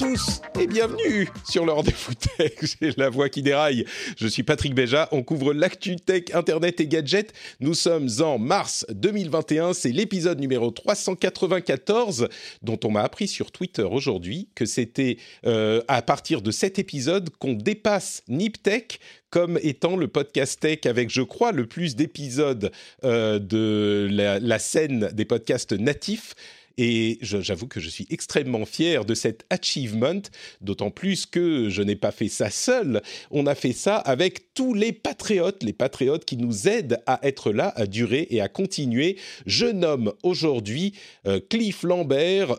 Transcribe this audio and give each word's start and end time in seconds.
Tous 0.00 0.40
et 0.58 0.66
bienvenue 0.66 1.28
sur 1.46 1.66
le 1.66 1.72
rendez-vous 1.72 2.14
tech. 2.14 2.52
J'ai 2.80 2.92
la 2.96 3.10
voix 3.10 3.28
qui 3.28 3.42
déraille. 3.42 3.84
Je 4.16 4.26
suis 4.28 4.42
Patrick 4.42 4.74
Béja. 4.74 5.10
On 5.12 5.22
couvre 5.22 5.52
l'actu 5.52 5.96
tech, 5.96 6.22
internet 6.32 6.80
et 6.80 6.86
gadgets. 6.86 7.34
Nous 7.60 7.74
sommes 7.74 8.08
en 8.20 8.38
mars 8.38 8.86
2021. 8.88 9.74
C'est 9.74 9.92
l'épisode 9.92 10.40
numéro 10.40 10.70
394 10.70 12.28
dont 12.62 12.80
on 12.82 12.90
m'a 12.90 13.02
appris 13.02 13.28
sur 13.28 13.52
Twitter 13.52 13.82
aujourd'hui 13.82 14.48
que 14.54 14.64
c'était 14.64 15.18
euh, 15.44 15.82
à 15.86 16.00
partir 16.00 16.40
de 16.40 16.50
cet 16.50 16.78
épisode 16.78 17.28
qu'on 17.38 17.52
dépasse 17.52 18.22
NipTech 18.28 19.00
comme 19.28 19.58
étant 19.62 19.96
le 19.96 20.08
podcast 20.08 20.60
tech 20.60 20.86
avec, 20.86 21.10
je 21.10 21.22
crois, 21.22 21.52
le 21.52 21.66
plus 21.66 21.94
d'épisodes 21.94 22.72
euh, 23.04 23.38
de 23.38 24.08
la 24.10 24.58
scène 24.58 25.10
des 25.12 25.26
podcasts 25.26 25.72
natifs. 25.72 26.34
Et 26.82 27.18
j'avoue 27.20 27.66
que 27.66 27.78
je 27.78 27.90
suis 27.90 28.06
extrêmement 28.08 28.64
fier 28.64 29.04
de 29.04 29.12
cet 29.12 29.44
achievement, 29.50 30.22
d'autant 30.62 30.90
plus 30.90 31.26
que 31.26 31.68
je 31.68 31.82
n'ai 31.82 31.94
pas 31.94 32.10
fait 32.10 32.30
ça 32.30 32.48
seul. 32.48 33.02
On 33.30 33.46
a 33.46 33.54
fait 33.54 33.74
ça 33.74 33.96
avec 33.96 34.54
tous 34.54 34.72
les 34.72 34.92
patriotes, 34.92 35.62
les 35.62 35.74
patriotes 35.74 36.24
qui 36.24 36.38
nous 36.38 36.68
aident 36.68 37.02
à 37.04 37.20
être 37.22 37.52
là, 37.52 37.70
à 37.76 37.84
durer 37.84 38.28
et 38.30 38.40
à 38.40 38.48
continuer. 38.48 39.18
Je 39.44 39.66
nomme 39.66 40.14
aujourd'hui 40.22 40.94
euh, 41.26 41.38
Cliff 41.50 41.82
Lambert, 41.82 42.56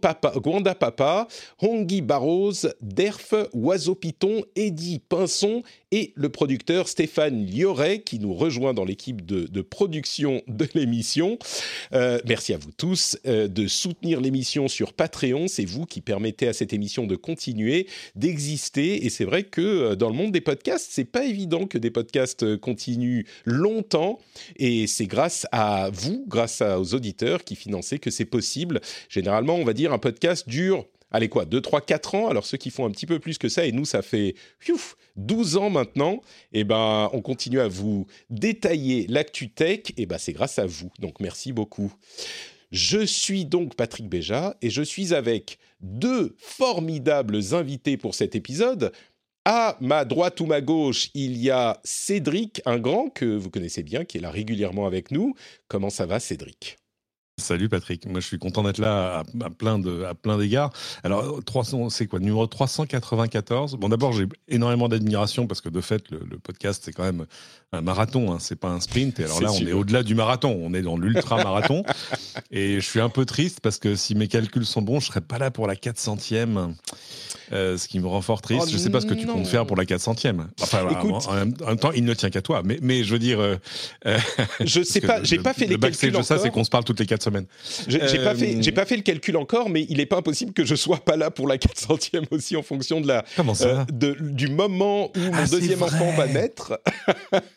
Papa, 0.00 0.34
Gwanda 0.36 0.76
Papa, 0.76 1.26
Hongi 1.60 2.02
Barros, 2.02 2.68
Derf, 2.80 3.34
Oiseau 3.52 3.96
Piton, 3.96 4.44
Eddie 4.54 5.00
Pinson 5.00 5.64
et 5.90 6.12
le 6.14 6.28
producteur 6.28 6.86
Stéphane 6.86 7.44
Lioret 7.44 8.02
qui 8.02 8.20
nous 8.20 8.34
rejoint 8.34 8.74
dans 8.74 8.84
l'équipe 8.84 9.26
de, 9.26 9.46
de 9.46 9.60
production 9.60 10.42
de 10.46 10.68
l'émission. 10.74 11.38
Euh, 11.94 12.20
merci 12.26 12.54
à 12.54 12.58
vous 12.58 12.70
tous 12.76 13.18
euh, 13.26 13.48
de 13.56 13.66
soutenir 13.66 14.20
l'émission 14.20 14.68
sur 14.68 14.92
Patreon. 14.92 15.48
C'est 15.48 15.64
vous 15.64 15.86
qui 15.86 16.02
permettez 16.02 16.46
à 16.46 16.52
cette 16.52 16.72
émission 16.72 17.06
de 17.06 17.16
continuer, 17.16 17.86
d'exister. 18.14 19.06
Et 19.06 19.10
c'est 19.10 19.24
vrai 19.24 19.44
que 19.44 19.60
euh, 19.60 19.96
dans 19.96 20.10
le 20.10 20.14
monde 20.14 20.30
des 20.30 20.42
podcasts, 20.42 20.88
c'est 20.90 21.04
pas 21.04 21.24
évident 21.24 21.66
que 21.66 21.78
des 21.78 21.90
podcasts 21.90 22.42
euh, 22.42 22.58
continuent 22.58 23.24
longtemps. 23.46 24.18
Et 24.56 24.86
c'est 24.86 25.06
grâce 25.06 25.46
à 25.52 25.90
vous, 25.90 26.24
grâce 26.28 26.60
aux 26.60 26.94
auditeurs 26.94 27.44
qui 27.44 27.56
finançaient 27.56 27.98
que 27.98 28.10
c'est 28.10 28.26
possible. 28.26 28.80
Généralement, 29.08 29.56
on 29.56 29.64
va 29.64 29.72
dire 29.72 29.92
un 29.92 29.98
podcast 29.98 30.48
dure 30.48 30.84
allez 31.12 31.28
quoi, 31.28 31.44
2, 31.44 31.60
3, 31.60 31.80
4 31.80 32.14
ans. 32.14 32.28
Alors 32.28 32.44
ceux 32.44 32.58
qui 32.58 32.70
font 32.70 32.84
un 32.84 32.90
petit 32.90 33.06
peu 33.06 33.18
plus 33.18 33.38
que 33.38 33.48
ça, 33.48 33.64
et 33.64 33.72
nous, 33.72 33.84
ça 33.84 34.02
fait 34.02 34.34
piouf, 34.58 34.96
12 35.16 35.56
ans 35.56 35.70
maintenant, 35.70 36.20
et 36.52 36.64
ben 36.64 37.08
on 37.12 37.22
continue 37.22 37.60
à 37.60 37.68
vous 37.68 38.06
détailler 38.28 39.06
l'actu 39.08 39.48
tech, 39.50 39.80
et 39.96 40.04
ben 40.06 40.18
c'est 40.18 40.32
grâce 40.32 40.58
à 40.58 40.66
vous. 40.66 40.90
Donc 40.98 41.20
merci 41.20 41.52
beaucoup. 41.52 41.92
Je 42.70 43.04
suis 43.04 43.44
donc 43.44 43.74
Patrick 43.76 44.08
Béja, 44.08 44.56
et 44.62 44.70
je 44.70 44.82
suis 44.82 45.14
avec 45.14 45.58
deux 45.80 46.34
formidables 46.38 47.40
invités 47.52 47.96
pour 47.96 48.14
cet 48.14 48.34
épisode. 48.34 48.92
À 49.44 49.76
ma 49.80 50.04
droite 50.04 50.40
ou 50.40 50.46
ma 50.46 50.60
gauche, 50.60 51.08
il 51.14 51.36
y 51.36 51.50
a 51.50 51.80
Cédric, 51.84 52.62
un 52.64 52.78
grand 52.78 53.10
que 53.10 53.24
vous 53.24 53.50
connaissez 53.50 53.84
bien, 53.84 54.04
qui 54.04 54.18
est 54.18 54.20
là 54.20 54.30
régulièrement 54.30 54.86
avec 54.86 55.12
nous. 55.12 55.34
Comment 55.68 55.90
ça 55.90 56.06
va, 56.06 56.18
Cédric? 56.18 56.78
Salut 57.38 57.68
Patrick, 57.68 58.06
moi 58.06 58.20
je 58.20 58.26
suis 58.26 58.38
content 58.38 58.62
d'être 58.62 58.78
là 58.78 59.18
à, 59.18 59.44
à 59.44 59.50
plein 59.50 59.78
de 59.78 60.04
à 60.04 60.14
plein 60.14 60.38
d'égards. 60.38 60.72
Alors 61.04 61.44
300, 61.44 61.90
c'est 61.90 62.06
quoi 62.06 62.18
numéro 62.18 62.46
394 62.46 63.74
Bon 63.76 63.90
d'abord 63.90 64.14
j'ai 64.14 64.24
énormément 64.48 64.88
d'admiration 64.88 65.46
parce 65.46 65.60
que 65.60 65.68
de 65.68 65.82
fait 65.82 66.10
le, 66.10 66.20
le 66.30 66.38
podcast 66.38 66.80
c'est 66.82 66.92
quand 66.92 67.02
même 67.02 67.26
un 67.72 67.82
marathon, 67.82 68.32
hein, 68.32 68.38
c'est 68.40 68.56
pas 68.58 68.70
un 68.70 68.80
sprint. 68.80 69.20
Et 69.20 69.24
alors 69.24 69.42
là 69.42 69.50
on 69.50 69.54
sûr. 69.54 69.68
est 69.68 69.72
au-delà 69.74 70.02
du 70.02 70.14
marathon, 70.14 70.58
on 70.62 70.72
est 70.72 70.80
dans 70.80 70.96
l'ultra 70.96 71.36
marathon. 71.36 71.82
et 72.50 72.76
je 72.76 72.86
suis 72.88 73.00
un 73.02 73.10
peu 73.10 73.26
triste 73.26 73.60
parce 73.60 73.76
que 73.78 73.96
si 73.96 74.14
mes 74.14 74.28
calculs 74.28 74.64
sont 74.64 74.80
bons, 74.80 74.98
je 75.00 75.08
serais 75.08 75.20
pas 75.20 75.36
là 75.36 75.50
pour 75.50 75.66
la 75.66 75.74
400e. 75.74 76.72
euh, 77.52 77.76
ce 77.76 77.86
qui 77.86 78.00
me 78.00 78.06
rend 78.06 78.22
fort 78.22 78.40
triste. 78.40 78.62
Oh 78.68 78.70
je 78.72 78.78
sais 78.78 78.88
pas 78.88 79.02
ce 79.02 79.06
que 79.06 79.12
tu 79.14 79.26
non. 79.26 79.34
comptes 79.34 79.46
faire 79.48 79.66
pour 79.66 79.76
la 79.76 79.84
400e. 79.84 80.46
Enfin, 80.62 80.88
Écoute. 80.88 81.26
en, 81.28 81.34
même, 81.34 81.52
en 81.62 81.66
même 81.66 81.78
temps, 81.78 81.92
il 81.92 82.04
ne 82.04 82.14
tient 82.14 82.30
qu'à 82.30 82.40
toi. 82.40 82.62
Mais, 82.64 82.78
mais 82.80 83.04
je 83.04 83.12
veux 83.12 83.18
dire, 83.18 83.38
euh, 83.40 83.56
Je 84.64 84.82
sais 84.82 85.00
pas, 85.02 85.22
j'ai 85.22 85.36
le- 85.36 85.42
pas 85.42 85.52
fait 85.52 85.66
le 85.66 85.72
les 85.72 85.76
backstage 85.76 86.12
calculs 86.12 86.22
de 86.22 86.26
ça, 86.26 86.38
c'est 86.38 86.50
qu'on 86.50 86.64
se 86.64 86.70
parle 86.70 86.84
toutes 86.84 86.98
les 86.98 87.06
4 87.06 87.25
semaines. 87.26 87.46
Je- 87.88 87.98
J'ai 88.06 88.18
pas 88.18 88.30
Euh, 88.32 88.34
fait, 88.34 88.56
j'ai 88.62 88.72
pas 88.72 88.84
fait 88.86 88.96
le 88.96 89.02
calcul 89.02 89.36
encore, 89.36 89.68
mais 89.70 89.86
il 89.88 89.98
n'est 89.98 90.06
pas 90.06 90.16
impossible 90.18 90.52
que 90.52 90.64
je 90.64 90.74
sois 90.74 90.98
pas 90.98 91.16
là 91.16 91.30
pour 91.30 91.46
la 91.48 91.58
400e 91.58 92.24
aussi 92.30 92.56
en 92.56 92.62
fonction 92.62 93.00
de 93.00 93.06
la, 93.08 93.24
Comment 93.36 93.54
ça 93.54 93.66
euh, 93.80 93.84
de- 93.92 94.16
du 94.20 94.48
moment 94.48 95.10
où 95.16 95.20
mon 95.20 95.30
Ah, 95.34 95.46
deuxième 95.46 95.78
vrai. 95.78 95.92
enfant 95.94 96.12
va 96.12 96.26
naître. 96.26 96.80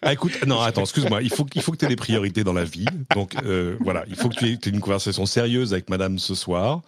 Ah, 0.01 0.13
écoute, 0.13 0.33
non, 0.45 0.59
attends, 0.61 0.81
excuse-moi. 0.81 1.21
Il 1.21 1.29
faut, 1.29 1.45
il 1.55 1.61
faut 1.61 1.71
que 1.71 1.77
tu 1.77 1.85
aies 1.85 1.89
des 1.89 1.95
priorités 1.95 2.43
dans 2.43 2.53
la 2.53 2.63
vie. 2.65 2.85
Donc, 3.15 3.33
euh, 3.45 3.75
voilà, 3.81 4.03
il 4.09 4.15
faut 4.15 4.29
que 4.29 4.35
tu 4.35 4.45
aies, 4.47 4.57
une 4.69 4.79
conversation 4.79 5.25
sérieuse 5.25 5.73
avec 5.73 5.89
madame 5.89 6.19
ce 6.19 6.35
soir. 6.35 6.81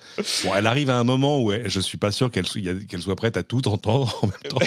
Bon, 0.43 0.51
elle 0.55 0.67
arrive 0.67 0.89
à 0.89 0.97
un 0.97 1.03
moment 1.03 1.41
où 1.41 1.51
elle- 1.51 1.69
je 1.69 1.79
suis 1.79 1.97
pas 1.97 2.11
sûr 2.11 2.29
qu'elle 2.31 2.45
soit, 2.47 2.61
qu'elle 2.87 3.01
soit 3.01 3.15
prête 3.15 3.37
à 3.37 3.43
tout 3.43 3.67
entendre 3.67 4.19
en 4.21 4.27
même 4.27 4.35
temps. 4.49 4.59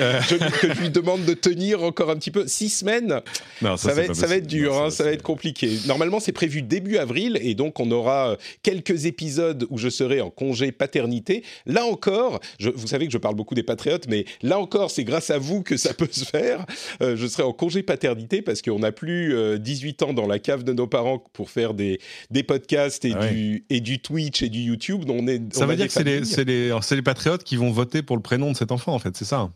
Euh, 0.00 0.20
je, 0.28 0.36
que 0.60 0.74
je 0.74 0.80
lui 0.80 0.90
demande 0.90 1.24
de 1.24 1.34
tenir 1.34 1.82
encore 1.82 2.10
un 2.10 2.16
petit 2.16 2.30
peu. 2.30 2.46
Six 2.46 2.70
semaines, 2.70 3.20
non, 3.62 3.76
ça, 3.76 3.92
va, 3.94 4.02
être, 4.02 4.14
ça 4.14 4.26
va 4.26 4.36
être 4.36 4.46
dur, 4.46 4.72
Non, 4.74 4.84
hein, 4.84 4.90
ça 4.90 5.04
va 5.04 5.10
être 5.12 5.22
compliqué. 5.22 5.78
Normalement, 5.86 6.20
c'est 6.20 6.32
prévu 6.32 6.62
début 6.62 6.96
avril, 6.98 7.15
et 7.16 7.54
donc 7.54 7.80
on 7.80 7.90
aura 7.90 8.30
euh, 8.32 8.36
quelques 8.62 9.06
épisodes 9.06 9.66
où 9.70 9.78
je 9.78 9.88
serai 9.88 10.20
en 10.20 10.30
congé 10.30 10.72
paternité. 10.72 11.42
Là 11.66 11.84
encore, 11.86 12.40
je- 12.58 12.70
vous 12.70 12.86
savez 12.86 13.06
que 13.06 13.12
je 13.12 13.18
parle 13.18 13.34
beaucoup 13.34 13.54
des 13.54 13.62
patriotes, 13.62 14.06
mais 14.08 14.24
là 14.42 14.58
encore, 14.58 14.90
c'est 14.90 15.04
grâce 15.04 15.30
à 15.30 15.38
vous 15.38 15.62
que 15.62 15.76
ça 15.76 15.94
peut 15.94 16.08
se 16.10 16.24
faire. 16.24 16.66
Euh, 17.00 17.16
je 17.16 17.26
serai 17.26 17.42
en 17.42 17.52
congé 17.52 17.82
paternité 17.82 18.42
parce 18.42 18.62
qu'on 18.62 18.80
n'a 18.80 18.92
plus 18.92 19.34
euh, 19.34 19.58
18 19.58 20.02
ans 20.02 20.12
dans 20.12 20.26
la 20.26 20.38
cave 20.38 20.62
de 20.64 20.72
nos 20.72 20.86
parents 20.86 21.18
pour 21.32 21.50
faire 21.50 21.72
des, 21.74 21.98
des 22.30 22.42
podcasts 22.42 23.04
et, 23.04 23.12
Ah 23.14 23.20
ouais. 23.20 23.30
du, 23.30 23.64
et 23.70 23.80
du 23.80 24.00
Twitch 24.00 24.42
et 24.42 24.48
du 24.48 24.60
YouTube. 24.60 25.04
On 25.08 25.26
est, 25.26 25.40
Ça 25.54 25.64
on 25.64 25.66
veut 25.68 25.76
dire 25.76 25.86
que 25.86 25.92
c'est 25.92 26.04
les, 26.44 27.02
patriotes 27.02 27.44
qui 27.44 27.56
vont 27.56 27.70
voter 27.70 28.02
pour 28.02 28.16
le 28.16 28.22
prénom 28.22 28.52
de 28.52 28.56
cet 28.56 28.72
enfant, 28.72 28.92
en 28.94 28.98
fait, 28.98 29.16
c'est 29.16 29.24
ça? 29.24 29.50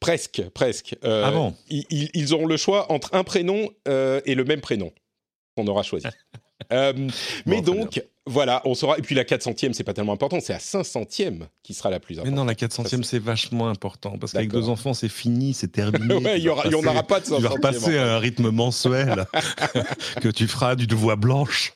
Presque, 0.00 0.42
presque. 0.54 0.96
Euh, 1.04 1.24
Ah 1.26 1.30
bon? 1.32 1.54
ils, 1.68 2.34
auront 2.34 2.46
le 2.46 2.56
choix 2.56 2.90
entre 2.92 3.10
un 3.14 3.24
prénom 3.24 3.68
euh, 3.88 4.20
et 4.26 4.34
le 4.34 4.44
même 4.44 4.60
prénom 4.60 4.92
qu'on 5.56 5.66
aura 5.66 5.82
choisi. 5.82 6.06
Euh, 6.72 6.92
mais 7.46 7.62
donc, 7.62 8.02
voilà, 8.26 8.62
on 8.64 8.74
saura. 8.74 8.98
Et 8.98 9.02
puis 9.02 9.14
la 9.14 9.24
400e, 9.24 9.72
c'est 9.72 9.82
pas 9.84 9.94
tellement 9.94 10.12
important, 10.12 10.38
c'est 10.40 10.52
la 10.52 10.58
500e 10.58 11.46
qui 11.62 11.74
sera 11.74 11.90
la 11.90 11.98
plus 12.00 12.16
Mais 12.16 12.20
importante. 12.20 12.36
non, 12.36 12.44
la 12.44 12.54
400e, 12.54 13.02
c'est 13.02 13.18
vachement 13.18 13.68
important. 13.68 14.18
Parce 14.18 14.32
qu'avec 14.32 14.50
deux 14.50 14.68
enfants, 14.68 14.94
c'est 14.94 15.08
fini, 15.08 15.54
c'est 15.54 15.68
terminé. 15.72 16.14
Ouais, 16.24 16.38
il 16.38 16.44
y 16.44 16.48
aura- 16.48 16.64
il 16.66 16.72
y 16.72 16.74
en 16.74 16.84
aura 16.84 17.02
pas 17.02 17.20
de 17.20 17.24
Tu 17.24 17.30
vas 17.32 17.38
500e, 17.38 17.52
repasser 17.52 17.98
à 17.98 18.14
un 18.14 18.18
rythme 18.18 18.50
mensuel 18.50 19.26
que 20.20 20.28
tu 20.28 20.46
feras 20.46 20.76
d'une 20.76 20.94
voix 20.94 21.16
blanche 21.16 21.72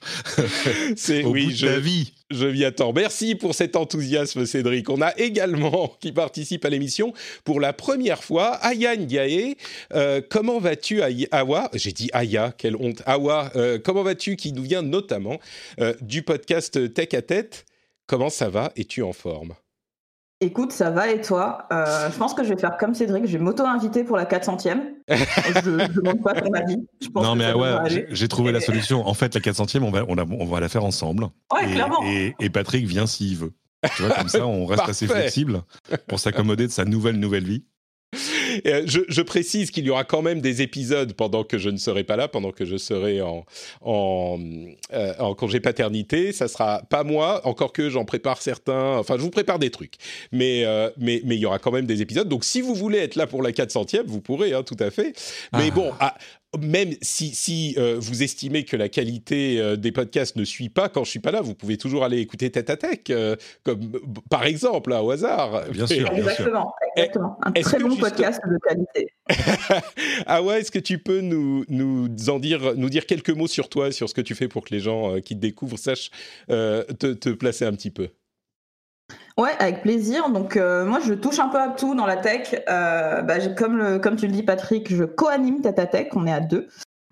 C'est 0.96 1.24
au 1.24 1.30
oui, 1.30 1.46
bout 1.46 1.50
de 1.52 1.56
je, 1.56 1.66
ta 1.66 1.78
vie. 1.78 2.12
Je 2.30 2.46
m'y 2.46 2.64
attends. 2.64 2.92
Merci 2.92 3.34
pour 3.34 3.54
cet 3.54 3.76
enthousiasme, 3.76 4.46
Cédric. 4.46 4.88
On 4.90 5.00
a 5.00 5.16
également 5.18 5.94
qui 6.00 6.12
participe 6.12 6.64
à 6.64 6.70
l'émission 6.70 7.12
pour 7.44 7.60
la 7.60 7.72
première 7.72 8.24
fois, 8.24 8.54
Aya 8.56 8.96
Ndiaye. 8.96 9.56
Euh, 9.94 10.20
comment 10.28 10.58
vas-tu, 10.58 11.02
Awa? 11.30 11.70
J'ai 11.74 11.92
dit 11.92 12.10
Aya, 12.12 12.52
quelle 12.56 12.76
honte. 12.76 13.02
Awa, 13.06 13.52
euh, 13.56 13.78
comment 13.82 14.02
vas-tu? 14.02 14.36
Qui 14.36 14.52
nous 14.52 14.62
vient 14.62 14.82
notamment 14.82 15.38
euh, 15.80 15.94
du 16.00 16.22
podcast 16.22 16.92
Tech 16.94 17.14
à 17.14 17.22
Tête. 17.22 17.66
Comment 18.06 18.30
ça 18.30 18.48
va? 18.48 18.72
Es-tu 18.76 19.02
en 19.02 19.12
forme? 19.12 19.54
Écoute, 20.40 20.72
ça 20.72 20.90
va 20.90 21.08
et 21.10 21.20
toi? 21.20 21.66
Euh, 21.72 22.10
Je 22.12 22.18
pense 22.18 22.34
que 22.34 22.42
je 22.44 22.50
vais 22.52 22.60
faire 22.60 22.76
comme 22.76 22.94
Cédric, 22.94 23.26
je 23.26 23.38
vais 23.38 23.42
m'auto-inviter 23.44 24.04
pour 24.04 24.16
la 24.16 24.24
400e. 24.26 24.80
je 25.08 25.70
ne 25.70 25.86
demande 25.86 26.22
pas 26.22 26.34
ton 26.34 26.52
avis. 26.52 26.76
Je 27.00 27.08
pense 27.08 27.24
Non, 27.24 27.34
mais 27.36 27.46
ah 27.46 27.56
ouais, 27.56 28.06
j'ai- 28.10 28.28
trouvé 28.28 28.52
la 28.52 28.60
solution. 28.60 29.06
En 29.06 29.14
fait, 29.14 29.34
la 29.34 29.40
400e, 29.40 29.82
on 29.84 29.90
va, 29.90 30.04
on, 30.08 30.14
la- 30.14 30.24
on 30.28 30.44
va 30.44 30.60
la 30.60 30.68
faire 30.68 30.84
ensemble. 30.84 31.24
Ouais, 31.52 31.68
et, 31.68 31.72
clairement. 31.72 32.02
et- 32.04 32.34
et 32.40 32.50
Patrick 32.50 32.84
vient 32.86 33.06
s'il 33.06 33.36
veut. 33.38 33.52
Tu 33.96 34.02
vois, 34.02 34.14
comme 34.16 34.28
ça, 34.28 34.46
on 34.46 34.66
reste 34.66 34.82
assez 34.88 35.06
flexible 35.06 35.62
pour 36.08 36.18
s'accommoder 36.18 36.66
de 36.66 36.72
sa 36.72 36.84
nouvelle, 36.84 37.16
nouvelle 37.18 37.44
vie. 37.44 37.64
Je, 38.64 39.22
précise 39.22 39.70
qu'il 39.70 39.84
y 39.84 39.90
aura 39.90 40.04
quand 40.04 40.22
même 40.22 40.40
des 40.40 40.62
épisodes 40.62 41.12
pendant 41.14 41.44
que 41.44 41.58
je 41.58 41.70
ne 41.70 41.76
serai 41.76 42.04
pas 42.04 42.16
là, 42.16 42.28
pendant 42.28 42.52
que 42.52 42.64
je 42.64 42.76
serai 42.76 43.20
en, 43.22 43.44
en, 43.82 44.38
en 45.18 45.34
congé 45.34 45.60
paternité. 45.60 46.32
Ça 46.32 46.48
sera 46.48 46.82
pas 46.88 47.04
moi, 47.04 47.40
encore 47.46 47.72
que 47.72 47.90
j'en 47.90 48.04
prépare 48.04 48.42
certains. 48.42 48.98
Enfin, 48.98 49.16
je 49.16 49.22
vous 49.22 49.30
prépare 49.30 49.58
des 49.58 49.70
trucs. 49.70 49.94
Mais, 50.32 50.64
mais, 50.98 51.22
mais 51.24 51.36
il 51.36 51.40
y 51.40 51.46
aura 51.46 51.58
quand 51.58 51.72
même 51.72 51.86
des 51.86 52.02
épisodes. 52.02 52.28
Donc, 52.28 52.44
si 52.44 52.60
vous 52.60 52.74
voulez 52.74 52.98
être 52.98 53.16
là 53.16 53.26
pour 53.26 53.42
la 53.42 53.52
400e, 53.52 54.04
vous 54.06 54.20
pourrez, 54.20 54.52
hein, 54.52 54.62
tout 54.62 54.76
à 54.78 54.90
fait. 54.90 55.14
Mais 55.52 55.68
ah. 55.70 55.74
bon, 55.74 55.92
ah, 56.00 56.14
même 56.60 56.94
si, 57.02 57.34
si 57.34 57.74
euh, 57.78 57.96
vous 57.98 58.22
estimez 58.22 58.64
que 58.64 58.76
la 58.76 58.88
qualité 58.88 59.60
euh, 59.60 59.76
des 59.76 59.92
podcasts 59.92 60.36
ne 60.36 60.44
suit 60.44 60.68
pas 60.68 60.88
quand 60.88 61.04
je 61.04 61.10
suis 61.10 61.20
pas 61.20 61.30
là, 61.30 61.40
vous 61.40 61.54
pouvez 61.54 61.76
toujours 61.76 62.04
aller 62.04 62.18
écouter 62.18 62.50
Tête 62.50 62.70
à 62.70 62.76
Tech, 62.76 63.00
euh, 63.10 63.36
comme 63.62 63.92
par 64.30 64.44
exemple, 64.44 64.92
au 64.92 65.10
hasard. 65.10 65.64
Bien 65.70 65.86
sûr, 65.86 66.10
exactement, 66.12 66.74
exactement. 66.96 67.38
Un 67.42 67.52
très 67.52 67.78
bon 67.78 67.96
podcast 67.96 68.40
de 68.46 68.58
qualité. 68.58 69.08
ah 70.26 70.42
ouais, 70.42 70.60
est-ce 70.60 70.70
que 70.70 70.78
tu 70.78 70.98
peux 70.98 71.20
nous, 71.20 71.64
nous 71.68 72.08
en 72.28 72.38
dire, 72.38 72.74
nous 72.76 72.90
dire 72.90 73.06
quelques 73.06 73.30
mots 73.30 73.48
sur 73.48 73.68
toi, 73.68 73.92
sur 73.92 74.08
ce 74.08 74.14
que 74.14 74.20
tu 74.20 74.34
fais 74.34 74.48
pour 74.48 74.64
que 74.64 74.74
les 74.74 74.80
gens 74.80 75.20
qui 75.20 75.34
te 75.34 75.40
découvrent 75.40 75.78
sachent 75.78 76.10
te 76.48 77.30
placer 77.30 77.64
un 77.64 77.72
petit 77.72 77.90
peu? 77.90 78.08
Ouais, 79.36 79.50
avec 79.58 79.82
plaisir. 79.82 80.30
Donc 80.30 80.56
euh, 80.56 80.84
moi, 80.84 81.00
je 81.00 81.12
touche 81.14 81.38
un 81.38 81.48
peu 81.48 81.60
à 81.60 81.68
tout 81.68 81.94
dans 81.94 82.06
la 82.06 82.16
tech. 82.16 82.54
Euh, 82.68 83.22
bah, 83.22 83.34
comme, 83.56 83.76
le, 83.76 83.98
comme 83.98 84.16
tu 84.16 84.26
le 84.26 84.32
dis, 84.32 84.42
Patrick, 84.42 84.94
je 84.94 85.04
co-anime 85.04 85.60
Tata 85.60 85.86
Tech. 85.86 86.08
On 86.14 86.26
est 86.26 86.32
à 86.32 86.40
deux. 86.40 86.68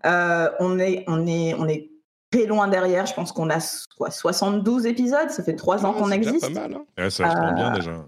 Euh, 0.06 0.48
on 0.60 0.78
est, 0.78 1.04
on 1.08 1.26
est, 1.26 1.54
on 1.54 1.66
est 1.66 1.90
très 2.30 2.46
loin 2.46 2.68
derrière. 2.68 3.06
Je 3.06 3.14
pense 3.14 3.32
qu'on 3.32 3.50
a 3.50 3.58
quoi, 3.96 4.10
72 4.10 4.86
épisodes. 4.86 5.30
Ça 5.30 5.42
fait 5.42 5.56
trois 5.56 5.84
ans 5.84 5.92
qu'on 5.92 6.12
existe. 6.12 6.52
Pas 6.52 6.68
mal. 6.68 6.74
Hein. 6.74 7.10
ça 7.10 7.30
se 7.30 7.54
bien 7.54 7.72
déjà. 7.72 8.06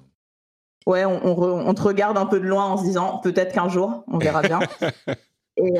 Ouais, 0.86 1.04
on, 1.04 1.26
on, 1.26 1.66
on, 1.66 1.74
te 1.74 1.82
regarde 1.82 2.18
un 2.18 2.26
peu 2.26 2.38
de 2.38 2.46
loin 2.46 2.66
en 2.66 2.76
se 2.76 2.84
disant 2.84 3.18
peut-être 3.18 3.54
qu'un 3.54 3.70
jour, 3.70 4.04
on 4.06 4.18
verra 4.18 4.42
bien. 4.42 4.60
et, 5.56 5.78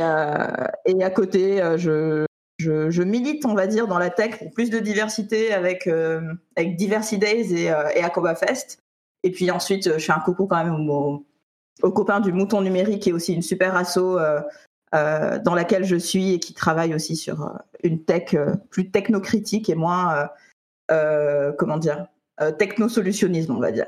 et 0.87 1.04
à 1.04 1.10
côté, 1.10 1.62
je, 1.76 2.25
je, 2.58 3.02
milite, 3.02 3.44
on 3.44 3.54
va 3.54 3.66
dire, 3.66 3.86
dans 3.86 3.98
la 3.98 4.10
tech 4.10 4.38
pour 4.38 4.50
plus 4.52 4.70
de 4.70 4.78
diversité 4.78 5.52
avec, 5.52 5.86
euh, 5.86 6.20
avec 6.56 6.76
Diversity 6.76 7.18
Days 7.18 7.52
et, 7.54 7.70
euh, 7.70 7.88
et 7.94 8.34
Fest. 8.36 8.78
Et 9.22 9.30
puis 9.30 9.50
ensuite, 9.50 9.98
je 9.98 10.04
fais 10.04 10.12
un 10.12 10.20
coucou 10.20 10.46
quand 10.46 10.62
même 10.62 10.88
aux, 10.88 11.26
copains 11.90 12.20
du 12.20 12.32
Mouton 12.32 12.60
Numérique, 12.60 13.02
qui 13.02 13.10
est 13.10 13.12
aussi 13.12 13.34
une 13.34 13.42
super 13.42 13.74
asso 13.74 13.98
euh, 13.98 14.40
dans 14.92 15.54
laquelle 15.54 15.84
je 15.84 15.96
suis 15.96 16.34
et 16.34 16.38
qui 16.38 16.54
travaille 16.54 16.94
aussi 16.94 17.16
sur 17.16 17.50
une 17.82 18.04
tech 18.04 18.36
plus 18.70 18.90
technocritique 18.90 19.68
et 19.68 19.74
moins, 19.74 20.28
comment 20.88 21.78
dire, 21.78 22.06
technosolutionnisme, 22.58 23.56
on 23.56 23.60
va 23.60 23.72
dire. 23.72 23.86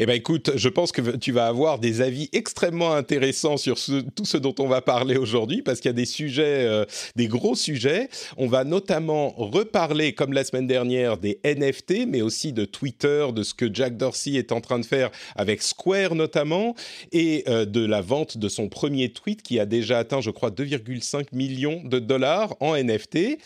Eh 0.00 0.06
bien, 0.06 0.14
écoute, 0.14 0.52
je 0.54 0.68
pense 0.68 0.92
que 0.92 1.16
tu 1.16 1.32
vas 1.32 1.48
avoir 1.48 1.80
des 1.80 2.02
avis 2.02 2.28
extrêmement 2.32 2.92
intéressants 2.92 3.56
sur 3.56 3.76
tout 4.14 4.24
ce 4.24 4.36
dont 4.36 4.54
on 4.60 4.68
va 4.68 4.80
parler 4.80 5.16
aujourd'hui, 5.16 5.60
parce 5.60 5.80
qu'il 5.80 5.88
y 5.88 5.90
a 5.90 5.92
des 5.92 6.04
sujets, 6.04 6.66
euh, 6.66 6.84
des 7.16 7.26
gros 7.26 7.56
sujets. 7.56 8.08
On 8.36 8.46
va 8.46 8.62
notamment 8.62 9.30
reparler, 9.30 10.12
comme 10.12 10.32
la 10.32 10.44
semaine 10.44 10.68
dernière, 10.68 11.18
des 11.18 11.40
NFT, 11.42 12.06
mais 12.06 12.22
aussi 12.22 12.52
de 12.52 12.64
Twitter, 12.64 13.26
de 13.34 13.42
ce 13.42 13.54
que 13.54 13.74
Jack 13.74 13.96
Dorsey 13.96 14.34
est 14.34 14.52
en 14.52 14.60
train 14.60 14.78
de 14.78 14.86
faire 14.86 15.10
avec 15.34 15.62
Square 15.62 16.14
notamment, 16.14 16.76
et 17.10 17.42
euh, 17.48 17.64
de 17.64 17.84
la 17.84 18.00
vente 18.00 18.38
de 18.38 18.48
son 18.48 18.68
premier 18.68 19.08
tweet 19.08 19.42
qui 19.42 19.58
a 19.58 19.66
déjà 19.66 19.98
atteint, 19.98 20.20
je 20.20 20.30
crois, 20.30 20.50
2,5 20.50 21.26
millions 21.32 21.82
de 21.84 21.98
dollars 21.98 22.54
en 22.60 22.76
NFT. 22.76 23.38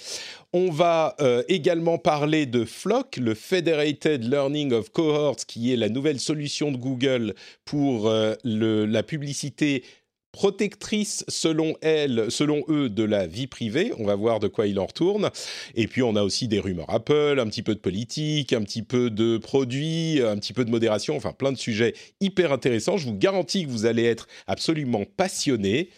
On 0.55 0.71
va 0.71 1.17
euh, 1.21 1.43
également 1.49 1.97
parler 1.97 2.45
de 2.45 2.67
Flock, 2.67 3.17
le 3.17 3.35
Federated 3.35 4.23
Learning 4.23 4.75
of 4.75 4.91
Cohorts, 4.91 5.47
qui 5.47 5.73
est 5.73 5.77
la 5.77 5.89
nouvelle 5.89 6.21
solution 6.21 6.71
de 6.71 6.77
Google 6.77 7.35
pour 7.65 8.07
euh, 8.07 8.35
la 8.45 9.03
publicité 9.03 9.83
protectrice 10.31 11.25
selon 11.29 11.75
elle, 11.81 12.31
selon 12.31 12.65
eux, 12.69 12.91
de 12.91 13.03
la 13.03 13.27
vie 13.27 13.47
privée. 13.47 13.93
On 13.99 14.05
va 14.05 14.15
voir 14.15 14.41
de 14.41 14.49
quoi 14.49 14.67
il 14.67 14.79
en 14.79 14.85
retourne. 14.85 15.31
Et 15.75 15.87
puis 15.87 16.03
on 16.03 16.17
a 16.17 16.23
aussi 16.23 16.49
des 16.49 16.61
rumeurs 16.61 16.91
Apple, 16.91 17.39
un 17.39 17.47
petit 17.47 17.63
peu 17.63 17.75
de 17.75 17.81
politique, 17.81 18.53
un 18.53 18.63
petit 18.63 18.83
peu 18.83 19.09
de 19.09 19.39
produits, 19.39 20.21
un 20.21 20.37
petit 20.37 20.53
peu 20.53 20.67
de 20.67 20.71
modération, 20.71 21.17
enfin 21.17 21.33
plein 21.33 21.53
de 21.53 21.59
sujets 21.59 21.95
hyper 22.21 22.53
intéressants. 22.53 22.99
Je 22.99 23.07
vous 23.07 23.17
garantis 23.17 23.65
que 23.65 23.71
vous 23.71 23.87
allez 23.87 24.05
être 24.05 24.29
absolument 24.47 25.05
passionnés. 25.17 25.89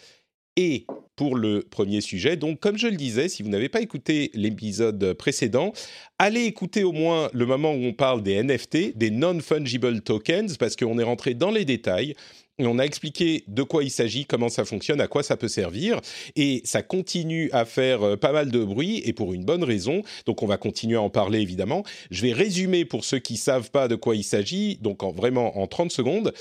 Et 0.56 0.86
pour 1.16 1.36
le 1.36 1.62
premier 1.62 2.00
sujet. 2.00 2.36
Donc, 2.36 2.60
comme 2.60 2.76
je 2.76 2.88
le 2.88 2.96
disais, 2.96 3.28
si 3.28 3.42
vous 3.42 3.48
n'avez 3.48 3.68
pas 3.68 3.80
écouté 3.80 4.30
l'épisode 4.34 5.14
précédent, 5.14 5.72
allez 6.18 6.44
écouter 6.44 6.84
au 6.84 6.92
moins 6.92 7.28
le 7.32 7.46
moment 7.46 7.72
où 7.72 7.84
on 7.84 7.92
parle 7.92 8.22
des 8.22 8.42
NFT, 8.42 8.96
des 8.96 9.10
non-fungible 9.10 10.00
tokens, 10.00 10.56
parce 10.56 10.76
qu'on 10.76 10.98
est 10.98 11.04
rentré 11.04 11.34
dans 11.34 11.50
les 11.50 11.64
détails. 11.64 12.14
Et 12.58 12.66
on 12.66 12.78
a 12.78 12.84
expliqué 12.84 13.42
de 13.48 13.64
quoi 13.64 13.82
il 13.82 13.90
s'agit, 13.90 14.26
comment 14.26 14.48
ça 14.48 14.64
fonctionne, 14.64 15.00
à 15.00 15.08
quoi 15.08 15.24
ça 15.24 15.36
peut 15.36 15.48
servir. 15.48 16.00
Et 16.36 16.62
ça 16.64 16.82
continue 16.82 17.50
à 17.52 17.64
faire 17.64 18.02
euh, 18.02 18.16
pas 18.16 18.30
mal 18.30 18.52
de 18.52 18.62
bruit 18.62 19.02
et 19.04 19.12
pour 19.12 19.34
une 19.34 19.44
bonne 19.44 19.64
raison. 19.64 20.02
Donc 20.24 20.42
on 20.44 20.46
va 20.46 20.56
continuer 20.56 20.96
à 20.96 21.02
en 21.02 21.10
parler 21.10 21.40
évidemment. 21.40 21.82
Je 22.12 22.22
vais 22.22 22.32
résumer 22.32 22.84
pour 22.84 23.04
ceux 23.04 23.18
qui 23.18 23.38
savent 23.38 23.72
pas 23.72 23.88
de 23.88 23.96
quoi 23.96 24.14
il 24.14 24.22
s'agit, 24.22 24.76
donc 24.76 25.02
en, 25.02 25.10
vraiment 25.10 25.58
en 25.58 25.66
30 25.66 25.90
secondes 25.90 26.32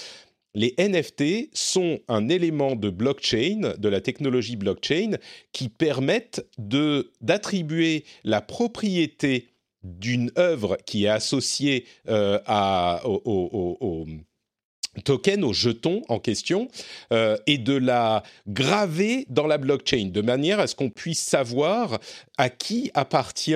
les 0.55 0.75
NFT 0.77 1.49
sont 1.53 1.99
un 2.07 2.29
élément 2.29 2.75
de 2.75 2.89
blockchain, 2.89 3.73
de 3.77 3.89
la 3.89 4.01
technologie 4.01 4.55
blockchain, 4.55 5.17
qui 5.51 5.69
permettent 5.69 6.45
d'attribuer 6.57 8.05
la 8.23 8.41
propriété 8.41 9.49
d'une 9.83 10.31
œuvre 10.37 10.77
qui 10.85 11.05
est 11.05 11.09
associée 11.09 11.85
euh, 12.07 12.39
au, 13.03 14.05
token, 15.03 15.43
au 15.43 15.53
jeton 15.53 16.03
en 16.07 16.19
question, 16.19 16.67
euh, 17.11 17.37
et 17.47 17.57
de 17.57 17.73
la 17.73 18.23
graver 18.47 19.25
dans 19.29 19.47
la 19.47 19.57
blockchain, 19.57 20.09
de 20.11 20.21
manière 20.21 20.59
à 20.59 20.67
ce 20.67 20.75
qu'on 20.75 20.89
puisse 20.89 21.21
savoir 21.21 21.99
à 22.37 22.49
qui 22.49 22.91
appartient 22.93 23.55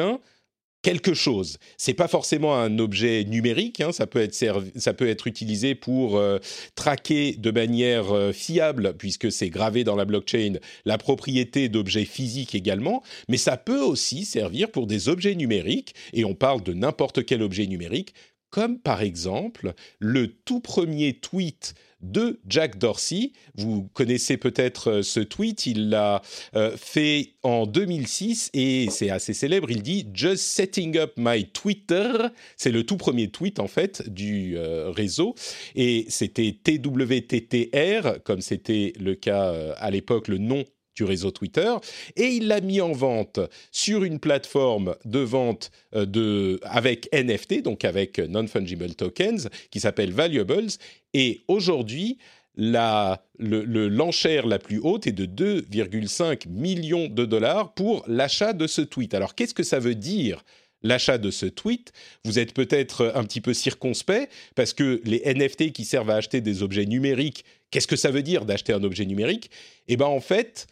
quelque 0.87 1.13
chose. 1.13 1.57
C'est 1.75 1.93
pas 1.93 2.07
forcément 2.07 2.55
un 2.55 2.79
objet 2.79 3.25
numérique, 3.25 3.81
hein, 3.81 3.91
ça 3.91 4.07
peut 4.07 4.21
être 4.21 4.33
ça 4.77 4.93
peut 4.93 5.09
être 5.09 5.27
utilisé 5.27 5.75
pour 5.75 6.15
euh, 6.15 6.39
traquer 6.75 7.33
de 7.33 7.51
manière 7.51 8.13
euh, 8.13 8.31
fiable, 8.31 8.93
puisque 8.97 9.29
c'est 9.29 9.49
gravé 9.49 9.83
dans 9.83 9.97
la 9.97 10.05
blockchain, 10.05 10.53
la 10.85 10.97
propriété 10.97 11.67
d'objets 11.67 12.05
physiques 12.05 12.55
également, 12.55 13.03
mais 13.27 13.35
ça 13.35 13.57
peut 13.57 13.81
aussi 13.81 14.23
servir 14.23 14.71
pour 14.71 14.87
des 14.87 15.09
objets 15.09 15.35
numériques, 15.35 15.93
et 16.13 16.23
on 16.23 16.35
parle 16.35 16.63
de 16.63 16.71
n'importe 16.71 17.25
quel 17.25 17.41
objet 17.41 17.67
numérique, 17.67 18.13
comme 18.49 18.79
par 18.79 19.01
exemple 19.01 19.73
le 19.99 20.27
tout 20.29 20.61
premier 20.61 21.15
tweet 21.15 21.73
de 22.01 22.39
Jack 22.47 22.77
Dorsey. 22.77 23.31
Vous 23.55 23.89
connaissez 23.93 24.37
peut-être 24.37 24.91
euh, 24.91 25.01
ce 25.01 25.19
tweet, 25.19 25.65
il 25.65 25.89
l'a 25.89 26.21
euh, 26.55 26.75
fait 26.77 27.33
en 27.43 27.65
2006 27.65 28.51
et 28.53 28.87
c'est 28.89 29.09
assez 29.09 29.33
célèbre. 29.33 29.71
Il 29.71 29.81
dit 29.81 30.07
Just 30.13 30.43
setting 30.43 30.97
up 30.97 31.13
my 31.17 31.45
Twitter. 31.49 32.11
C'est 32.55 32.71
le 32.71 32.85
tout 32.85 32.97
premier 32.97 33.29
tweet 33.29 33.59
en 33.59 33.67
fait 33.67 34.07
du 34.09 34.57
euh, 34.57 34.91
réseau 34.91 35.35
et 35.75 36.05
c'était 36.09 36.57
TWTTR 36.63 38.23
comme 38.23 38.41
c'était 38.41 38.93
le 38.99 39.15
cas 39.15 39.53
à 39.77 39.91
l'époque, 39.91 40.27
le 40.27 40.37
nom 40.37 40.63
du 40.97 41.03
réseau 41.03 41.31
Twitter 41.31 41.73
et 42.15 42.25
il 42.25 42.47
l'a 42.47 42.59
mis 42.59 42.81
en 42.81 42.91
vente 42.91 43.39
sur 43.71 44.03
une 44.03 44.19
plateforme 44.19 44.95
de 45.05 45.19
vente 45.19 45.71
euh, 45.95 46.05
de, 46.05 46.59
avec 46.63 47.07
NFT, 47.13 47.61
donc 47.61 47.85
avec 47.85 48.19
non-fungible 48.19 48.93
tokens, 48.95 49.49
qui 49.71 49.79
s'appelle 49.79 50.11
Valuables. 50.11 50.71
Et 51.13 51.41
aujourd'hui, 51.47 52.17
l'enchère 52.57 54.47
la 54.47 54.59
plus 54.59 54.79
haute 54.79 55.05
est 55.07 55.11
de 55.11 55.25
2,5 55.25 56.49
millions 56.49 57.07
de 57.07 57.25
dollars 57.25 57.73
pour 57.73 58.03
l'achat 58.07 58.53
de 58.53 58.65
ce 58.65 58.81
tweet. 58.81 59.13
Alors 59.13 59.35
qu'est-ce 59.35 59.53
que 59.53 59.63
ça 59.63 59.79
veut 59.79 59.95
dire 59.95 60.43
l'achat 60.83 61.17
de 61.17 61.31
ce 61.31 61.45
tweet, 61.45 61.91
vous 62.23 62.39
êtes 62.39 62.53
peut-être 62.53 63.11
un 63.15 63.23
petit 63.23 63.41
peu 63.41 63.53
circonspect 63.53 64.31
parce 64.55 64.73
que 64.73 65.01
les 65.05 65.21
NFT 65.25 65.71
qui 65.71 65.85
servent 65.85 66.09
à 66.09 66.15
acheter 66.15 66.41
des 66.41 66.63
objets 66.63 66.85
numériques, 66.85 67.45
qu'est-ce 67.71 67.87
que 67.87 67.95
ça 67.95 68.11
veut 68.11 68.21
dire 68.21 68.45
d'acheter 68.45 68.73
un 68.73 68.83
objet 68.83 69.05
numérique? 69.05 69.49
Eh 69.87 69.97
bien 69.97 70.07
en 70.07 70.21
fait, 70.21 70.67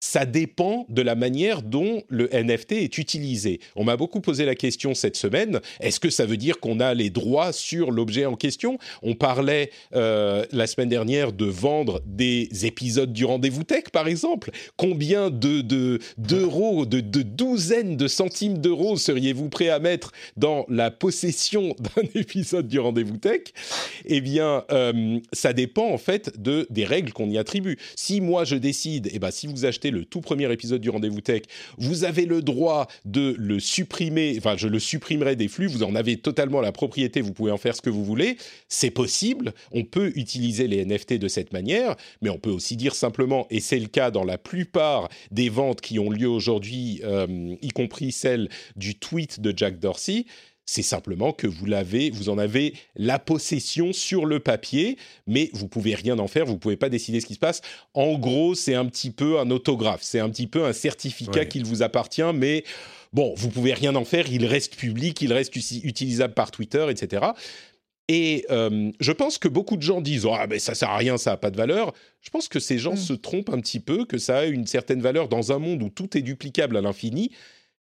ça 0.00 0.26
dépend 0.26 0.86
de 0.88 1.02
la 1.02 1.14
manière 1.14 1.62
dont 1.62 2.02
le 2.08 2.28
NFT 2.32 2.72
est 2.72 2.98
utilisé. 2.98 3.60
On 3.76 3.84
m'a 3.84 3.96
beaucoup 3.96 4.20
posé 4.20 4.44
la 4.44 4.54
question 4.54 4.94
cette 4.94 5.16
semaine, 5.16 5.60
est-ce 5.80 6.00
que 6.00 6.10
ça 6.10 6.26
veut 6.26 6.36
dire 6.36 6.60
qu'on 6.60 6.80
a 6.80 6.94
les 6.94 7.10
droits 7.10 7.52
sur 7.52 7.90
l'objet 7.90 8.26
en 8.26 8.36
question? 8.36 8.78
On 9.02 9.14
parlait 9.14 9.70
euh, 9.94 10.44
la 10.52 10.66
semaine 10.66 10.88
dernière 10.88 11.32
de 11.32 11.46
vendre 11.46 12.02
des 12.06 12.48
épisodes 12.64 13.12
du 13.12 13.24
rendez-vous 13.24 13.64
tech, 13.64 13.84
par 13.92 14.08
exemple. 14.08 14.50
Combien 14.76 15.30
de, 15.30 15.60
d'euros, 16.18 16.86
de, 16.86 17.00
de, 17.00 17.22
douzaines 17.22 17.96
de 17.96 18.08
centimes 18.08 18.58
d'euros 18.58 18.96
seriez-vous 18.96 19.48
prêt 19.48 19.70
à 19.70 19.78
mettre 19.78 20.12
dans 20.36 20.66
la 20.68 20.90
possession 20.90 21.74
d'un 21.96 22.02
épisode 22.14 22.68
du 22.68 22.78
rendez-vous 22.78 23.16
tech? 23.16 23.40
Eh 24.04 24.20
bien, 24.20 24.64
euh, 24.70 25.18
ça 25.32 25.52
dépend 25.52 25.88
en 25.88 25.98
fait 25.98 26.40
de, 26.40 26.66
des 26.70 26.84
règles 26.84 27.12
qu'on 27.12 27.30
y 27.30 27.38
attribue. 27.38 27.78
Si 27.96 28.20
moi 28.20 28.44
je 28.44 28.56
décide, 28.56 29.10
eh 29.12 29.18
ben, 29.18 29.30
si 29.30 29.46
vous 29.46 29.64
achetez 29.64 29.85
le 29.90 30.04
tout 30.04 30.20
premier 30.20 30.50
épisode 30.52 30.80
du 30.80 30.90
Rendez-vous 30.90 31.20
Tech, 31.20 31.42
vous 31.78 32.04
avez 32.04 32.26
le 32.26 32.42
droit 32.42 32.88
de 33.04 33.34
le 33.38 33.60
supprimer, 33.60 34.34
enfin 34.38 34.56
je 34.56 34.68
le 34.68 34.78
supprimerai 34.78 35.36
des 35.36 35.48
flux, 35.48 35.66
vous 35.66 35.82
en 35.82 35.94
avez 35.94 36.16
totalement 36.16 36.60
la 36.60 36.72
propriété, 36.72 37.20
vous 37.20 37.32
pouvez 37.32 37.50
en 37.50 37.58
faire 37.58 37.76
ce 37.76 37.82
que 37.82 37.90
vous 37.90 38.04
voulez, 38.04 38.36
c'est 38.68 38.90
possible, 38.90 39.52
on 39.72 39.84
peut 39.84 40.12
utiliser 40.16 40.66
les 40.68 40.84
NFT 40.84 41.14
de 41.14 41.28
cette 41.28 41.52
manière, 41.52 41.96
mais 42.22 42.30
on 42.30 42.38
peut 42.38 42.50
aussi 42.50 42.76
dire 42.76 42.94
simplement, 42.94 43.46
et 43.50 43.60
c'est 43.60 43.78
le 43.78 43.88
cas 43.88 44.10
dans 44.10 44.24
la 44.24 44.38
plupart 44.38 45.08
des 45.30 45.48
ventes 45.48 45.80
qui 45.80 45.98
ont 45.98 46.10
lieu 46.10 46.28
aujourd'hui, 46.28 47.00
euh, 47.04 47.54
y 47.62 47.68
compris 47.68 48.12
celle 48.12 48.48
du 48.76 48.94
tweet 48.94 49.40
de 49.40 49.52
Jack 49.56 49.78
Dorsey, 49.78 50.26
c'est 50.66 50.82
simplement 50.82 51.32
que 51.32 51.46
vous 51.46 51.64
l'avez, 51.64 52.10
vous 52.10 52.28
en 52.28 52.38
avez 52.38 52.74
la 52.96 53.20
possession 53.20 53.92
sur 53.92 54.26
le 54.26 54.40
papier, 54.40 54.98
mais 55.28 55.48
vous 55.52 55.68
pouvez 55.68 55.94
rien 55.94 56.18
en 56.18 56.26
faire, 56.26 56.44
vous 56.44 56.58
pouvez 56.58 56.76
pas 56.76 56.88
décider 56.88 57.20
ce 57.20 57.26
qui 57.26 57.34
se 57.34 57.38
passe. 57.38 57.62
En 57.94 58.18
gros, 58.18 58.56
c'est 58.56 58.74
un 58.74 58.84
petit 58.86 59.12
peu 59.12 59.38
un 59.38 59.50
autographe, 59.50 60.02
c'est 60.02 60.18
un 60.18 60.28
petit 60.28 60.48
peu 60.48 60.64
un 60.64 60.72
certificat 60.72 61.44
qu'il 61.44 61.64
vous 61.64 61.82
appartient, 61.82 62.32
mais 62.34 62.64
bon, 63.12 63.32
vous 63.36 63.48
pouvez 63.48 63.74
rien 63.74 63.94
en 63.94 64.04
faire, 64.04 64.30
il 64.30 64.44
reste 64.44 64.74
public, 64.74 65.22
il 65.22 65.32
reste 65.32 65.54
utilisable 65.54 66.34
par 66.34 66.50
Twitter, 66.50 66.84
etc. 66.90 67.26
Et 68.08 68.44
euh, 68.50 68.90
je 69.00 69.12
pense 69.12 69.38
que 69.38 69.48
beaucoup 69.48 69.76
de 69.76 69.82
gens 69.82 70.00
disent 70.00 70.26
ah 70.30 70.46
mais 70.48 70.60
ça 70.60 70.74
sert 70.74 70.90
à 70.90 70.96
rien, 70.96 71.16
ça 71.16 71.32
a 71.32 71.36
pas 71.36 71.50
de 71.50 71.56
valeur. 71.56 71.92
Je 72.22 72.30
pense 72.30 72.48
que 72.48 72.60
ces 72.60 72.78
gens 72.78 72.94
mm. 72.94 72.98
se 72.98 73.12
trompent 73.12 73.50
un 73.50 73.60
petit 73.60 73.80
peu, 73.80 74.04
que 74.04 74.18
ça 74.18 74.38
a 74.38 74.44
une 74.44 74.66
certaine 74.66 75.00
valeur 75.00 75.28
dans 75.28 75.52
un 75.52 75.58
monde 75.58 75.82
où 75.82 75.90
tout 75.90 76.16
est 76.16 76.22
duplicable 76.22 76.76
à 76.76 76.80
l'infini 76.80 77.32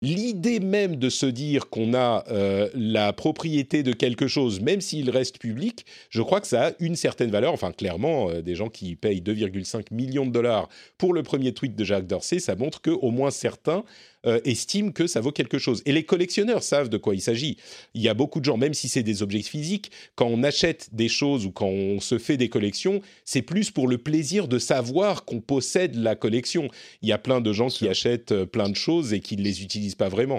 l'idée 0.02 0.60
même 0.60 0.96
de 0.96 1.08
se 1.08 1.26
dire 1.26 1.68
qu'on 1.68 1.94
a 1.94 2.24
euh, 2.30 2.68
la 2.74 3.12
propriété 3.12 3.82
de 3.82 3.92
quelque 3.92 4.26
chose, 4.26 4.60
même 4.60 4.80
s'il 4.80 5.10
reste 5.10 5.38
public, 5.38 5.84
je 6.08 6.22
crois 6.22 6.40
que 6.40 6.46
ça 6.46 6.68
a 6.68 6.72
une 6.80 6.96
certaine 6.96 7.30
valeur. 7.30 7.52
Enfin, 7.52 7.72
clairement, 7.72 8.30
euh, 8.30 8.42
des 8.42 8.54
gens 8.54 8.68
qui 8.68 8.96
payent 8.96 9.20
2,5 9.20 9.92
millions 9.92 10.26
de 10.26 10.32
dollars 10.32 10.68
pour 10.96 11.12
le 11.12 11.22
premier 11.22 11.52
tweet 11.52 11.76
de 11.76 11.84
Jacques 11.84 12.06
Dorsey, 12.06 12.38
ça 12.38 12.56
montre 12.56 12.80
qu'au 12.80 13.10
moins 13.10 13.30
certains 13.30 13.84
euh, 14.26 14.38
estiment 14.44 14.92
que 14.92 15.06
ça 15.06 15.22
vaut 15.22 15.32
quelque 15.32 15.58
chose. 15.58 15.80
Et 15.86 15.92
les 15.92 16.04
collectionneurs 16.04 16.62
savent 16.62 16.90
de 16.90 16.98
quoi 16.98 17.14
il 17.14 17.22
s'agit. 17.22 17.56
Il 17.94 18.02
y 18.02 18.08
a 18.08 18.12
beaucoup 18.12 18.40
de 18.40 18.44
gens, 18.44 18.58
même 18.58 18.74
si 18.74 18.86
c'est 18.86 19.02
des 19.02 19.22
objets 19.22 19.40
physiques, 19.40 19.90
quand 20.14 20.26
on 20.26 20.42
achète 20.42 20.90
des 20.92 21.08
choses 21.08 21.46
ou 21.46 21.52
quand 21.52 21.68
on 21.68 22.00
se 22.00 22.18
fait 22.18 22.36
des 22.36 22.50
collections, 22.50 23.00
c'est 23.24 23.40
plus 23.40 23.70
pour 23.70 23.88
le 23.88 23.96
plaisir 23.96 24.46
de 24.46 24.58
savoir 24.58 25.24
qu'on 25.24 25.40
possède 25.40 25.94
la 25.94 26.16
collection. 26.16 26.68
Il 27.00 27.08
y 27.08 27.12
a 27.12 27.18
plein 27.18 27.40
de 27.40 27.50
gens 27.54 27.68
qui 27.68 27.88
achètent 27.88 28.32
euh, 28.32 28.44
plein 28.44 28.68
de 28.68 28.76
choses 28.76 29.14
et 29.14 29.20
qui 29.20 29.38
ne 29.38 29.42
les 29.42 29.62
utilisent 29.62 29.94
pas 29.94 30.10
vraiment. 30.10 30.38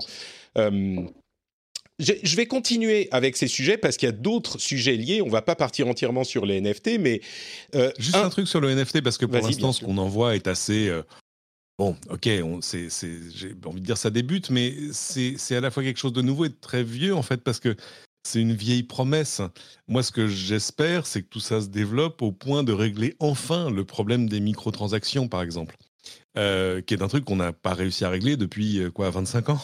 Euh, 0.59 1.01
je 1.97 2.35
vais 2.35 2.45
continuer 2.45 3.07
avec 3.11 3.35
ces 3.35 3.47
sujets 3.47 3.77
parce 3.77 3.97
qu'il 3.97 4.07
y 4.07 4.11
a 4.11 4.15
d'autres 4.15 4.59
sujets 4.59 4.95
liés. 4.95 5.23
On 5.23 5.29
va 5.29 5.41
pas 5.41 5.55
partir 5.55 5.87
entièrement 5.87 6.23
sur 6.23 6.45
les 6.45 6.61
NFT, 6.61 6.99
mais 6.99 7.21
juste 7.97 8.15
un... 8.15 8.29
truc 8.29 8.47
sur 8.47 8.59
le 8.59 8.73
NFT 8.73 9.01
parce 9.01 9.17
que 9.17 9.25
pour 9.25 9.41
l'instant, 9.41 9.71
ce 9.71 9.83
qu'on 9.83 9.97
en 9.97 10.07
voit 10.07 10.35
est 10.35 10.47
assez 10.47 10.91
Bon, 11.77 11.95
ok, 12.09 12.25
j'ai 12.25 13.55
envie 13.65 13.81
de 13.81 13.85
dire 13.85 13.97
ça 13.97 14.09
débute, 14.09 14.49
mais 14.51 14.75
c'est 14.91 15.55
à 15.55 15.61
la 15.61 15.71
fois 15.71 15.83
quelque 15.83 15.97
chose 15.97 16.13
de 16.13 16.21
nouveau 16.21 16.45
et 16.45 16.49
de 16.49 16.57
très 16.59 16.83
vieux 16.83 17.15
en 17.15 17.23
fait, 17.23 17.37
parce 17.37 17.59
que 17.59 17.75
c'est 18.23 18.39
une 18.39 18.53
vieille 18.53 18.83
promesse. 18.83 19.41
Moi, 19.87 20.03
ce 20.03 20.11
que 20.11 20.27
j'espère, 20.27 21.07
c'est 21.07 21.23
que 21.23 21.27
tout 21.27 21.39
ça 21.39 21.61
se 21.61 21.67
développe 21.67 22.21
au 22.21 22.31
point 22.31 22.63
de 22.63 22.71
régler 22.71 23.15
enfin 23.19 23.71
le 23.71 23.83
problème 23.83 24.29
des 24.29 24.39
microtransactions, 24.39 25.27
par 25.27 25.41
exemple, 25.41 25.75
euh, 26.37 26.81
qui 26.81 26.93
est 26.93 27.01
un 27.01 27.07
truc 27.07 27.25
qu'on 27.25 27.37
n'a 27.37 27.51
pas 27.51 27.73
réussi 27.73 28.05
à 28.05 28.09
régler 28.09 28.37
depuis 28.37 28.79
euh, 28.79 28.91
quoi, 28.91 29.09
25 29.09 29.49
ans 29.49 29.61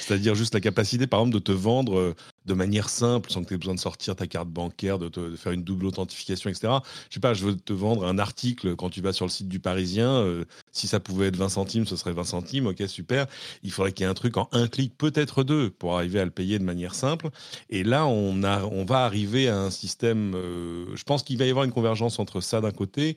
c'est-à-dire 0.00 0.34
juste 0.34 0.54
la 0.54 0.60
capacité, 0.60 1.06
par 1.06 1.20
exemple, 1.20 1.34
de 1.34 1.42
te 1.42 1.52
vendre 1.52 1.98
euh, 1.98 2.14
de 2.44 2.54
manière 2.54 2.88
simple, 2.88 3.30
sans 3.30 3.42
que 3.42 3.48
tu 3.48 3.54
aies 3.54 3.58
besoin 3.58 3.74
de 3.74 3.80
sortir 3.80 4.16
ta 4.16 4.26
carte 4.26 4.48
bancaire, 4.48 4.98
de, 4.98 5.36
faire 5.36 5.52
une 5.52 5.64
double 5.64 5.86
authentification, 5.86 6.50
etc. 6.50 6.74
Je 7.08 7.14
sais 7.14 7.20
pas, 7.20 7.34
je 7.34 7.44
veux 7.44 7.56
te 7.56 7.72
vendre 7.72 8.06
un 8.06 8.18
article 8.18 8.76
quand 8.76 8.90
tu 8.90 9.00
vas 9.00 9.12
sur 9.12 9.24
le 9.24 9.30
site 9.30 9.48
du 9.48 9.60
Parisien. 9.60 10.10
Euh, 10.10 10.44
si 10.72 10.86
ça 10.86 11.00
pouvait 11.00 11.28
être 11.28 11.36
20 11.36 11.48
centimes, 11.48 11.86
ce 11.86 11.96
serait 11.96 12.12
20 12.12 12.24
centimes. 12.24 12.66
Ok, 12.66 12.82
super. 12.86 13.26
Il 13.62 13.70
faudrait 13.70 13.92
qu'il 13.92 14.04
y 14.04 14.06
ait 14.06 14.10
un 14.10 14.14
truc 14.14 14.36
en 14.36 14.48
un 14.52 14.68
clic, 14.68 14.96
peut-être 14.96 15.42
deux, 15.42 15.70
pour 15.70 15.96
arriver 15.96 16.20
à 16.20 16.24
le 16.24 16.30
payer 16.30 16.58
de 16.58 16.64
manière 16.64 16.94
simple. 16.94 17.30
Et 17.70 17.82
là, 17.82 18.06
on, 18.06 18.42
a, 18.42 18.62
on 18.64 18.84
va 18.84 19.04
arriver 19.04 19.48
à 19.48 19.58
un 19.58 19.70
système. 19.70 20.34
Euh, 20.34 20.86
je 20.94 21.02
pense 21.04 21.22
qu'il 21.22 21.38
va 21.38 21.46
y 21.46 21.50
avoir 21.50 21.64
une 21.64 21.72
convergence 21.72 22.18
entre 22.18 22.40
ça 22.40 22.60
d'un 22.60 22.72
côté 22.72 23.16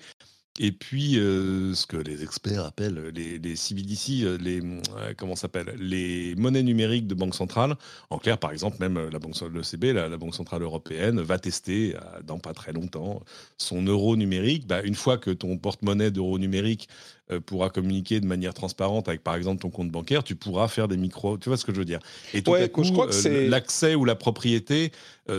et 0.60 0.72
puis, 0.72 1.20
euh, 1.20 1.76
ce 1.76 1.86
que 1.86 1.98
les 1.98 2.24
experts 2.24 2.66
appellent 2.66 3.12
les, 3.14 3.38
les 3.38 3.56
CBDC, 3.56 4.24
euh, 4.24 4.38
les, 4.42 4.60
euh, 4.62 5.14
comment 5.16 5.36
s'appelle 5.36 5.76
Les 5.80 6.34
monnaies 6.36 6.64
numériques 6.64 7.06
de 7.06 7.14
banque 7.14 7.36
centrale. 7.36 7.76
En 8.10 8.18
clair, 8.18 8.40
par 8.40 8.52
exemple, 8.52 8.78
même 8.80 9.10
la 9.10 9.20
banque, 9.20 9.40
le 9.42 9.62
CB, 9.62 9.94
la, 9.94 10.18
Banque 10.18 10.34
Centrale 10.34 10.64
Européenne, 10.64 11.22
va 11.22 11.38
tester, 11.38 11.96
dans 12.26 12.40
pas 12.40 12.54
très 12.54 12.74
longtemps, 12.74 13.22
son 13.58 13.84
euro 13.84 14.16
numérique. 14.16 14.66
Bah, 14.66 14.82
une 14.82 14.96
fois 14.96 15.18
que 15.18 15.30
ton 15.30 15.58
porte-monnaie 15.58 16.10
d'euro 16.10 16.40
numérique 16.40 16.90
pourra 17.46 17.70
communiquer 17.70 18.20
de 18.20 18.26
manière 18.26 18.54
transparente 18.54 19.10
avec, 19.10 19.22
par 19.22 19.36
exemple, 19.36 19.62
ton 19.62 19.70
compte 19.70 19.92
bancaire, 19.92 20.24
tu 20.24 20.36
pourras 20.36 20.70
faire 20.70 20.88
des 20.88 20.98
micros. 20.98 21.38
Tu 21.38 21.50
vois 21.50 21.58
ce 21.58 21.66
que 21.66 21.74
je 21.74 21.78
veux 21.78 21.86
dire? 21.86 22.00
Et 22.34 22.42
tout 22.42 22.56
à 22.56 22.68
coup, 22.68 22.84
l'accès 23.26 23.96
ou 23.96 24.06
la 24.06 24.16
propriété 24.16 24.92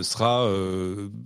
sera 0.02 0.48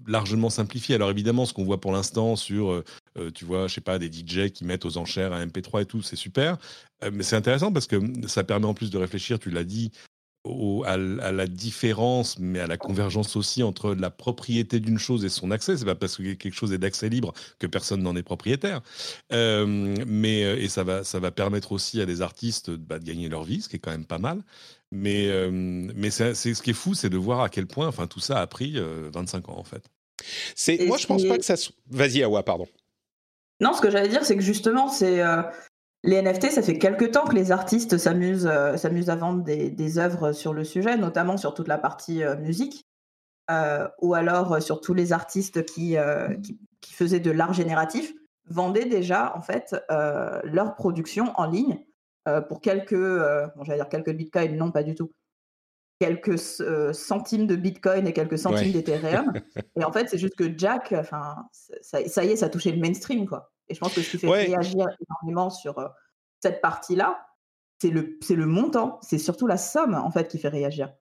largement 0.07 0.49
simplifié. 0.49 0.95
Alors 0.95 1.11
évidemment, 1.11 1.45
ce 1.45 1.53
qu'on 1.53 1.65
voit 1.65 1.81
pour 1.81 1.93
l'instant 1.93 2.37
sur 2.37 2.83
euh, 3.19 3.31
tu 3.31 3.45
vois, 3.45 3.69
je 3.69 3.75
sais 3.75 3.81
pas, 3.81 3.99
des 3.99 4.11
DJ 4.11 4.50
qui 4.50 4.64
mettent 4.64 4.85
aux 4.85 4.97
enchères 4.97 5.33
un 5.33 5.47
MP3 5.47 5.83
et 5.83 5.87
tout, 5.87 6.02
c'est 6.02 6.16
super. 6.16 6.59
Euh, 7.04 7.11
mais 7.12 7.23
c'est 7.23 7.37
intéressant 7.37 7.73
parce 7.73 7.87
que 7.87 8.00
ça 8.26 8.45
permet 8.45 8.66
en 8.66 8.75
plus 8.75 8.90
de 8.90 8.99
réfléchir, 8.99 9.38
tu 9.38 9.50
l'as 9.50 9.64
dit, 9.64 9.92
à, 10.87 10.97
la 10.97 11.47
différence, 11.47 12.37
mais 12.40 12.59
à 12.59 12.66
la 12.66 12.76
convergence 12.76 13.37
aussi 13.37 13.62
entre 13.62 13.95
la 13.95 14.11
propriété 14.11 14.81
d'une 14.81 14.99
chose 14.99 15.25
et 15.25 15.28
son 15.28 15.52
accès. 15.52 15.76
C'est 15.76 15.85
pas 15.85 15.95
parce 15.95 16.16
que 16.16 16.33
quelque 16.33 16.54
chose 16.54 16.73
est 16.73 16.78
d'accès 16.78 17.09
libre 17.09 17.33
que 17.61 17.69
personne 17.69 18.02
n'en 18.02 18.16
est 18.16 18.25
propriétaire. 18.25 18.81
Euh, 19.33 19.95
mais 20.04 20.40
et 20.40 20.69
ça 20.69 20.83
va, 20.83 21.04
ça 21.04 21.21
va 21.21 21.31
permettre 21.31 21.71
aussi 21.71 22.00
à 22.00 22.07
des 22.07 22.23
artistes 22.23 22.71
bah, 22.71 22.99
de 22.99 23.04
gagner 23.04 23.28
leur 23.28 23.45
vie, 23.45 23.62
ce 23.62 23.69
qui 23.69 23.76
est 23.76 23.78
quand 23.78 23.92
même 23.92 24.04
pas 24.04 24.19
mal. 24.19 24.42
Mais, 24.90 25.31
mais 25.50 26.11
c'est, 26.11 26.35
ce 26.35 26.61
qui 26.61 26.71
est 26.71 26.75
fou, 26.75 26.95
c'est 26.95 27.09
de 27.09 27.16
voir 27.16 27.42
à 27.42 27.49
quel 27.49 27.66
point, 27.66 27.87
enfin, 27.87 28.09
tout 28.09 28.21
ça 28.21 28.40
a 28.40 28.47
pris 28.49 28.76
25 29.12 29.49
ans 29.49 29.59
en 29.59 29.64
fait. 29.64 29.85
C'est, 30.54 30.87
moi, 30.87 30.99
je 30.99 31.07
pense 31.07 31.25
pas 31.25 31.38
que 31.38 31.45
ça. 31.45 31.54
Vas-y, 31.88 32.23
Awa, 32.23 32.42
pardon. 32.42 32.66
Non, 33.62 33.73
ce 33.73 33.81
que 33.81 33.90
j'allais 33.90 34.09
dire, 34.09 34.25
c'est 34.25 34.37
que 34.37 34.42
justement, 34.42 34.88
c'est 34.88 35.23
euh, 35.23 35.40
les 36.02 36.21
NFT, 36.21 36.50
ça 36.50 36.62
fait 36.62 36.78
quelques 36.78 37.12
temps 37.12 37.25
que 37.25 37.35
les 37.37 37.52
artistes 37.52 37.97
s'amusent 37.97 38.49
euh, 38.50 38.76
s'amusent 38.76 39.09
à 39.09 39.14
vendre 39.14 39.45
des, 39.45 39.71
des, 39.71 39.99
œuvres 40.00 40.33
sur 40.33 40.52
le 40.52 40.64
sujet, 40.64 40.97
notamment 40.97 41.37
sur 41.37 41.54
toute 41.54 41.69
la 41.69 41.78
partie 41.78 42.25
euh, 42.25 42.37
musique, 42.37 42.85
ou 44.00 44.14
alors 44.14 44.62
sur 44.62 44.81
tous 44.81 44.95
les 44.95 45.12
artistes 45.12 45.66
qui, 45.66 45.97
qui, 46.81 46.92
faisaient 46.95 47.21
de 47.21 47.31
l'art 47.31 47.52
génératif, 47.52 48.14
vendaient 48.49 48.87
déjà 48.87 49.37
en 49.37 49.42
fait 49.42 49.76
leur 49.90 50.75
production 50.75 51.35
en 51.37 51.45
ligne 51.45 51.78
pour 52.49 52.62
quelques, 52.62 52.95
bon, 52.95 53.64
j'allais 53.64 53.78
dire 53.78 53.90
quelques 53.90 54.14
bitcoins, 54.14 54.57
non 54.57 54.71
pas 54.71 54.83
du 54.83 54.95
tout, 54.95 55.12
quelques 56.02 56.38
centimes 56.95 57.47
de 57.47 57.57
Bitcoin 57.57 58.07
et 58.07 58.12
quelques 58.12 58.38
centimes 58.38 58.73
d'Ethereum. 58.73 59.33
et 59.78 59.85
en 59.85 59.92
fait, 59.92 60.09
c'est 60.09 60.19
juste 60.19 60.35
que 60.35 60.59
Jack, 60.59 60.92
enfin, 60.97 61.37
ça, 61.83 62.09
ça, 62.09 62.25
y 62.25 62.31
est, 62.31 62.37
ça 62.37 62.47
a 62.47 62.49
touché 62.49 62.73
le 62.73 62.81
mainstream, 62.81 63.28
quoi. 63.28 63.52
Et 63.69 63.75
je 63.75 63.81
pense 63.81 63.95
que 63.95 64.02
ce 64.02 64.11
qui 64.11 64.19
fait 64.19 64.28
réagir 64.28 64.87
énormément 65.00 65.50
sur 65.50 65.78
euh, 65.78 65.88
cette 66.40 66.61
partie-là, 66.61 67.26
c'est 67.81 67.90
le, 67.90 68.19
le 68.28 68.47
montant, 68.47 68.99
c'est 69.02 69.19
surtout 69.19 69.47
la 69.47 69.57
somme 69.57 69.95
en 69.95 70.11
fait 70.11 70.28
qui 70.28 70.38
fait 70.38 70.49
réagir. 70.49 70.92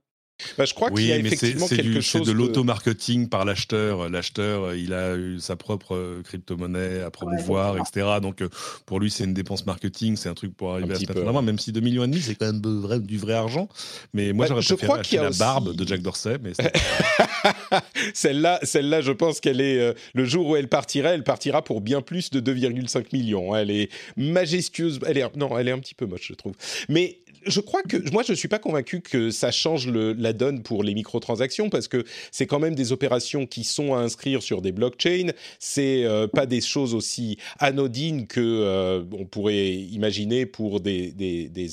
Bah, 0.58 0.66
je 0.66 0.74
crois 0.74 0.90
qu'il 0.90 1.06
y 1.06 1.12
a 1.12 1.18
effectivement 1.18 1.68
quelque 1.68 2.02
chose. 2.02 2.22
C'est 2.26 2.28
de, 2.28 2.32
l'auto-marketing 2.32 3.30
par 3.30 3.46
l'acheteur. 3.46 4.10
L'acheteur, 4.10 4.74
il 4.74 4.94
a 4.94 5.16
eu 5.16 5.40
sa 5.40 5.56
propre 5.56 5.96
euh, 5.96 6.22
crypto-monnaie 6.24 7.02
à 7.02 7.12
promouvoir, 7.12 7.78
etc. 7.78 8.20
Donc, 8.22 8.42
euh, 8.42 8.50
pour 8.86 9.00
lui, 9.00 9.12
c'est 9.12 9.24
une 9.24 9.34
dépense 9.34 9.66
marketing. 9.66 10.16
C'est 10.16 10.30
un 10.30 10.34
truc 10.34 10.56
pour 10.56 10.74
arriver 10.74 10.94
à 10.94 11.00
se 11.00 11.06
mettre 11.06 11.24
en 11.24 11.28
avant, 11.28 11.42
même 11.42 11.60
si 11.60 11.72
2 11.72 11.80
millions 11.80 12.04
et 12.04 12.08
demi, 12.08 12.22
c'est 12.22 12.36
quand 12.36 12.48
même 12.48 12.62
du 13.02 13.18
vrai 13.18 13.34
argent. 13.34 13.68
Mais 14.14 14.34
moi, 14.34 14.48
bah, 14.48 14.56
j'aurais 14.60 14.76
préféré 14.78 15.00
acheter 15.00 15.18
la 15.18 15.30
barbe 15.32 15.76
de 15.76 15.88
Jack 15.88 16.02
Dorsey. 16.02 16.38
Mais 16.42 16.54
celle-là, 18.14 18.60
celle-là, 18.64 19.02
je 19.02 19.12
pense 19.12 19.40
qu'elle 19.40 19.62
est 19.62 19.80
euh, 19.80 19.94
le 20.14 20.26
jour 20.26 20.48
où 20.48 20.56
elle 20.56 20.68
partira, 20.68 21.10
elle 21.10 21.24
partira 21.24 21.64
pour 21.64 21.82
bien 21.82 22.02
plus 22.02 22.30
de 22.30 22.40
2,5 22.40 23.06
millions. 23.14 23.56
Elle 23.56 23.72
est 23.72 23.90
majestueuse. 24.18 25.00
Elle 25.06 25.18
est 25.18 25.36
non, 25.36 25.58
elle 25.58 25.68
est 25.68 25.72
un 25.72 25.80
petit 25.80 25.96
peu 25.96 26.06
moche, 26.06 26.28
je 26.28 26.34
trouve. 26.34 26.54
Mais 26.90 27.20
je 27.46 27.60
crois 27.60 27.82
que 27.84 27.98
moi 28.12 28.24
je 28.24 28.34
suis 28.34 28.48
pas 28.48 28.60
convaincu 28.60 29.02
que 29.02 29.32
ça 29.32 29.52
change 29.52 29.88
la 29.88 30.34
donne 30.34 30.64
pour 30.64 30.84
les 30.84 30.94
microtransactions 30.94 31.70
parce 31.70 31.88
que 31.88 32.04
c'est 32.32 32.46
quand 32.46 32.60
même 32.60 32.76
des 32.76 32.92
opérations 32.92 33.46
qui 33.46 33.64
sont 33.64 33.94
à 33.94 34.00
inscrire 34.00 34.44
sur 34.44 34.62
des 34.62 34.72
blockchains. 34.72 35.32
C'est 35.60 36.04
euh, 36.06 36.28
pas 36.28 36.46
des 36.46 36.62
choses 36.62 36.94
aussi 36.94 37.38
anodines 37.60 38.28
que 38.28 38.40
euh, 38.42 39.04
on 39.12 39.26
pourrait 39.26 39.74
imaginer 39.74 40.46
pour 40.46 40.80
des, 40.80 41.12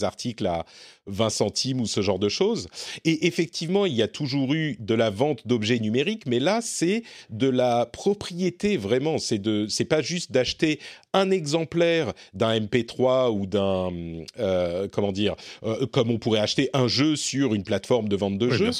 articles 0.03 0.47
à 0.47 0.65
20 1.09 1.31
centimes 1.31 1.81
ou 1.81 1.87
ce 1.87 2.03
genre 2.03 2.19
de 2.19 2.29
choses. 2.29 2.69
Et 3.05 3.27
effectivement, 3.27 3.87
il 3.87 3.95
y 3.95 4.03
a 4.03 4.09
toujours 4.09 4.55
eu 4.55 4.77
de 4.79 4.95
la 4.95 5.11
vente 5.11 5.47
d'objets 5.47 5.79
numériques, 5.79 6.27
mais 6.27 6.39
là, 6.39 6.61
c'est 6.63 7.03
de 7.31 7.49
la 7.49 7.87
propriété 7.87 8.77
vraiment. 8.77 9.19
C'est 9.19 9.39
de, 9.39 9.67
pas 9.85 10.03
juste 10.03 10.31
d'acheter 10.33 10.79
un 11.15 11.31
exemplaire 11.31 12.13
d'un 12.35 12.61
MP3 12.61 13.31
ou 13.31 13.47
d'un, 13.47 13.91
euh, 14.39 14.87
comment 14.93 15.13
dire, 15.13 15.35
euh, 15.63 15.87
comme 15.87 16.11
on 16.11 16.19
pourrait 16.19 16.41
acheter 16.41 16.71
un 16.73 16.89
jeu 16.89 17.17
sur 17.17 17.55
une 17.55 17.63
plateforme 17.63 18.09
de 18.09 18.17
vente 18.17 18.39
de 18.39 18.51
jeux. 18.51 18.71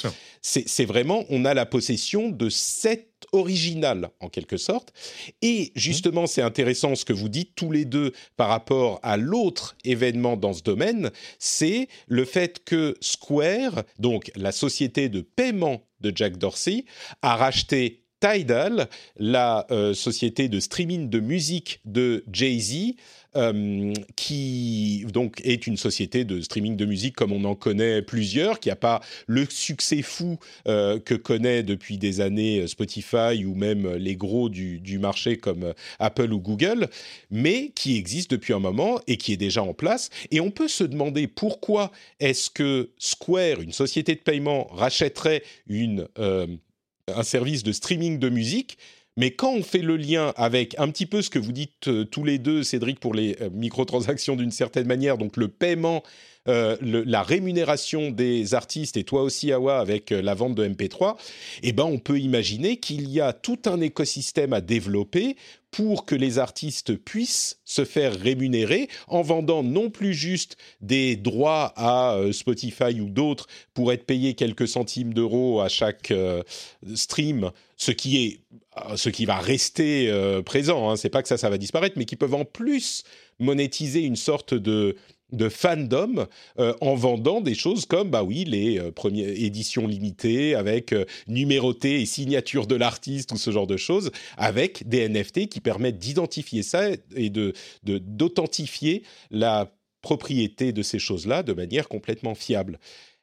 C'est 0.41 0.85
vraiment, 0.85 1.25
on 1.29 1.45
a 1.45 1.53
la 1.53 1.65
possession 1.65 2.29
de 2.29 2.49
cette 2.49 3.09
original 3.31 4.09
en 4.19 4.29
quelque 4.29 4.57
sorte. 4.57 4.93
Et 5.41 5.71
justement, 5.75 6.27
c'est 6.27 6.41
intéressant 6.41 6.95
ce 6.95 7.05
que 7.05 7.13
vous 7.13 7.29
dites 7.29 7.55
tous 7.55 7.71
les 7.71 7.85
deux 7.85 8.13
par 8.37 8.49
rapport 8.49 8.99
à 9.03 9.17
l'autre 9.17 9.75
événement 9.83 10.37
dans 10.37 10.53
ce 10.53 10.63
domaine, 10.63 11.11
c'est 11.37 11.87
le 12.07 12.25
fait 12.25 12.63
que 12.63 12.95
Square, 13.01 13.83
donc 13.97 14.31
la 14.35 14.51
société 14.51 15.09
de 15.09 15.21
paiement 15.21 15.83
de 16.01 16.11
Jack 16.15 16.37
Dorsey, 16.37 16.85
a 17.21 17.35
racheté 17.35 18.05
Tidal, 18.19 18.89
la 19.17 19.65
euh, 19.71 19.93
société 19.93 20.49
de 20.49 20.59
streaming 20.59 21.09
de 21.09 21.19
musique 21.19 21.79
de 21.85 22.25
Jay-Z, 22.31 22.95
euh, 23.35 23.93
qui 24.15 25.05
donc 25.13 25.39
est 25.43 25.67
une 25.67 25.77
société 25.77 26.23
de 26.23 26.41
streaming 26.41 26.75
de 26.75 26.85
musique 26.85 27.15
comme 27.15 27.31
on 27.31 27.43
en 27.43 27.55
connaît 27.55 28.01
plusieurs, 28.01 28.59
qui 28.59 28.69
n'a 28.69 28.75
pas 28.75 29.01
le 29.27 29.45
succès 29.49 30.01
fou 30.01 30.39
euh, 30.67 30.99
que 30.99 31.13
connaît 31.13 31.63
depuis 31.63 31.97
des 31.97 32.21
années 32.21 32.65
Spotify 32.67 33.45
ou 33.45 33.55
même 33.55 33.87
les 33.95 34.15
gros 34.15 34.49
du, 34.49 34.79
du, 34.79 34.99
marché 34.99 35.37
comme 35.37 35.73
Apple 35.99 36.33
ou 36.33 36.39
Google, 36.39 36.89
mais 37.29 37.71
qui 37.75 37.97
existe 37.97 38.31
depuis 38.31 38.53
un 38.53 38.59
moment 38.59 38.99
et 39.07 39.17
qui 39.17 39.33
est 39.33 39.37
déjà 39.37 39.63
en 39.63 39.73
place. 39.73 40.09
Et 40.31 40.39
on 40.39 40.51
peut 40.51 40.67
se 40.67 40.83
demander 40.83 41.27
pourquoi 41.27 41.91
est-ce 42.19 42.49
que 42.49 42.89
Square, 42.97 43.61
une 43.61 43.73
société 43.73 44.15
de 44.15 44.21
paiement, 44.21 44.67
rachèterait 44.71 45.43
une 45.67 46.07
un 47.15 47.23
service 47.23 47.63
de 47.63 47.71
streaming 47.71 48.19
de 48.19 48.29
musique. 48.29 48.77
Mais 49.19 49.31
quand 49.31 49.51
on 49.51 49.63
fait 49.63 49.81
le 49.81 49.97
lien 49.97 50.31
avec 50.37 50.79
un 50.79 50.87
petit 50.87 51.05
peu 51.05 51.21
ce 51.21 51.29
que 51.29 51.39
vous 51.39 51.51
dites 51.51 51.89
euh, 51.89 52.05
tous 52.05 52.23
les 52.23 52.37
deux, 52.37 52.63
Cédric, 52.63 53.01
pour 53.01 53.13
les 53.13 53.35
euh, 53.41 53.49
microtransactions 53.51 54.37
d'une 54.37 54.49
certaine 54.49 54.87
manière, 54.87 55.17
donc 55.17 55.35
le 55.35 55.49
paiement, 55.49 56.03
euh, 56.49 56.75
la 56.81 57.23
rémunération 57.23 58.11
des 58.11 58.53
artistes, 58.53 58.97
et 58.97 59.03
toi 59.03 59.23
aussi, 59.23 59.51
Awa, 59.51 59.79
avec 59.79 60.09
la 60.09 60.33
vente 60.33 60.55
de 60.55 60.67
MP3, 60.67 61.15
eh 61.63 61.71
ben, 61.71 61.83
on 61.83 61.99
peut 61.99 62.19
imaginer 62.19 62.77
qu'il 62.77 63.09
y 63.09 63.21
a 63.21 63.33
tout 63.33 63.59
un 63.65 63.79
écosystème 63.79 64.53
à 64.53 64.61
développer 64.61 65.35
pour 65.71 66.05
que 66.05 66.15
les 66.15 66.39
artistes 66.39 66.95
puissent 66.95 67.59
se 67.65 67.85
faire 67.85 68.19
rémunérer 68.19 68.89
en 69.07 69.21
vendant 69.21 69.63
non 69.63 69.89
plus 69.89 70.13
juste 70.13 70.57
des 70.81 71.15
droits 71.15 71.73
à 71.75 72.15
euh, 72.15 72.31
Spotify 72.31 72.99
ou 72.99 73.09
d'autres 73.09 73.47
pour 73.73 73.91
être 73.93 74.05
payés 74.05 74.33
quelques 74.33 74.67
centimes 74.67 75.13
d'euros 75.13 75.61
à 75.61 75.69
chaque 75.69 76.11
euh, 76.11 76.43
stream, 76.95 77.51
ce 77.77 77.91
qui 77.91 78.25
est 78.25 78.39
euh, 78.77 78.97
ce 78.97 79.09
qui 79.09 79.25
va 79.25 79.37
rester 79.37 80.11
présent. 80.45 80.89
Hein. 80.89 80.95
C'est 80.95 81.09
pas 81.09 81.21
que 81.21 81.27
ça 81.27 81.37
ça 81.37 81.49
va 81.49 81.57
disparaître, 81.57 81.97
mais 81.97 82.05
qui 82.05 82.15
peuvent 82.15 82.33
en 82.33 82.45
plus 82.45 83.03
monétiser 83.39 84.01
une 84.01 84.15
sorte 84.15 84.53
de 84.53 84.95
de 85.31 85.49
fandom 85.49 86.27
euh, 86.59 86.73
en 86.81 86.95
vendant 86.95 87.41
des 87.41 87.55
choses 87.55 87.85
comme 87.85 88.09
bah 88.09 88.23
oui 88.23 88.45
les 88.45 88.79
euh, 88.79 88.91
premières 88.91 89.29
éditions 89.29 89.87
limitées 89.87 90.55
avec 90.55 90.93
euh, 90.93 91.05
numéroté 91.27 92.01
et 92.01 92.05
signature 92.05 92.67
de 92.67 92.75
l'artiste 92.75 93.31
ou 93.31 93.37
ce 93.37 93.51
genre 93.51 93.67
de 93.67 93.77
choses 93.77 94.11
avec 94.37 94.87
des 94.87 95.07
NFT 95.07 95.47
qui 95.47 95.61
permettent 95.61 95.99
d'identifier 95.99 96.63
ça 96.63 96.89
et 97.15 97.29
de 97.29 97.53
d'authentifier 97.83 99.03
la 99.31 99.71
propriété 100.01 100.71
de 100.71 100.81
ces 100.81 100.99
choses-là 100.99 101.43
de 101.43 101.53
manière 101.53 101.87
complètement 101.87 102.35
fiable. 102.35 102.79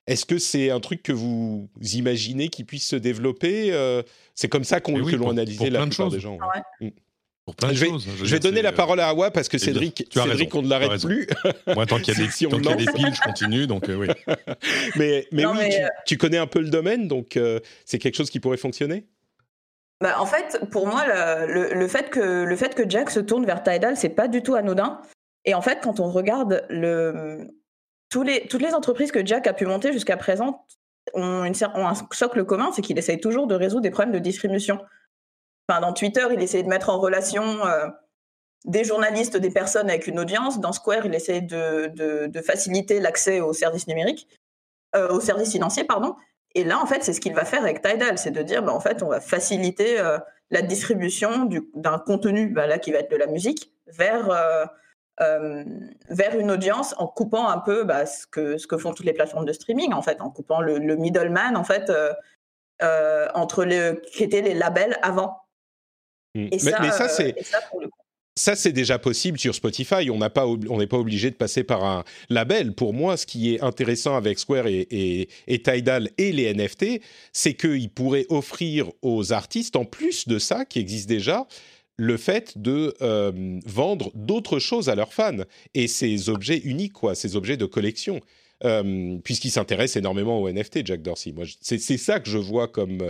Est-ce 0.07 0.25
que 0.25 0.39
c'est 0.39 0.71
un 0.71 0.79
truc 0.79 1.03
que 1.03 1.13
vous 1.13 1.69
imaginez 1.95 2.49
qui 2.49 2.63
puisse 2.63 2.87
se 2.87 2.97
développer 2.97 3.73
C'est 4.35 4.49
comme 4.49 4.63
ça 4.63 4.81
qu'on 4.81 5.03
que 5.03 5.17
l'on 5.17 5.31
analysait 5.31 5.71
la 5.71 5.85
plupart 5.85 6.11
des 6.11 6.21
gens. 6.21 6.39
Ah 6.41 6.63
je 7.63 7.85
vais, 7.85 7.91
Je, 8.25 8.31
vais 8.35 8.41
donner 8.41 8.63
la 8.63 8.73
parole 8.73 8.99
à 8.99 9.09
Awa 9.09 9.31
parce 9.31 9.49
que 9.49 9.59
Cédric, 9.59 10.09
Cédric 10.13 10.55
on 10.55 10.63
ne 10.63 10.69
l'arrête 10.69 11.01
plus. 11.05 11.29
Moi, 11.75 11.87
tant 11.87 11.99
qu'il 11.99 12.15
y 12.15 12.23
a, 12.23 12.25
des, 12.27 12.31
si 12.31 12.47
piles, 12.47 13.15
je 13.15 13.21
continue. 13.23 13.67
Donc, 13.67 13.89
euh, 13.89 13.95
oui. 13.95 14.09
mais, 14.97 15.27
mais 15.33 15.47
oui, 15.47 15.75
euh, 15.75 15.87
Tu, 16.07 16.17
connais 16.17 16.39
un 16.39 16.47
peu 16.47 16.61
le 16.61 16.71
domaine, 16.71 17.07
donc 17.07 17.37
euh, 17.37 17.61
c'est 17.85 17.99
quelque 17.99 18.17
chose 18.17 18.31
qui 18.31 18.41
pourrait 18.41 18.57
fonctionner? 18.57 19.07
Bah, 20.01 20.17
En 20.19 20.27
fait, 20.27 20.61
pour 20.71 20.87
moi, 20.89 21.05
le, 21.47 21.75
le, 21.75 21.89
fait 21.89 22.11
que, 22.11 22.45
le 22.45 22.57
fait 22.57 22.75
que 22.75 22.89
Jack 22.89 23.11
se 23.11 23.21
tourne 23.21 23.47
vers 23.47 23.63
Tidal, 23.63 23.97
c'est 23.97 24.09
pas 24.09 24.29
du 24.29 24.43
tout 24.43 24.57
anodin. 24.57 25.01
Et 25.45 25.55
en 25.55 25.63
fait, 25.63 25.79
quand 25.83 26.01
on 26.01 26.11
regarde 26.11 26.65
le, 26.69 27.47
tous 28.11 28.25
les, 28.25 28.47
toutes 28.49 28.63
les 28.63 28.75
entreprises 28.75 29.13
que 29.13 29.25
Jack 29.25 29.47
a 29.47 29.53
pu 29.53 29.67
monter 29.67 29.93
jusqu'à 29.93 30.17
présent 30.17 30.67
ont, 31.15 31.45
une, 31.45 31.55
ont 31.75 31.87
un 31.87 31.95
socle 32.11 32.45
commun, 32.45 32.71
c'est 32.75 32.83
qu'il 32.83 32.99
essaye 32.99 33.21
toujours 33.21 33.47
de 33.47 33.55
résoudre 33.55 33.83
des 33.83 33.91
problèmes 33.91 34.13
de 34.13 34.19
distribution 34.19 34.81
dans 35.69 35.93
Twitter, 35.93 36.27
il 36.33 36.43
essayait 36.43 36.63
de 36.63 36.69
mettre 36.69 36.91
en 36.91 36.99
relation 36.99 37.67
euh, 37.67 37.89
des 38.65 38.85
journalistes, 38.85 39.37
des 39.37 39.51
personnes 39.51 39.89
avec 39.89 40.07
une 40.07 40.19
audience. 40.19 40.61
Dans 40.61 40.73
Square, 40.73 41.07
il 41.07 41.15
essayait 41.15 41.41
de, 41.41 42.31
faciliter 42.45 43.01
l'accès 43.01 43.41
aux 43.41 43.53
services 43.53 43.89
numériques, 43.89 44.29
euh, 44.95 45.09
aux 45.09 45.21
services 45.21 45.53
financiers, 45.53 45.85
pardon. 45.85 46.15
Et 46.55 46.65
là, 46.65 46.81
en 46.81 46.87
fait, 46.87 47.03
c'est 47.03 47.13
ce 47.13 47.21
qu'il 47.21 47.35
va 47.35 47.45
faire 47.45 47.63
avec 47.63 47.83
Tidal, 47.83 48.17
c'est 48.19 48.31
de 48.31 48.43
dire, 48.43 48.63
bah, 48.63 48.73
en 48.73 48.81
fait, 48.81 49.03
on 49.03 49.09
va 49.09 49.21
faciliter 49.21 50.01
euh, 50.01 50.19
la 50.51 50.63
distribution 50.63 51.49
d'un 51.75 51.99
contenu, 51.99 52.49
bah, 52.49 52.67
là, 52.67 52.79
qui 52.79 52.93
va 52.93 52.99
être 52.99 53.11
de 53.11 53.17
la 53.17 53.27
musique, 53.27 53.73
vers 53.89 54.31
une 55.19 56.51
audience 56.51 56.95
en 56.99 57.09
coupant 57.09 57.49
un 57.49 57.59
peu 57.59 57.85
bah, 57.85 58.07
ce 58.07 58.27
que 58.27 58.79
font 58.79 58.95
toutes 58.95 59.07
les 59.07 59.13
plateformes 59.13 59.45
de 59.45 59.53
streaming, 59.53 59.93
en 59.93 60.03
fait, 60.03 60.21
en 60.21 60.31
coupant 60.31 60.61
le, 60.61 60.79
middleman, 60.97 61.57
en 61.57 61.65
fait, 61.65 61.93
entre 63.35 63.65
qui 64.13 64.23
étaient 64.23 64.43
les 64.43 64.55
labels 64.55 64.97
avant. 65.03 65.46
Mm. 66.37 66.49
mais, 66.53 66.91
ça, 66.91 67.05
euh, 67.05 67.09
c'est. 67.09 67.35
Ça, 68.39 68.55
c'est 68.55 68.73
déjà 68.73 68.99
possible 68.99 69.39
sur 69.39 69.55
Spotify. 69.55 70.11
On 70.11 70.19
n'est 70.19 70.29
pas, 70.29 70.47
obligé 70.99 71.31
de 71.31 71.37
passer 71.37 71.65
par 71.65 71.85
un 71.85 72.05
label. 72.29 72.75
Pour 72.75 72.93
moi, 72.93 73.17
ce 73.17 73.25
qui 73.25 73.55
est 73.55 73.63
intéressant 73.63 74.15
avec 74.15 74.39
Square 74.39 74.67
et, 74.67 75.29
Tidal 75.65 76.11
et 76.19 76.33
les 76.33 76.53
NFT, 76.53 77.01
c'est 77.33 77.55
qu'ils 77.55 77.89
pourraient 77.89 78.27
offrir 78.29 78.91
aux 79.01 79.33
artistes, 79.33 79.75
en 79.75 79.87
plus 79.87 80.29
de 80.29 80.39
ça 80.39 80.67
qui 80.67 80.81
existe 80.81 81.09
déjà, 81.09 81.47
le 81.97 82.19
fait 82.19 82.59
de 82.59 82.95
euh, 83.01 83.59
vendre 83.65 84.11
d'autres 84.15 84.59
choses 84.59 84.91
à 84.91 84.95
leurs 84.95 85.15
fans 85.15 85.45
et 85.73 85.89
ces 85.89 86.29
objets 86.29 86.59
uniques, 86.59 86.93
quoi, 86.93 87.15
ces 87.15 87.37
objets 87.37 87.57
de 87.57 87.65
collection. 87.65 88.21
Euh, 88.65 89.17
puisqu'il 89.25 89.51
s'intéresse 89.51 89.97
énormément 89.97 90.41
aux 90.41 90.51
NFT, 90.51 90.85
Jack 90.87 91.01
Dorsey. 91.01 91.33
Moi, 91.33 91.45
c'est 91.63 91.79
ça 91.79 92.21
que 92.21 92.29
je 92.29 92.39
vois 92.39 92.69
comme 92.69 93.03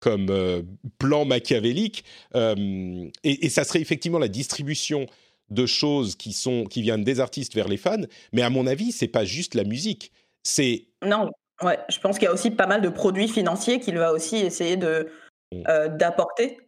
comme 0.00 0.28
euh, 0.30 0.62
plan 0.98 1.24
machiavélique. 1.24 2.04
Euh, 2.34 3.08
et, 3.22 3.48
ça 3.48 3.64
serait 3.64 3.80
effectivement 3.80 4.18
la 4.18 4.28
distribution 4.28 5.06
de 5.50 5.66
choses 5.66 6.16
qui 6.16 6.32
sont 6.32 6.64
qui 6.64 6.82
viennent 6.82 7.04
des 7.04 7.20
artistes 7.20 7.54
vers 7.54 7.68
les 7.68 7.76
fans. 7.76 8.02
Mais 8.32 8.42
à 8.42 8.50
mon 8.50 8.66
avis, 8.66 8.92
c'est 8.92 9.08
pas 9.08 9.24
juste 9.24 9.54
la 9.54 9.64
musique. 9.64 10.12
C'est 10.42 10.86
non. 11.04 11.30
Ouais, 11.62 11.78
je 11.90 11.98
pense 12.00 12.18
qu'il 12.18 12.24
y 12.24 12.28
a 12.28 12.32
aussi 12.32 12.50
pas 12.50 12.66
mal 12.66 12.80
de 12.80 12.88
produits 12.88 13.28
financiers 13.28 13.80
qu'il 13.80 13.98
va 13.98 14.12
aussi 14.12 14.36
essayer 14.36 14.76
de 14.76 15.10
mm. 15.52 15.62
euh, 15.68 15.88
d'apporter 15.88 16.58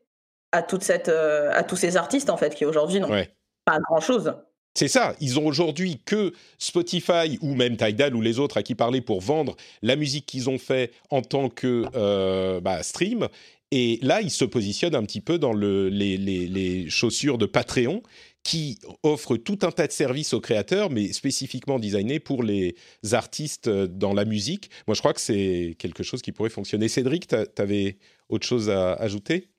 à 0.53 0.63
toute 0.63 0.83
cette 0.83 1.09
à 1.09 1.65
tous 1.65 1.77
ces 1.77 1.97
artistes 1.97 2.29
en 2.29 2.37
fait 2.37 2.55
qui 2.55 2.67
aujourd'hui 2.67 3.01
n'ont 3.01 3.25
pas 3.65 3.79
grand 3.89 4.01
chose. 4.01 4.35
C'est 4.75 4.89
ça, 4.89 5.15
ils 5.21 5.39
ont 5.39 5.47
aujourd'hui 5.47 6.01
que 6.05 6.33
Spotify 6.59 7.39
ou 7.43 7.55
même 7.55 7.77
Tidal 7.77 8.17
ou 8.17 8.23
les 8.23 8.39
autres 8.39 8.57
à 8.57 8.63
qui 8.63 8.75
parler 8.75 9.03
pour 9.03 9.21
vendre 9.21 9.55
la 9.83 9.97
musique 9.97 10.25
qu'ils 10.25 10.49
ont 10.49 10.59
fait 10.59 10.93
en 11.11 11.21
tant 11.21 11.51
que 11.51 11.85
euh, 11.95 12.61
bah, 12.61 12.83
stream. 12.83 13.29
Et 13.71 13.99
là, 14.03 14.21
ils 14.21 14.31
se 14.31 14.45
positionnent 14.45 14.95
un 14.95 15.05
petit 15.05 15.21
peu 15.21 15.39
dans 15.39 15.53
le, 15.53 15.89
les, 15.89 16.89
chaussures 16.91 17.39
de 17.39 17.47
Patreon 17.47 18.03
qui 18.45 18.79
offrent 19.03 19.37
tout 19.37 19.59
un 19.63 19.71
tas 19.71 19.87
de 19.87 19.93
services 19.93 20.35
aux 20.35 20.41
créateurs, 20.41 20.91
mais 20.91 21.13
spécifiquement 21.13 21.79
designés 21.79 22.19
pour 22.19 22.43
les 22.43 22.75
artistes 23.13 23.69
euh, 23.69 23.87
dans 23.87 24.15
la 24.15 24.25
musique. 24.25 24.69
Moi, 24.87 24.95
je 24.95 25.01
crois 25.01 25.13
que 25.13 25.21
c'est 25.21 25.77
quelque 25.79 26.03
chose 26.03 26.23
qui 26.23 26.33
pourrait 26.33 26.51
fonctionner. 26.51 26.89
Cédric, 26.89 27.29
tu 27.29 27.63
avais 27.63 27.99
autre 28.29 28.47
chose 28.47 28.69
à 28.69 28.95
ajouter? 28.95 29.52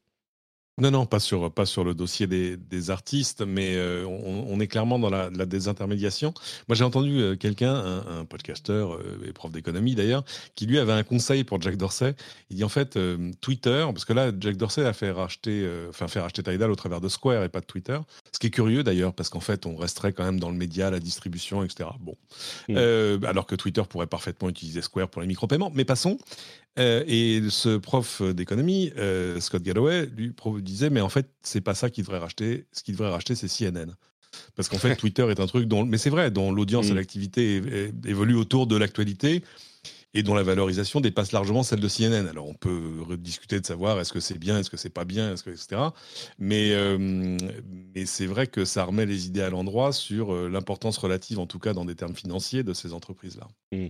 Non, 0.79 0.89
non, 0.89 1.05
pas 1.05 1.19
sur, 1.19 1.53
pas 1.53 1.67
sur 1.67 1.83
le 1.83 1.93
dossier 1.93 2.25
des, 2.25 2.57
des 2.57 2.89
artistes, 2.89 3.43
mais 3.45 3.75
euh, 3.75 4.05
on, 4.07 4.47
on, 4.49 4.59
est 4.59 4.65
clairement 4.65 4.97
dans 4.97 5.11
la, 5.11 5.29
la 5.29 5.45
désintermédiation. 5.45 6.33
Moi, 6.67 6.75
j'ai 6.75 6.83
entendu 6.83 7.19
euh, 7.19 7.35
quelqu'un, 7.35 7.75
un, 7.75 8.21
un 8.21 8.25
podcasteur 8.25 8.95
euh, 8.95 9.23
et 9.23 9.33
prof 9.33 9.51
d'économie 9.51 9.93
d'ailleurs, 9.93 10.23
qui 10.55 10.65
lui 10.65 10.79
avait 10.79 10.93
un 10.93 11.03
conseil 11.03 11.43
pour 11.43 11.61
Jack 11.61 11.77
Dorsey. 11.77 12.15
Il 12.49 12.57
dit 12.57 12.63
en 12.63 12.69
fait, 12.69 12.97
Twitter, 13.39 13.85
parce 13.93 14.03
que 14.03 14.13
là, 14.13 14.31
Jack 14.39 14.57
Dorsey 14.57 14.83
a 14.83 14.93
fait 14.93 15.11
racheter, 15.11 15.67
enfin, 15.89 16.07
fait 16.07 16.19
racheter 16.19 16.41
Tidal 16.41 16.71
au 16.71 16.75
travers 16.75 17.01
de 17.01 17.07
Square 17.07 17.43
et 17.43 17.49
pas 17.49 17.59
de 17.59 17.65
Twitter. 17.65 17.99
Ce 18.31 18.39
qui 18.39 18.47
est 18.47 18.51
curieux 18.51 18.83
d'ailleurs, 18.83 19.13
parce 19.13 19.29
qu'en 19.29 19.41
fait, 19.41 19.67
on 19.67 19.75
resterait 19.75 20.11
quand 20.11 20.23
même 20.23 20.39
dans 20.39 20.49
le 20.49 20.57
média, 20.57 20.89
la 20.89 20.99
distribution, 20.99 21.63
etc. 21.63 21.89
Bon. 21.99 22.15
Mmh. 22.67 23.25
alors 23.25 23.45
que 23.45 23.55
Twitter 23.55 23.83
pourrait 23.87 24.07
parfaitement 24.07 24.49
utiliser 24.49 24.81
Square 24.81 25.09
pour 25.09 25.21
les 25.21 25.27
micro-paiements. 25.27 25.71
Mais 25.75 25.85
passons. 25.85 26.17
Et 26.77 27.41
ce 27.49 27.77
prof 27.77 28.21
d'économie, 28.21 28.91
Scott 29.39 29.61
Galloway, 29.61 30.07
lui 30.15 30.33
disait, 30.61 30.89
mais 30.89 31.01
en 31.01 31.09
fait, 31.09 31.29
c'est 31.41 31.61
pas 31.61 31.75
ça 31.75 31.89
qu'il 31.89 32.03
devrait 32.03 32.19
racheter. 32.19 32.65
Ce 32.71 32.83
qu'il 32.83 32.95
devrait 32.95 33.11
racheter, 33.11 33.35
c'est 33.35 33.47
CNN. 33.47 33.93
Parce 34.55 34.69
qu'en 34.69 34.77
fait, 34.77 34.95
Twitter 34.97 35.27
est 35.29 35.39
un 35.39 35.47
truc 35.47 35.67
dont, 35.67 35.85
mais 35.85 35.97
c'est 35.97 36.09
vrai, 36.09 36.31
dont 36.31 36.51
l'audience 36.51 36.87
et 36.87 36.93
mm. 36.93 36.95
l'activité 36.95 37.91
évoluent 38.05 38.35
autour 38.35 38.67
de 38.67 38.75
l'actualité 38.75 39.43
et 40.13 40.23
dont 40.23 40.35
la 40.35 40.43
valorisation 40.43 41.01
dépasse 41.01 41.31
largement 41.31 41.63
celle 41.63 41.79
de 41.79 41.87
CNN. 41.87 42.27
Alors 42.27 42.47
on 42.47 42.53
peut 42.53 43.05
discuter 43.17 43.59
de 43.59 43.65
savoir 43.65 43.99
est-ce 43.99 44.13
que 44.13 44.19
c'est 44.19 44.37
bien, 44.37 44.59
est-ce 44.59 44.69
que 44.69 44.77
c'est 44.77 44.89
pas 44.89 45.05
bien, 45.05 45.33
est-ce 45.33 45.43
que 45.43 45.49
etc. 45.49 45.81
Mais 46.37 46.71
euh, 46.71 46.97
mais 47.95 48.05
c'est 48.05 48.27
vrai 48.27 48.47
que 48.47 48.65
ça 48.65 48.83
remet 48.83 49.05
les 49.05 49.27
idées 49.27 49.41
à 49.41 49.49
l'endroit 49.49 49.91
sur 49.91 50.33
euh, 50.33 50.49
l'importance 50.49 50.97
relative, 50.97 51.39
en 51.39 51.47
tout 51.47 51.59
cas 51.59 51.73
dans 51.73 51.85
des 51.85 51.95
termes 51.95 52.15
financiers, 52.15 52.63
de 52.63 52.73
ces 52.73 52.93
entreprises-là. 52.93 53.47
Mm. 53.71 53.87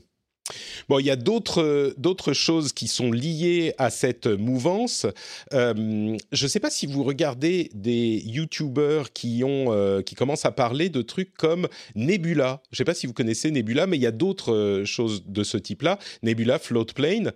Bon, 0.89 0.99
il 0.99 1.05
y 1.05 1.11
a 1.11 1.15
d'autres 1.15 1.93
d'autres 1.97 2.33
choses 2.33 2.73
qui 2.73 2.87
sont 2.87 3.11
liées 3.11 3.73
à 3.77 3.89
cette 3.89 4.27
mouvance. 4.27 5.05
Euh, 5.53 6.17
je 6.31 6.43
ne 6.43 6.49
sais 6.49 6.59
pas 6.59 6.69
si 6.69 6.85
vous 6.85 7.03
regardez 7.03 7.71
des 7.73 8.21
YouTubers 8.25 9.13
qui 9.13 9.43
ont 9.45 9.71
euh, 9.71 10.01
qui 10.01 10.15
commencent 10.15 10.45
à 10.45 10.51
parler 10.51 10.89
de 10.89 11.01
trucs 11.01 11.33
comme 11.35 11.67
Nebula. 11.95 12.61
Je 12.71 12.75
ne 12.75 12.77
sais 12.77 12.83
pas 12.83 12.93
si 12.93 13.07
vous 13.07 13.13
connaissez 13.13 13.51
Nebula, 13.51 13.87
mais 13.87 13.97
il 13.97 14.03
y 14.03 14.07
a 14.07 14.11
d'autres 14.11 14.53
euh, 14.53 14.85
choses 14.85 15.23
de 15.25 15.43
ce 15.43 15.57
type-là. 15.57 15.97
Nebula, 16.23 16.59
Floatplane, 16.59 17.31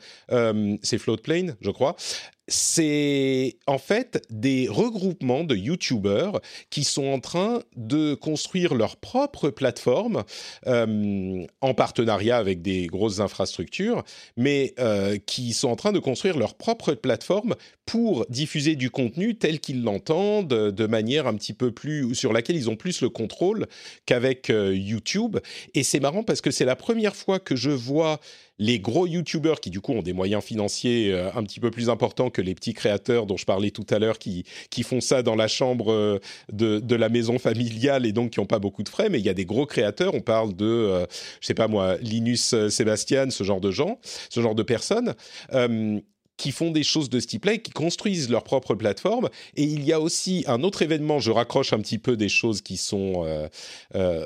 c'est 0.81 0.97
Floatplane, 0.97 1.55
je 1.61 1.71
crois 1.71 1.95
c'est 2.47 3.57
en 3.67 3.77
fait 3.77 4.23
des 4.29 4.67
regroupements 4.69 5.43
de 5.43 5.55
YouTubers 5.55 6.39
qui 6.69 6.83
sont 6.83 7.07
en 7.07 7.19
train 7.19 7.61
de 7.75 8.15
construire 8.15 8.73
leur 8.73 8.97
propre 8.97 9.49
plateforme 9.49 10.23
euh, 10.65 11.45
en 11.61 11.73
partenariat 11.73 12.37
avec 12.37 12.61
des 12.61 12.87
grosses 12.87 13.19
infrastructures, 13.19 14.03
mais 14.37 14.73
euh, 14.79 15.17
qui 15.25 15.53
sont 15.53 15.69
en 15.69 15.75
train 15.75 15.91
de 15.91 15.99
construire 15.99 16.37
leur 16.37 16.55
propre 16.55 16.93
plateforme 16.93 17.55
pour 17.87 18.25
diffuser 18.29 18.75
du 18.75 18.91
contenu 18.91 19.35
tel 19.35 19.59
qu'ils 19.59 19.81
l'entendent, 19.81 20.49
de 20.49 20.87
manière 20.87 21.25
un 21.25 21.33
petit 21.33 21.53
peu 21.53 21.71
plus 21.71 22.13
sur 22.13 22.33
laquelle 22.33 22.57
ils 22.57 22.69
ont 22.69 22.75
plus 22.75 23.01
le 23.01 23.09
contrôle 23.09 23.65
qu'avec 24.05 24.49
euh, 24.49 24.75
YouTube. 24.75 25.37
Et 25.73 25.83
c'est 25.83 26.01
marrant 26.01 26.21
parce 26.21 26.41
que 26.41 26.51
c'est 26.51 26.65
la 26.65 26.75
première 26.75 27.15
fois 27.15 27.39
que 27.39 27.55
je 27.55 27.71
vois 27.71 28.19
les 28.59 28.79
gros 28.79 29.05
YouTubers 29.05 29.59
qui 29.59 29.69
du 29.69 29.81
coup 29.81 29.93
ont 29.93 30.01
des 30.01 30.13
moyens 30.13 30.43
financiers 30.43 31.11
euh, 31.13 31.29
un 31.35 31.43
petit 31.43 31.59
peu 31.59 31.71
plus 31.71 31.89
importants 31.89 32.29
que 32.29 32.41
les 32.41 32.55
petits 32.55 32.73
créateurs 32.73 33.25
dont 33.25 33.37
je 33.37 33.45
parlais 33.45 33.71
tout 33.71 33.85
à 33.89 33.99
l'heure 33.99 34.19
qui, 34.19 34.45
qui 34.69 34.83
font 34.83 35.01
ça 35.01 35.23
dans 35.23 35.35
la 35.35 35.47
chambre 35.47 35.91
euh, 35.91 36.19
de, 36.51 36.79
de 36.79 36.95
la 36.95 37.09
maison 37.09 37.39
familiale 37.39 38.05
et 38.05 38.11
donc 38.11 38.31
qui 38.31 38.39
n'ont 38.39 38.45
pas 38.45 38.59
beaucoup 38.59 38.83
de 38.83 38.89
frais, 38.89 39.09
mais 39.09 39.19
il 39.19 39.25
y 39.25 39.29
a 39.29 39.33
des 39.33 39.45
gros 39.45 39.65
créateurs, 39.65 40.13
on 40.15 40.21
parle 40.21 40.55
de, 40.55 40.65
euh, 40.65 41.05
je 41.41 41.47
sais 41.47 41.53
pas 41.53 41.67
moi, 41.67 41.97
Linus 41.97 42.55
Sébastien, 42.69 43.29
ce 43.29 43.43
genre 43.43 43.61
de 43.61 43.71
gens, 43.71 43.99
ce 44.29 44.41
genre 44.41 44.55
de 44.55 44.63
personnes 44.63 45.13
qui 46.37 46.51
font 46.51 46.71
des 46.71 46.83
choses 46.83 47.09
de 47.09 47.19
ce 47.19 47.27
type-là 47.27 47.57
qui 47.57 47.71
construisent 47.71 48.29
leur 48.29 48.43
propre 48.43 48.75
plateforme. 48.75 49.29
Et 49.55 49.63
il 49.63 49.83
y 49.83 49.91
a 49.91 49.99
aussi 49.99 50.43
un 50.47 50.63
autre 50.63 50.83
événement, 50.83 51.19
je 51.19 51.31
raccroche 51.31 51.73
un 51.73 51.79
petit 51.79 51.97
peu 51.97 52.15
des 52.15 52.29
choses 52.29 52.61
qui 52.61 52.77
sont 52.77 53.23
euh, 53.25 53.47
euh, 53.95 54.25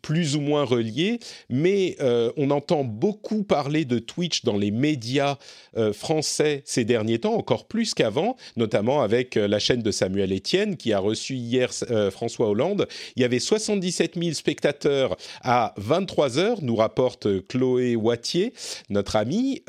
plus 0.00 0.36
ou 0.36 0.40
moins 0.40 0.64
reliées, 0.64 1.18
mais 1.50 1.96
euh, 2.00 2.32
on 2.36 2.50
entend 2.50 2.84
beaucoup 2.84 3.42
parler 3.42 3.84
de 3.84 3.98
Twitch 3.98 4.44
dans 4.44 4.56
les 4.56 4.70
médias 4.70 5.36
français 5.92 6.62
ces 6.64 6.84
derniers 6.84 7.18
temps, 7.18 7.34
encore 7.34 7.66
plus 7.66 7.94
qu'avant, 7.94 8.36
notamment 8.56 9.02
avec 9.02 9.34
la 9.34 9.58
chaîne 9.58 9.82
de 9.82 9.90
Samuel 9.90 10.32
Etienne 10.32 10.76
qui 10.76 10.92
a 10.92 10.98
reçu 10.98 11.34
hier 11.34 11.70
François 12.10 12.48
Hollande. 12.48 12.86
Il 13.16 13.22
y 13.22 13.24
avait 13.24 13.38
77 13.38 14.18
000 14.18 14.32
spectateurs 14.34 15.16
à 15.42 15.74
23 15.78 16.38
heures, 16.38 16.62
nous 16.62 16.76
rapporte 16.76 17.46
Chloé 17.48 17.96
Wattier, 17.96 18.52
notre 18.90 19.16
amie, 19.16 19.62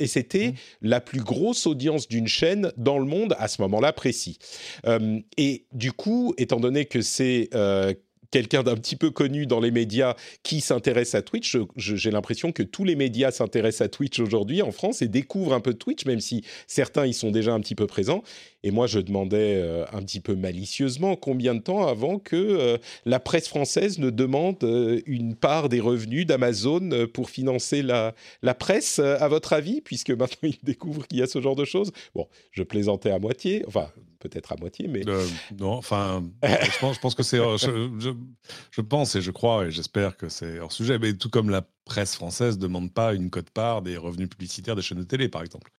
et 0.00 0.06
c'était 0.06 0.48
mmh. 0.48 0.54
la 0.82 1.00
plus 1.06 1.20
grosse 1.20 1.66
audience 1.66 2.08
d'une 2.08 2.28
chaîne 2.28 2.70
dans 2.76 2.98
le 2.98 3.06
monde 3.06 3.34
à 3.38 3.48
ce 3.48 3.62
moment-là 3.62 3.94
précis. 3.94 4.38
Euh, 4.86 5.20
et 5.38 5.64
du 5.72 5.92
coup, 5.92 6.34
étant 6.36 6.60
donné 6.60 6.84
que 6.84 7.00
c'est 7.00 7.48
euh, 7.54 7.94
quelqu'un 8.30 8.62
d'un 8.62 8.74
petit 8.74 8.96
peu 8.96 9.10
connu 9.10 9.46
dans 9.46 9.60
les 9.60 9.70
médias 9.70 10.14
qui 10.42 10.60
s'intéresse 10.60 11.14
à 11.14 11.22
Twitch. 11.22 11.56
J'ai 11.76 12.10
l'impression 12.10 12.52
que 12.52 12.62
tous 12.62 12.84
les 12.84 12.96
médias 12.96 13.30
s'intéressent 13.30 13.86
à 13.86 13.88
Twitch 13.88 14.18
aujourd'hui 14.20 14.62
en 14.62 14.72
France 14.72 15.00
et 15.00 15.08
découvrent 15.08 15.54
un 15.54 15.60
peu 15.60 15.74
Twitch, 15.74 16.04
même 16.04 16.20
si 16.20 16.44
certains 16.66 17.06
y 17.06 17.14
sont 17.14 17.30
déjà 17.30 17.54
un 17.54 17.60
petit 17.60 17.74
peu 17.74 17.86
présents. 17.86 18.22
Et 18.66 18.72
moi, 18.72 18.88
je 18.88 18.98
demandais 18.98 19.62
euh, 19.62 19.84
un 19.92 20.02
petit 20.02 20.18
peu 20.18 20.34
malicieusement 20.34 21.14
combien 21.14 21.54
de 21.54 21.60
temps 21.60 21.86
avant 21.86 22.18
que 22.18 22.34
euh, 22.34 22.78
la 23.04 23.20
presse 23.20 23.46
française 23.46 24.00
ne 24.00 24.10
demande 24.10 24.56
euh, 24.64 25.00
une 25.06 25.36
part 25.36 25.68
des 25.68 25.78
revenus 25.78 26.26
d'Amazon 26.26 27.06
pour 27.14 27.30
financer 27.30 27.80
la, 27.82 28.12
la 28.42 28.54
presse, 28.54 28.98
à 28.98 29.28
votre 29.28 29.52
avis, 29.52 29.80
puisque 29.80 30.10
maintenant 30.10 30.38
ils 30.42 30.58
découvrent 30.64 31.06
qu'il 31.06 31.20
y 31.20 31.22
a 31.22 31.28
ce 31.28 31.40
genre 31.40 31.54
de 31.54 31.64
choses? 31.64 31.92
Bon, 32.16 32.26
je 32.50 32.64
plaisantais 32.64 33.12
à 33.12 33.20
moitié, 33.20 33.62
enfin 33.68 33.88
peut-être 34.18 34.50
à 34.50 34.56
moitié, 34.56 34.88
mais... 34.88 35.02
non, 35.56 35.74
enfin, 35.74 36.24
je, 36.42 36.98
pense, 36.98 37.14
que 37.14 37.22
c'est... 37.22 37.36
Je, 37.36 38.80
pense 38.80 39.14
et 39.14 39.20
je 39.20 39.30
crois 39.30 39.66
et 39.66 39.70
j'espère 39.70 40.16
que 40.16 40.28
c'est 40.28 40.58
hors 40.58 40.72
sujet, 40.72 40.98
mais 40.98 41.12
tout 41.12 41.30
comme 41.30 41.50
la 41.50 41.62
presse 41.84 42.16
française 42.16 42.56
ne 42.56 42.62
demande 42.62 42.92
pas 42.92 43.14
une 43.14 43.30
cote-part 43.30 43.82
des 43.82 43.96
revenus 43.96 44.28
publicitaires 44.28 44.74
des 44.74 44.82
chaînes 44.82 44.98
de 44.98 45.04
télé, 45.04 45.28
par 45.28 45.42
exemple. 45.42 45.70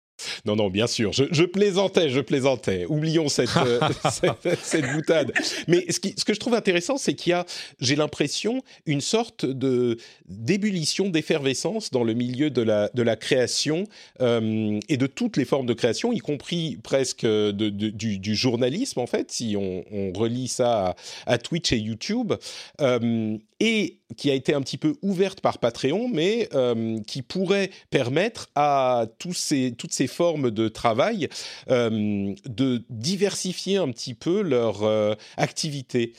Non, 0.46 0.56
non, 0.56 0.70
bien 0.70 0.88
sûr. 0.88 1.12
Je, 1.14 1.44
plaisantais, 1.44 2.10
je 2.10 2.20
plaisantais. 2.20 2.86
Oublions 2.88 3.30
cette, 3.30 3.56
euh, 3.58 3.80
cette, 4.62 4.92
boutade. 4.94 5.32
Mais 5.68 5.86
ce, 5.92 6.00
qui, 6.00 6.14
ce, 6.18 6.26
que 6.26 6.34
je 6.34 6.40
trouve 6.40 6.54
intéressant, 6.54 6.98
c'est 6.98 7.14
qu'il 7.14 7.32
y 7.32 7.34
a, 7.34 7.46
j'ai 7.80 7.96
l'impression, 7.96 8.64
une 8.86 9.02
sorte 9.02 9.46
de 9.46 9.98
d'ébullition, 10.28 11.10
d'effervescence 11.10 11.92
dans 11.92 12.04
le 12.04 12.14
milieu 12.14 12.50
de 12.50 12.62
la, 12.62 12.90
de 12.94 13.02
la 13.02 13.16
création 13.16 13.86
euh, 14.22 14.80
et 14.90 14.98
de 14.98 15.08
toutes 15.08 15.38
les 15.38 15.46
formes 15.46 15.66
de 15.66 15.74
création, 15.74 16.12
y 16.12 16.20
compris 16.20 16.78
presque 16.84 17.26
de, 17.26 17.70
du, 17.70 18.36
journalisme, 18.36 19.00
en 19.00 19.08
fait, 19.08 19.32
si 19.32 19.56
on, 19.58 19.84
relie 20.14 20.48
ça 20.48 20.96
à, 21.26 21.38
Twitch 21.38 21.72
et 21.72 21.78
YouTube. 21.78 22.34
Euh, 22.82 23.38
et 23.60 23.98
qui 24.16 24.32
a 24.32 24.34
été 24.34 24.54
un 24.54 24.62
petit 24.62 24.78
peu 24.78 24.96
ouverte 25.02 25.42
par 25.42 25.58
Patreon, 25.58 26.08
mais 26.08 26.48
euh, 26.54 27.00
qui 27.06 27.22
pourrait 27.22 27.72
permettre 27.90 28.50
à 28.56 29.08
toutes 29.20 29.36
ces 29.36 30.08
formes 30.08 30.52
de 30.52 30.70
travail 30.70 31.28
euh, 31.70 32.34
de 32.46 32.84
diversifier 32.90 33.78
un 33.78 33.92
petit 33.92 34.14
peu 34.14 34.42
leur 34.42 34.84
euh, 34.84 35.16
activité. 35.36 36.14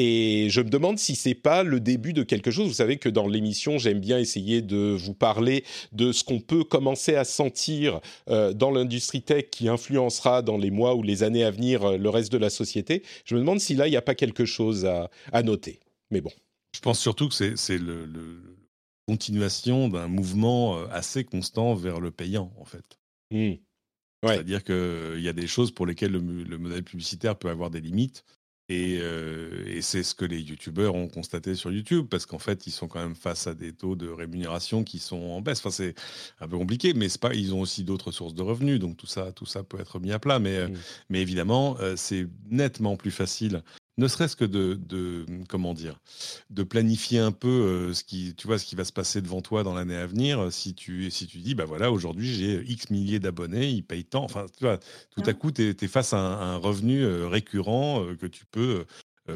Et 0.00 0.46
je 0.48 0.60
me 0.60 0.70
demande 0.70 0.98
si 0.98 1.16
c'est 1.16 1.34
pas 1.34 1.64
le 1.64 1.80
début 1.80 2.12
de 2.12 2.22
quelque 2.22 2.52
chose. 2.52 2.68
Vous 2.68 2.74
savez 2.74 2.98
que 2.98 3.08
dans 3.08 3.26
l'émission, 3.26 3.78
j'aime 3.78 3.98
bien 3.98 4.18
essayer 4.18 4.62
de 4.62 4.96
vous 4.96 5.14
parler 5.14 5.64
de 5.90 6.12
ce 6.12 6.22
qu'on 6.22 6.38
peut 6.38 6.62
commencer 6.62 7.16
à 7.16 7.24
sentir 7.24 8.00
dans 8.28 8.70
l'industrie 8.70 9.22
tech 9.22 9.46
qui 9.50 9.68
influencera 9.68 10.42
dans 10.42 10.56
les 10.56 10.70
mois 10.70 10.94
ou 10.94 11.02
les 11.02 11.24
années 11.24 11.42
à 11.42 11.50
venir 11.50 11.98
le 11.98 12.10
reste 12.10 12.30
de 12.30 12.38
la 12.38 12.50
société. 12.50 13.02
Je 13.24 13.34
me 13.34 13.40
demande 13.40 13.58
si 13.58 13.74
là, 13.74 13.88
il 13.88 13.90
n'y 13.90 13.96
a 13.96 14.02
pas 14.02 14.14
quelque 14.14 14.44
chose 14.44 14.86
à 14.86 15.42
noter. 15.42 15.80
Mais 16.12 16.20
bon. 16.20 16.30
Je 16.74 16.80
pense 16.80 17.00
surtout 17.00 17.28
que 17.28 17.34
c'est 17.34 17.78
le, 17.78 18.04
le, 18.06 18.58
continuation 19.08 19.88
d'un 19.88 20.06
mouvement 20.06 20.76
euh, 20.76 20.86
assez 20.90 21.24
constant 21.24 21.74
vers 21.74 21.98
le 21.98 22.10
payant, 22.10 22.52
en 22.58 22.66
fait. 22.66 22.98
Mmh. 23.30 23.54
C'est-à-dire 24.22 24.62
qu'il 24.62 25.20
y 25.20 25.28
a 25.28 25.32
des 25.32 25.46
choses 25.46 25.70
pour 25.70 25.86
lesquelles 25.86 26.12
le, 26.12 26.58
modèle 26.58 26.82
publicitaire 26.82 27.36
peut 27.36 27.48
avoir 27.48 27.70
des 27.70 27.80
limites. 27.80 28.24
Et, 28.68 28.98
euh, 29.00 29.64
et 29.66 29.80
c'est 29.80 30.02
ce 30.02 30.14
que 30.14 30.26
les 30.26 30.42
youtubeurs 30.42 30.94
ont 30.94 31.08
constaté 31.08 31.54
sur 31.54 31.72
YouTube, 31.72 32.06
parce 32.10 32.26
qu'en 32.26 32.38
fait, 32.38 32.66
ils 32.66 32.70
sont 32.70 32.86
quand 32.86 33.00
même 33.00 33.14
face 33.14 33.46
à 33.46 33.54
des 33.54 33.72
taux 33.72 33.96
de 33.96 34.08
rémunération 34.08 34.84
qui 34.84 34.98
sont 34.98 35.16
en 35.16 35.40
baisse. 35.40 35.60
Enfin, 35.60 35.70
c'est 35.70 35.94
un 36.40 36.48
peu 36.48 36.58
compliqué, 36.58 36.92
mais 36.92 37.06
pas, 37.18 37.32
ils 37.32 37.54
ont 37.54 37.62
aussi 37.62 37.84
d'autres 37.84 38.12
sources 38.12 38.34
de 38.34 38.42
revenus, 38.42 38.78
donc 38.78 38.98
tout 38.98 39.06
ça, 39.06 39.32
tout 39.32 39.46
ça 39.46 39.62
peut 39.62 39.80
être 39.80 40.00
mis 40.00 40.12
à 40.12 40.18
plat. 40.18 40.38
Mais, 40.38 40.68
mmh. 40.68 40.76
mais 41.08 41.22
évidemment, 41.22 41.78
euh, 41.80 41.96
c'est 41.96 42.26
nettement 42.50 42.96
plus 42.96 43.12
facile 43.12 43.62
ne 43.98 44.06
serait-ce 44.06 44.36
que 44.36 44.44
de, 44.44 45.26
comment 45.48 45.74
dire, 45.74 45.98
de 46.50 46.62
planifier 46.62 47.18
un 47.18 47.32
peu 47.32 47.48
euh, 47.48 47.92
ce 47.92 48.04
qui, 48.04 48.34
tu 48.36 48.46
vois, 48.46 48.58
ce 48.58 48.64
qui 48.64 48.76
va 48.76 48.84
se 48.84 48.92
passer 48.92 49.20
devant 49.20 49.42
toi 49.42 49.64
dans 49.64 49.74
l'année 49.74 49.96
à 49.96 50.06
venir. 50.06 50.40
Euh, 50.40 50.50
si 50.50 50.74
tu, 50.74 51.10
si 51.10 51.26
tu 51.26 51.38
dis, 51.38 51.54
bah 51.54 51.64
voilà, 51.64 51.90
aujourd'hui 51.90 52.32
j'ai 52.32 52.62
X 52.66 52.90
milliers 52.90 53.18
d'abonnés, 53.18 53.68
ils 53.68 53.82
payent 53.82 54.04
tant. 54.04 54.22
Enfin, 54.22 54.46
tu 54.56 54.64
vois, 54.64 54.78
tout 55.10 55.22
à 55.26 55.34
coup, 55.34 55.50
tu 55.50 55.68
es, 55.68 55.88
face 55.88 56.12
à 56.12 56.18
un, 56.18 56.56
revenu 56.56 57.02
euh, 57.02 57.26
récurrent 57.28 58.06
que 58.20 58.26
tu 58.26 58.44
peux 58.46 58.84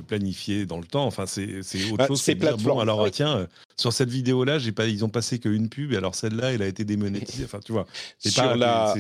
planifier 0.07 0.65
dans 0.65 0.79
le 0.79 0.87
temps. 0.87 1.05
Enfin, 1.05 1.27
c'est 1.27 1.59
autre 1.59 1.97
bah, 1.97 2.07
chose. 2.07 2.23
C'est 2.23 2.35
bon, 2.35 2.79
alors 2.79 3.11
tiens, 3.11 3.47
sur 3.77 3.93
cette 3.93 4.11
vidéo-là, 4.11 4.59
j'ai 4.59 4.73
pas, 4.73 4.87
ils 4.87 5.05
ont 5.05 5.09
passé 5.09 5.39
qu'une 5.39 5.69
pub, 5.69 5.93
et 5.93 5.97
alors 5.97 6.15
celle-là, 6.15 6.53
elle 6.53 6.63
a 6.63 6.67
été 6.67 6.85
démonétisée. 6.85 7.45
Enfin, 7.45 7.61
tu 7.65 7.73
vois. 7.73 7.87
Sur, 8.19 8.55
la, 8.57 8.95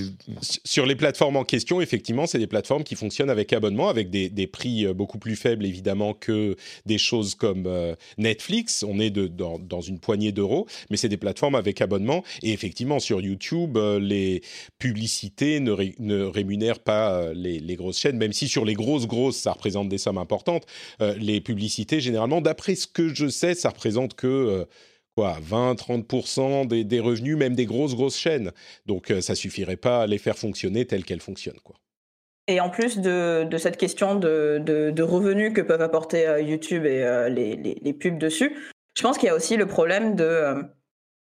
sur 0.65 0.87
les 0.87 0.97
plateformes 0.97 1.37
en 1.37 1.45
question, 1.45 1.81
effectivement, 1.81 2.27
c'est 2.27 2.39
des 2.39 2.47
plateformes 2.47 2.85
qui 2.85 2.95
fonctionnent 2.95 3.31
avec 3.31 3.53
abonnement, 3.53 3.89
avec 3.89 4.11
des, 4.11 4.29
des, 4.29 4.47
prix 4.47 4.87
euh, 4.87 4.95
beaucoup 4.95 5.19
plus 5.19 5.37
faibles, 5.37 5.65
évidemment, 5.65 6.15
que 6.15 6.57
des 6.87 6.99
choses 6.99 7.35
comme 7.35 7.65
euh, 7.67 7.95
Netflix. 8.19 8.85
On 8.87 8.99
est 8.99 9.11
de, 9.11 9.27
dans, 9.27 9.59
dans 9.59 9.81
une 9.81 9.99
poignée 9.99 10.33
d'euros, 10.33 10.67
mais 10.91 10.97
c'est 10.97 11.09
des 11.09 11.17
plateformes 11.17 11.55
avec 11.55 11.81
abonnement. 11.81 12.25
Et 12.43 12.53
effectivement, 12.53 12.99
sur 12.99 13.21
YouTube, 13.21 13.77
euh, 13.77 13.99
les 13.99 14.43
publicités 14.79 15.61
ne, 15.61 15.75
ne 15.99 16.25
rémunèrent 16.25 16.81
pas 16.81 17.33
les, 17.35 17.59
les, 17.59 17.77
grosses 17.77 17.99
chaînes, 17.99 18.17
même 18.17 18.33
si 18.33 18.49
sur 18.49 18.65
les 18.65 18.75
grosses, 18.75 19.07
grosses, 19.07 19.37
ça 19.37 19.53
représente 19.53 19.89
des 19.89 19.99
sommes 19.99 20.19
importantes. 20.19 20.67
les 21.01 21.41
publicités, 21.41 22.01
généralement, 22.01 22.41
d'après 22.41 22.75
ce 22.75 22.87
que 22.87 23.15
je 23.15 23.29
sais, 23.29 23.55
ça 23.55 23.71
représente 23.71 24.15
que 24.15 24.67
quoi, 25.17 25.37
20-30% 25.41 26.67
des, 26.67 26.85
des, 26.85 27.01
revenus, 27.01 27.37
même 27.37 27.55
des 27.55 27.67
grosses, 27.67 27.95
grosses 27.95 28.17
chaînes. 28.17 28.53
Donc 28.87 29.07
ça 29.09 29.15
euh, 29.15 29.21
ça 29.21 29.35
suffirait 29.35 29.77
pas 29.77 30.03
à 30.03 30.07
les 30.07 30.19
faire 30.19 30.37
fonctionner 30.37 30.87
telles 30.87 31.05
qu'elles 31.05 31.23
fonctionnent. 31.23 31.61
Quoi. 31.65 31.77
Et 32.49 32.61
en 32.61 32.69
plus 32.69 32.99
de, 32.99 33.45
de 33.45 33.57
cette 33.57 33.79
question 33.79 34.15
de, 34.15 34.59
de, 34.59 35.03
revenus 35.03 35.55
que 35.55 35.63
peuvent 35.63 35.81
apporter 35.81 36.27
euh, 36.27 36.41
YouTube 36.41 36.85
et 36.85 37.03
euh, 37.03 37.29
les, 37.31 37.57
les, 37.57 37.93
pubs 37.95 38.19
dessus, 38.19 38.55
je 38.95 39.03
pense 39.03 39.17
qu'il 39.17 39.29
y 39.29 39.31
a 39.31 39.35
aussi 39.35 39.57
le 39.57 39.67
problème 39.67 40.17
de, 40.17 40.63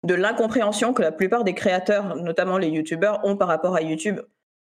de 0.04 0.14
l'incompréhension 0.14 0.94
que 0.94 1.02
la 1.02 1.14
plupart 1.14 1.46
des 1.46 1.54
créateurs, 1.54 2.18
notamment 2.18 2.58
les 2.58 2.68
YouTubeurs, 2.68 3.22
ont 3.24 3.38
par 3.38 3.48
rapport 3.48 3.76
à 3.76 3.82
YouTube. 3.82 4.20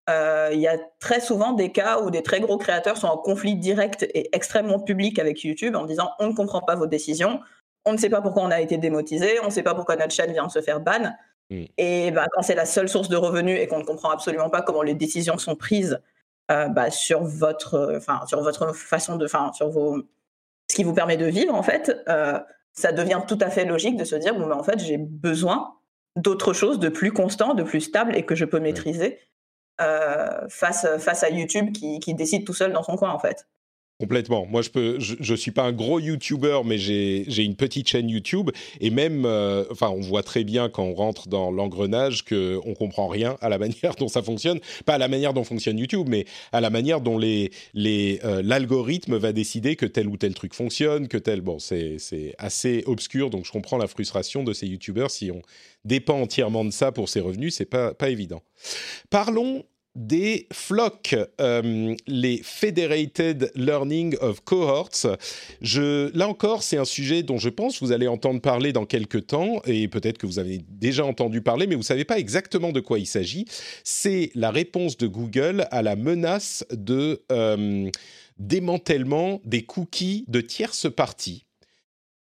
Il 0.07 0.59
y 0.59 0.67
a 0.67 0.77
très 0.99 1.19
souvent 1.19 1.53
des 1.53 1.71
cas 1.71 1.99
où 2.01 2.11
des 2.11 2.21
très 2.21 2.39
gros 2.39 2.59
créateurs 2.59 2.97
sont 2.97 3.07
en 3.07 3.17
conflit 3.17 3.55
direct 3.55 4.03
et 4.13 4.29
extrêmement 4.35 4.79
public 4.79 5.17
avec 5.17 5.43
YouTube 5.43 5.75
en 5.75 5.85
disant 5.85 6.11
on 6.19 6.27
ne 6.27 6.35
comprend 6.35 6.61
pas 6.61 6.75
vos 6.75 6.85
décisions, 6.85 7.39
on 7.85 7.93
ne 7.93 7.97
sait 7.97 8.09
pas 8.09 8.21
pourquoi 8.21 8.43
on 8.43 8.51
a 8.51 8.61
été 8.61 8.77
démotisé, 8.77 9.39
on 9.41 9.45
ne 9.45 9.51
sait 9.51 9.63
pas 9.63 9.75
pourquoi 9.75 9.95
notre 9.95 10.13
chaîne 10.13 10.31
vient 10.31 10.47
de 10.47 10.51
se 10.51 10.61
faire 10.61 10.79
ban. 10.79 11.13
Mm. 11.49 11.63
Et 11.77 12.11
bah, 12.11 12.25
quand 12.31 12.41
c'est 12.41 12.55
la 12.55 12.65
seule 12.65 12.89
source 12.89 13.09
de 13.09 13.17
revenus 13.17 13.59
et 13.59 13.67
qu'on 13.67 13.79
ne 13.79 13.83
comprend 13.83 14.09
absolument 14.09 14.49
pas 14.49 14.61
comment 14.61 14.81
les 14.81 14.95
décisions 14.95 15.37
sont 15.37 15.55
prises 15.55 15.99
euh, 16.51 16.67
bah, 16.67 16.91
sur 16.91 17.23
votre, 17.23 17.95
enfin 17.97 18.21
sur 18.27 18.41
votre 18.41 18.73
façon 18.73 19.15
de, 19.15 19.25
enfin 19.25 19.51
sur 19.53 19.69
vos, 19.69 20.03
ce 20.69 20.75
qui 20.75 20.83
vous 20.83 20.93
permet 20.93 21.17
de 21.17 21.25
vivre 21.25 21.53
en 21.53 21.63
fait, 21.63 21.95
euh, 22.09 22.39
ça 22.73 22.91
devient 22.91 23.21
tout 23.27 23.37
à 23.41 23.49
fait 23.49 23.65
logique 23.65 23.97
de 23.97 24.03
se 24.03 24.15
dire 24.15 24.35
bon, 24.35 24.47
ben, 24.47 24.55
en 24.55 24.63
fait 24.63 24.79
j'ai 24.79 24.97
besoin 24.97 25.75
d'autre 26.15 26.53
chose, 26.53 26.79
de 26.79 26.89
plus 26.89 27.11
constant, 27.11 27.53
de 27.53 27.63
plus 27.63 27.81
stable 27.81 28.15
et 28.15 28.25
que 28.25 28.35
je 28.35 28.45
peux 28.45 28.59
maîtriser 28.59 29.19
euh, 29.81 30.47
face 30.49 30.87
face 30.99 31.23
à 31.23 31.29
YouTube 31.29 31.71
qui, 31.73 31.99
qui 31.99 32.13
décide 32.13 32.45
tout 32.45 32.53
seul 32.53 32.73
dans 32.73 32.83
son 32.83 32.95
coin 32.95 33.11
en 33.11 33.19
fait. 33.19 33.47
Complètement. 33.97 34.45
Moi, 34.45 34.61
je 34.61 34.69
peux, 34.69 34.99
je, 34.99 35.35
suis 35.35 35.51
pas 35.51 35.63
un 35.63 35.71
gros 35.71 36.01
YouTuber, 36.01 36.63
mais 36.65 36.77
j'ai 36.77 37.43
une 37.43 37.55
petite 37.55 37.87
chaîne 37.87 38.09
YouTube 38.09 38.51
et 38.81 38.89
même, 38.89 39.25
euh, 39.25 39.63
enfin, 39.71 39.87
on 39.87 40.01
voit 40.01 40.21
très 40.21 40.43
bien 40.43 40.67
quand 40.67 40.83
on 40.83 40.93
rentre 40.93 41.29
dans 41.29 41.49
l'engrenage 41.49 42.25
que 42.25 42.59
on 42.65 42.73
comprend 42.73 43.07
rien 43.07 43.37
à 43.39 43.47
la 43.47 43.57
manière 43.65 43.95
dont 43.97 44.09
ça 44.09 44.21
fonctionne, 44.21 44.59
pas 44.85 44.95
à 44.95 44.97
la 44.97 45.07
manière 45.07 45.33
dont 45.33 45.45
fonctionne 45.45 45.79
YouTube, 45.79 46.07
mais 46.09 46.25
à 46.51 46.59
la 46.59 46.69
manière 46.69 46.99
dont 46.99 47.21
euh, 47.21 47.47
l'algorithme 48.43 49.15
va 49.15 49.31
décider 49.31 49.77
que 49.77 49.85
tel 49.85 50.09
ou 50.09 50.17
tel 50.17 50.33
truc 50.33 50.53
fonctionne, 50.53 51.07
que 51.07 51.17
tel. 51.17 51.39
Bon, 51.39 51.57
c'est 51.59 51.95
c'est 51.97 52.35
assez 52.37 52.83
obscur, 52.87 53.29
donc 53.29 53.45
je 53.45 53.51
comprends 53.53 53.77
la 53.77 53.87
frustration 53.87 54.43
de 54.43 54.51
ces 54.51 54.67
YouTubers 54.67 55.09
si 55.09 55.31
on 55.31 55.41
dépend 55.85 56.19
entièrement 56.19 56.65
de 56.65 56.71
ça 56.71 56.91
pour 56.91 57.07
ses 57.07 57.21
revenus, 57.21 57.55
c'est 57.55 57.63
pas 57.63 57.93
pas 57.93 58.09
évident. 58.09 58.41
Parlons 59.09 59.63
des 59.95 60.47
FLOC, 60.51 61.15
euh, 61.39 61.95
les 62.07 62.41
Federated 62.43 63.51
Learning 63.55 64.15
of 64.21 64.41
Cohorts. 64.43 65.17
Là 65.61 66.27
encore, 66.27 66.63
c'est 66.63 66.77
un 66.77 66.85
sujet 66.85 67.23
dont 67.23 67.37
je 67.37 67.49
pense 67.49 67.81
vous 67.81 67.91
allez 67.91 68.07
entendre 68.07 68.41
parler 68.41 68.73
dans 68.73 68.85
quelques 68.85 69.27
temps, 69.27 69.61
et 69.65 69.87
peut-être 69.87 70.17
que 70.17 70.25
vous 70.25 70.39
avez 70.39 70.59
déjà 70.69 71.05
entendu 71.05 71.41
parler, 71.41 71.67
mais 71.67 71.75
vous 71.75 71.81
ne 71.81 71.85
savez 71.85 72.05
pas 72.05 72.19
exactement 72.19 72.71
de 72.71 72.79
quoi 72.79 72.99
il 72.99 73.07
s'agit. 73.07 73.45
C'est 73.83 74.31
la 74.35 74.51
réponse 74.51 74.97
de 74.97 75.07
Google 75.07 75.67
à 75.71 75.81
la 75.81 75.95
menace 75.95 76.65
de 76.71 77.23
euh, 77.31 77.89
démantèlement 78.37 79.41
des 79.45 79.63
cookies 79.63 80.25
de 80.27 80.41
tierces 80.41 80.93
parties. 80.93 81.44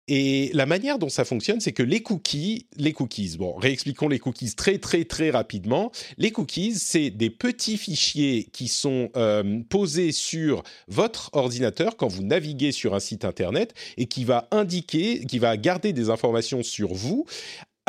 Et 0.08 0.50
la 0.54 0.64
manière 0.64 0.98
dont 0.98 1.10
ça 1.10 1.24
fonctionne, 1.24 1.60
c'est 1.60 1.72
que 1.72 1.82
les 1.82 2.02
cookies, 2.02 2.66
les 2.76 2.94
cookies, 2.94 3.36
bon, 3.38 3.54
réexpliquons 3.56 4.08
les 4.08 4.18
cookies 4.18 4.54
très 4.54 4.78
très 4.78 5.04
très 5.04 5.30
rapidement. 5.30 5.92
Les 6.16 6.30
cookies, 6.30 6.74
c'est 6.74 7.10
des 7.10 7.28
petits 7.28 7.76
fichiers 7.76 8.48
qui 8.52 8.68
sont 8.68 9.10
euh, 9.16 9.60
posés 9.68 10.12
sur 10.12 10.62
votre 10.88 11.28
ordinateur 11.34 11.96
quand 11.96 12.08
vous 12.08 12.22
naviguez 12.22 12.72
sur 12.72 12.94
un 12.94 13.00
site 13.00 13.26
internet 13.26 13.74
et 13.98 14.06
qui 14.06 14.24
va 14.24 14.48
indiquer, 14.50 15.24
qui 15.26 15.38
va 15.38 15.56
garder 15.58 15.92
des 15.92 16.08
informations 16.08 16.62
sur 16.62 16.94
vous 16.94 17.26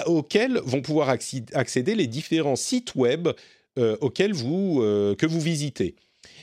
auxquelles 0.06 0.60
vont 0.64 0.82
pouvoir 0.82 1.10
accéder 1.10 1.96
les 1.96 2.08
différents 2.08 2.56
sites 2.56 2.96
web 2.96 3.30
euh, 3.78 3.98
auxquels 4.02 4.34
vous, 4.34 4.82
euh, 4.82 5.16
que 5.16 5.26
vous 5.26 5.40
visitez. 5.40 5.96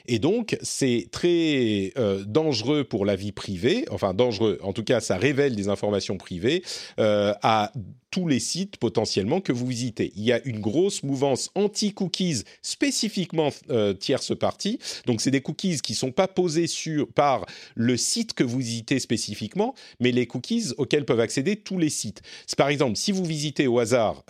Et 0.09 0.19
donc, 0.19 0.57
c'est 0.63 1.09
très 1.11 1.93
euh, 1.99 2.25
dangereux 2.25 2.85
pour 2.85 3.05
la 3.05 3.17
vie 3.17 3.33
privée, 3.33 3.85
enfin 3.91 4.15
dangereux, 4.15 4.59
en 4.63 4.73
tout 4.73 4.85
cas, 4.85 5.01
ça 5.01 5.17
révèle 5.17 5.57
des 5.57 5.69
informations 5.69 6.17
privées 6.17 6.63
euh, 6.99 7.33
à 7.43 7.73
tous 8.11 8.29
les 8.29 8.41
sites 8.41 8.79
potentiellement 8.79 9.41
que 9.41 9.53
vous 9.53 9.67
visitez. 9.67 10.13
Il 10.17 10.23
y 10.23 10.33
a 10.33 10.41
une 10.45 10.61
grosse 10.61 11.03
mouvance 11.03 11.51
anti-cookies 11.55 12.45
spécifiquement 12.63 13.51
euh, 13.71 13.93
tierce 13.93 14.37
partie. 14.37 14.79
Donc, 15.07 15.21
c'est 15.21 15.31
des 15.31 15.43
cookies 15.43 15.81
qui 15.81 15.93
ne 15.93 15.97
sont 15.99 16.13
pas 16.13 16.29
posés 16.29 16.67
sur, 16.67 17.09
par 17.09 17.45
le 17.75 17.97
site 17.97 18.33
que 18.33 18.45
vous 18.45 18.59
visitez 18.59 19.01
spécifiquement, 19.01 19.75
mais 20.01 20.13
les 20.13 20.27
cookies 20.27 20.73
auxquels 20.79 21.05
peuvent 21.05 21.21
accéder 21.21 21.57
tous 21.57 21.79
les 21.79 21.91
sites. 21.91 22.23
Par 22.57 22.69
exemple, 22.69 22.97
si 22.97 23.13
vous 23.13 23.25
visitez 23.25 23.67
au 23.67 23.79
hasard 23.79 24.25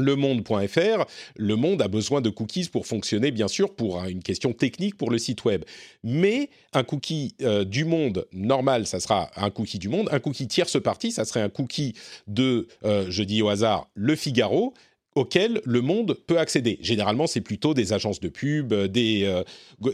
lemonde.fr, 0.00 1.04
le 1.36 1.56
monde 1.56 1.82
a 1.82 1.88
besoin 1.88 2.20
de 2.20 2.30
cookies 2.30 2.68
pour 2.68 2.86
fonctionner, 2.86 3.30
bien 3.30 3.48
sûr, 3.48 3.74
pour 3.74 4.04
une 4.04 4.22
question 4.22 4.52
technique 4.52 4.96
pour 4.96 5.10
le 5.10 5.18
site 5.18 5.44
web. 5.44 5.64
Mais 6.04 6.50
un 6.72 6.84
cookie 6.84 7.34
euh, 7.42 7.64
du 7.64 7.84
monde 7.84 8.26
normal, 8.32 8.86
ça 8.86 9.00
sera 9.00 9.30
un 9.36 9.50
cookie 9.50 9.78
du 9.78 9.88
monde. 9.88 10.08
Un 10.12 10.20
cookie 10.20 10.48
tierce 10.48 10.80
partie, 10.80 11.12
ça 11.12 11.24
serait 11.24 11.42
un 11.42 11.48
cookie 11.48 11.94
de, 12.26 12.68
euh, 12.84 13.06
je 13.08 13.22
dis 13.22 13.42
au 13.42 13.48
hasard, 13.48 13.88
Le 13.94 14.16
Figaro 14.16 14.74
auquel 15.16 15.60
le 15.64 15.80
monde 15.80 16.16
peut 16.26 16.38
accéder. 16.38 16.78
Généralement, 16.80 17.26
c'est 17.26 17.40
plutôt 17.40 17.74
des 17.74 17.92
agences 17.92 18.20
de 18.20 18.28
pub, 18.28 18.72
des, 18.72 19.24
euh, 19.24 19.42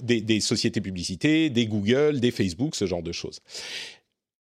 des, 0.03 0.41
sociétés 0.41 0.81
publicités, 0.81 1.49
des 1.49 1.67
Google, 1.67 2.21
des 2.21 2.31
Facebook, 2.31 2.77
ce 2.77 2.87
genre 2.87 3.03
de 3.03 3.13
choses. 3.13 3.41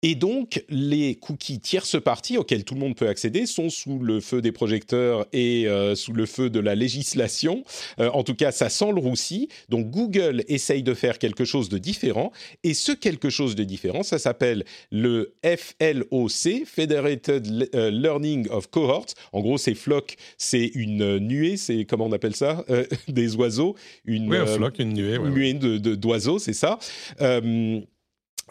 Et 0.08 0.14
donc, 0.14 0.62
les 0.68 1.16
cookies 1.16 1.58
tierces 1.58 2.00
parties 2.00 2.38
auxquels 2.38 2.62
tout 2.62 2.74
le 2.74 2.80
monde 2.80 2.94
peut 2.94 3.08
accéder 3.08 3.44
sont 3.44 3.70
sous 3.70 3.98
le 3.98 4.20
feu 4.20 4.40
des 4.40 4.52
projecteurs 4.52 5.26
et 5.32 5.66
euh, 5.66 5.96
sous 5.96 6.12
le 6.12 6.26
feu 6.26 6.48
de 6.48 6.60
la 6.60 6.76
législation. 6.76 7.64
Euh, 7.98 8.08
en 8.10 8.22
tout 8.22 8.36
cas, 8.36 8.52
ça 8.52 8.68
sent 8.68 8.92
le 8.94 9.00
roussi. 9.00 9.48
Donc, 9.68 9.90
Google 9.90 10.44
essaye 10.46 10.84
de 10.84 10.94
faire 10.94 11.18
quelque 11.18 11.44
chose 11.44 11.68
de 11.68 11.78
différent. 11.78 12.30
Et 12.62 12.72
ce 12.72 12.92
quelque 12.92 13.30
chose 13.30 13.56
de 13.56 13.64
différent, 13.64 14.04
ça 14.04 14.20
s'appelle 14.20 14.64
le 14.92 15.34
FLOC, 15.42 16.64
Federated 16.66 17.70
euh, 17.74 17.90
Learning 17.90 18.48
of 18.50 18.70
Cohorts. 18.70 19.06
En 19.32 19.40
gros, 19.40 19.58
c'est 19.58 19.74
flock, 19.74 20.14
c'est 20.38 20.70
une 20.76 21.18
nuée, 21.18 21.56
c'est 21.56 21.84
comment 21.84 22.06
on 22.06 22.12
appelle 22.12 22.36
ça 22.36 22.64
Des 23.08 23.34
oiseaux. 23.34 23.74
Une, 24.04 24.30
oui, 24.30 24.36
un 24.36 24.46
flock, 24.46 24.78
une 24.78 24.92
nuée. 24.92 25.16
Une 25.16 25.30
nuée 25.30 25.54
d'oiseaux, 25.54 26.38
c'est 26.38 26.52
ça. 26.52 26.78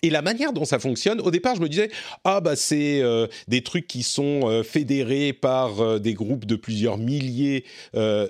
Et 0.02 0.10
la 0.10 0.22
manière 0.22 0.52
dont 0.52 0.66
ça 0.66 0.78
fonctionne, 0.78 1.22
au 1.22 1.32
départ, 1.32 1.56
je 1.56 1.62
me 1.62 1.70
disais 1.70 1.90
ah 2.26 2.42
bah 2.42 2.56
c'est 2.56 3.02
euh, 3.02 3.28
des 3.48 3.62
trucs 3.62 3.88
qui 3.88 4.04
sont 4.04 4.42
euh, 4.44 4.62
fédérés 4.62 5.32
par 5.32 5.80
euh, 5.80 6.00
des 6.00 6.14
groupes 6.14 6.46
de 6.46 6.56
plusieurs 6.56 6.98
milliers 6.98 7.64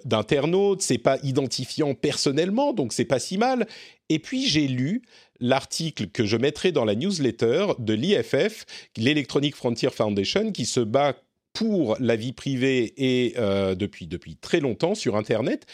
d'internautes, 0.05 0.81
c'est 0.81 0.97
pas 0.97 1.17
identifiant 1.23 1.93
personnellement, 1.95 2.73
donc 2.73 2.93
c'est 2.93 3.05
pas 3.05 3.19
si 3.19 3.37
mal. 3.37 3.67
Et 4.09 4.19
puis 4.19 4.47
j'ai 4.47 4.67
lu 4.67 5.01
l'article 5.39 6.07
que 6.07 6.25
je 6.25 6.37
mettrai 6.37 6.71
dans 6.71 6.85
la 6.85 6.95
newsletter 6.95 7.67
de 7.79 7.93
l'IFF, 7.93 8.65
l'Electronic 8.97 9.55
Frontier 9.55 9.89
Foundation, 9.89 10.51
qui 10.51 10.65
se 10.65 10.79
bat 10.79 11.15
pour 11.55 11.97
la 11.99 12.15
vie 12.15 12.33
privée 12.33 12.93
et 12.97 13.33
depuis 13.75 14.05
depuis 14.05 14.35
très 14.35 14.59
longtemps 14.59 14.93
sur 14.93 15.15
Internet 15.15 15.65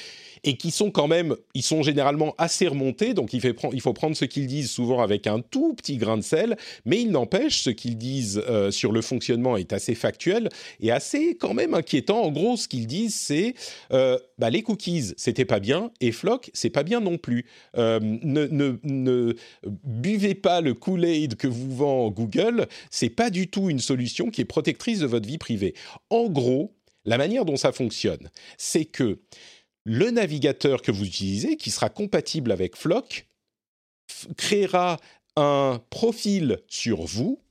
et 0.44 0.58
qui 0.58 0.72
sont 0.72 0.92
quand 0.92 1.08
même, 1.08 1.36
ils 1.54 1.62
sont 1.62 1.84
généralement 1.84 2.34
assez 2.38 2.68
remontés, 2.68 3.14
donc 3.14 3.34
il, 3.34 3.82
faut 3.82 3.94
prendre 3.94 4.16
ce 4.16 4.26
qu'ils 4.26 4.48
disent 4.48 4.72
souvent 4.72 5.02
avec 5.02 5.28
un 5.28 5.40
tout 5.40 5.74
petit 5.74 5.98
grain 5.98 6.18
de 6.18 6.24
sel, 6.24 6.58
mais 6.86 7.02
il 7.02 7.12
n'empêche, 7.12 7.62
ce 7.62 7.70
qu'ils 7.70 7.98
disent 7.98 8.42
euh, 8.50 8.72
sur 8.72 8.92
le 8.92 9.02
fonctionnement 9.02 9.58
est 9.58 9.74
assez 9.74 9.94
factuel 9.94 10.50
et 10.80 10.92
assez 10.92 11.36
quand 11.36 11.54
même 11.54 11.74
inquiétant. 11.74 12.24
En 12.24 12.32
gros, 12.32 12.58
ce 12.58 12.68
qu'ils 12.68 12.88
disent, 12.88 13.16
c'est 13.16 13.54
euh, 13.94 14.18
bah, 14.40 14.50
les 14.50 14.64
cookies, 14.64 15.14
c'était 15.18 15.46
pas 15.46 15.60
bien, 15.60 15.92
et 16.02 16.12
Flock, 16.12 16.50
c'est 16.54 16.70
pas 16.70 16.84
bien 16.84 17.02
non 17.02 17.18
plus. 17.18 17.46
Euh, 17.78 18.00
ne, 18.02 18.48
ne, 18.48 18.78
ne, 18.84 19.36
buvez 19.64 20.34
pas 20.34 20.62
le 20.62 20.74
Kool-Aid 20.74 21.36
que 21.36 21.48
vous 21.48 21.76
vend 21.76 22.10
Google, 22.10 22.68
c'est 22.90 23.10
pas 23.10 23.30
du 23.30 23.48
tout 23.48 23.70
une 23.70 23.80
solution 23.80 24.32
qui 24.32 24.42
est 24.42 24.46
protectrice 24.46 25.00
de 25.00 25.06
votre 25.06 25.28
vie 25.28 25.38
privée. 25.38 25.71
En 26.10 26.30
gros, 26.30 26.76
la 27.06 27.18
manière 27.18 27.46
dont 27.46 27.56
ça 27.56 27.72
fonctionne, 27.72 28.30
c'est 28.58 28.86
que 28.86 29.20
le 29.84 30.12
navigateur 30.12 30.82
que 30.82 30.92
vous 30.92 31.06
utilisez, 31.06 31.58
qui 31.58 31.72
sera 31.72 31.90
compatible 31.90 32.52
avec 32.52 32.76
Flock, 32.76 33.28
créera 34.38 35.00
un 35.36 35.82
profil 35.90 36.60
sur 36.68 37.04
vous 37.04 37.42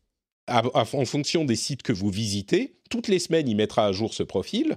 en 0.49 1.05
fonction 1.05 1.45
des 1.45 1.57
sites 1.57 1.83
que 1.83 1.93
vous 1.93 2.11
visitez. 2.11 2.77
Toutes 2.91 3.09
les 3.09 3.19
semaines, 3.19 3.49
il 3.49 3.57
mettra 3.57 3.87
à 3.87 3.93
jour 3.93 4.15
ce 4.15 4.23
profil 4.23 4.77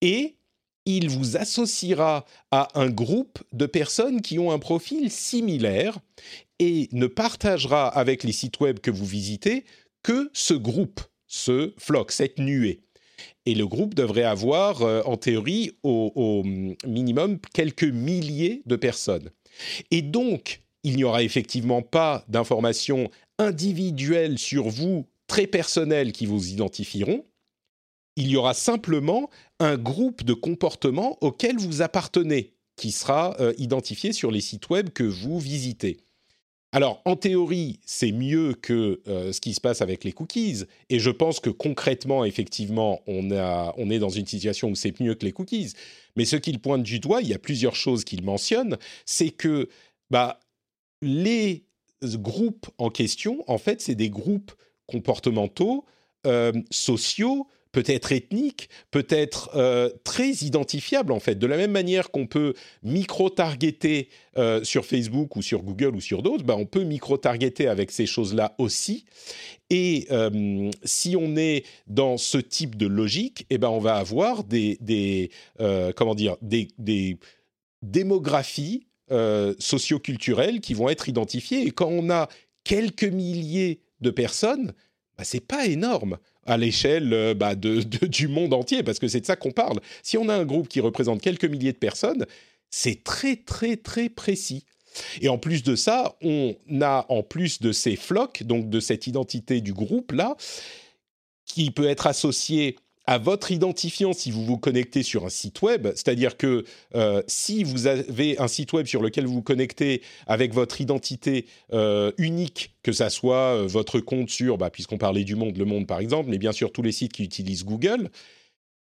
et 0.00 0.36
il 0.84 1.08
vous 1.10 1.36
associera 1.36 2.24
à 2.50 2.68
un 2.78 2.88
groupe 2.88 3.42
de 3.52 3.66
personnes 3.66 4.20
qui 4.20 4.38
ont 4.38 4.52
un 4.52 4.58
profil 4.58 5.10
similaire 5.10 5.98
et 6.58 6.88
ne 6.92 7.06
partagera 7.06 7.88
avec 7.88 8.22
les 8.22 8.32
sites 8.32 8.60
web 8.60 8.78
que 8.78 8.90
vous 8.90 9.04
visitez 9.04 9.64
que 10.02 10.30
ce 10.32 10.54
groupe, 10.54 11.00
ce 11.26 11.74
flock, 11.78 12.12
cette 12.12 12.38
nuée. 12.38 12.80
Et 13.46 13.54
le 13.54 13.66
groupe 13.66 13.94
devrait 13.94 14.24
avoir, 14.24 14.82
euh, 14.82 15.02
en 15.04 15.16
théorie, 15.16 15.72
au, 15.82 16.42
minimum 16.84 17.38
quelques 17.54 17.84
milliers 17.84 18.62
de 18.66 18.76
personnes. 18.76 19.30
Et 19.90 20.02
donc, 20.02 20.62
il 20.82 20.96
n'y 20.96 21.04
aura 21.04 21.22
effectivement 21.22 21.82
pas 21.82 22.24
d'informations 22.28 23.10
individuelles 23.38 24.38
sur 24.38 24.68
vous, 24.68 25.06
très 25.26 25.46
personnelles, 25.46 26.12
qui 26.12 26.26
vous 26.26 26.48
identifieront. 26.48 27.24
Il 28.16 28.28
y 28.28 28.36
aura 28.36 28.54
simplement 28.54 29.30
un 29.60 29.76
groupe 29.76 30.24
de 30.24 30.32
comportements 30.32 31.18
auquel 31.20 31.56
vous 31.56 31.82
appartenez, 31.82 32.54
qui 32.76 32.92
sera 32.92 33.36
euh, 33.40 33.52
identifié 33.58 34.12
sur 34.12 34.30
les 34.30 34.40
sites 34.40 34.68
web 34.70 34.90
que 34.90 35.04
vous 35.04 35.38
visitez. 35.38 35.98
Alors, 36.72 37.00
en 37.04 37.16
théorie, 37.16 37.80
c'est 37.86 38.12
mieux 38.12 38.52
que 38.54 39.00
euh, 39.08 39.32
ce 39.32 39.40
qui 39.40 39.54
se 39.54 39.60
passe 39.60 39.80
avec 39.80 40.04
les 40.04 40.12
cookies. 40.12 40.64
Et 40.90 40.98
je 40.98 41.10
pense 41.10 41.40
que 41.40 41.48
concrètement, 41.50 42.24
effectivement, 42.24 43.00
on, 43.06 43.30
est 43.30 43.98
dans 43.98 44.10
une 44.10 44.26
situation 44.26 44.70
où 44.70 44.74
c'est 44.74 44.98
mieux 45.00 45.14
que 45.14 45.24
les 45.24 45.32
cookies. 45.32 45.72
Mais 46.16 46.24
ce 46.24 46.36
qu'il 46.36 46.58
pointe 46.58 46.82
du 46.82 46.98
doigt, 46.98 47.22
il 47.22 47.28
y 47.28 47.34
a 47.34 47.38
plusieurs 47.38 47.76
choses 47.76 48.04
qu'il 48.04 48.22
mentionne, 48.22 48.76
c'est 49.06 49.30
que 49.30 49.68
bah, 50.10 50.40
les 51.02 51.64
groupes 52.02 52.68
en 52.78 52.90
question, 52.90 53.42
en 53.46 53.58
fait, 53.58 53.80
c'est 53.80 53.94
des 53.94 54.10
groupes 54.10 54.52
comportementaux, 54.86 55.84
sociaux, 56.70 57.46
peut-être 57.76 58.10
ethniques, 58.10 58.70
peut-être 58.90 59.50
très 60.02 60.30
identifiables 60.30 61.12
en 61.12 61.20
fait. 61.20 61.34
De 61.34 61.46
la 61.46 61.58
même 61.58 61.72
manière 61.72 62.10
qu'on 62.10 62.26
peut 62.26 62.54
micro-targeter 62.82 64.08
sur 64.62 64.86
Facebook 64.86 65.36
ou 65.36 65.42
sur 65.42 65.62
Google 65.62 65.94
ou 65.94 66.00
sur 66.00 66.22
d'autres, 66.22 66.42
bah, 66.42 66.56
on 66.56 66.64
peut 66.64 66.84
micro-targeter 66.84 67.68
avec 67.68 67.90
ces 67.90 68.06
choses-là 68.06 68.54
aussi. 68.56 69.04
Et 69.68 70.08
si 70.84 71.16
on 71.20 71.36
est 71.36 71.66
dans 71.86 72.16
ce 72.16 72.38
type 72.38 72.76
de 72.76 72.86
logique, 72.86 73.44
eh 73.50 73.58
ben 73.58 73.68
on 73.68 73.80
va 73.80 73.96
avoir 73.96 74.42
des, 74.42 74.78
des 74.80 75.30
comment 75.96 76.14
dire 76.14 76.38
des, 76.40 77.18
démographies 77.82 78.86
euh, 79.10 79.54
socioculturelles 79.58 80.60
qui 80.60 80.74
vont 80.74 80.88
être 80.88 81.08
identifiées. 81.08 81.66
Et 81.66 81.70
quand 81.70 81.88
on 81.88 82.10
a 82.10 82.28
quelques 82.64 83.04
milliers 83.04 83.80
de 84.00 84.10
personnes, 84.10 84.72
bah, 85.16 85.24
c'est 85.24 85.46
pas 85.46 85.66
énorme 85.66 86.18
à 86.46 86.56
l'échelle 86.56 87.12
euh, 87.12 87.34
bah, 87.34 87.54
du 87.54 88.28
monde 88.28 88.54
entier, 88.54 88.82
parce 88.82 88.98
que 88.98 89.08
c'est 89.08 89.20
de 89.20 89.26
ça 89.26 89.36
qu'on 89.36 89.52
parle. 89.52 89.80
Si 90.02 90.16
on 90.16 90.28
a 90.28 90.34
un 90.34 90.44
groupe 90.44 90.68
qui 90.68 90.80
représente 90.80 91.20
quelques 91.20 91.44
milliers 91.44 91.72
de 91.72 91.78
personnes, 91.78 92.26
c'est 92.70 93.04
très 93.04 93.36
très 93.36 93.76
très 93.76 94.08
précis. 94.08 94.64
Et 95.20 95.28
en 95.28 95.38
plus 95.38 95.62
de 95.62 95.76
ça, 95.76 96.16
on 96.22 96.56
a 96.80 97.04
en 97.08 97.22
plus 97.22 97.60
de 97.60 97.72
ces 97.72 97.96
flocs, 97.96 98.42
donc 98.44 98.70
de 98.70 98.80
cette 98.80 99.06
identité 99.06 99.60
du 99.60 99.72
groupe 99.72 100.12
là, 100.12 100.36
qui 101.44 101.70
peut 101.70 101.86
être 101.86 102.06
associée 102.06 102.76
à 103.06 103.18
votre 103.18 103.52
identifiant 103.52 104.12
si 104.12 104.30
vous 104.30 104.44
vous 104.44 104.58
connectez 104.58 105.02
sur 105.02 105.24
un 105.24 105.28
site 105.28 105.62
web. 105.62 105.88
C'est-à-dire 105.94 106.36
que 106.36 106.64
euh, 106.94 107.22
si 107.26 107.62
vous 107.62 107.86
avez 107.86 108.38
un 108.38 108.48
site 108.48 108.72
web 108.72 108.86
sur 108.86 109.00
lequel 109.00 109.26
vous 109.26 109.34
vous 109.34 109.42
connectez 109.42 110.02
avec 110.26 110.52
votre 110.52 110.80
identité 110.80 111.46
euh, 111.72 112.12
unique, 112.18 112.74
que 112.82 112.92
ça 112.92 113.10
soit 113.10 113.56
euh, 113.56 113.66
votre 113.66 114.00
compte 114.00 114.30
sur, 114.30 114.58
bah, 114.58 114.70
puisqu'on 114.70 114.98
parlait 114.98 115.24
du 115.24 115.36
Monde, 115.36 115.56
Le 115.56 115.64
Monde 115.64 115.86
par 115.86 116.00
exemple, 116.00 116.30
mais 116.30 116.38
bien 116.38 116.52
sûr 116.52 116.72
tous 116.72 116.82
les 116.82 116.92
sites 116.92 117.12
qui 117.12 117.24
utilisent 117.24 117.64
Google, 117.64 118.10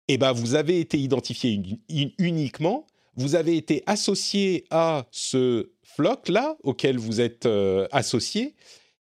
eh 0.07 0.17
ben, 0.17 0.31
vous 0.31 0.55
avez 0.55 0.79
été 0.79 0.97
identifié 0.97 1.61
uniquement, 2.19 2.85
vous 3.15 3.35
avez 3.35 3.57
été 3.57 3.83
associé 3.87 4.65
à 4.69 5.07
ce 5.11 5.71
floc-là 5.83 6.57
auquel 6.63 6.99
vous 6.99 7.21
êtes 7.21 7.47
associé, 7.91 8.53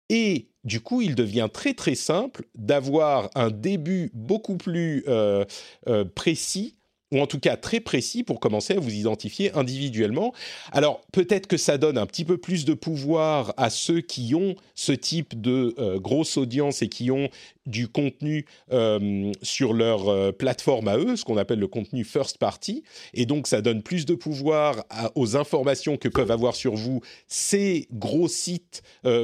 et 0.10 0.50
du 0.64 0.80
coup, 0.80 1.02
il 1.02 1.16
devient 1.16 1.50
très 1.52 1.74
très 1.74 1.96
simple 1.96 2.46
d'avoir 2.56 3.30
un 3.36 3.50
début 3.50 4.12
beaucoup 4.14 4.58
plus 4.58 5.04
euh, 5.08 5.46
euh, 5.88 6.06
précis 6.06 6.78
ou 7.14 7.20
en 7.20 7.28
tout 7.28 7.40
cas 7.40 7.56
très 7.56 7.80
précis 7.80 8.24
pour 8.24 8.40
commencer 8.40 8.74
à 8.74 8.80
vous 8.80 8.94
identifier 8.94 9.54
individuellement. 9.54 10.34
Alors 10.72 11.02
peut-être 11.12 11.48
que 11.48 11.58
ça 11.58 11.78
donne 11.78 11.98
un 11.98 12.08
petit 12.08 12.26
peu 12.26 12.38
plus 12.38 12.66
de 12.66 12.74
pouvoir 12.74 13.54
à 13.58 13.70
ceux 13.70 14.02
qui 14.02 14.34
ont 14.36 14.56
ce 14.76 14.92
type 14.92 15.40
de 15.40 15.76
euh, 15.78 16.00
grosse 16.00 16.38
audience 16.38 16.82
et 16.82 16.90
qui 16.90 17.12
ont 17.12 17.30
du 17.66 17.88
contenu 17.88 18.46
euh, 18.72 19.32
sur 19.42 19.74
leur 19.74 20.10
euh, 20.10 20.32
plateforme 20.32 20.88
à 20.90 20.98
eux, 20.98 21.16
ce 21.16 21.24
qu'on 21.24 21.38
appelle 21.38 21.60
le 21.60 21.68
contenu 21.68 22.04
first 22.04 22.38
party, 22.38 22.84
et 23.14 23.26
donc 23.26 23.48
ça 23.48 23.62
donne 23.62 23.84
plus 23.84 24.06
de 24.06 24.16
pouvoir 24.16 24.84
aux 25.16 25.38
informations 25.38 25.96
que 25.96 26.10
peuvent 26.10 26.32
avoir 26.32 26.56
sur 26.56 26.76
vous 26.76 27.02
ces 27.28 27.88
gros 27.92 28.28
sites 28.28 28.82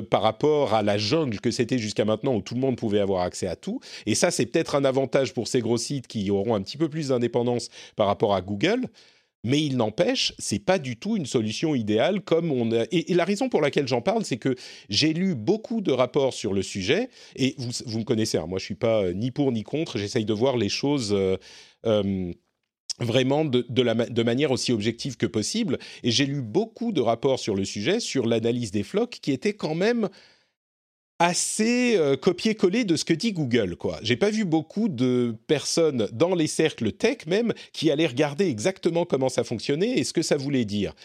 par 0.10 0.22
rapport 0.22 0.74
à 0.74 0.84
la 0.84 0.98
jungle 0.98 1.40
que 1.40 1.52
c'était 1.52 1.80
jusqu'à 1.80 2.06
maintenant 2.06 2.36
où 2.36 2.42
tout 2.42 2.54
le 2.54 2.62
monde 2.62 2.78
pouvait 2.78 3.00
avoir 3.00 3.24
accès 3.24 3.48
à 3.48 3.56
tout. 3.56 3.80
Et 4.06 4.16
ça, 4.16 4.32
c'est 4.32 4.46
peut-être 4.46 4.76
un 4.76 4.86
avantage 4.86 5.34
pour 5.34 5.48
ces 5.48 5.62
gros 5.62 5.78
sites 5.78 6.08
qui 6.08 6.30
auront 6.32 6.56
un 6.56 6.62
petit 6.62 6.78
peu 6.78 6.90
plus 6.90 7.10
d'indépendance 7.10 7.70
par 7.96 8.08
rapport 8.08 8.34
à 8.34 8.42
Google. 8.42 8.88
Mais 9.44 9.64
il 9.64 9.78
n'empêche, 9.78 10.34
c'est 10.38 10.60
pas 10.60 10.80
du 10.80 10.98
tout 10.98 11.16
une 11.16 11.26
solution 11.26 11.74
idéale 11.74 12.22
comme 12.22 12.52
on 12.52 12.70
et, 12.92 13.14
la 13.14 13.24
raison 13.24 13.48
pour 13.48 13.62
laquelle 13.62 13.88
j'en 13.88 14.02
parle, 14.02 14.26
c'est 14.26 14.38
que 14.38 14.56
j'ai 14.90 15.14
lu 15.14 15.34
beaucoup 15.34 15.80
de 15.80 15.92
rapports 15.92 16.34
sur 16.34 16.54
le 16.54 16.62
sujet 16.62 17.10
et 17.38 17.56
vous, 17.58 17.72
vous 17.86 18.00
me 18.00 18.04
connaissez, 18.04 18.38
hein, 18.38 18.48
moi 18.48 18.60
je 18.60 18.66
suis 18.66 18.76
pas 18.76 19.04
euh, 19.04 19.14
ni 19.14 19.32
pour 19.32 19.52
ni 19.54 19.64
contre, 19.64 19.98
j'essaye 19.98 20.26
de 20.26 20.34
voir 20.34 20.58
les 20.58 20.68
choses 20.68 21.14
euh, 21.14 21.38
euh, 21.86 22.34
vraiment 23.00 23.46
de, 23.46 23.66
de, 23.70 24.12
de 24.12 24.24
manière 24.24 24.52
aussi 24.52 24.74
objective 24.74 25.16
que 25.16 25.26
possible 25.26 25.80
et 26.04 26.12
j'ai 26.12 26.26
lu 26.26 26.42
beaucoup 26.42 26.92
de 26.92 27.00
rapports 27.00 27.40
sur 27.40 27.56
le 27.56 27.64
sujet, 27.64 28.02
sur 28.02 28.28
l'analyse 28.28 28.72
des 28.72 28.84
flocs 28.84 29.20
qui 29.22 29.32
étaient 29.32 29.54
quand 29.54 29.76
même 29.76 30.10
assez 31.20 31.98
euh, 31.98 32.16
copier-coller 32.16 32.86
de 32.86 32.96
ce 32.96 33.04
que 33.04 33.14
dit 33.14 33.34
Google. 33.34 33.76
quoi. 33.76 34.00
J'ai 34.02 34.16
pas 34.16 34.30
vu 34.30 34.46
beaucoup 34.46 34.88
de 34.88 35.36
personnes 35.48 36.08
dans 36.14 36.34
les 36.34 36.48
cercles 36.48 36.94
tech 36.94 37.28
même 37.28 37.54
qui 37.74 37.92
allaient 37.92 38.08
regarder 38.08 38.48
exactement 38.48 39.06
comment 39.06 39.30
ça 39.30 39.44
fonctionnait 39.44 40.00
et 40.00 40.06
ce 40.06 40.14
que 40.14 40.22
ça 40.22 40.38
voulait 40.38 40.66
dire. 40.66 40.96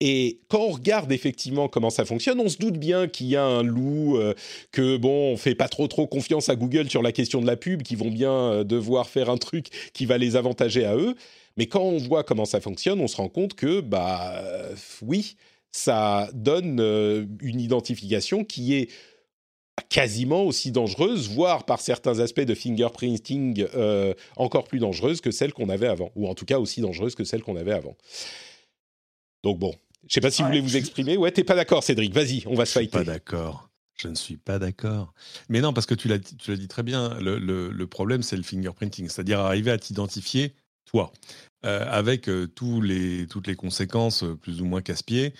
Et 0.00 0.40
quand 0.48 0.60
on 0.60 0.72
regarde 0.72 1.12
effectivement 1.12 1.68
comment 1.68 1.88
ça 1.88 2.04
fonctionne, 2.04 2.38
on 2.40 2.48
se 2.48 2.58
doute 2.58 2.76
bien 2.76 3.08
qu'il 3.08 3.26
y 3.28 3.36
a 3.36 3.44
un 3.44 3.62
loup, 3.62 4.18
euh, 4.18 4.34
que 4.70 4.98
bon, 4.98 5.32
on 5.32 5.36
fait 5.38 5.54
pas 5.54 5.68
trop 5.68 5.88
trop 5.88 6.06
confiance 6.06 6.50
à 6.50 6.56
Google 6.56 6.90
sur 6.90 7.00
la 7.00 7.12
question 7.12 7.40
de 7.40 7.46
la 7.46 7.56
pub, 7.56 7.82
qui 7.82 7.94
vont 7.94 8.10
bien 8.10 8.32
euh, 8.32 8.64
devoir 8.64 9.08
faire 9.08 9.30
un 9.30 9.38
truc 9.38 9.68
qui 9.94 10.04
va 10.04 10.18
les 10.18 10.36
avantager 10.36 10.84
à 10.84 10.94
eux. 10.94 11.14
Mais 11.56 11.66
quand 11.66 11.82
on 11.82 11.96
voit 11.96 12.24
comment 12.24 12.44
ça 12.44 12.60
fonctionne, 12.60 13.00
on 13.00 13.08
se 13.08 13.16
rend 13.16 13.28
compte 13.28 13.54
que 13.54 13.80
bah 13.80 14.42
oui, 15.00 15.36
ça 15.70 16.28
donne 16.34 16.80
une 17.40 17.60
identification 17.60 18.44
qui 18.44 18.74
est 18.74 18.90
quasiment 19.88 20.44
aussi 20.44 20.70
dangereuse, 20.70 21.28
voire 21.28 21.64
par 21.64 21.80
certains 21.80 22.20
aspects 22.20 22.40
de 22.40 22.54
fingerprinting 22.54 23.66
euh, 23.74 24.14
encore 24.36 24.64
plus 24.64 24.78
dangereuse 24.78 25.20
que 25.20 25.30
celle 25.30 25.52
qu'on 25.52 25.68
avait 25.68 25.88
avant, 25.88 26.10
ou 26.14 26.28
en 26.28 26.34
tout 26.34 26.44
cas 26.44 26.58
aussi 26.58 26.80
dangereuse 26.80 27.14
que 27.14 27.24
celle 27.24 27.42
qu'on 27.42 27.56
avait 27.56 27.72
avant. 27.72 27.96
Donc 29.42 29.58
bon, 29.58 29.74
je 30.02 30.06
ne 30.06 30.10
sais 30.10 30.20
pas 30.20 30.30
si 30.30 30.42
vous 30.42 30.48
voulez 30.48 30.60
vous 30.60 30.76
exprimer. 30.76 31.16
Ouais, 31.16 31.30
t'es 31.30 31.44
pas 31.44 31.54
d'accord, 31.54 31.82
Cédric. 31.82 32.14
Vas-y, 32.14 32.44
on 32.46 32.54
va 32.54 32.66
se 32.66 32.72
fighter. 32.72 32.98
Pas 32.98 33.04
d'accord. 33.04 33.68
Je 33.96 34.08
ne 34.08 34.14
suis 34.14 34.36
pas 34.36 34.58
d'accord. 34.58 35.14
Mais 35.48 35.60
non, 35.60 35.72
parce 35.72 35.86
que 35.86 35.94
tu 35.94 36.08
l'as, 36.08 36.18
tu 36.18 36.56
dit 36.56 36.68
très 36.68 36.82
bien. 36.82 37.16
Le, 37.20 37.84
problème, 37.84 38.22
c'est 38.22 38.36
le 38.36 38.42
fingerprinting, 38.42 39.08
c'est-à-dire 39.08 39.40
arriver 39.40 39.70
à 39.70 39.78
t'identifier 39.78 40.54
toi, 40.84 41.12
euh, 41.64 41.86
avec 41.88 42.28
euh, 42.28 42.46
tous 42.46 42.80
les, 42.80 43.26
toutes 43.26 43.46
les 43.46 43.54
conséquences 43.54 44.24
plus 44.42 44.60
ou 44.60 44.64
moins 44.64 44.82
casse-pieds 44.82 45.32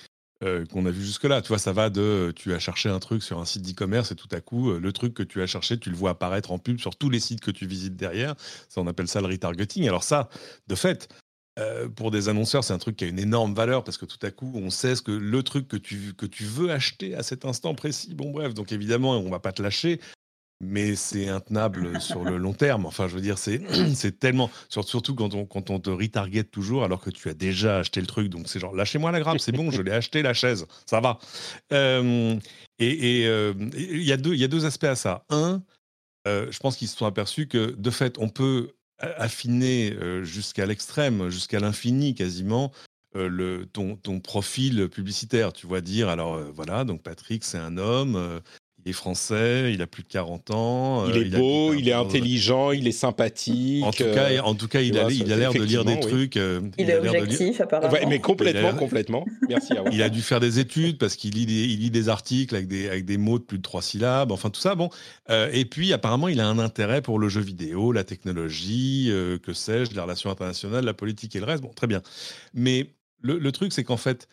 euh, 0.45 0.65
qu'on 0.67 0.85
a 0.87 0.91
vu 0.91 1.03
jusque-là. 1.05 1.43
Tu 1.43 1.49
vois, 1.49 1.59
ça 1.59 1.73
va 1.73 1.91
de 1.91 2.33
tu 2.37 2.53
as 2.53 2.59
cherché 2.59 2.89
un 2.89 2.99
truc 2.99 3.23
sur 3.23 3.39
un 3.39 3.45
site 3.45 3.63
d'e-commerce 3.63 4.13
et 4.13 4.15
tout 4.15 4.29
à 4.31 4.41
coup, 4.41 4.71
euh, 4.71 4.79
le 4.79 4.93
truc 4.93 5.15
que 5.15 5.23
tu 5.23 5.41
as 5.43 5.47
cherché, 5.47 5.79
tu 5.79 5.91
le 5.91 5.97
vois 5.97 6.11
apparaître 6.11 6.53
en 6.53 6.59
pub 6.59 6.79
sur 6.79 6.97
tous 6.97 7.09
les 7.09 7.21
sites 7.21 7.41
que 7.41 7.51
tu 7.51 7.67
visites 7.67 7.97
derrière. 7.97 8.35
Ça, 8.69 8.81
on 8.81 8.87
appelle 8.87 9.09
ça 9.09 9.21
le 9.21 9.27
retargeting. 9.27 9.89
Alors 9.89 10.05
ça, 10.05 10.29
de 10.67 10.75
fait, 10.75 11.09
euh, 11.59 11.89
pour 11.89 12.11
des 12.11 12.29
annonceurs, 12.29 12.65
c'est 12.65 12.73
un 12.73 12.79
truc 12.79 12.97
qui 12.97 13.05
a 13.05 13.07
une 13.07 13.19
énorme 13.19 13.55
valeur 13.55 13.85
parce 13.85 13.97
que 13.97 14.07
tout 14.07 14.19
à 14.23 14.31
coup, 14.31 14.53
on 14.55 14.71
sait 14.71 14.97
ce 14.97 15.03
que 15.03 15.13
le 15.13 15.43
truc 15.43 15.69
que 15.69 15.77
tu, 15.77 16.15
que 16.15 16.27
tu 16.27 16.45
veux 16.45 16.71
acheter 16.71 17.15
à 17.15 17.23
cet 17.23 17.45
instant 17.45 17.75
précis. 17.75 18.15
Bon, 18.15 18.31
bref, 18.31 18.55
donc 18.55 18.73
évidemment, 18.73 19.13
on 19.13 19.31
va 19.31 19.41
pas 19.41 19.53
te 19.53 19.63
lâcher 19.63 20.01
mais 20.61 20.97
c'est 20.97 21.29
intenable 21.29 22.01
sur 22.01 22.25
le 22.25 22.37
long 22.37 22.53
terme. 22.53 22.87
Enfin, 22.87 23.09
je 23.09 23.15
veux 23.15 23.21
dire, 23.21 23.39
c'est, 23.39 23.61
tellement. 24.19 24.51
Surtout 24.69 25.15
quand 25.15 25.35
on, 25.35 25.47
quand 25.47 25.71
on 25.71 25.81
te 25.81 25.91
retarget 25.91 26.45
toujours 26.45 26.85
alors 26.85 27.01
que 27.01 27.11
tu 27.11 27.29
as 27.29 27.35
déjà 27.35 27.79
acheté 27.79 28.01
le 28.01 28.07
truc. 28.07 28.29
Donc, 28.29 28.49
c'est 28.49 28.61
genre, 28.61 28.75
lâchez-moi 28.75 29.13
la 29.13 29.21
grappe, 29.21 29.41
c'est 29.41 29.53
bon, 29.53 29.71
je 29.71 29.83
l'ai 29.83 29.93
acheté, 29.93 30.23
la 30.23 30.35
chaise, 30.35 30.67
ça 30.87 31.01
va. 31.01 31.19
Euh, 31.73 32.37
et 32.79 33.25
euh, 33.27 33.55
il 33.77 34.03
y, 34.03 34.13
a 34.13 34.17
deux, 34.17 34.35
y 34.35 34.45
a 34.45 34.49
deux 34.49 34.65
aspects 34.67 34.85
à 34.85 34.97
ça. 34.97 35.25
Un, 35.29 35.63
euh, 36.27 36.51
je 36.51 36.59
pense 36.59 36.77
qu'ils 36.77 36.89
se 36.89 36.97
sont 36.97 37.07
aperçus 37.07 37.47
que, 37.47 37.75
de 37.77 37.91
fait, 37.91 38.19
on 38.19 38.29
peut 38.29 38.71
affiner 38.99 39.95
jusqu'à 40.23 40.67
l'extrême, 40.67 41.29
jusqu'à 41.29 41.59
l'infini 41.59 42.15
quasiment, 42.15 42.73
le, 43.15 43.65
ton, 43.67 43.97
ton, 43.97 44.21
profil 44.21 44.89
publicitaire. 44.89 45.53
Tu 45.53 45.67
vois, 45.67 45.81
dire, 45.81 46.09
alors 46.09 46.39
voilà, 46.55 46.85
donc 46.85 47.03
Patrick, 47.03 47.45
c'est 47.45 47.59
un 47.59 47.77
homme, 47.77 48.41
il 48.85 48.91
est 48.91 48.93
français, 48.93 49.73
il 49.73 49.83
a 49.83 49.87
plus 49.87 50.03
de 50.03 50.09
40 50.09 50.51
ans. 50.51 51.09
Il 51.09 51.17
est 51.17 51.39
beau, 51.39 51.75
il, 51.75 51.89
est 51.89 51.93
intelligent, 51.93 52.71
il 52.71 52.87
est 52.87 52.93
sympathique. 52.93 53.85
En 53.85 53.93
tout 53.93 54.05
cas, 54.05 54.43
en 54.43 54.55
tout 54.55 54.69
cas 54.69 54.81
il, 54.81 54.99
a, 54.99 55.11
il 55.11 55.33
a 55.33 55.37
l'air 55.37 55.53
de 55.53 55.63
lire 55.63 55.85
des 55.85 56.01
trucs. 56.01 56.37
il, 56.37 56.91
est 56.91 56.99
objectif, 56.99 57.61
apparemment. 57.61 57.97
mais 58.09 58.21
complètement, 58.21 58.75
complètement. 58.75 59.25
Merci 59.49 59.73
à 59.73 59.83
vous. 59.83 59.89
Il 59.93 60.03
a 60.03 60.09
dû 60.09 60.23
faire 60.23 60.41
des 60.41 60.59
études 60.59 60.99
parce 60.99 61.17
qu'il 61.17 61.35
lit, 61.35 61.47
des, 61.47 61.65
il 61.65 61.81
lit 61.81 61.91
des 61.91 62.09
articles 62.09 62.55
avec 62.55 62.69
des, 62.69 62.89
avec 62.89 63.05
des 63.05 63.17
mots 63.17 63.39
de 63.39 63.45
plus 63.45 63.59
de 63.59 63.63
trois 63.63 63.83
syllabes, 63.83 64.33
enfin 64.33 64.51
tout 64.51 64.61
ça. 64.61 64.75
Bon. 64.75 64.91
Euh, 65.31 65.49
et 65.53 65.65
puis, 65.65 65.93
apparemment, 65.93 66.29
il 66.29 66.41
a 66.41 66.47
un 66.47 66.59
intérêt 66.59 67.03
pour 67.03 67.19
le 67.19 67.29
jeu 67.29 67.41
vidéo, 67.41 67.93
la 67.93 68.05
technologie, 68.05 69.09
euh, 69.11 69.39
que 69.39 69.53
sais-je, 69.53 69.93
les 69.93 70.01
relations 70.01 70.31
internationales, 70.31 70.85
la 70.85 70.95
politique 70.95 71.35
et 71.37 71.41
le 71.41 71.47
reste. 71.47 71.63
Bon, 71.63 71.73
très 71.75 71.87
bien. 71.87 72.03
Mais 72.53 72.91
le, 73.21 73.39
le 73.39 73.53
truc, 73.53 73.73
c'est 73.73 73.85
qu'en 73.85 73.97
fait, 73.97 74.29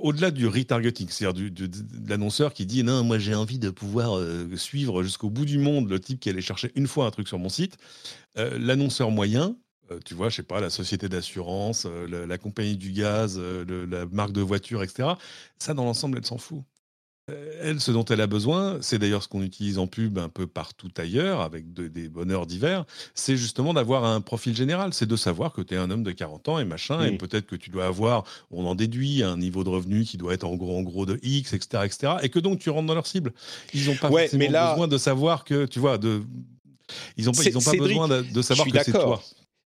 au-delà 0.00 0.30
du 0.30 0.46
retargeting, 0.46 1.08
c'est-à-dire 1.08 1.50
de 1.50 1.68
l'annonceur 2.08 2.54
qui 2.54 2.66
dit 2.66 2.82
non, 2.82 3.04
moi 3.04 3.18
j'ai 3.18 3.34
envie 3.34 3.58
de 3.58 3.70
pouvoir 3.70 4.16
euh, 4.16 4.56
suivre 4.56 5.02
jusqu'au 5.02 5.30
bout 5.30 5.44
du 5.44 5.58
monde 5.58 5.88
le 5.90 6.00
type 6.00 6.18
qui 6.20 6.30
allait 6.30 6.40
chercher 6.40 6.72
une 6.74 6.86
fois 6.86 7.06
un 7.06 7.10
truc 7.10 7.28
sur 7.28 7.38
mon 7.38 7.48
site, 7.48 7.76
euh, 8.38 8.58
l'annonceur 8.58 9.10
moyen, 9.10 9.56
euh, 9.90 9.98
tu 10.04 10.14
vois, 10.14 10.28
je 10.30 10.36
sais 10.36 10.42
pas, 10.42 10.60
la 10.60 10.70
société 10.70 11.08
d'assurance, 11.08 11.86
la, 12.08 12.38
compagnie 12.38 12.76
du 12.76 12.92
gaz, 12.92 13.38
la 13.38 14.06
marque 14.06 14.32
de 14.32 14.40
voiture, 14.40 14.82
etc. 14.82 15.10
Ça, 15.58 15.74
dans 15.74 15.84
l'ensemble, 15.84 16.18
elle 16.18 16.26
s'en 16.26 16.38
fout. 16.38 16.62
Elle, 17.60 17.80
ce 17.80 17.90
dont 17.90 18.04
elle 18.04 18.20
a 18.20 18.26
besoin, 18.26 18.78
c'est 18.80 18.98
d'ailleurs 18.98 19.22
ce 19.22 19.28
qu'on 19.28 19.42
utilise 19.42 19.78
en 19.78 19.86
pub 19.86 20.18
un 20.18 20.28
peu 20.28 20.46
partout 20.46 20.90
ailleurs, 20.96 21.40
avec 21.40 21.72
des 21.72 22.08
bonheurs 22.08 22.46
divers, 22.46 22.84
c'est 23.14 23.36
justement 23.36 23.74
d'avoir 23.74 24.04
un 24.04 24.20
profil 24.20 24.54
général. 24.54 24.94
C'est 24.94 25.06
de 25.06 25.16
savoir 25.16 25.52
que 25.52 25.62
tu 25.62 25.74
es 25.74 25.76
un 25.76 25.90
homme 25.90 26.02
de 26.02 26.12
40 26.12 26.48
ans 26.48 26.58
et 26.58 26.64
machin, 26.64 27.02
et 27.04 27.16
peut-être 27.16 27.46
que 27.46 27.56
tu 27.56 27.70
dois 27.70 27.86
avoir, 27.86 28.24
on 28.50 28.64
en 28.66 28.74
déduit, 28.74 29.22
un 29.22 29.36
niveau 29.36 29.64
de 29.64 29.68
revenu 29.68 30.04
qui 30.04 30.16
doit 30.16 30.34
être 30.34 30.44
en 30.44 30.54
gros, 30.56 30.78
en 30.78 30.82
gros 30.82 31.06
de 31.06 31.18
X, 31.22 31.52
etc., 31.52 31.84
etc., 31.84 32.14
et 32.22 32.28
que 32.28 32.38
donc 32.38 32.58
tu 32.58 32.70
rentres 32.70 32.86
dans 32.86 32.94
leur 32.94 33.06
cible. 33.06 33.32
Ils 33.74 33.86
n'ont 33.86 33.96
pas 33.96 34.08
forcément 34.08 34.46
besoin 34.46 34.88
de 34.88 34.98
savoir 34.98 35.44
que, 35.44 35.66
tu 35.66 35.78
vois, 35.78 35.98
de... 35.98 36.22
ils 37.16 37.26
n'ont 37.26 37.32
pas, 37.32 37.44
ils 37.44 37.52
pas 37.52 37.72
besoin 37.72 38.08
de, 38.08 38.22
de 38.22 38.42
savoir 38.42 38.66
que 38.66 38.82
c'est 38.82 38.92
toi. 38.92 39.22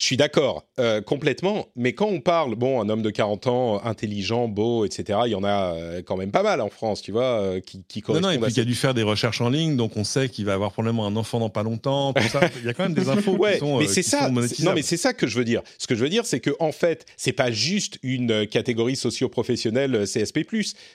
Je 0.04 0.08
suis 0.08 0.18
d'accord, 0.18 0.66
euh, 0.80 1.00
complètement. 1.00 1.68
Mais 1.78 1.94
quand 1.94 2.08
on 2.08 2.20
parle, 2.20 2.56
bon, 2.56 2.82
un 2.82 2.90
homme 2.90 3.04
de 3.04 3.10
40 3.10 3.48
ans, 3.48 3.82
intelligent, 3.86 4.50
beau, 4.50 4.84
etc., 4.84 5.20
il 5.28 5.32
y 5.32 5.36
en 5.36 5.46
a 5.46 5.76
euh, 5.76 6.02
quand 6.06 6.18
même 6.18 6.32
pas 6.32 6.44
mal 6.44 6.60
en 6.60 6.68
France, 6.68 7.02
tu 7.02 7.14
vois, 7.14 7.40
euh, 7.40 7.62
qui, 7.62 7.86
qui. 7.88 8.04
Non, 8.10 8.20
non, 8.20 8.30
et 8.30 8.38
puis 8.38 8.52
il 8.52 8.60
a 8.60 8.66
dû 8.66 8.76
faire 8.76 8.94
des 8.94 9.04
recherches 9.04 9.40
en 9.40 9.50
ligne, 9.50 9.78
donc 9.78 9.96
on 9.96 10.04
sait 10.04 10.28
qu'il 10.28 10.44
va 10.44 10.56
avoir 10.56 10.74
probablement 10.74 11.08
un 11.08 11.16
enfant 11.16 11.40
dans 11.40 11.50
pas 11.50 11.64
longtemps. 11.64 12.12
Tout 12.12 12.28
ça. 12.28 12.42
Il 12.60 12.66
y 12.66 12.68
a 12.68 12.74
quand 12.74 12.84
même 12.84 12.94
des 12.94 13.08
infos 13.08 13.38
qui 13.38 13.60
sont. 13.60 13.80
Mais 13.80 13.88
c'est 13.88 14.04
ça. 14.04 14.30
Non, 14.30 14.74
mais 14.76 14.82
c'est 14.82 14.98
ça 14.98 15.14
que 15.14 15.26
je 15.26 15.38
veux 15.38 15.46
dire. 15.46 15.62
Ce 15.78 15.88
que 15.88 15.96
je 15.96 16.04
veux 16.04 16.10
dire, 16.10 16.26
c'est 16.26 16.42
que 16.42 16.52
en 16.60 16.74
fait, 16.74 17.06
c'est 17.16 17.32
pas 17.32 17.52
juste 17.52 17.98
une 18.04 18.46
catégorie 18.46 18.98
socio-professionnelle 18.98 20.04
CSP+. 20.04 20.46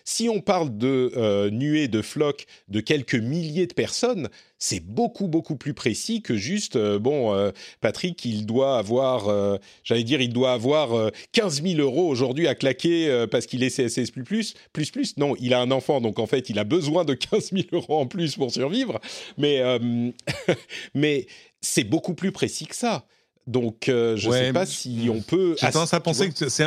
Si 0.04 0.28
on 0.28 0.42
parle 0.42 0.76
de 0.76 1.48
nuées 1.48 1.88
de 1.88 2.02
flocs 2.02 2.44
de 2.68 2.80
quelques 2.80 3.14
milliers 3.14 3.66
de 3.66 3.72
personnes, 3.72 4.28
c'est 4.58 4.80
beaucoup 4.80 5.28
beaucoup 5.28 5.56
plus 5.56 5.74
précis 5.74 6.20
que 6.22 6.36
juste 6.36 6.76
euh, 6.76 6.98
bon 6.98 7.34
euh, 7.34 7.52
Patrick 7.80 8.24
il 8.24 8.44
doit 8.44 8.78
avoir 8.78 9.28
euh, 9.28 9.56
j'allais 9.84 10.04
dire 10.04 10.20
il 10.20 10.32
doit 10.32 10.52
avoir 10.52 11.10
15 11.32 11.62
000 11.62 11.80
euros 11.80 12.08
aujourd'hui 12.08 12.48
à 12.48 12.54
claquer 12.54 13.26
parce 13.30 13.46
qu'il 13.46 13.62
est 13.62 13.70
CSS 13.70 14.10
plus 14.10 14.24
plus 14.24 14.54
plus 14.72 14.90
plus. 14.90 15.16
Non 15.16 15.34
il 15.40 15.54
a 15.54 15.60
un 15.60 15.70
enfant 15.70 16.00
donc 16.00 16.18
en 16.18 16.26
fait 16.26 16.50
il 16.50 16.58
a 16.58 16.64
besoin 16.64 17.04
de 17.04 17.14
15 17.14 17.50
000 17.52 17.64
euros 17.72 18.00
en 18.00 18.06
plus 18.06 18.36
pour 18.36 18.50
survivre. 18.50 19.00
Mais 19.36 19.62
mais 20.94 21.26
c'est 21.60 21.84
beaucoup 21.84 22.14
plus 22.14 22.32
précis 22.32 22.66
que 22.66 22.76
ça 22.76 23.06
donc, 23.48 23.88
euh, 23.88 24.14
je 24.16 24.28
ne 24.28 24.34
sais 24.34 24.52
pas 24.52 24.66
si 24.66 25.08
on 25.10 25.22
peut. 25.22 25.56
J'ai 25.58 25.70
tendance 25.70 25.94
à 25.94 26.00
penser 26.00 26.28
que 26.28 26.50
c'est 26.50 26.66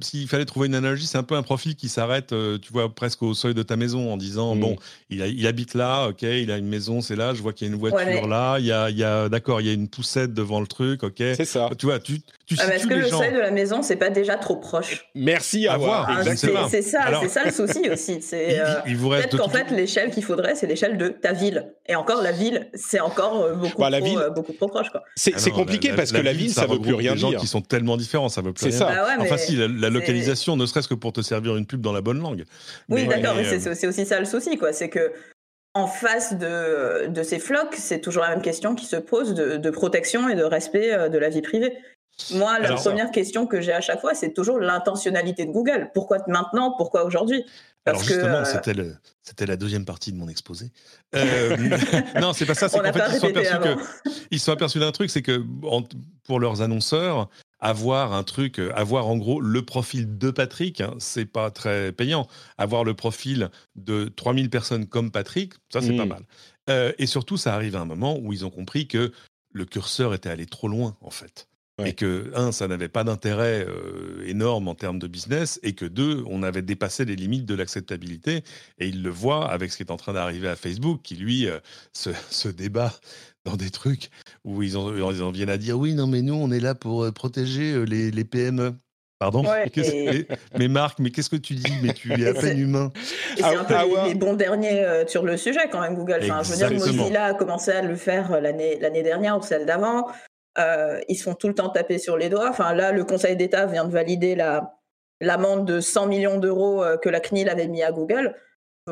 s'il 0.00 0.26
fallait 0.26 0.44
trouver 0.44 0.66
une 0.66 0.74
analogie, 0.74 1.06
c'est 1.06 1.18
un 1.18 1.22
peu 1.22 1.36
un 1.36 1.44
profil 1.44 1.76
qui 1.76 1.88
s'arrête, 1.88 2.32
euh, 2.32 2.58
tu 2.58 2.72
vois, 2.72 2.92
presque 2.92 3.22
au 3.22 3.32
seuil 3.32 3.54
de 3.54 3.62
ta 3.62 3.76
maison 3.76 4.12
en 4.12 4.16
disant 4.16 4.56
mm. 4.56 4.60
bon, 4.60 4.76
il, 5.08 5.20
il, 5.24 5.46
habite 5.46 5.74
là, 5.74 6.08
ok, 6.08 6.22
il 6.22 6.50
a 6.50 6.56
une 6.56 6.66
maison, 6.66 7.00
c'est 7.00 7.14
là, 7.14 7.32
je 7.32 7.42
vois 7.42 7.52
qu'il 7.52 7.68
y 7.68 7.70
a 7.70 7.72
une 7.72 7.78
voiture 7.78 8.26
là, 8.26 8.58
il 8.58 8.66
y 8.66 8.72
a, 8.72 8.90
il 8.90 8.96
y 8.96 9.04
a 9.04 9.28
d'accord, 9.28 9.60
il 9.60 9.68
y 9.68 9.70
a 9.70 9.72
une 9.72 9.86
poussette 9.86 10.34
devant 10.34 10.60
le 10.60 10.66
truc, 10.66 11.04
ok. 11.04 11.14
C'est 11.16 11.44
ça. 11.44 11.70
Tu 11.78 11.86
vois, 11.86 12.00
tu, 12.00 12.20
tu 12.44 12.56
ah, 12.58 12.74
Est-ce 12.74 12.88
que 12.88 12.94
le 12.94 13.06
seuil 13.06 13.32
de 13.32 13.38
la 13.38 13.52
maison, 13.52 13.82
c'est 13.82 13.94
pas 13.94 14.10
déjà 14.10 14.34
trop 14.34 14.56
proche 14.56 15.08
Merci 15.14 15.68
à, 15.68 15.76
voir. 15.76 16.08
Ah, 16.08 16.24
c'est 16.24 16.82
ça, 16.82 17.08
c'est 17.20 17.28
ça 17.28 17.44
le 17.44 17.52
souci 17.52 17.88
aussi. 17.88 18.20
C'est 18.20 18.58
euh, 18.58 18.80
peut-être 18.82 19.36
qu'en 19.36 19.48
fait 19.48 19.70
l'échelle 19.70 20.10
qu'il 20.10 20.24
faudrait, 20.24 20.56
c'est 20.56 20.66
l'échelle 20.66 20.98
de 20.98 21.08
ta 21.08 21.32
ville. 21.32 21.72
Et 21.88 21.94
encore 21.94 22.20
la 22.20 22.32
ville, 22.32 22.68
c'est 22.74 22.98
encore 22.98 23.54
beaucoup, 23.54 23.80
bah, 23.80 23.90
trop, 24.00 24.30
beaucoup 24.34 24.52
trop 24.54 24.66
proche. 24.66 24.88
C'est 25.14 25.34
ah 25.36 25.50
compliqué 25.50 25.92
parce 25.92 26.10
que 26.10 26.15
la 26.22 26.32
ville, 26.32 26.50
ça 26.50 26.66
veut 26.66 26.78
plus 26.78 26.94
rien 26.94 27.12
des 27.12 27.18
gens 27.18 27.32
qui 27.32 27.46
sont 27.46 27.60
tellement 27.60 27.96
différents, 27.96 28.28
ça 28.28 28.42
veut 28.42 28.52
plus 28.52 28.66
rien. 28.66 28.78
Ça. 28.78 28.86
Bah 28.86 29.16
enfin, 29.20 29.36
si, 29.36 29.56
la, 29.56 29.90
localisation, 29.90 30.56
ne 30.56 30.66
serait-ce 30.66 30.88
que 30.88 30.94
pour 30.94 31.12
te 31.12 31.20
servir 31.20 31.56
une 31.56 31.66
pub 31.66 31.80
dans 31.80 31.92
la 31.92 32.00
bonne 32.00 32.20
langue. 32.20 32.44
Oui, 32.88 33.06
d'accord, 33.06 33.34
mais, 33.36 33.46
euh, 33.46 33.74
c'est 33.74 33.86
aussi 33.86 34.06
ça 34.06 34.18
le 34.18 34.26
souci, 34.26 34.56
quoi. 34.58 34.72
C'est 34.72 34.88
que 34.88 35.12
en 35.74 35.86
face 35.86 36.38
de, 36.38 37.06
de 37.08 37.22
ces 37.22 37.38
flocs, 37.38 37.74
c'est 37.74 38.00
toujours 38.00 38.22
la 38.22 38.30
même 38.30 38.42
question 38.42 38.74
qui 38.74 38.86
se 38.86 38.96
pose 38.96 39.34
de, 39.34 39.70
protection 39.70 40.28
et 40.28 40.34
de 40.34 40.42
respect 40.42 40.94
euh, 40.94 41.08
de 41.08 41.18
la 41.18 41.28
vie 41.28 41.42
privée. 41.42 41.76
Moi, 42.32 42.58
la 42.58 42.74
première 42.74 43.10
question 43.10 43.46
que 43.46 43.60
j'ai 43.60 43.72
à 43.72 43.80
chaque 43.80 44.00
fois, 44.00 44.14
c'est 44.14 44.32
toujours 44.32 44.58
l'intentionnalité 44.58 45.44
de 45.44 45.52
Google. 45.52 45.90
Pourquoi 45.92 46.18
maintenant? 46.26 46.74
Pourquoi 46.76 47.04
aujourd'hui? 47.04 47.44
Alors 47.86 48.02
justement, 48.02 48.42
euh, 48.44 48.92
c'était 49.22 49.46
la 49.46 49.56
deuxième 49.56 49.84
partie 49.84 50.12
de 50.12 50.16
mon 50.16 50.28
exposé. 50.28 50.72
Euh, 51.14 51.56
non, 52.20 52.32
c'est 52.32 52.46
pas 52.46 52.54
ça. 52.54 52.68
C'est 52.68 52.78
qu'en 52.78 52.92
fait, 52.92 53.14
ils 53.14 53.20
sont, 53.20 53.32
que, 53.32 53.76
ils 54.32 54.40
sont 54.40 54.52
aperçus 54.52 54.80
d'un 54.80 54.90
truc, 54.90 55.08
c'est 55.08 55.22
que 55.22 55.44
pour 56.24 56.40
leurs 56.40 56.62
annonceurs, 56.62 57.28
avoir 57.60 58.12
un 58.12 58.24
truc, 58.24 58.58
euh, 58.58 58.72
avoir 58.74 59.06
en 59.06 59.16
gros 59.16 59.40
le 59.40 59.64
profil 59.64 60.18
de 60.18 60.32
Patrick, 60.32 60.80
hein, 60.80 60.94
c'est 60.98 61.26
pas 61.26 61.52
très 61.52 61.92
payant. 61.92 62.26
Avoir 62.58 62.82
le 62.82 62.94
profil 62.94 63.50
de 63.76 64.10
3000 64.16 64.50
personnes 64.50 64.86
comme 64.86 65.12
Patrick, 65.12 65.54
ça 65.72 65.80
c'est 65.80 65.96
pas 65.96 66.06
mmh. 66.06 66.08
mal. 66.68 66.94
et 66.98 67.06
surtout, 67.06 67.36
ça 67.36 67.54
arrive 67.54 67.76
à 67.76 67.80
un 67.80 67.84
moment 67.86 68.18
où 68.18 68.32
ils 68.32 68.44
ont 68.44 68.50
compris 68.50 68.88
que 68.88 69.12
le 69.52 69.64
curseur 69.64 70.12
était 70.12 70.28
allé 70.28 70.46
trop 70.46 70.66
loin, 70.66 70.96
en 71.00 71.10
fait. 71.10 71.46
Et 71.84 71.92
que, 71.92 72.30
un, 72.34 72.52
ça 72.52 72.68
n'avait 72.68 72.88
pas 72.88 73.04
d'intérêt 73.04 73.66
euh, 73.68 74.24
énorme 74.26 74.66
en 74.66 74.74
termes 74.74 74.98
de 74.98 75.06
business, 75.06 75.60
et 75.62 75.74
que 75.74 75.84
deux, 75.84 76.24
on 76.26 76.42
avait 76.42 76.62
dépassé 76.62 77.04
les 77.04 77.16
limites 77.16 77.44
de 77.44 77.54
l'acceptabilité. 77.54 78.44
Et 78.78 78.88
il 78.88 79.02
le 79.02 79.10
voit 79.10 79.50
avec 79.50 79.70
ce 79.70 79.76
qui 79.76 79.82
est 79.82 79.90
en 79.90 79.98
train 79.98 80.14
d'arriver 80.14 80.48
à 80.48 80.56
Facebook, 80.56 81.00
qui 81.02 81.16
lui 81.16 81.46
euh, 81.46 81.58
se, 81.92 82.48
débat 82.56 82.94
dans 83.44 83.56
des 83.56 83.68
trucs 83.68 84.08
où 84.44 84.62
ils 84.62 84.78
en, 84.78 84.96
ils 84.96 85.22
en, 85.22 85.30
viennent 85.30 85.50
à 85.50 85.58
dire 85.58 85.78
oui, 85.78 85.92
non, 85.92 86.06
mais 86.06 86.22
nous, 86.22 86.34
on 86.34 86.50
est 86.50 86.60
là 86.60 86.74
pour 86.74 87.04
euh, 87.04 87.12
protéger 87.12 87.84
les, 87.84 88.10
les 88.10 88.24
PME. 88.24 88.72
Pardon? 89.18 89.44
Mais, 90.58 90.68
Marc, 90.68 90.98
mais 90.98 91.10
qu'est-ce 91.10 91.30
que 91.30 91.36
tu 91.36 91.54
dis? 91.54 91.72
Mais 91.82 91.94
tu 91.94 92.12
es 92.12 92.26
à 92.26 92.34
peine 92.34 92.58
humain. 92.58 92.92
C'est 93.34 93.44
un 93.44 93.64
peu 93.64 93.74
les, 94.06 94.14
bons 94.14 94.34
derniers 94.34 95.04
sur 95.06 95.24
le 95.24 95.38
sujet 95.38 95.70
quand 95.72 95.80
même, 95.80 95.94
Google. 95.94 96.20
Enfin, 96.22 96.42
je 96.42 96.50
veux 96.50 96.56
dire, 96.56 96.70
Mozilla 96.70 97.24
a 97.24 97.34
commencé 97.34 97.70
à 97.70 97.80
le 97.80 97.96
faire 97.96 98.42
l'année 98.42 99.02
dernière 99.02 99.38
ou 99.38 99.42
celle 99.42 99.64
d'avant. 99.64 100.06
Euh, 100.58 101.00
ils 101.08 101.16
se 101.16 101.22
font 101.22 101.34
tout 101.34 101.48
le 101.48 101.54
temps 101.54 101.68
taper 101.68 101.98
sur 101.98 102.16
les 102.16 102.28
doigts. 102.28 102.48
Enfin, 102.48 102.72
là, 102.74 102.92
le 102.92 103.04
Conseil 103.04 103.36
d'État 103.36 103.66
vient 103.66 103.84
de 103.84 103.92
valider 103.92 104.34
la, 104.34 104.74
l'amende 105.20 105.66
de 105.66 105.80
100 105.80 106.06
millions 106.06 106.38
d'euros 106.38 106.82
euh, 106.82 106.96
que 106.96 107.08
la 107.08 107.20
CNIL 107.20 107.48
avait 107.48 107.68
mis 107.68 107.82
à 107.82 107.92
Google. 107.92 108.34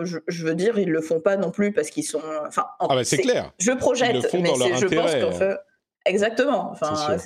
Je, 0.03 0.19
veux 0.45 0.57
dire, 0.57 0.77
ils 0.79 0.91
le 0.91 1.01
font 1.01 1.21
pas 1.21 1.37
non 1.37 1.53
plus 1.53 1.73
parce 1.73 1.89
qu'ils 1.89 2.05
sont. 2.05 2.21
Enfin, 2.49 2.67
ah 2.81 2.89
bah, 2.89 3.05
c'est 3.05 3.19
clair. 3.19 3.53
Je 3.61 3.71
projette, 3.71 4.33
mais 4.35 4.51
je 4.77 4.87
pense 4.95 5.15
qu'on 5.15 5.33
fait. 5.33 5.57
Exactement. 6.05 6.71
Enfin, 6.73 7.17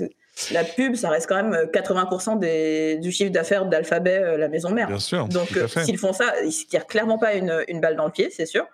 la 0.53 0.65
pub, 0.65 0.95
ça 0.95 1.09
reste 1.09 1.27
quand 1.29 1.43
même 1.43 1.55
80% 1.73 2.35
euh, 2.35 2.39
des, 2.39 2.99
du 2.99 3.11
chiffre 3.11 3.33
d'affaires 3.33 3.65
d'Alphabet, 3.67 4.37
la 4.37 4.49
maison 4.49 4.71
mère. 4.71 4.87
Bien 4.87 4.99
sûr. 4.99 5.27
Donc, 5.29 5.49
s'ils 5.85 5.99
font 5.99 6.13
ça, 6.13 6.35
ils 6.45 6.53
tirent 6.53 6.87
clairement 6.87 7.19
pas 7.19 7.35
une, 7.35 7.65
une 7.69 7.81
balle 7.81 7.97
dans 7.97 8.05
le 8.05 8.13
pied, 8.13 8.29
c'est 8.31 8.47
sûr. 8.47 8.67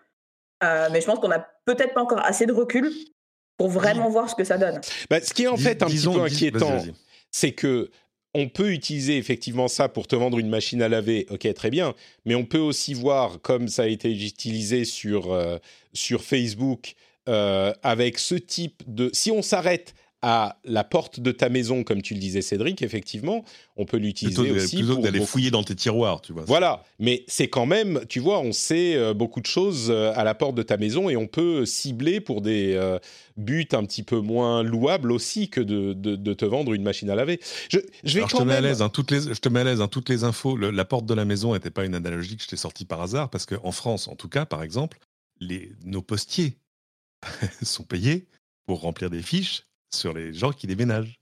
mais 0.60 1.00
je 1.00 1.06
pense 1.06 1.20
qu'on 1.20 1.28
n'a 1.28 1.48
peut-être 1.64 1.94
pas 1.94 2.02
encore 2.02 2.22
assez 2.22 2.46
de 2.46 2.52
recul 2.52 2.90
pour 3.56 3.68
vraiment 3.68 4.10
voir 4.10 4.28
ce 4.28 4.34
que 4.34 4.44
ça 4.44 4.58
donne. 4.58 4.80
Bah, 5.10 5.20
ce 5.20 5.32
qui 5.32 5.44
est 5.44 5.48
en 5.48 5.56
fait 5.56 5.82
un 5.82 5.86
petit 5.86 6.04
peu 6.04 6.20
inquiétant, 6.20 6.82
c'est 7.30 7.52
que 7.52 7.90
on 8.34 8.48
peut 8.48 8.72
utiliser 8.72 9.16
effectivement 9.16 9.68
ça 9.68 9.88
pour 9.88 10.08
te 10.08 10.16
vendre 10.16 10.38
une 10.38 10.48
machine 10.48 10.82
à 10.82 10.88
laver, 10.88 11.26
ok, 11.30 11.52
très 11.54 11.70
bien, 11.70 11.94
mais 12.24 12.34
on 12.34 12.44
peut 12.44 12.58
aussi 12.58 12.92
voir, 12.92 13.40
comme 13.40 13.68
ça 13.68 13.84
a 13.84 13.86
été 13.86 14.10
utilisé 14.10 14.84
sur, 14.84 15.32
euh, 15.32 15.58
sur 15.92 16.22
Facebook, 16.22 16.94
euh, 17.28 17.72
avec 17.82 18.18
ce 18.18 18.34
type 18.34 18.82
de... 18.86 19.08
Si 19.12 19.30
on 19.30 19.40
s'arrête 19.40 19.94
à 20.26 20.56
la 20.64 20.84
porte 20.84 21.20
de 21.20 21.32
ta 21.32 21.50
maison, 21.50 21.84
comme 21.84 22.00
tu 22.00 22.14
le 22.14 22.18
disais 22.18 22.40
Cédric, 22.40 22.80
effectivement, 22.80 23.44
on 23.76 23.84
peut 23.84 23.98
l'utiliser 23.98 24.50
aussi 24.52 24.78
plutôt 24.78 24.96
d'aller 24.96 25.20
fouiller 25.20 25.50
dans 25.50 25.62
tes 25.62 25.74
tiroirs, 25.74 26.22
tu 26.22 26.32
vois. 26.32 26.44
Voilà, 26.46 26.82
mais 26.98 27.24
c'est 27.28 27.48
quand 27.48 27.66
même, 27.66 28.00
tu 28.08 28.20
vois, 28.20 28.40
on 28.40 28.52
sait 28.52 28.96
euh, 28.96 29.12
beaucoup 29.12 29.42
de 29.42 29.46
choses 29.46 29.88
euh, 29.90 30.14
à 30.16 30.24
la 30.24 30.34
porte 30.34 30.54
de 30.54 30.62
ta 30.62 30.78
maison 30.78 31.10
et 31.10 31.16
on 31.16 31.26
peut 31.26 31.66
cibler 31.66 32.22
pour 32.22 32.40
des 32.40 32.72
euh, 32.72 32.98
buts 33.36 33.68
un 33.72 33.84
petit 33.84 34.02
peu 34.02 34.18
moins 34.18 34.62
louables 34.62 35.12
aussi 35.12 35.50
que 35.50 35.60
de, 35.60 35.92
de, 35.92 36.32
te 36.32 36.46
vendre 36.46 36.72
une 36.72 36.84
machine 36.84 37.10
à 37.10 37.14
laver. 37.14 37.38
Je, 37.68 37.80
je 38.02 38.18
vais 38.18 38.24
je, 38.26 38.34
te 38.34 38.42
mets 38.42 38.54
à 38.54 38.62
l'aise, 38.62 38.80
hein, 38.80 38.88
toutes 38.88 39.10
les, 39.10 39.20
je 39.20 39.40
te 39.40 39.50
mets 39.50 39.60
à 39.60 39.64
l'aise, 39.64 39.82
hein, 39.82 39.88
toutes 39.88 40.08
les 40.08 40.24
infos. 40.24 40.56
la 40.56 40.84
porte 40.86 41.04
de 41.04 41.12
la 41.12 41.26
maison 41.26 41.52
n'était 41.52 41.68
pas 41.68 41.84
une 41.84 41.94
analogie 41.94 42.38
que 42.38 42.44
je 42.44 42.48
t'ai 42.48 42.56
sortie 42.56 42.86
par 42.86 43.02
hasard 43.02 43.28
parce 43.28 43.44
qu'en 43.44 43.72
France, 43.72 44.08
en 44.08 44.16
tout 44.16 44.30
cas, 44.30 44.46
par 44.46 44.62
exemple, 44.62 44.96
les, 45.38 45.70
nos 45.84 46.00
postiers 46.00 46.56
sont 47.62 47.84
payés 47.84 48.24
pour 48.64 48.80
remplir 48.80 49.10
des 49.10 49.20
fiches 49.20 49.64
sur 49.94 50.12
les 50.12 50.32
gens 50.32 50.52
qui 50.52 50.66
déménagent. 50.66 51.18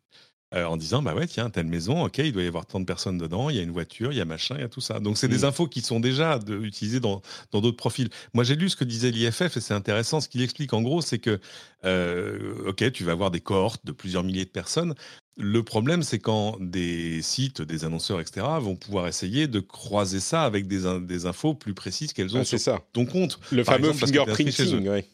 Euh, 0.54 0.66
en 0.66 0.76
disant 0.76 1.00
bah 1.00 1.14
ouais 1.14 1.26
tiens 1.26 1.48
telle 1.48 1.64
maison 1.64 2.04
ok 2.04 2.18
il 2.18 2.30
doit 2.30 2.42
y 2.42 2.46
avoir 2.46 2.66
tant 2.66 2.78
de 2.78 2.84
personnes 2.84 3.16
dedans 3.16 3.48
il 3.48 3.56
y 3.56 3.58
a 3.58 3.62
une 3.62 3.70
voiture 3.70 4.12
il 4.12 4.18
y 4.18 4.20
a 4.20 4.26
machin 4.26 4.54
il 4.58 4.60
y 4.60 4.64
a 4.64 4.68
tout 4.68 4.82
ça 4.82 5.00
donc 5.00 5.16
c'est 5.16 5.28
des 5.28 5.44
mmh. 5.44 5.44
infos 5.44 5.66
qui 5.66 5.80
sont 5.80 5.98
déjà 5.98 6.38
utilisées 6.46 7.00
dans 7.00 7.22
dans 7.52 7.62
d'autres 7.62 7.78
profils 7.78 8.10
moi 8.34 8.44
j'ai 8.44 8.54
lu 8.54 8.68
ce 8.68 8.76
que 8.76 8.84
disait 8.84 9.10
l'IFF 9.10 9.56
et 9.56 9.60
c'est 9.62 9.72
intéressant 9.72 10.20
ce 10.20 10.28
qu'il 10.28 10.42
explique 10.42 10.74
en 10.74 10.82
gros 10.82 11.00
c'est 11.00 11.18
que 11.18 11.40
euh, 11.86 12.68
ok 12.68 12.92
tu 12.92 13.02
vas 13.02 13.12
avoir 13.12 13.30
des 13.30 13.40
cohortes 13.40 13.86
de 13.86 13.92
plusieurs 13.92 14.24
milliers 14.24 14.44
de 14.44 14.50
personnes 14.50 14.94
le 15.38 15.62
problème, 15.62 16.02
c'est 16.02 16.18
quand 16.18 16.56
des 16.60 17.22
sites, 17.22 17.62
des 17.62 17.84
annonceurs, 17.84 18.20
etc., 18.20 18.46
vont 18.60 18.76
pouvoir 18.76 19.08
essayer 19.08 19.46
de 19.46 19.60
croiser 19.60 20.20
ça 20.20 20.44
avec 20.44 20.66
des, 20.66 20.82
des 21.00 21.26
infos 21.26 21.54
plus 21.54 21.72
précises 21.72 22.12
qu'elles 22.12 22.36
ont 22.36 22.40
ah, 22.40 22.44
sur 22.44 22.58
ça. 22.58 22.80
ton 22.92 23.06
compte. 23.06 23.40
Le 23.50 23.64
fameux 23.64 23.92
fingerprinting, 23.94 24.88
oui. 24.88 25.04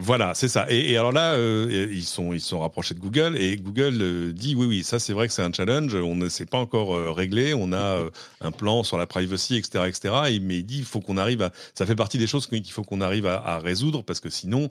Voilà, 0.00 0.34
c'est 0.34 0.48
ça. 0.48 0.66
Et, 0.68 0.96
alors 0.96 1.12
là, 1.12 1.34
euh, 1.34 1.88
ils, 1.90 2.04
sont, 2.04 2.32
ils 2.32 2.40
sont 2.40 2.60
rapprochés 2.60 2.94
de 2.94 3.00
Google 3.00 3.36
et 3.38 3.56
Google 3.56 3.98
euh, 4.02 4.32
dit 4.32 4.56
oui, 4.56 4.66
oui, 4.66 4.82
ça 4.82 4.98
c'est 4.98 5.12
vrai 5.12 5.28
que 5.28 5.32
c'est 5.32 5.42
un 5.42 5.52
challenge, 5.52 5.94
on 5.94 6.16
ne 6.16 6.28
s'est 6.28 6.46
pas 6.46 6.58
encore 6.58 6.96
euh, 6.96 7.12
réglé, 7.12 7.54
on 7.54 7.72
a 7.72 8.00
un 8.40 8.50
plan 8.50 8.82
sur 8.82 8.98
la 8.98 9.06
privacy, 9.06 9.56
etc., 9.56 9.84
etc., 9.86 10.14
et, 10.30 10.40
mais 10.40 10.58
il 10.58 10.66
dit 10.66 10.78
il 10.78 10.84
faut 10.84 11.00
qu'on 11.00 11.16
arrive 11.16 11.42
à... 11.42 11.52
Ça 11.74 11.86
fait 11.86 11.94
partie 11.94 12.18
des 12.18 12.26
choses 12.26 12.46
qu'il 12.46 12.70
faut 12.70 12.82
qu'on 12.82 13.00
arrive 13.00 13.26
à, 13.26 13.36
à, 13.36 13.58
résoudre 13.58 14.02
parce 14.02 14.20
que 14.20 14.30
sinon, 14.30 14.68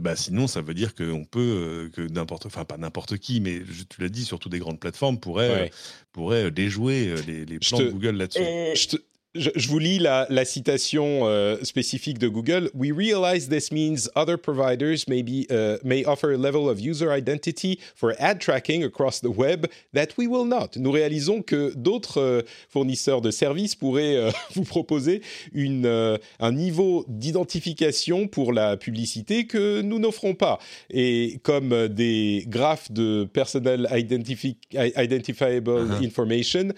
bah, 0.00 0.16
sinon 0.16 0.46
ça 0.46 0.60
veut 0.60 0.74
dire 0.74 0.94
qu'on 0.94 1.24
peut, 1.24 1.90
que 1.92 2.02
n'importe... 2.02 2.46
Enfin, 2.46 2.64
pas 2.64 2.76
n'importe 2.76 3.18
qui, 3.18 3.40
mais 3.40 3.60
tu 3.88 4.00
l'as 4.00 4.08
dit, 4.08 4.24
surtout 4.24 4.48
des 4.48 4.58
grandes 4.58 4.80
plateformes 4.80 5.18
pourraient, 5.18 5.70
pourraient 6.12 6.50
déjouer 6.50 7.14
les, 7.26 7.44
les 7.44 7.58
plans 7.58 7.78
de 7.78 7.90
Google 7.90 8.16
là-dessus. 8.16 8.40
je, 8.74 8.96
vous 9.34 9.78
lis 9.78 9.98
la, 9.98 10.44
citation 10.44 11.22
euh, 11.24 11.56
spécifique 11.62 12.18
de 12.18 12.28
Google. 12.28 12.70
We 12.74 12.92
realize 12.92 13.48
this 13.48 13.72
means 13.72 14.08
other 14.14 14.36
providers 14.36 15.08
may, 15.08 15.22
be, 15.22 15.46
uh, 15.50 15.78
may 15.82 16.04
offer 16.04 16.32
a 16.32 16.36
level 16.36 16.68
of 16.68 16.80
user 16.80 17.10
identity 17.10 17.80
for 17.96 18.14
ad 18.18 18.40
tracking 18.40 18.84
across 18.84 19.20
the 19.20 19.30
web 19.30 19.66
that 19.92 20.08
we 20.18 20.26
will 20.26 20.44
not. 20.44 20.76
Nous 20.76 20.90
réalisons 20.90 21.42
que 21.42 21.72
d'autres 21.74 22.20
euh, 22.20 22.42
fournisseurs 22.68 23.20
de 23.20 23.30
services 23.30 23.74
pourraient 23.74 24.16
euh, 24.16 24.30
vous 24.54 24.64
proposer 24.64 25.22
une, 25.52 26.18
un 26.38 26.52
niveau 26.52 27.04
d'identification 27.08 28.28
pour 28.28 28.52
la 28.52 28.76
publicité 28.76 29.46
que 29.46 29.80
nous 29.80 29.98
n'offrons 29.98 30.34
pas. 30.34 30.58
Et 30.90 31.40
comme 31.42 31.88
des 31.88 32.44
graphes 32.46 32.92
de 32.92 33.24
personal 33.32 33.88
identifiable 33.96 35.70
uh-huh. 35.70 36.06
information 36.06 36.68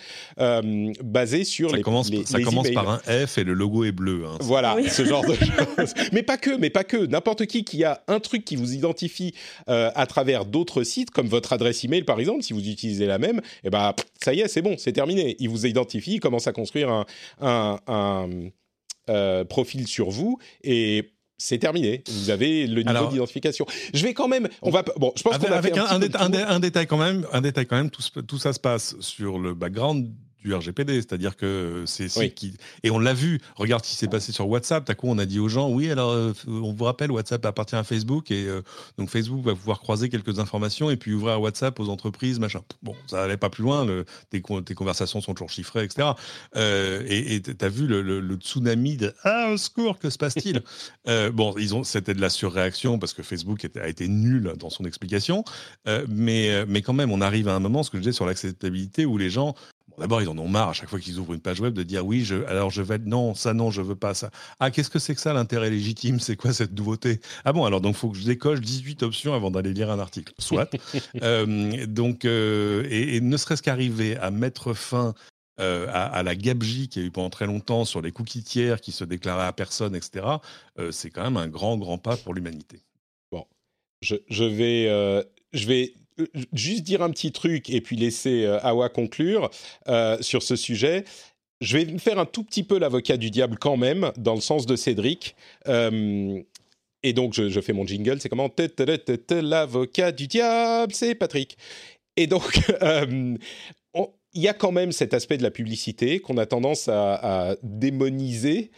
basés 1.03 1.45
sur 1.45 1.75
les, 1.75 1.83
les 1.83 2.46
commence 2.47 2.71
par 2.71 2.89
un 2.89 3.27
F 3.27 3.39
et 3.39 3.45
le 3.45 3.55
logo 3.55 3.85
est 3.85 3.93
bleu. 3.93 4.25
Hein. 4.27 4.39
Voilà, 4.41 4.77
ce 4.89 5.05
genre 5.05 5.25
de 5.25 5.35
choses. 5.77 5.95
Mais 6.13 6.23
pas 6.23 6.37
que, 6.37 6.57
mais 6.57 6.71
pas 6.71 6.85
que. 6.85 6.97
N'importe 6.97 7.47
qui 7.47 7.65
qui 7.65 7.85
a 7.85 8.03
un 8.09 8.21
truc 8.21 8.45
qui 8.45 8.57
vous 8.57 8.75
identifie 8.75 9.35
euh, 9.69 9.91
à 9.95 10.07
travers 10.07 10.45
d'autres 10.45 10.83
sites, 10.83 11.11
comme 11.11 11.29
votre 11.29 11.53
adresse 11.53 11.85
email 11.85 12.05
par 12.05 12.21
exemple, 12.21 12.43
si 12.43 12.53
vous 12.53 12.67
utilisez 12.67 13.07
la 13.07 13.19
même, 13.19 13.41
eh 13.65 13.71
ben 13.71 13.95
ça 14.23 14.35
y 14.35 14.41
est, 14.41 14.49
c'est 14.49 14.63
bon, 14.63 14.77
c'est 14.79 14.93
terminé. 14.93 15.37
Il 15.39 15.49
vous 15.49 15.67
identifie, 15.67 16.15
il 16.15 16.21
commence 16.21 16.47
à 16.47 16.53
construire 16.53 16.91
un, 16.91 17.07
un, 17.87 18.29
euh, 19.09 19.45
profil 19.45 19.87
sur 19.87 20.11
vous 20.11 20.39
et 20.65 21.13
c'est 21.39 21.59
terminé. 21.59 22.03
Vous 22.09 22.31
avez 22.31 22.67
le 22.67 22.83
niveau 22.83 23.07
d'identification. 23.09 23.67
Je 23.93 24.03
vais 24.03 24.15
quand 24.15 24.29
même. 24.29 24.49
On 24.63 24.71
va. 24.71 24.83
Bon, 24.97 25.13
je 25.17 25.23
pense 25.23 25.39
qu'on 25.39 25.49
va 25.49 25.59
avec 25.59 25.77
un, 25.77 25.87
un, 25.87 25.99
détail 26.61 26.87
quand 26.87 26.97
même. 26.97 27.27
Un 27.33 27.41
détail 27.41 27.67
quand 27.67 27.77
même. 27.77 27.91
Tout, 27.91 28.03
tout 28.23 28.39
ça 28.39 28.53
se 28.53 28.61
passe 28.61 28.97
sur 29.01 29.39
le 29.39 29.55
background 29.55 30.11
du 30.47 30.55
RGPD, 30.55 30.95
c'est-à-dire 30.95 31.37
que 31.37 31.85
c'est 31.87 32.09
qui 32.35 32.55
et 32.83 32.91
on 32.91 32.99
l'a 32.99 33.15
vu. 33.15 33.41
Regarde 33.57 33.85
ce 33.85 33.91
qui 33.91 33.97
s'est 33.97 34.09
passé 34.09 34.33
sur 34.33 34.49
WhatsApp. 34.49 34.85
T'as 34.85 34.95
coup, 34.95 35.09
on 35.09 35.19
a 35.19 35.27
dit 35.27 35.41
aux 35.41 35.49
gens, 35.49 35.69
oui, 35.69 35.91
alors 35.91 36.13
euh, 36.13 36.33
on 36.47 36.73
vous 36.73 36.85
rappelle, 36.85 37.11
WhatsApp 37.11 37.45
appartient 37.45 37.75
à 37.75 37.83
Facebook 37.83 38.31
et 38.31 38.47
euh, 38.47 38.63
donc 38.97 39.11
Facebook 39.11 39.45
va 39.45 39.55
pouvoir 39.55 39.81
croiser 39.81 40.09
quelques 40.09 40.39
informations 40.39 40.91
et 40.91 40.97
puis 40.97 41.13
ouvrir 41.15 41.41
WhatsApp 41.41 41.79
aux 41.81 41.89
entreprises, 41.89 42.39
machin. 42.39 42.61
Bon, 42.83 42.95
ça 43.09 43.25
allait 43.25 43.37
pas 43.37 43.51
plus 43.51 43.65
loin. 43.65 43.85
Le, 43.85 44.05
tes, 44.31 44.41
tes, 44.65 44.75
conversations 44.75 45.21
sont 45.21 45.35
toujours 45.35 45.51
chiffrées, 45.51 45.85
etc. 45.85 46.11
Euh, 46.55 47.03
et 47.09 47.41
t'as 47.41 47.69
vu 47.69 47.87
le, 47.87 48.37
tsunami 48.37 48.97
de 48.97 49.15
ah 49.25 49.51
au 49.53 49.57
secours, 49.57 49.99
que 49.99 50.11
se 50.11 50.19
passe-t-il? 50.19 50.63
Bon, 51.33 51.55
ils 51.59 51.75
ont, 51.75 51.83
c'était 51.83 52.15
de 52.15 52.21
la 52.21 52.31
surréaction 52.31 52.99
parce 52.99 53.13
que 53.13 53.23
Facebook 53.23 53.67
a 53.81 53.89
été 53.89 54.07
nul 54.07 54.53
dans 54.59 54.71
son 54.71 54.85
explication, 54.85 55.45
mais 56.09 56.65
mais 56.67 56.83
quand 56.83 56.93
même, 56.93 57.11
on 57.11 57.21
arrive 57.21 57.49
à 57.49 57.55
un 57.55 57.61
moment, 57.61 57.83
ce 57.83 57.91
que 57.91 57.97
je 57.97 58.03
disais 58.03 58.13
sur 58.13 58.27
l'acceptabilité, 58.27 59.07
où 59.07 59.19
les 59.19 59.31
gens 59.31 59.55
D'abord, 59.99 60.21
ils 60.21 60.29
en 60.29 60.39
ont 60.39 60.49
marre 60.49 60.71
à 60.71 60.73
chaque 60.73 60.89
fois 60.89 61.01
qu'ils 61.01 61.19
ouvrent 61.19 61.35
une 61.35 61.41
page 61.41 61.61
web 61.61 61.73
de 61.73 61.83
dire 61.83 62.05
oui, 62.05 62.25
je, 62.25 62.45
alors 62.45 62.71
je 62.71 62.83
vais 62.83 62.99
non, 62.99 63.35
ça 63.35 63.55
non, 63.55 63.71
je 63.71 63.83
veux 63.83 63.97
pas 63.97 64.15
ça. 64.15 64.31
Ah, 64.61 64.71
qu'est-ce 64.71 64.91
que 64.91 64.99
c'est 64.99 65.15
que 65.15 65.21
ça 65.21 65.33
l'intérêt 65.33 65.71
légitime? 65.71 66.21
C'est 66.21 66.37
quoi 66.37 66.53
cette 66.53 66.73
nouveauté? 66.73 67.21
Ah 67.45 67.53
bon, 67.53 67.65
alors 67.65 67.81
donc 67.81 67.97
faut 67.97 68.11
que 68.11 68.19
je 68.19 68.25
décoche 68.25 68.61
18 68.61 69.03
options 69.03 69.35
avant 69.35 69.51
d'aller 69.51 69.73
lire 69.73 69.91
un 69.91 69.99
article. 69.99 70.33
Soit. 70.39 70.71
Euh, 71.23 71.87
donc, 71.87 72.25
euh, 72.25 72.87
et, 72.91 73.21
ne 73.21 73.37
serait-ce 73.37 73.63
qu'arriver 73.63 74.17
à 74.17 74.31
mettre 74.31 74.75
fin 74.75 75.15
euh, 75.61 75.87
à, 75.91 76.23
la 76.23 76.35
gabegie 76.35 76.89
qu'il 76.89 77.03
y 77.03 77.05
a 77.05 77.09
eu 77.09 77.11
pendant 77.11 77.31
très 77.31 77.47
longtemps 77.47 77.85
sur 77.85 78.03
les 78.03 78.13
cookies 78.13 78.43
tiers 78.43 78.81
qui 78.81 78.93
se 78.93 79.05
déclaraient 79.05 79.47
à 79.47 79.53
personne, 79.53 79.95
etc., 79.95 80.27
c'est 80.91 81.11
quand 81.11 81.23
même 81.23 81.37
un 81.37 81.49
grand, 81.49 81.77
grand 81.79 81.99
pas 81.99 82.17
pour 82.17 82.35
l'humanité. 82.35 82.83
Bon, 83.33 83.47
je, 84.01 84.17
je 84.29 84.45
vais, 84.45 85.25
je 85.53 85.67
vais 85.67 85.95
juste 86.53 86.83
dire 86.83 87.03
un 87.03 87.11
petit 87.11 87.33
truc 87.33 87.71
et 87.71 87.81
puis 87.81 87.97
laisser 87.97 88.45
euh, 88.45 88.59
Awa 88.63 88.89
conclure 88.89 89.51
euh, 89.89 90.17
sur 90.21 90.43
ce 90.43 90.57
sujet. 90.57 91.05
Je 91.61 91.79
vais 91.79 91.85
me 91.87 91.99
faire 91.99 92.19
un 92.19 92.27
tout 92.27 92.45
petit 92.45 92.63
peu 92.63 92.79
l'avocat 92.79 93.17
du 93.17 93.31
diable 93.31 93.57
quand 93.59 93.77
même, 93.77 94.13
dans 94.17 94.35
le 94.35 94.41
sens 94.41 94.67
de 94.67 94.77
Cédric. 94.77 95.37
et 95.67 97.13
donc, 97.15 97.33
je, 97.33 97.61
fais 97.61 97.73
mon 97.73 97.87
jingle, 97.87 98.21
c'est 98.21 98.29
comment? 98.29 98.51
L'avocat 99.31 100.13
du 100.13 100.27
diable, 100.27 100.93
c'est 100.93 101.15
Patrick. 101.15 101.57
Et 102.17 102.27
donc, 102.27 102.61
il 102.83 103.39
y 104.35 104.49
a 104.49 104.53
quand 104.53 104.73
même 104.73 104.93
cet 104.93 105.15
aspect 105.15 105.39
de 105.39 105.43
la 105.43 105.51
publicité 105.51 106.19
qu'on 106.19 106.37
a 106.37 106.45
tendance 106.45 106.89
à 106.89 107.57
démoniser 107.63 108.71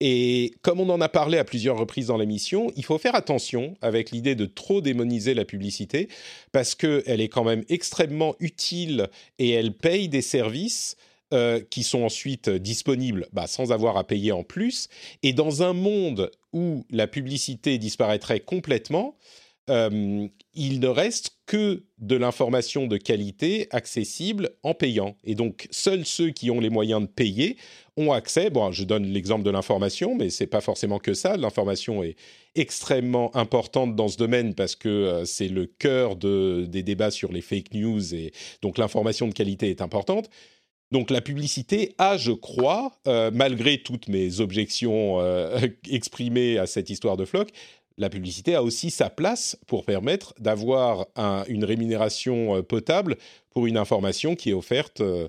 et 0.00 0.54
comme 0.62 0.80
on 0.80 0.90
en 0.90 1.00
a 1.00 1.08
parlé 1.08 1.38
à 1.38 1.44
plusieurs 1.44 1.78
reprises 1.78 2.08
dans 2.08 2.16
l'émission, 2.16 2.72
il 2.76 2.84
faut 2.84 2.98
faire 2.98 3.14
attention 3.14 3.76
avec 3.80 4.10
l'idée 4.10 4.34
de 4.34 4.46
trop 4.46 4.80
démoniser 4.80 5.34
la 5.34 5.44
publicité 5.44 6.08
parce 6.52 6.74
qu'elle 6.74 7.20
est 7.20 7.28
quand 7.28 7.44
même 7.44 7.64
extrêmement 7.68 8.34
utile 8.40 9.08
et 9.38 9.50
elle 9.50 9.72
paye 9.72 10.08
des 10.08 10.22
services 10.22 10.96
euh, 11.32 11.60
qui 11.70 11.84
sont 11.84 12.02
ensuite 12.02 12.50
disponibles 12.50 13.28
bah, 13.32 13.46
sans 13.46 13.72
avoir 13.72 13.96
à 13.96 14.04
payer 14.04 14.32
en 14.32 14.42
plus. 14.42 14.88
Et 15.22 15.32
dans 15.32 15.62
un 15.62 15.72
monde 15.72 16.30
où 16.52 16.84
la 16.90 17.06
publicité 17.06 17.78
disparaîtrait 17.78 18.40
complètement, 18.40 19.16
euh, 19.70 20.28
il 20.52 20.80
ne 20.80 20.88
reste 20.88 21.38
que 21.46 21.84
de 21.98 22.16
l'information 22.16 22.86
de 22.86 22.96
qualité 22.96 23.66
accessible 23.70 24.50
en 24.62 24.74
payant. 24.74 25.16
Et 25.24 25.34
donc, 25.34 25.68
seuls 25.70 26.04
ceux 26.04 26.30
qui 26.30 26.50
ont 26.50 26.60
les 26.60 26.70
moyens 26.70 27.00
de 27.00 27.06
payer 27.06 27.56
ont 27.96 28.12
accès. 28.12 28.50
Bon, 28.50 28.70
je 28.72 28.84
donne 28.84 29.06
l'exemple 29.06 29.42
de 29.42 29.50
l'information, 29.50 30.14
mais 30.14 30.28
c'est 30.28 30.46
pas 30.46 30.60
forcément 30.60 30.98
que 30.98 31.14
ça. 31.14 31.36
L'information 31.36 32.02
est 32.02 32.16
extrêmement 32.54 33.34
importante 33.34 33.96
dans 33.96 34.08
ce 34.08 34.18
domaine 34.18 34.54
parce 34.54 34.76
que 34.76 34.88
euh, 34.88 35.24
c'est 35.24 35.48
le 35.48 35.66
cœur 35.66 36.16
de, 36.16 36.66
des 36.68 36.82
débats 36.82 37.10
sur 37.10 37.32
les 37.32 37.40
fake 37.40 37.72
news 37.72 38.14
et 38.14 38.32
donc 38.60 38.76
l'information 38.76 39.28
de 39.28 39.34
qualité 39.34 39.70
est 39.70 39.80
importante. 39.80 40.28
Donc 40.92 41.10
la 41.10 41.22
publicité 41.22 41.94
a, 41.98 42.18
je 42.18 42.32
crois, 42.32 42.92
euh, 43.08 43.30
malgré 43.32 43.78
toutes 43.78 44.08
mes 44.08 44.40
objections 44.40 45.20
exprimées 45.90 46.58
à 46.58 46.66
cette 46.66 46.90
histoire 46.90 47.16
de 47.16 47.24
Flock, 47.24 47.48
la 47.96 48.08
publicité 48.08 48.54
a 48.54 48.62
aussi 48.62 48.90
sa 48.90 49.08
place 49.08 49.56
pour 49.66 49.84
permettre 49.84 50.34
d'avoir 50.38 51.06
une 51.48 51.64
rémunération 51.64 52.56
euh, 52.56 52.62
potable 52.62 53.16
pour 53.50 53.66
une 53.68 53.76
information 53.76 54.34
qui 54.34 54.50
est 54.50 54.52
offerte, 54.52 55.00
euh, 55.00 55.28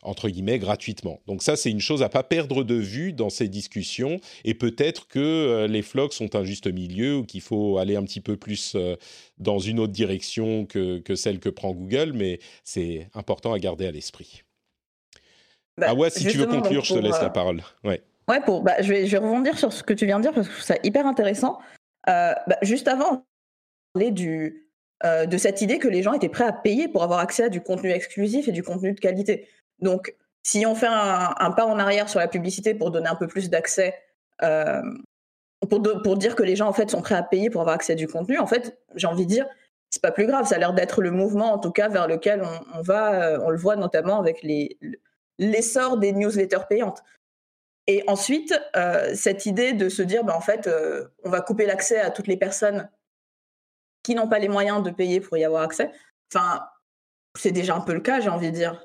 entre 0.00 0.30
guillemets, 0.30 0.58
gratuitement. 0.58 1.20
Donc 1.26 1.42
ça, 1.42 1.56
c'est 1.56 1.70
une 1.70 1.80
chose 1.80 2.02
à 2.02 2.08
pas 2.08 2.22
perdre 2.22 2.64
de 2.64 2.74
vue 2.74 3.12
dans 3.12 3.28
ces 3.28 3.48
discussions, 3.48 4.18
et 4.44 4.54
peut-être 4.54 5.08
que 5.08 5.18
euh, 5.18 5.66
les 5.66 5.82
flocs 5.82 6.14
sont 6.14 6.36
un 6.36 6.44
juste 6.44 6.72
milieu, 6.72 7.18
ou 7.18 7.24
qu'il 7.24 7.42
faut 7.42 7.76
aller 7.76 7.96
un 7.96 8.04
petit 8.04 8.22
peu 8.22 8.38
plus 8.38 8.76
dans 9.38 9.58
une 9.58 9.78
autre 9.78 9.92
direction 9.92 10.64
que, 10.64 11.02
celle 11.14 11.38
que 11.38 11.50
prend 11.50 11.72
Google, 11.72 12.12
mais 12.14 12.38
c'est 12.64 13.08
important 13.14 13.52
à 13.52 13.58
garder 13.58 13.86
à 13.86 13.90
l'esprit. 13.90 14.42
Bah, 15.78 15.88
ah 15.90 15.94
ouais, 15.94 16.08
si 16.08 16.26
tu 16.26 16.38
veux 16.38 16.46
conclure, 16.46 16.82
je 16.84 16.94
te 16.94 16.98
laisse 16.98 17.20
la 17.20 17.28
parole. 17.28 17.62
Ouais. 17.84 18.02
Ouais, 18.28 18.40
pour, 18.40 18.62
bah, 18.62 18.80
je, 18.80 18.88
vais, 18.88 19.06
je 19.06 19.12
vais 19.12 19.18
rebondir 19.18 19.58
sur 19.58 19.72
ce 19.72 19.82
que 19.82 19.92
tu 19.92 20.06
viens 20.06 20.16
de 20.16 20.22
dire 20.22 20.32
parce 20.32 20.48
que 20.48 20.52
je 20.52 20.58
trouve 20.58 20.66
ça 20.66 20.76
hyper 20.82 21.06
intéressant. 21.06 21.58
Euh, 22.08 22.34
bah, 22.46 22.56
juste 22.62 22.88
avant, 22.88 23.12
on 23.14 23.98
parlait 23.98 24.12
du, 24.12 24.68
euh, 25.04 25.26
de 25.26 25.36
cette 25.36 25.62
idée 25.62 25.78
que 25.78 25.88
les 25.88 26.02
gens 26.02 26.12
étaient 26.12 26.28
prêts 26.28 26.44
à 26.44 26.52
payer 26.52 26.88
pour 26.88 27.02
avoir 27.02 27.20
accès 27.20 27.44
à 27.44 27.48
du 27.48 27.60
contenu 27.60 27.90
exclusif 27.90 28.48
et 28.48 28.52
du 28.52 28.62
contenu 28.62 28.92
de 28.92 29.00
qualité. 29.00 29.48
Donc, 29.80 30.14
si 30.42 30.64
on 30.66 30.74
fait 30.74 30.88
un, 30.88 31.50
pas 31.50 31.66
en 31.66 31.78
arrière 31.78 32.08
sur 32.08 32.20
la 32.20 32.28
publicité 32.28 32.74
pour 32.74 32.90
donner 32.90 33.08
un 33.08 33.16
peu 33.16 33.26
plus 33.26 33.50
d'accès, 33.50 33.94
euh, 34.42 34.82
pour, 35.68 36.16
dire 36.16 36.36
que 36.36 36.44
les 36.44 36.54
gens 36.54 36.68
en 36.68 36.72
fait 36.72 36.90
sont 36.90 37.02
prêts 37.02 37.16
à 37.16 37.22
payer 37.22 37.50
pour 37.50 37.60
avoir 37.60 37.74
accès 37.74 37.94
à 37.94 37.96
du 37.96 38.06
contenu, 38.06 38.38
en 38.38 38.46
fait, 38.46 38.78
j'ai 38.94 39.08
envie 39.08 39.26
de 39.26 39.30
dire, 39.30 39.46
c'est 39.90 40.02
pas 40.02 40.12
plus 40.12 40.26
grave. 40.26 40.46
Ça 40.46 40.54
a 40.54 40.58
l'air 40.58 40.72
d'être 40.72 41.02
le 41.02 41.10
mouvement, 41.10 41.52
en 41.52 41.58
tout 41.58 41.72
cas, 41.72 41.88
vers 41.88 42.06
lequel 42.06 42.42
on, 42.42 42.78
on 42.78 42.82
va. 42.82 43.40
on 43.42 43.50
le 43.50 43.56
voit 43.56 43.76
notamment 43.76 44.20
avec 44.20 44.46
l'essor 45.38 45.98
des 45.98 46.12
newsletters 46.12 46.66
payantes. 46.68 47.02
Et 47.86 48.02
ensuite, 48.08 48.54
euh, 48.74 49.14
cette 49.14 49.46
idée 49.46 49.72
de 49.72 49.88
se 49.88 50.02
dire, 50.02 50.24
bah, 50.24 50.36
en 50.36 50.40
fait, 50.40 50.66
euh, 50.66 51.04
on 51.24 51.30
va 51.30 51.40
couper 51.40 51.66
l'accès 51.66 52.00
à 52.00 52.10
toutes 52.10 52.26
les 52.26 52.36
personnes 52.36 52.90
qui 54.02 54.14
n'ont 54.14 54.28
pas 54.28 54.38
les 54.38 54.48
moyens 54.48 54.82
de 54.82 54.90
payer 54.90 55.20
pour 55.20 55.36
y 55.36 55.44
avoir 55.44 55.62
accès. 55.62 55.90
Enfin, 56.32 56.60
c'est 57.36 57.52
déjà 57.52 57.76
un 57.76 57.80
peu 57.80 57.92
le 57.92 58.00
cas, 58.00 58.20
j'ai 58.20 58.28
envie 58.28 58.50
de 58.50 58.56
dire. 58.56 58.82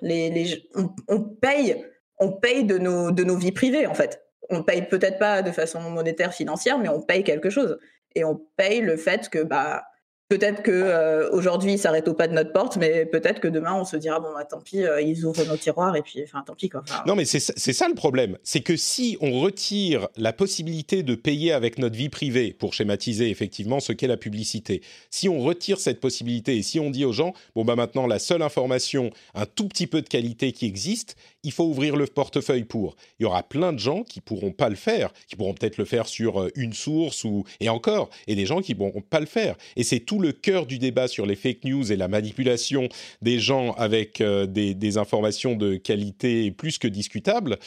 On, 1.07 1.19
paye, 1.19 1.85
on 2.19 2.31
paye 2.31 2.63
de 2.63 2.77
nos, 2.77 3.11
de 3.11 3.23
nos 3.23 3.37
vies 3.37 3.51
privées, 3.51 3.87
en 3.87 3.93
fait. 3.93 4.23
On 4.49 4.63
paye 4.63 4.87
peut-être 4.87 5.17
pas 5.17 5.41
de 5.41 5.51
façon 5.51 5.79
monétaire, 5.81 6.33
financière, 6.33 6.77
mais 6.77 6.89
on 6.89 7.01
paye 7.01 7.23
quelque 7.23 7.49
chose. 7.49 7.79
Et 8.13 8.23
on 8.23 8.35
paye 8.55 8.81
le 8.81 8.97
fait 8.97 9.29
que, 9.29 9.41
bah, 9.41 9.83
Peut-être 10.31 10.63
que 10.63 10.71
euh, 10.71 11.29
aujourd'hui, 11.33 11.73
ils 11.73 11.77
s'arrêtent 11.77 12.07
au 12.07 12.13
pas 12.13 12.29
de 12.29 12.33
notre 12.33 12.53
porte, 12.53 12.77
mais 12.77 13.05
peut-être 13.05 13.41
que 13.41 13.49
demain, 13.49 13.73
on 13.73 13.83
se 13.83 13.97
dira 13.97 14.21
bon, 14.21 14.29
bah, 14.33 14.45
tant 14.45 14.61
pis, 14.61 14.81
euh, 14.81 15.01
ils 15.01 15.25
ouvrent 15.25 15.45
nos 15.45 15.57
tiroirs 15.57 15.93
et 15.97 16.01
puis, 16.01 16.23
enfin, 16.23 16.41
tant 16.47 16.55
pis 16.55 16.69
quoi. 16.69 16.85
non, 17.05 17.15
mais 17.15 17.25
c'est 17.25 17.41
ça 17.41 17.89
le 17.89 17.95
problème, 17.95 18.37
c'est 18.41 18.61
que 18.61 18.77
si 18.77 19.17
on 19.19 19.41
retire 19.41 20.07
la 20.15 20.31
possibilité 20.31 21.03
de 21.03 21.15
payer 21.15 21.51
avec 21.51 21.77
notre 21.79 21.97
vie 21.97 22.07
privée, 22.07 22.55
pour 22.57 22.73
schématiser 22.73 23.29
effectivement 23.29 23.81
ce 23.81 23.91
qu'est 23.91 24.07
la 24.07 24.15
publicité, 24.15 24.81
si 25.09 25.27
on 25.27 25.41
retire 25.41 25.81
cette 25.81 25.99
possibilité 25.99 26.55
et 26.55 26.63
si 26.63 26.79
on 26.79 26.91
dit 26.91 27.03
aux 27.03 27.11
gens 27.11 27.33
bon 27.53 27.65
bah 27.65 27.75
maintenant 27.75 28.07
la 28.07 28.17
seule 28.17 28.41
information, 28.41 29.09
un 29.35 29.45
tout 29.45 29.67
petit 29.67 29.85
peu 29.85 30.01
de 30.01 30.07
qualité 30.07 30.53
qui 30.53 30.65
existe, 30.65 31.17
il 31.43 31.51
faut 31.51 31.65
ouvrir 31.65 31.95
le 31.95 32.05
portefeuille 32.07 32.63
pour. 32.63 32.95
Il 33.19 33.23
y 33.23 33.25
aura 33.25 33.43
plein 33.43 33.73
de 33.73 33.79
gens 33.79 34.03
qui 34.03 34.21
pourront 34.21 34.51
pas 34.51 34.69
le 34.69 34.75
faire, 34.75 35.11
qui 35.27 35.35
pourront 35.35 35.53
peut-être 35.53 35.77
le 35.77 35.85
faire 35.85 36.07
sur 36.07 36.41
euh, 36.41 36.49
une 36.55 36.73
source 36.73 37.23
ou 37.23 37.43
et 37.59 37.69
encore, 37.69 38.09
et 38.27 38.35
des 38.35 38.45
gens 38.45 38.61
qui 38.61 38.75
pourront 38.75 39.01
pas 39.01 39.19
le 39.19 39.25
faire. 39.25 39.55
Et 39.75 39.83
c'est 39.83 39.99
tout 39.99 40.19
le 40.19 40.31
cœur 40.31 40.65
du 40.65 40.77
débat 40.77 41.07
sur 41.07 41.25
les 41.25 41.35
fake 41.35 41.63
news 41.65 41.91
et 41.91 41.95
la 41.95 42.07
manipulation 42.07 42.89
des 43.21 43.39
gens 43.39 43.73
avec 43.73 44.21
euh, 44.21 44.45
des, 44.45 44.97
informations 44.97 45.55
de 45.55 45.77
qualité 45.77 46.51
plus 46.51 46.77
que 46.77 46.87
discutable. 46.87 47.57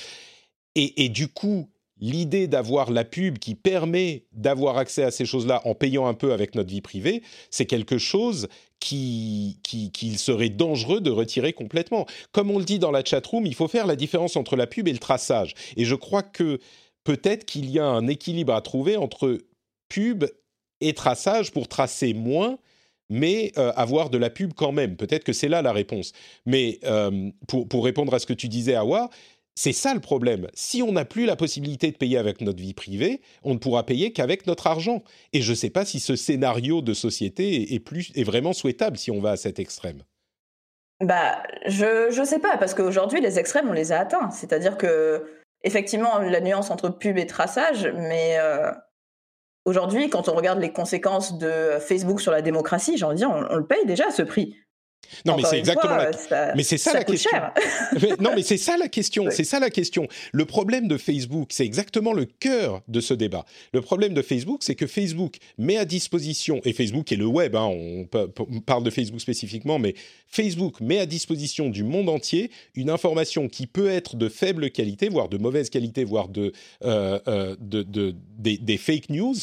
et, 0.75 1.09
du 1.09 1.29
coup, 1.29 1.71
l'idée 2.01 2.49
d'avoir 2.49 2.91
la 2.91 3.05
pub 3.05 3.39
qui 3.39 3.55
permet 3.55 4.25
d'avoir 4.33 4.79
accès 4.79 5.03
à 5.03 5.11
ces 5.11 5.25
choses-là 5.25 5.63
en 5.65 5.75
payant 5.75 6.07
un 6.07 6.15
peu 6.15 6.33
avec 6.33 6.55
notre 6.55 6.71
vie 6.71 6.81
privée, 6.81 7.23
c'est 7.51 7.67
quelque 7.67 7.99
chose 7.99 8.49
qu'il 8.81 9.57
qui, 9.63 10.19
serait 10.19 10.51
dangereux 10.51 11.01
de 11.01 11.11
retirer 11.11 11.53
complètement. 11.53 12.07
Comme 12.33 12.51
on 12.51 12.59
le 12.59 12.65
dit 12.65 12.79
dans 12.79 12.91
la 12.91 13.05
chatroom, 13.05 13.47
il 13.47 13.55
faut 13.55 13.69
faire 13.69 13.87
la 13.87 13.97
différence 13.97 14.37
entre 14.37 14.57
la 14.57 14.67
pub 14.67 14.89
et 14.89 14.93
le 14.93 14.99
traçage. 14.99 15.55
Et 15.77 15.85
je 15.85 15.95
crois 15.95 16.23
que 16.23 16.59
peut-être 17.05 17.45
qu'il 17.45 17.71
y 17.71 17.79
a 17.79 17.87
un 17.87 18.07
équilibre 18.09 18.55
à 18.55 18.61
trouver 18.61 18.97
entre 18.97 19.39
pub 19.89 20.25
et 20.81 20.93
traçage 20.93 21.53
pour 21.53 21.69
tracer 21.69 22.13
moins 22.13 22.59
mais 23.11 23.53
euh, 23.59 23.73
avoir 23.77 24.11
de 24.11 24.19
la 24.19 24.31
pub 24.31 24.55
quand 24.55 24.73
même. 24.73 24.97
Peut-être 24.97 25.25
que 25.25 25.33
c'est 25.33 25.49
là 25.49 25.63
la 25.63 25.73
réponse. 25.73 26.13
Mais 26.47 26.79
euh, 26.85 27.31
pour, 27.47 27.69
pour, 27.69 27.85
répondre 27.85 28.15
à 28.15 28.19
ce 28.19 28.27
que 28.27 28.33
tu 28.33 28.49
disais, 28.49 28.75
Awa, 28.75 29.11
c'est 29.55 29.73
ça 29.73 29.95
le 29.95 30.01
problème. 30.01 30.49
Si 30.55 30.83
on 30.83 30.93
n'a 30.93 31.05
plus 31.05 31.27
la 31.27 31.37
possibilité 31.37 31.91
de 31.93 31.97
payer 31.97 32.19
avec 32.19 32.41
notre 32.41 32.61
vie 32.61 32.75
privée, 32.75 33.21
on 33.45 33.55
ne 33.55 33.59
pourra 33.59 33.87
payer 33.87 34.13
qu'avec 34.13 34.47
notre 34.47 34.67
argent. 34.67 35.03
Et 35.33 35.43
je 35.43 35.51
ne 35.51 35.57
sais 35.57 35.71
pas 35.71 35.85
si 35.85 36.01
ce 36.01 36.17
scénario 36.17 36.83
de 36.83 36.93
société 36.93 37.75
est, 37.75 38.25
vraiment 38.25 38.53
souhaitable 38.53 38.97
si 38.97 39.11
on 39.11 39.21
va 39.21 39.33
à 39.33 39.37
cet 39.37 39.61
extrême. 39.61 40.03
Bah, 41.01 41.43
je 41.67 42.19
ne 42.19 42.25
sais 42.25 42.41
pas, 42.41 42.57
parce 42.57 42.75
qu'aujourd'hui, 42.75 43.21
les 43.21 43.39
extrêmes, 43.39 43.69
on 43.69 43.73
les 43.73 43.93
a 43.93 44.01
atteints. 44.01 44.31
C'est-à-dire 44.31 44.77
que, 44.77 45.25
effectivement, 45.63 46.19
la 46.19 46.41
nuance 46.41 46.71
entre 46.71 46.89
pub 46.89 47.17
et 47.17 47.27
traçage, 47.27 47.87
mais 47.95 48.37
euh, 48.39 48.73
aujourd'hui, 49.65 50.11
quand 50.11 50.29
on 50.29 50.35
regarde 50.35 50.61
les 50.61 50.73
conséquences 50.73 51.39
de 51.39 51.79
Facebook 51.79 52.21
sur 52.21 52.33
la 52.33 52.43
démocratie, 52.43 52.97
j'ai 52.97 53.05
envie 53.05 53.15
de 53.15 53.19
dire, 53.19 53.31
on, 53.31 53.55
on 53.55 53.57
le 53.57 53.67
paye 53.67 53.87
déjà 53.87 54.09
à 54.09 54.11
ce 54.11 54.23
prix. 54.23 54.57
Non, 55.25 55.37
mais 55.37 55.45
c'est 55.45 55.59
exactement 55.59 55.97
la... 55.97 56.55
Mais 56.55 56.63
c'est 56.63 56.79
ça, 56.79 56.93
la 56.93 57.05
question. 57.05 57.31
non, 58.21 58.31
mais 58.35 58.43
c'est 58.43 58.57
ça 58.57 58.77
la 58.77 58.89
question. 58.89 59.25
C'est 59.31 59.45
ça 59.45 59.59
la 59.59 59.71
question. 59.71 60.07
Le 60.33 60.45
problème 60.45 60.87
de 60.87 60.97
Facebook, 60.97 61.49
c'est 61.51 61.65
exactement 61.65 62.13
le 62.13 62.25
cœur 62.25 62.83
de 62.89 63.01
ce 63.01 63.15
débat. 63.15 63.45
Le 63.73 63.81
problème 63.81 64.15
de 64.15 64.23
Facebook, 64.23 64.63
c'est 64.63 64.75
que 64.75 64.87
Facebook 64.87 65.37
met 65.59 65.77
à 65.77 65.85
disposition 65.85 66.61
et 66.65 66.73
Facebook 66.73 67.11
et 67.11 67.17
le 67.17 67.27
web. 67.27 67.57
Hein, 67.57 67.67
on, 67.67 68.07
parle 68.61 68.85
de 68.85 68.91
Facebook 68.91 69.21
spécifiquement, 69.21 69.79
mais 69.79 69.95
Facebook 70.29 70.81
met 70.81 70.99
à 70.99 71.07
disposition 71.07 71.69
du 71.69 71.83
monde 71.85 72.09
entier 72.09 72.51
une 72.75 72.91
information 72.91 73.49
qui 73.49 73.67
peut 73.67 73.89
être 73.89 74.17
de 74.17 74.29
faible 74.29 74.71
qualité, 74.71 75.09
voire 75.09 75.29
de 75.29 75.39
mauvaise 75.39 75.71
qualité, 75.71 76.05
voire 76.05 76.29
de, 76.29 76.53
euh, 76.85 77.19
euh, 77.29 77.57
de, 77.61 78.15
des, 78.39 78.59
des 78.59 78.77
fake 78.77 79.11
news 79.11 79.35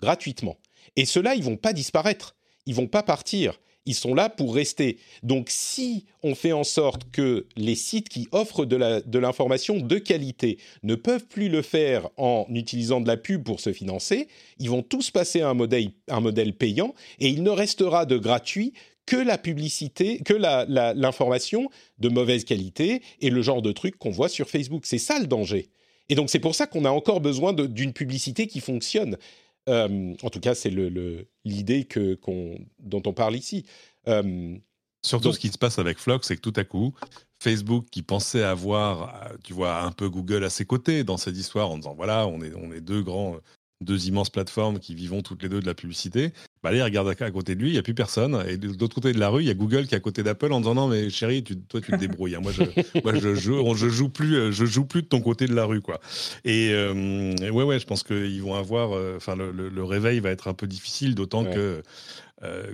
gratuitement. 0.00 0.56
Et 0.96 1.04
ceux-là, 1.04 1.34
ils 1.34 1.42
vont 1.42 1.56
pas 1.56 1.72
disparaître. 1.72 2.34
Ils 2.66 2.74
vont 2.74 2.88
pas 2.88 3.02
partir 3.02 3.58
ils 3.86 3.94
sont 3.94 4.14
là 4.14 4.28
pour 4.28 4.54
rester. 4.54 4.98
Donc 5.22 5.46
si 5.48 6.04
on 6.22 6.34
fait 6.34 6.52
en 6.52 6.64
sorte 6.64 7.10
que 7.10 7.46
les 7.56 7.74
sites 7.74 8.08
qui 8.08 8.28
offrent 8.32 8.64
de 8.64 9.18
l'information 9.18 9.78
de, 9.78 9.98
qualité 9.98 10.58
ne 10.82 10.94
peuvent 10.94 11.26
plus 11.26 11.48
le 11.48 11.62
faire 11.62 12.10
en 12.16 12.46
utilisant 12.50 13.00
de 13.00 13.08
la 13.08 13.16
pub 13.16 13.44
pour 13.44 13.60
se 13.60 13.72
financer, 13.72 14.28
ils 14.58 14.68
vont 14.68 14.82
tous 14.82 15.10
passer 15.10 15.40
à 15.40 15.48
un 15.48 15.54
modèle, 15.54 16.52
payant 16.54 16.94
et 17.18 17.28
il 17.28 17.42
ne 17.42 17.50
restera 17.50 18.06
de 18.06 18.18
gratuit 18.18 18.72
que 19.06 19.16
la 19.16 19.38
publicité, 19.38 20.18
que 20.18 20.34
l'information 20.34 21.70
de 21.98 22.08
mauvaise 22.08 22.44
qualité 22.44 23.02
et 23.20 23.30
le 23.30 23.40
genre 23.40 23.62
de 23.62 23.72
trucs 23.72 23.96
qu'on 23.96 24.10
voit 24.10 24.28
sur 24.28 24.50
Facebook. 24.50 24.82
C'est 24.84 24.98
ça 24.98 25.18
le 25.20 25.26
danger. 25.26 25.68
Et 26.08 26.14
donc 26.14 26.30
c'est 26.30 26.40
pour 26.40 26.54
ça 26.54 26.66
qu'on 26.66 26.84
a 26.84 26.90
encore 26.90 27.20
besoin 27.20 27.52
d'une 27.52 27.92
publicité 27.92 28.46
qui 28.46 28.60
fonctionne. 28.60 29.16
Euh, 29.68 30.14
en 30.22 30.30
tout 30.30 30.40
cas, 30.40 30.54
c'est 30.54 30.70
l'idée 31.44 31.84
que, 31.84 32.18
dont 32.78 33.02
on 33.04 33.12
parle 33.12 33.36
ici. 33.36 33.66
Euh, 34.08 34.56
Surtout, 35.02 35.32
ce 35.32 35.38
qui 35.38 35.48
se 35.48 35.58
passe 35.58 35.78
avec 35.78 35.98
Flock, 35.98 36.24
c'est 36.24 36.36
que 36.36 36.40
tout 36.40 36.52
à 36.56 36.64
coup, 36.64 36.92
Facebook, 37.40 37.86
qui 37.90 38.02
pensait 38.02 38.42
avoir, 38.42 39.24
euh, 39.24 39.36
tu 39.44 39.52
vois, 39.52 39.82
un 39.82 39.92
peu 39.92 40.08
Google 40.08 40.42
à 40.44 40.50
ses 40.50 40.64
côtés 40.64 41.04
dans 41.04 41.16
cette 41.16 41.36
histoire, 41.36 41.70
en 41.70 41.76
disant 41.76 41.94
voilà, 41.94 42.26
on 42.26 42.40
est, 42.42 42.52
on 42.54 42.72
est 42.72 42.80
deux 42.80 43.02
grands 43.02 43.36
deux 43.80 44.08
immenses 44.08 44.30
plateformes 44.30 44.78
qui 44.78 44.94
vivons 44.94 45.22
toutes 45.22 45.42
les 45.42 45.48
deux 45.48 45.60
de 45.60 45.66
la 45.66 45.74
publicité, 45.74 46.32
bah 46.62 46.70
allez, 46.70 46.82
regarde 46.82 47.08
à, 47.08 47.30
côté 47.30 47.54
de 47.54 47.60
lui, 47.60 47.68
il 47.68 47.72
n'y 47.72 47.78
a 47.78 47.82
plus 47.82 47.94
personne. 47.94 48.42
Et 48.48 48.56
de, 48.56 48.68
l'autre 48.68 48.94
côté 48.94 49.12
de 49.12 49.20
la 49.20 49.28
rue, 49.28 49.42
il 49.42 49.46
y 49.46 49.50
a 49.50 49.54
Google 49.54 49.86
qui 49.86 49.94
est 49.94 49.98
à 49.98 50.00
côté 50.00 50.22
d'Apple 50.22 50.52
en 50.52 50.60
disant 50.60 50.74
non, 50.74 50.88
mais 50.88 51.10
chérie, 51.10 51.44
toi, 51.44 51.80
tu 51.80 51.92
te 51.92 51.96
débrouilles. 51.96 52.34
Hein. 52.34 52.40
Moi, 52.42 52.52
je, 52.52 52.62
moi 53.04 53.14
je, 53.14 53.34
je, 53.34 53.88
joue 53.88 54.08
plus, 54.08 54.36
euh, 54.36 54.50
je 54.50 54.64
joue 54.64 54.84
plus 54.84 55.02
de 55.02 55.06
ton 55.06 55.20
côté 55.20 55.46
de 55.46 55.54
la 55.54 55.64
rue. 55.64 55.82
quoi. 55.82 56.00
Et 56.44 56.70
euh, 56.72 57.34
ouais, 57.50 57.64
ouais, 57.64 57.78
je 57.78 57.86
pense 57.86 58.02
qu'ils 58.02 58.42
vont 58.42 58.54
avoir. 58.54 58.92
Euh, 58.94 59.16
enfin, 59.16 59.36
le, 59.36 59.84
réveil 59.84 60.18
va 60.20 60.30
être 60.30 60.48
un 60.48 60.54
peu 60.54 60.66
difficile, 60.66 61.14
d'autant 61.14 61.44
que 61.44 61.82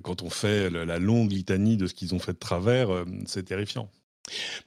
quand 0.03 0.23
on 0.23 0.31
fait 0.31 0.71
la 0.71 0.99
longue 0.99 1.31
litanie 1.31 1.77
de 1.77 1.87
ce 1.87 1.95
qu'ils 1.95 2.15
ont 2.15 2.19
fait 2.19 2.33
de 2.33 2.39
travers, 2.39 2.89
c'est 3.27 3.45
terrifiant. 3.45 3.91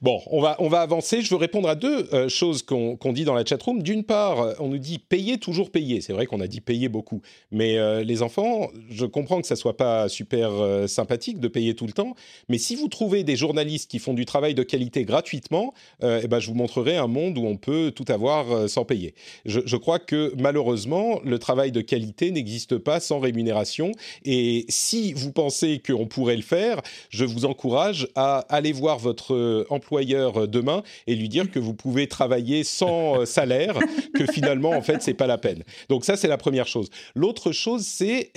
Bon, 0.02 0.20
on 0.26 0.40
va, 0.40 0.56
on 0.58 0.68
va 0.68 0.80
avancer. 0.80 1.22
Je 1.22 1.30
veux 1.30 1.36
répondre 1.36 1.68
à 1.68 1.74
deux 1.74 2.08
euh, 2.12 2.28
choses 2.28 2.62
qu'on 2.62 3.12
dit 3.12 3.24
dans 3.24 3.34
la 3.34 3.44
chatroom. 3.44 3.82
D'une 3.82 4.04
part, 4.04 4.54
on 4.60 4.68
nous 4.68 4.78
dit 4.78 4.98
payer, 4.98 5.38
toujours 5.38 5.70
payer. 5.70 6.00
C'est 6.00 6.12
vrai 6.12 6.26
qu'on 6.26 6.40
a 6.40 6.46
dit 6.46 6.60
payer 6.60 6.88
beaucoup. 6.88 7.22
Mais 7.50 7.78
euh, 7.78 8.04
les 8.04 8.22
enfants, 8.22 8.68
je 8.90 9.06
comprends 9.06 9.40
que 9.40 9.46
ça 9.46 9.56
soit 9.56 9.76
pas 9.76 10.08
super 10.08 10.50
euh, 10.52 10.86
sympathique 10.86 11.40
de 11.40 11.48
payer 11.48 11.74
tout 11.74 11.86
le 11.86 11.92
temps. 11.92 12.14
Mais 12.48 12.58
si 12.58 12.76
vous 12.76 12.88
trouvez 12.88 13.24
des 13.24 13.36
journalistes 13.36 13.90
qui 13.90 13.98
font 13.98 14.12
du 14.12 14.26
travail 14.26 14.54
de 14.54 14.62
qualité 14.62 15.04
gratuitement, 15.04 15.72
eh 16.02 16.26
ben, 16.28 16.38
je 16.38 16.48
vous 16.48 16.54
montrerai 16.54 16.96
un 16.96 17.06
monde 17.06 17.38
où 17.38 17.46
on 17.46 17.56
peut 17.56 17.92
tout 17.94 18.04
avoir 18.08 18.68
sans 18.68 18.84
payer. 18.84 19.14
Je, 19.44 19.60
je, 19.64 19.76
crois 19.76 19.98
que 19.98 20.32
malheureusement, 20.38 21.20
le 21.24 21.38
travail 21.38 21.72
de 21.72 21.80
qualité 21.80 22.30
n'existe 22.30 22.78
pas 22.78 23.00
sans 23.00 23.18
rémunération. 23.18 23.92
Et 24.24 24.66
si 24.68 25.12
vous 25.12 25.32
pensez 25.32 25.80
qu'on 25.84 26.06
pourrait 26.06 26.36
le 26.36 26.42
faire, 26.42 26.80
je 27.10 27.24
vous 27.24 27.44
encourage 27.44 28.08
à 28.14 28.38
aller 28.48 28.72
voir 28.72 28.98
votre 28.98 29.45
employeur 29.70 30.42
euh, 30.42 30.46
demain 30.46 30.82
et 31.06 31.14
lui 31.14 31.28
dire 31.28 31.50
que 31.50 31.58
vous 31.58 31.74
pouvez 31.74 32.06
travailler 32.06 32.64
sans 32.64 33.20
euh, 33.20 33.24
salaire, 33.24 33.78
que 34.14 34.26
finalement, 34.26 34.70
en 34.70 34.82
fait, 34.82 35.02
c'est 35.02 35.14
pas 35.14 35.26
la 35.26 35.38
peine. 35.38 35.62
Donc 35.88 36.04
ça, 36.04 36.16
c'est 36.16 36.28
la 36.28 36.38
première 36.38 36.66
chose. 36.66 36.88
L'autre 37.14 37.52
chose, 37.52 37.86
c'est 37.86 38.30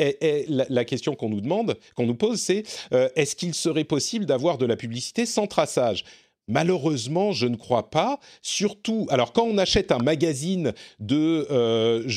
la, 0.48 0.86
question 0.86 1.16
qu'on 1.16 1.30
nous 1.30 1.42
demande, 1.42 1.78
qu'on 1.96 2.06
nous 2.06 2.16
pose, 2.16 2.40
c'est 2.40 2.64
euh, 2.94 3.10
est-ce 3.16 3.36
qu'il 3.36 3.54
serait 3.54 3.84
possible 3.84 4.26
d'avoir 4.26 4.58
de 4.58 4.66
la 4.66 4.76
publicité 4.76 5.26
sans 5.26 5.48
traçage? 5.48 6.04
Malheureusement, 6.48 7.32
je 7.32 7.46
ne 7.46 7.56
crois 7.56 7.92
pas. 7.92 8.20
Surtout, 8.42 9.06
alors 9.12 9.34
quand 9.34 9.44
on 9.44 9.60
achète 9.60 9.92
un 9.92 10.00
magazine 10.00 10.74
de, 11.00 11.46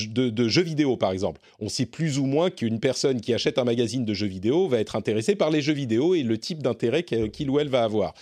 de, 0.08 0.30
de, 0.30 0.48
jeux 0.48 0.62
vidéo, 0.62 0.96
par 0.96 1.12
exemple, 1.12 1.38
on 1.60 1.68
sait 1.68 1.84
plus 1.84 2.18
ou 2.18 2.24
moins 2.24 2.48
qu'une 2.48 2.80
personne 2.80 3.20
qui 3.20 3.34
achète 3.34 3.58
un 3.58 3.64
magazine 3.64 4.06
de 4.06 4.14
jeux 4.14 4.26
vidéo 4.26 4.68
va 4.68 4.80
être 4.80 4.96
intéressée 4.96 5.34
par 5.34 5.50
les 5.50 5.60
jeux 5.60 5.74
vidéo 5.74 6.14
et 6.14 6.22
le 6.22 6.38
type 6.38 6.62
d'intérêt 6.62 7.02
qu'il 7.02 7.50
ou 7.50 7.60
elle 7.60 7.68
va 7.68 7.84
avoir 7.84 8.14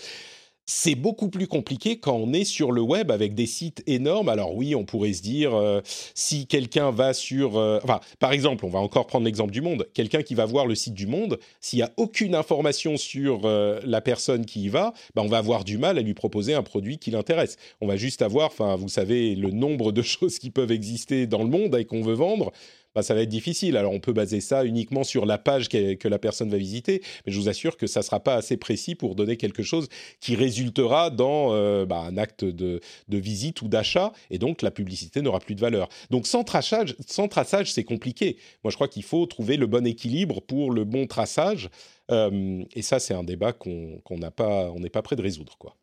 c'est 0.70 0.94
beaucoup 0.94 1.28
plus 1.30 1.48
compliqué 1.48 1.98
quand 1.98 2.14
on 2.14 2.32
est 2.32 2.44
sur 2.44 2.70
le 2.70 2.80
web 2.80 3.10
avec 3.10 3.34
des 3.34 3.46
sites 3.46 3.82
énormes. 3.88 4.28
Alors 4.28 4.54
oui, 4.54 4.76
on 4.76 4.84
pourrait 4.84 5.12
se 5.12 5.20
dire, 5.20 5.52
euh, 5.52 5.80
si 6.14 6.46
quelqu'un 6.46 6.92
va 6.92 7.12
sur... 7.12 7.58
Euh, 7.58 7.80
par 8.20 8.30
exemple, 8.30 8.64
on 8.64 8.68
va 8.68 8.78
encore 8.78 9.08
prendre 9.08 9.24
l'exemple 9.24 9.50
du 9.50 9.62
Monde. 9.62 9.88
Quelqu'un 9.94 10.22
qui 10.22 10.36
va 10.36 10.46
voir 10.46 10.66
le 10.66 10.76
site 10.76 10.94
du 10.94 11.08
Monde, 11.08 11.40
s'il 11.60 11.78
n'y 11.78 11.82
a 11.82 11.90
aucune 11.96 12.36
information 12.36 12.96
sur 12.96 13.40
euh, 13.46 13.80
la 13.84 14.00
personne 14.00 14.46
qui 14.46 14.62
y 14.62 14.68
va, 14.68 14.94
bah, 15.16 15.22
on 15.24 15.28
va 15.28 15.38
avoir 15.38 15.64
du 15.64 15.76
mal 15.76 15.98
à 15.98 16.02
lui 16.02 16.14
proposer 16.14 16.54
un 16.54 16.62
produit 16.62 16.98
qui 16.98 17.10
l'intéresse. 17.10 17.56
On 17.80 17.88
va 17.88 17.96
juste 17.96 18.22
avoir, 18.22 18.52
vous 18.78 18.88
savez, 18.88 19.34
le 19.34 19.50
nombre 19.50 19.90
de 19.90 20.02
choses 20.02 20.38
qui 20.38 20.50
peuvent 20.50 20.70
exister 20.70 21.26
dans 21.26 21.42
le 21.42 21.48
monde 21.48 21.74
et 21.74 21.84
qu'on 21.84 22.02
veut 22.02 22.14
vendre. 22.14 22.52
Bah, 22.94 23.02
ça 23.02 23.14
va 23.14 23.22
être 23.22 23.28
difficile. 23.28 23.76
Alors 23.76 23.92
on 23.92 24.00
peut 24.00 24.12
baser 24.12 24.40
ça 24.40 24.64
uniquement 24.64 25.04
sur 25.04 25.24
la 25.24 25.38
page 25.38 25.68
que 25.68 26.08
la 26.08 26.18
personne 26.18 26.50
va 26.50 26.56
visiter, 26.56 27.02
mais 27.24 27.32
je 27.32 27.38
vous 27.38 27.48
assure 27.48 27.76
que 27.76 27.86
ça 27.86 28.00
ne 28.00 28.04
sera 28.04 28.20
pas 28.20 28.34
assez 28.34 28.56
précis 28.56 28.94
pour 28.96 29.14
donner 29.14 29.36
quelque 29.36 29.62
chose 29.62 29.88
qui 30.20 30.34
résultera 30.34 31.10
dans 31.10 31.54
euh, 31.54 31.86
bah, 31.86 32.00
un 32.00 32.16
acte 32.16 32.44
de, 32.44 32.80
visite 33.08 33.62
ou 33.62 33.68
d'achat, 33.68 34.12
et 34.30 34.38
donc 34.38 34.62
la 34.62 34.70
publicité 34.70 35.22
n'aura 35.22 35.40
plus 35.40 35.54
de 35.54 35.60
valeur. 35.60 35.88
Donc 36.10 36.26
sans 36.26 36.42
traçage, 36.44 36.96
sans 37.06 37.28
traçage 37.28 37.72
c'est 37.72 37.84
compliqué. 37.84 38.36
Moi 38.64 38.70
je 38.70 38.76
crois 38.76 38.88
qu'il 38.88 39.04
faut 39.04 39.24
trouver 39.26 39.56
le 39.56 39.66
bon 39.66 39.86
équilibre 39.86 40.40
pour 40.40 40.72
le 40.72 40.84
bon 40.84 41.06
traçage, 41.06 41.70
euh, 42.10 42.64
et 42.74 42.82
ça 42.82 42.98
c'est 42.98 43.14
un 43.14 43.24
débat 43.24 43.52
qu'on 43.52 44.00
n'a 44.10 44.30
pas, 44.30 44.72
n'est 44.78 44.90
pas 44.90 45.02
prêt 45.02 45.16
de 45.16 45.22
résoudre. 45.22 45.56
quoi. 45.58 45.76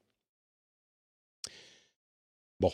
Bon, 2.59 2.71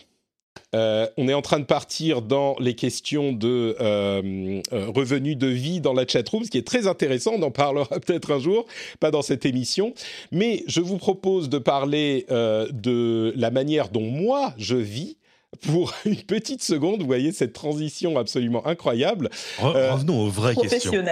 euh, 0.75 1.07
on 1.17 1.27
est 1.27 1.33
en 1.33 1.41
train 1.41 1.59
de 1.59 1.65
partir 1.65 2.21
dans 2.21 2.55
les 2.59 2.75
questions 2.75 3.31
de 3.31 3.75
euh, 3.79 4.61
euh, 4.71 4.87
revenus 4.87 5.37
de 5.37 5.47
vie 5.47 5.81
dans 5.81 5.93
la 5.93 6.07
chatroom, 6.07 6.43
ce 6.43 6.49
qui 6.49 6.57
est 6.57 6.67
très 6.67 6.87
intéressant. 6.87 7.33
On 7.35 7.41
en 7.43 7.51
parlera 7.51 7.99
peut-être 7.99 8.31
un 8.31 8.39
jour, 8.39 8.65
pas 8.99 9.11
dans 9.11 9.21
cette 9.21 9.45
émission. 9.45 9.93
Mais 10.31 10.63
je 10.67 10.81
vous 10.81 10.97
propose 10.97 11.49
de 11.49 11.59
parler 11.59 12.25
de 12.29 13.33
la 13.35 13.51
manière 13.51 13.89
dont 13.89 14.09
moi 14.09 14.53
je 14.57 14.75
vis 14.75 15.17
pour 15.61 15.93
une 16.05 16.15
petite 16.15 16.63
seconde. 16.63 17.01
Vous 17.01 17.07
voyez 17.07 17.31
cette 17.31 17.53
transition 17.53 18.17
absolument 18.17 18.65
incroyable. 18.65 19.29
revenons 19.59 20.25
aux 20.25 20.29
vraies 20.29 20.55
questions. 20.55 20.91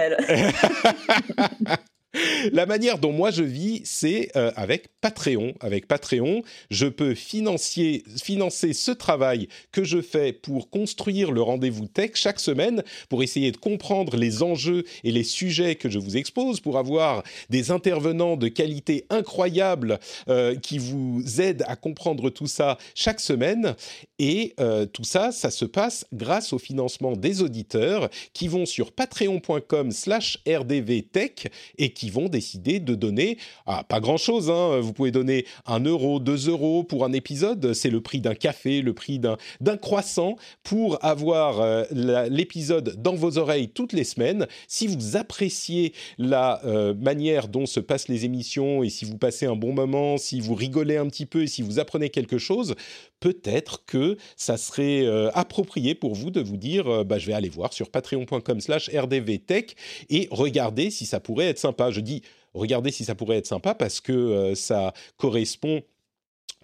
La 2.52 2.66
manière 2.66 2.98
dont 2.98 3.12
moi 3.12 3.30
je 3.30 3.42
vis, 3.42 3.80
c'est 3.84 4.30
euh, 4.36 4.52
avec 4.56 4.88
Patreon. 5.00 5.54
Avec 5.60 5.88
Patreon, 5.88 6.42
je 6.70 6.86
peux 6.86 7.14
financer, 7.14 8.04
financer 8.22 8.72
ce 8.74 8.90
travail 8.90 9.48
que 9.72 9.84
je 9.84 10.02
fais 10.02 10.32
pour 10.32 10.68
construire 10.68 11.32
le 11.32 11.40
rendez-vous 11.40 11.86
tech 11.86 12.12
chaque 12.14 12.40
semaine, 12.40 12.82
pour 13.08 13.22
essayer 13.22 13.50
de 13.50 13.56
comprendre 13.56 14.16
les 14.16 14.42
enjeux 14.42 14.84
et 15.04 15.10
les 15.10 15.24
sujets 15.24 15.74
que 15.74 15.88
je 15.88 15.98
vous 15.98 16.16
expose, 16.16 16.60
pour 16.60 16.78
avoir 16.78 17.22
des 17.48 17.70
intervenants 17.70 18.36
de 18.36 18.48
qualité 18.48 19.06
incroyable 19.08 19.98
euh, 20.28 20.54
qui 20.54 20.78
vous 20.78 21.22
aident 21.40 21.64
à 21.66 21.76
comprendre 21.76 22.28
tout 22.28 22.46
ça 22.46 22.76
chaque 22.94 23.20
semaine. 23.20 23.74
Et 24.18 24.54
euh, 24.60 24.86
tout 24.86 25.04
ça, 25.04 25.32
ça 25.32 25.50
se 25.50 25.64
passe 25.64 26.06
grâce 26.12 26.52
au 26.52 26.58
financement 26.58 27.16
des 27.16 27.42
auditeurs 27.42 28.10
qui 28.34 28.48
vont 28.48 28.66
sur 28.66 28.92
patreon.com 28.92 29.90
slash 29.90 30.38
rdvtech 30.46 31.50
et 31.78 31.92
qui 31.92 32.01
vont 32.10 32.28
décider 32.28 32.80
de 32.80 32.94
donner, 32.94 33.38
ah, 33.66 33.84
pas 33.84 34.00
grand-chose, 34.00 34.50
hein, 34.50 34.80
vous 34.80 34.92
pouvez 34.92 35.10
donner 35.10 35.46
un 35.66 35.80
euro, 35.80 36.20
deux 36.20 36.48
euros 36.48 36.84
pour 36.84 37.04
un 37.04 37.12
épisode, 37.12 37.72
c'est 37.72 37.90
le 37.90 38.00
prix 38.00 38.20
d'un 38.20 38.34
café, 38.34 38.82
le 38.82 38.94
prix 38.94 39.18
d'un 39.18 39.76
croissant, 39.76 40.36
pour 40.62 41.04
avoir 41.04 41.60
euh, 41.60 41.84
l'épisode 42.28 43.00
dans 43.00 43.14
vos 43.14 43.38
oreilles 43.38 43.68
toutes 43.68 43.92
les 43.92 44.04
semaines. 44.04 44.46
Si 44.68 44.86
vous 44.86 45.16
appréciez 45.16 45.92
la 46.18 46.64
euh, 46.64 46.94
manière 46.94 47.48
dont 47.48 47.66
se 47.66 47.80
passent 47.80 48.08
les 48.08 48.24
émissions 48.24 48.82
et 48.82 48.88
si 48.88 49.04
vous 49.04 49.18
passez 49.18 49.46
un 49.46 49.56
bon 49.56 49.72
moment, 49.72 50.16
si 50.16 50.40
vous 50.40 50.54
rigolez 50.54 50.96
un 50.96 51.06
petit 51.06 51.26
peu 51.26 51.42
et 51.42 51.46
si 51.46 51.62
vous 51.62 51.78
apprenez 51.78 52.10
quelque 52.10 52.38
chose, 52.38 52.74
peut-être 53.22 53.86
que 53.86 54.18
ça 54.36 54.58
serait 54.58 55.06
euh, 55.06 55.30
approprié 55.32 55.94
pour 55.94 56.14
vous 56.14 56.30
de 56.30 56.40
vous 56.40 56.56
dire, 56.56 57.04
bah, 57.04 57.18
je 57.18 57.26
vais 57.26 57.32
aller 57.32 57.48
voir 57.48 57.72
sur 57.72 57.88
patreon.com 57.88 58.60
slash 58.60 58.90
rdvtech 58.90 59.76
et 60.10 60.28
regarder 60.30 60.90
si 60.90 61.06
ça 61.06 61.20
pourrait 61.20 61.46
être 61.46 61.58
sympa. 61.58 61.90
Je 61.90 62.00
dis, 62.00 62.22
regardez 62.54 62.90
si 62.90 63.04
ça 63.04 63.14
pourrait 63.14 63.38
être 63.38 63.46
sympa 63.46 63.74
parce 63.74 64.00
que 64.00 64.12
euh, 64.12 64.54
ça 64.54 64.92
correspond 65.16 65.82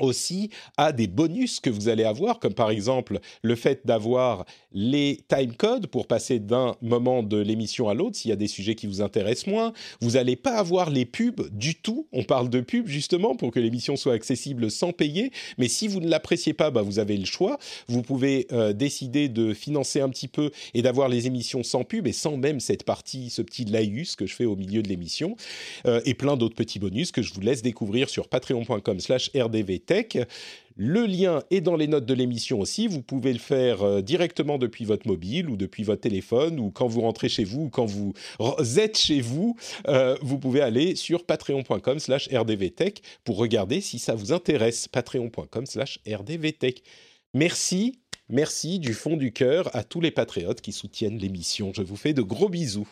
aussi 0.00 0.50
à 0.76 0.92
des 0.92 1.08
bonus 1.08 1.58
que 1.58 1.70
vous 1.70 1.88
allez 1.88 2.04
avoir, 2.04 2.38
comme 2.38 2.54
par 2.54 2.70
exemple 2.70 3.18
le 3.42 3.56
fait 3.56 3.84
d'avoir 3.84 4.44
les 4.72 5.20
timecodes 5.28 5.86
pour 5.86 6.06
passer 6.06 6.38
d'un 6.38 6.76
moment 6.82 7.22
de 7.22 7.38
l'émission 7.38 7.88
à 7.88 7.94
l'autre 7.94 8.16
s'il 8.16 8.28
y 8.28 8.32
a 8.32 8.36
des 8.36 8.48
sujets 8.48 8.74
qui 8.74 8.86
vous 8.86 9.00
intéressent 9.00 9.46
moins. 9.46 9.72
Vous 10.00 10.12
n'allez 10.12 10.36
pas 10.36 10.56
avoir 10.56 10.90
les 10.90 11.06
pubs 11.06 11.48
du 11.50 11.74
tout. 11.74 12.06
On 12.12 12.22
parle 12.22 12.50
de 12.50 12.60
pubs 12.60 12.86
justement 12.86 13.34
pour 13.34 13.50
que 13.50 13.60
l'émission 13.60 13.96
soit 13.96 14.12
accessible 14.12 14.70
sans 14.70 14.92
payer. 14.92 15.32
Mais 15.56 15.68
si 15.68 15.88
vous 15.88 16.00
ne 16.00 16.08
l'appréciez 16.08 16.52
pas, 16.52 16.70
bah, 16.70 16.82
vous 16.82 16.98
avez 16.98 17.16
le 17.16 17.24
choix. 17.24 17.58
Vous 17.88 18.02
pouvez 18.02 18.46
euh, 18.52 18.72
décider 18.72 19.28
de 19.28 19.54
financer 19.54 20.00
un 20.00 20.08
petit 20.08 20.28
peu 20.28 20.50
et 20.74 20.82
d'avoir 20.82 21.08
les 21.08 21.26
émissions 21.26 21.62
sans 21.62 21.84
pub 21.84 22.06
et 22.06 22.12
sans 22.12 22.36
même 22.36 22.60
cette 22.60 22.84
partie, 22.84 23.30
ce 23.30 23.42
petit 23.42 23.64
laïus 23.64 24.16
que 24.16 24.26
je 24.26 24.34
fais 24.34 24.44
au 24.44 24.56
milieu 24.56 24.82
de 24.82 24.88
l'émission 24.88 25.36
euh, 25.86 26.00
et 26.04 26.14
plein 26.14 26.36
d'autres 26.36 26.56
petits 26.56 26.78
bonus 26.78 27.12
que 27.12 27.22
je 27.22 27.32
vous 27.32 27.40
laisse 27.40 27.62
découvrir 27.62 28.08
sur 28.08 28.28
patreon.com/rdvtech. 28.28 30.18
Le 30.80 31.06
lien 31.06 31.42
est 31.50 31.60
dans 31.60 31.74
les 31.74 31.88
notes 31.88 32.06
de 32.06 32.14
l'émission 32.14 32.60
aussi. 32.60 32.86
Vous 32.86 33.02
pouvez 33.02 33.32
le 33.32 33.40
faire 33.40 33.82
euh, 33.82 34.00
directement 34.00 34.58
depuis 34.58 34.84
votre 34.84 35.08
mobile 35.08 35.50
ou 35.50 35.56
depuis 35.56 35.82
votre 35.82 36.02
téléphone 36.02 36.60
ou 36.60 36.70
quand 36.70 36.86
vous 36.86 37.00
rentrez 37.00 37.28
chez 37.28 37.42
vous 37.42 37.62
ou 37.62 37.68
quand 37.68 37.84
vous 37.84 38.14
êtes 38.76 38.96
chez 38.96 39.20
vous. 39.20 39.56
Euh, 39.88 40.16
vous 40.22 40.38
pouvez 40.38 40.60
aller 40.60 40.94
sur 40.94 41.26
patreon.com 41.26 41.98
slash 41.98 42.28
rdvtech 42.32 43.02
pour 43.24 43.38
regarder 43.38 43.80
si 43.80 43.98
ça 43.98 44.14
vous 44.14 44.32
intéresse. 44.32 44.86
Patreon.com 44.86 45.66
slash 45.66 45.98
rdvtech. 46.08 46.84
Merci, 47.34 47.98
merci 48.28 48.78
du 48.78 48.94
fond 48.94 49.16
du 49.16 49.32
cœur 49.32 49.74
à 49.74 49.82
tous 49.82 50.00
les 50.00 50.12
patriotes 50.12 50.60
qui 50.60 50.70
soutiennent 50.70 51.18
l'émission. 51.18 51.72
Je 51.74 51.82
vous 51.82 51.96
fais 51.96 52.12
de 52.12 52.22
gros 52.22 52.48
bisous. 52.48 52.88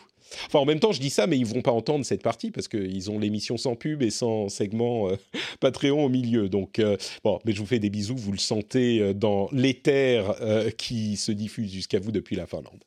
Enfin, 0.47 0.59
en 0.59 0.65
même 0.65 0.79
temps, 0.79 0.91
je 0.91 0.99
dis 0.99 1.09
ça, 1.09 1.27
mais 1.27 1.37
ils 1.37 1.45
vont 1.45 1.61
pas 1.61 1.71
entendre 1.71 2.05
cette 2.05 2.23
partie 2.23 2.51
parce 2.51 2.67
qu'ils 2.67 3.11
ont 3.11 3.19
l'émission 3.19 3.57
sans 3.57 3.75
pub 3.75 4.01
et 4.01 4.09
sans 4.09 4.49
segment 4.49 5.09
euh, 5.09 5.15
Patreon 5.59 6.05
au 6.05 6.09
milieu. 6.09 6.49
Donc, 6.49 6.79
euh, 6.79 6.97
bon, 7.23 7.39
mais 7.45 7.53
je 7.53 7.59
vous 7.59 7.65
fais 7.65 7.79
des 7.79 7.89
bisous. 7.89 8.15
Vous 8.15 8.31
le 8.31 8.37
sentez 8.37 8.99
euh, 8.99 9.13
dans 9.13 9.49
l'éther 9.51 10.35
qui 10.77 11.17
se 11.17 11.31
diffuse 11.31 11.71
jusqu'à 11.71 11.99
vous 11.99 12.11
depuis 12.11 12.35
la 12.35 12.45
Finlande. 12.45 12.83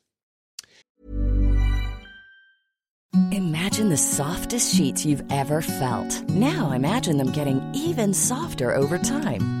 Imagine 3.31 3.89
the 3.89 3.97
softest 3.97 4.75
sheets 4.75 5.05
you've 5.05 5.23
ever 5.31 5.61
felt. 5.61 6.23
Now 6.29 6.71
imagine 6.71 7.17
them 7.17 7.31
getting 7.31 7.61
even 7.73 8.13
softer 8.13 8.75
over 8.75 8.97
time. 8.97 9.60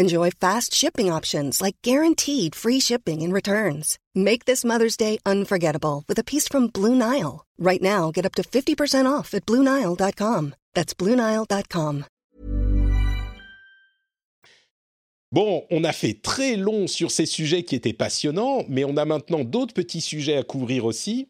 Enjoy 0.00 0.30
fast 0.30 0.72
shipping 0.72 1.10
options 1.10 1.60
like 1.60 1.74
guaranteed 1.82 2.54
free 2.54 2.78
shipping 2.78 3.20
and 3.20 3.32
returns. 3.32 3.98
Make 4.14 4.44
this 4.44 4.64
Mother's 4.64 4.96
Day 4.96 5.18
unforgettable 5.26 6.04
with 6.06 6.20
a 6.20 6.24
piece 6.24 6.46
from 6.46 6.68
Blue 6.68 6.94
Nile. 6.94 7.44
Right 7.58 7.82
now, 7.82 8.12
get 8.12 8.24
up 8.24 8.36
to 8.36 8.42
50% 8.42 9.10
off 9.10 9.34
at 9.34 9.44
BlueNile.com. 9.44 10.54
That's 10.74 10.94
BlueNile.com. 10.94 12.04
Bon, 15.30 15.66
on 15.70 15.84
a 15.84 15.92
fait 15.92 16.14
très 16.14 16.56
long 16.56 16.86
sur 16.86 17.10
ces 17.10 17.26
sujets 17.26 17.64
qui 17.64 17.74
étaient 17.74 17.92
passionnants, 17.92 18.64
mais 18.68 18.84
on 18.84 18.96
a 18.96 19.04
maintenant 19.04 19.44
d'autres 19.44 19.74
petits 19.74 20.00
sujets 20.00 20.36
à 20.38 20.42
couvrir 20.44 20.84
aussi. 20.84 21.28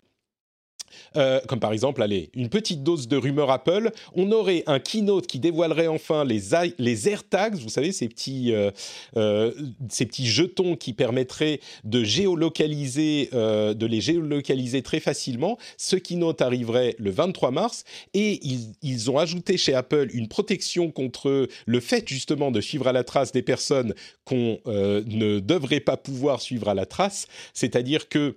Euh, 1.17 1.41
comme 1.49 1.61
par 1.61 1.73
exemple, 1.73 2.03
allez, 2.03 2.31
une 2.35 2.49
petite 2.49 2.83
dose 2.83 3.09
de 3.09 3.17
rumeur 3.17 3.51
Apple. 3.51 3.91
On 4.15 4.33
aurait 4.33 4.65
un 4.67 4.79
keynote 4.79 5.27
qui 5.27 5.39
dévoilerait 5.39 5.89
enfin 5.89 6.25
les, 6.25 6.41
les 6.79 7.09
AirTags, 7.09 7.57
vous 7.57 7.69
savez, 7.69 7.93
ces 7.93 8.09
petits, 8.09 8.53
euh, 8.53 8.71
euh, 9.17 9.53
ces 9.89 10.07
petits 10.07 10.27
jetons 10.27 10.77
qui 10.77 10.93
permettraient 10.93 11.61
de 11.85 12.05
géolocaliser, 12.05 13.31
de 13.33 13.87
les 13.87 14.01
géolocaliser 14.01 14.83
très 14.83 15.01
facilement. 15.01 15.59
Ce 15.77 15.97
keynote 15.97 16.43
arriverait 16.43 16.95
le 16.99 17.11
23 17.11 17.51
mars 17.51 17.85
et 18.15 18.39
ils, 18.47 18.75
ils 18.83 19.11
ont 19.11 19.19
ajouté 19.19 19.57
chez 19.57 19.75
Apple 19.75 20.09
une 20.13 20.29
protection 20.29 20.91
contre 20.91 21.49
le 21.67 21.81
fait 21.81 22.09
justement 22.09 22.51
de 22.51 22.61
suivre 22.61 22.89
à 22.89 22.93
la 22.93 23.05
trace 23.05 23.33
des 23.33 23.43
personnes 23.43 23.95
qu'on 24.25 24.59
ne 24.67 25.41
devrait 25.41 25.81
pas 25.81 25.97
pouvoir 25.97 26.41
suivre 26.41 26.69
à 26.69 26.75
la 26.75 26.87
trace, 26.87 27.27
c'est-à-dire 27.55 28.09
que 28.09 28.37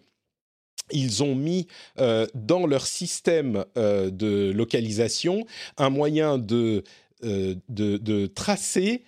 ils 0.94 1.24
ont 1.24 1.36
mis 1.36 1.68
euh, 2.00 2.28
dans 2.34 2.66
leur 2.66 2.86
système 2.86 3.66
euh, 3.78 4.10
de 4.10 4.52
localisation 4.52 5.46
un 5.78 5.90
moyen 5.90 6.38
de, 6.38 6.84
euh, 7.24 7.56
de, 7.70 7.98
de, 7.98 8.28
tracer 8.28 9.04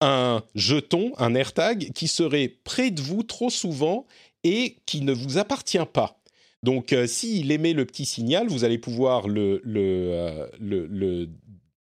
un 0.00 0.42
jeton, 0.54 1.12
un 1.18 1.34
AirTag, 1.34 1.92
qui 1.92 2.08
serait 2.08 2.48
près 2.48 2.90
de 2.90 3.00
vous 3.00 3.22
trop 3.22 3.50
souvent 3.50 4.06
et 4.44 4.76
qui 4.86 5.00
ne 5.00 5.12
vous 5.12 5.38
appartient 5.38 5.78
pas. 5.92 6.20
Donc, 6.62 6.94
s'il 7.06 7.52
émet 7.52 7.72
le 7.72 7.84
petit 7.84 8.04
signal, 8.04 8.48
vous 8.48 8.64
allez 8.64 8.78
pouvoir 8.78 9.28
le, 9.28 9.60
le, 9.64 10.48
le, 10.60 11.28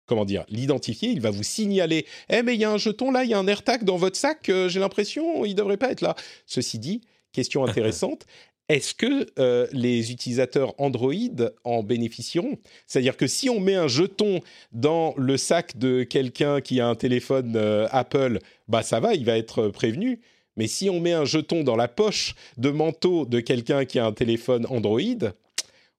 comment 0.06 0.26
dire, 0.26 0.46
l'identifier. 0.50 1.10
Il 1.10 1.22
va 1.22 1.32
vous 1.32 1.44
signaler 1.44 2.06
Eh, 2.30 2.44
mais 2.44 2.56
il 2.56 2.62
y 2.62 2.64
a 2.64 2.72
un 2.72 2.78
jeton 2.78 3.12
là, 3.12 3.24
il 3.24 3.30
y 3.30 3.34
a 3.34 3.40
un 3.40 3.48
AirTag 3.48 3.84
dans 3.84 3.98
votre 3.98 4.18
sac, 4.18 4.52
j'ai 4.68 4.80
l'impression, 4.80 5.46
il 5.46 5.52
ne 5.52 5.58
devrait 5.58 5.78
pas 5.78 5.92
être 5.92 6.02
là. 6.02 6.16
Ceci 6.46 6.78
dit, 6.78 7.02
question 7.38 7.66
intéressante, 7.68 8.26
est-ce 8.70 8.93
que 8.93 9.28
euh, 9.39 9.68
les 9.72 10.11
utilisateurs 10.11 10.74
Android 10.78 11.13
en 11.63 11.84
bénéficieront? 11.84 12.57
C'est-à-dire 12.86 13.15
que 13.15 13.28
si 13.28 13.49
on 13.49 13.59
met 13.59 13.76
un 13.76 13.88
jeton 13.88 14.41
dans 14.74 15.13
le 15.18 15.38
sac 15.38 15.78
de 15.78 16.03
quelqu'un 16.03 16.59
qui 16.59 16.82
a 16.82 16.88
un 16.88 16.95
téléphone 16.95 17.53
euh, 17.55 17.88
Apple, 17.91 18.39
bah 18.68 18.84
ça 18.84 18.99
va, 18.99 19.13
il 19.13 19.26
va 19.26 19.38
être 19.38 19.70
prévenu. 19.70 20.20
Mais 20.57 20.68
si 20.68 20.89
on 20.89 20.99
met 20.99 21.13
un 21.13 21.24
jeton 21.24 21.63
dans 21.63 21.76
la 21.76 21.88
poche 21.88 22.36
de 22.57 22.70
manteau 22.70 23.26
de 23.26 23.39
quelqu'un 23.39 23.86
qui 23.86 23.99
a 23.99 24.05
un 24.05 24.11
téléphone 24.11 24.65
Android, 24.70 25.32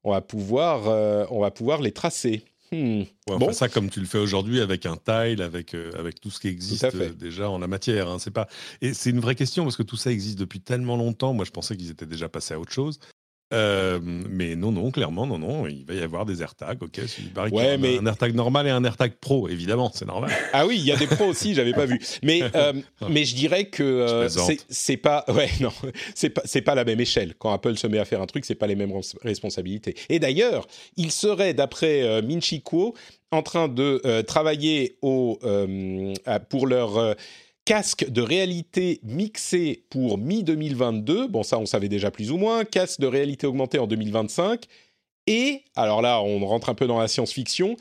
on 0.05 0.11
va 0.11 0.21
pouvoir, 0.21 0.89
euh, 0.89 1.25
on 1.31 1.41
va 1.41 1.51
pouvoir 1.51 1.81
les 1.81 1.93
tracer. 1.93 2.43
Hmm. 2.71 3.05
bon. 3.27 3.53
ça 3.53 3.69
comme 3.69 3.89
tu 3.89 4.01
le 4.01 4.07
fais 4.07 4.19
aujourd'hui 4.19 4.61
avec 4.61 4.85
un 4.85 4.97
tile, 4.97 5.43
avec, 5.43 5.75
avec 5.75 6.21
tout 6.21 6.31
ce 6.31 6.39
qui 6.39 6.49
existe 6.49 6.97
déjà 7.17 7.49
en 7.49 7.59
la 7.59 7.67
matière. 7.67 8.09
Hein. 8.09 8.19
C'est 8.19 8.31
pas 8.31 8.47
et 8.81 8.93
c'est 8.95 9.11
une 9.11 9.21
vraie 9.21 9.35
question 9.35 9.65
parce 9.65 9.77
que 9.77 9.83
tout 9.83 9.97
ça 9.97 10.11
existe 10.11 10.39
depuis 10.39 10.61
tellement 10.61 10.97
longtemps. 10.97 11.33
Moi, 11.33 11.45
je 11.45 11.51
pensais 11.51 11.77
qu'ils 11.77 11.91
étaient 11.91 12.07
déjà 12.07 12.29
passés 12.29 12.55
à 12.55 12.61
autre 12.61 12.73
chose. 12.73 13.01
Euh, 13.55 13.99
mais 14.03 14.57
non, 14.57 14.73
non, 14.73 14.91
clairement, 14.91 15.27
non, 15.27 15.39
non, 15.39 15.67
il 15.67 15.85
va 15.87 15.95
y 15.95 16.01
avoir 16.03 16.27
des 16.27 16.43
AirTags, 16.43 16.83
ok. 16.83 16.99
Il 17.19 17.53
Ouais, 17.55 17.79
mais- 17.79 17.97
un 17.99 18.05
AirTag 18.05 18.35
normal 18.35 18.67
et 18.67 18.71
un 18.71 18.85
AirTag 18.85 19.13
Pro, 19.21 19.49
évidemment, 19.49 19.91
c'est 19.95 20.05
normal. 20.05 20.31
Ah 20.53 20.67
oui, 20.67 20.77
il 20.79 20.85
y 20.85 20.93
a 20.93 20.97
des 20.97 21.07
pros 21.07 21.25
aussi, 21.25 21.55
j'avais 21.55 21.73
pas 21.73 21.87
vu. 21.87 21.99
Mais 22.23 22.43
euh, 22.55 22.75
mais 23.09 23.25
je 23.25 23.35
dirais 23.35 23.65
que 23.67 23.83
euh, 23.83 24.29
c'est 24.69 24.97
pas 24.99 25.25
ouais 25.35 25.49
non, 25.61 25.73
c'est 26.15 26.31
pas 26.31 26.43
c'est 26.45 26.61
pas 26.63 26.75
la 26.75 26.85
même 26.85 27.01
échelle. 27.01 27.35
Quand 27.39 27.53
Apple 27.53 27.77
se 27.79 27.87
met 27.87 27.99
à 27.99 28.05
faire 28.05 28.21
un 28.21 28.27
truc, 28.27 28.45
c'est 28.45 28.55
pas 28.55 28.67
les 28.67 28.77
mêmes 28.77 28.93
res- 28.93 29.17
responsabilités. 29.23 29.95
Et 30.11 30.19
d'ailleurs, 30.19 30.67
il 30.97 31.11
serait 31.11 31.55
d'après 31.55 32.21
Minchi 32.23 32.63
Kuo 32.63 32.95
en 33.31 33.43
train 33.43 33.69
de 33.69 34.23
travailler 34.27 34.97
au 35.03 35.39
pour 36.51 36.67
leur 36.67 37.15
casque 37.69 38.09
de 38.09 38.23
réalité 38.23 38.99
mixé 39.03 39.85
pour 39.91 40.17
mi-2022. 40.17 41.27
Bon, 41.29 41.43
ça, 41.43 41.59
on 41.59 41.67
savait 41.67 41.91
déjà 41.91 42.11
plus 42.11 42.31
ou 42.31 42.39
moins. 42.39 42.65
Casque 42.65 42.99
de 42.99 43.07
réalité 43.07 43.47
augmentée 43.47 43.79
en 43.79 43.87
2025. 43.87 44.65
Et, 45.27 45.65
alors 45.77 46.01
là, 46.01 46.23
on 46.23 46.47
rentre 46.47 46.71
un 46.71 46.75
peu 46.75 46.87
dans 46.87 46.99
la 46.99 47.09
science-fiction, 47.09 47.77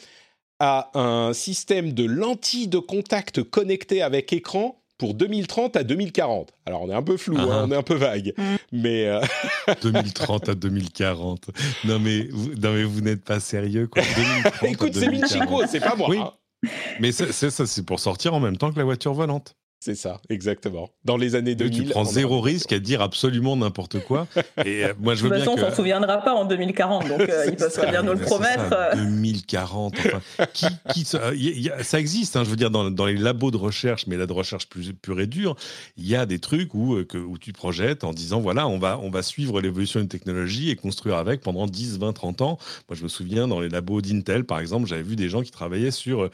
à 0.59 0.91
un 0.93 1.31
système 1.31 1.93
de 1.93 2.03
lentilles 2.03 2.67
de 2.67 2.79
contact 2.79 3.43
connectées 3.43 4.01
avec 4.01 4.33
écran 4.33 4.81
pour 4.97 5.13
2030 5.13 5.77
à 5.77 5.83
2040. 5.85 6.51
Alors, 6.65 6.81
on 6.81 6.89
est 6.89 6.93
un 6.93 7.03
peu 7.03 7.15
flou, 7.15 7.38
hein, 7.38 7.47
Ah. 7.49 7.63
on 7.65 7.71
est 7.71 7.75
un 7.77 7.83
peu 7.83 7.95
vague. 7.95 8.33
Mm. 8.38 8.55
Mais 8.73 9.05
euh, 9.05 9.21
2030 9.83 10.49
à 10.49 10.55
2040. 10.55 11.49
Non, 11.85 11.97
mais 11.99 12.27
vous, 12.29 12.49
non, 12.55 12.73
mais 12.73 12.83
vous 12.83 12.99
n'êtes 12.99 13.23
pas 13.23 13.39
sérieux, 13.39 13.88
quoi. 13.88 14.01
2030 14.17 14.63
à 14.63 14.67
écoute, 14.67 14.93
c'est 14.93 15.05
2040. 15.05 15.31
Minchi 15.39 15.47
Kuo, 15.47 15.61
c'est 15.65 15.79
pas 15.79 15.95
moi. 15.95 16.09
Oui. 16.09 16.17
hein. 16.17 16.33
Mais 16.99 17.13
c'est 17.13 17.31
c'est 17.31 17.51
ça, 17.51 17.65
c'est 17.65 17.85
pour 17.85 18.01
sortir 18.01 18.33
en 18.33 18.41
même 18.41 18.57
temps 18.57 18.73
que 18.73 18.77
la 18.79 18.83
voiture 18.83 19.13
volante. 19.13 19.55
C'est 19.80 19.93
ça, 19.95 20.19
exactement. 20.30 20.89
Dans 21.05 21.17
les 21.17 21.36
années 21.36 21.55
Tu 21.55 21.69
2000. 21.69 21.89
prends 21.91 22.01
on 22.01 22.05
zéro 22.05 22.41
risque 22.41 22.73
à 22.73 22.80
dire 22.80 23.01
absolument 23.01 23.55
n'importe 23.55 23.99
quoi. 24.03 24.28
Et 24.65 24.84
euh, 24.84 24.93
moi, 24.99 25.13
je 25.13 25.23
De 25.23 25.30
veux 25.30 25.36
toute 25.36 25.39
façon, 25.45 25.53
bien 25.55 25.63
on 25.63 25.67
que. 25.67 25.71
s'en 25.71 25.75
souviendra 25.78 26.17
pas 26.17 26.34
en 26.34 26.45
2040, 26.45 27.07
donc 27.07 27.21
euh, 27.21 27.45
ils 27.47 27.55
peuvent 27.55 27.71
très 27.71 27.89
bien 27.91 28.01
nous 28.01 28.13
le 28.13 28.19
promettre. 28.19 28.69
ça, 28.69 28.89
euh. 28.93 28.95
2040. 28.95 29.93
Enfin, 29.99 30.45
qui, 30.53 30.65
qui, 30.93 31.05
ça, 31.05 31.34
y 31.36 31.47
a- 31.49 31.51
y 31.51 31.69
a- 31.69 31.84
ça 31.84 31.99
existe, 31.99 32.36
hein, 32.36 32.43
je 32.43 32.49
veux 32.49 32.55
dire, 32.55 32.71
dans, 32.71 32.89
dans 32.89 33.05
les 33.05 33.15
labos 33.17 33.51
de 33.51 33.57
recherche, 33.57 34.07
mais 34.07 34.17
là 34.17 34.25
de 34.25 34.34
recherche 34.34 34.67
plus 34.67 34.93
pure 34.93 35.19
et 35.21 35.28
dure, 35.28 35.55
il 35.95 36.07
y 36.07 36.15
a 36.15 36.25
des 36.25 36.39
trucs 36.39 36.73
où, 36.73 36.95
euh, 36.95 37.05
que, 37.05 37.17
où 37.19 37.38
tu 37.38 37.53
projettes 37.53 38.03
en 38.03 38.13
disant 38.13 38.39
voilà, 38.41 38.67
on 38.67 38.80
va, 38.80 38.99
on 39.03 39.11
va 39.11 39.21
suivre 39.21 39.61
l'évolution 39.61 39.99
d'une 39.99 40.09
technologie 40.09 40.71
et 40.71 40.75
construire 40.75 41.17
avec 41.17 41.41
pendant 41.41 41.67
10, 41.67 41.99
20, 41.99 42.13
30 42.13 42.41
ans. 42.41 42.57
Moi, 42.89 42.97
je 42.97 43.03
me 43.03 43.07
souviens, 43.09 43.47
dans 43.47 43.59
les 43.59 43.69
labos 43.69 44.01
d'Intel, 44.01 44.43
par 44.43 44.59
exemple, 44.59 44.88
j'avais 44.88 45.03
vu 45.03 45.15
des 45.15 45.30
gens 45.30 45.43
qui 45.43 45.51
travaillaient 45.51 45.91
sur. 45.91 46.30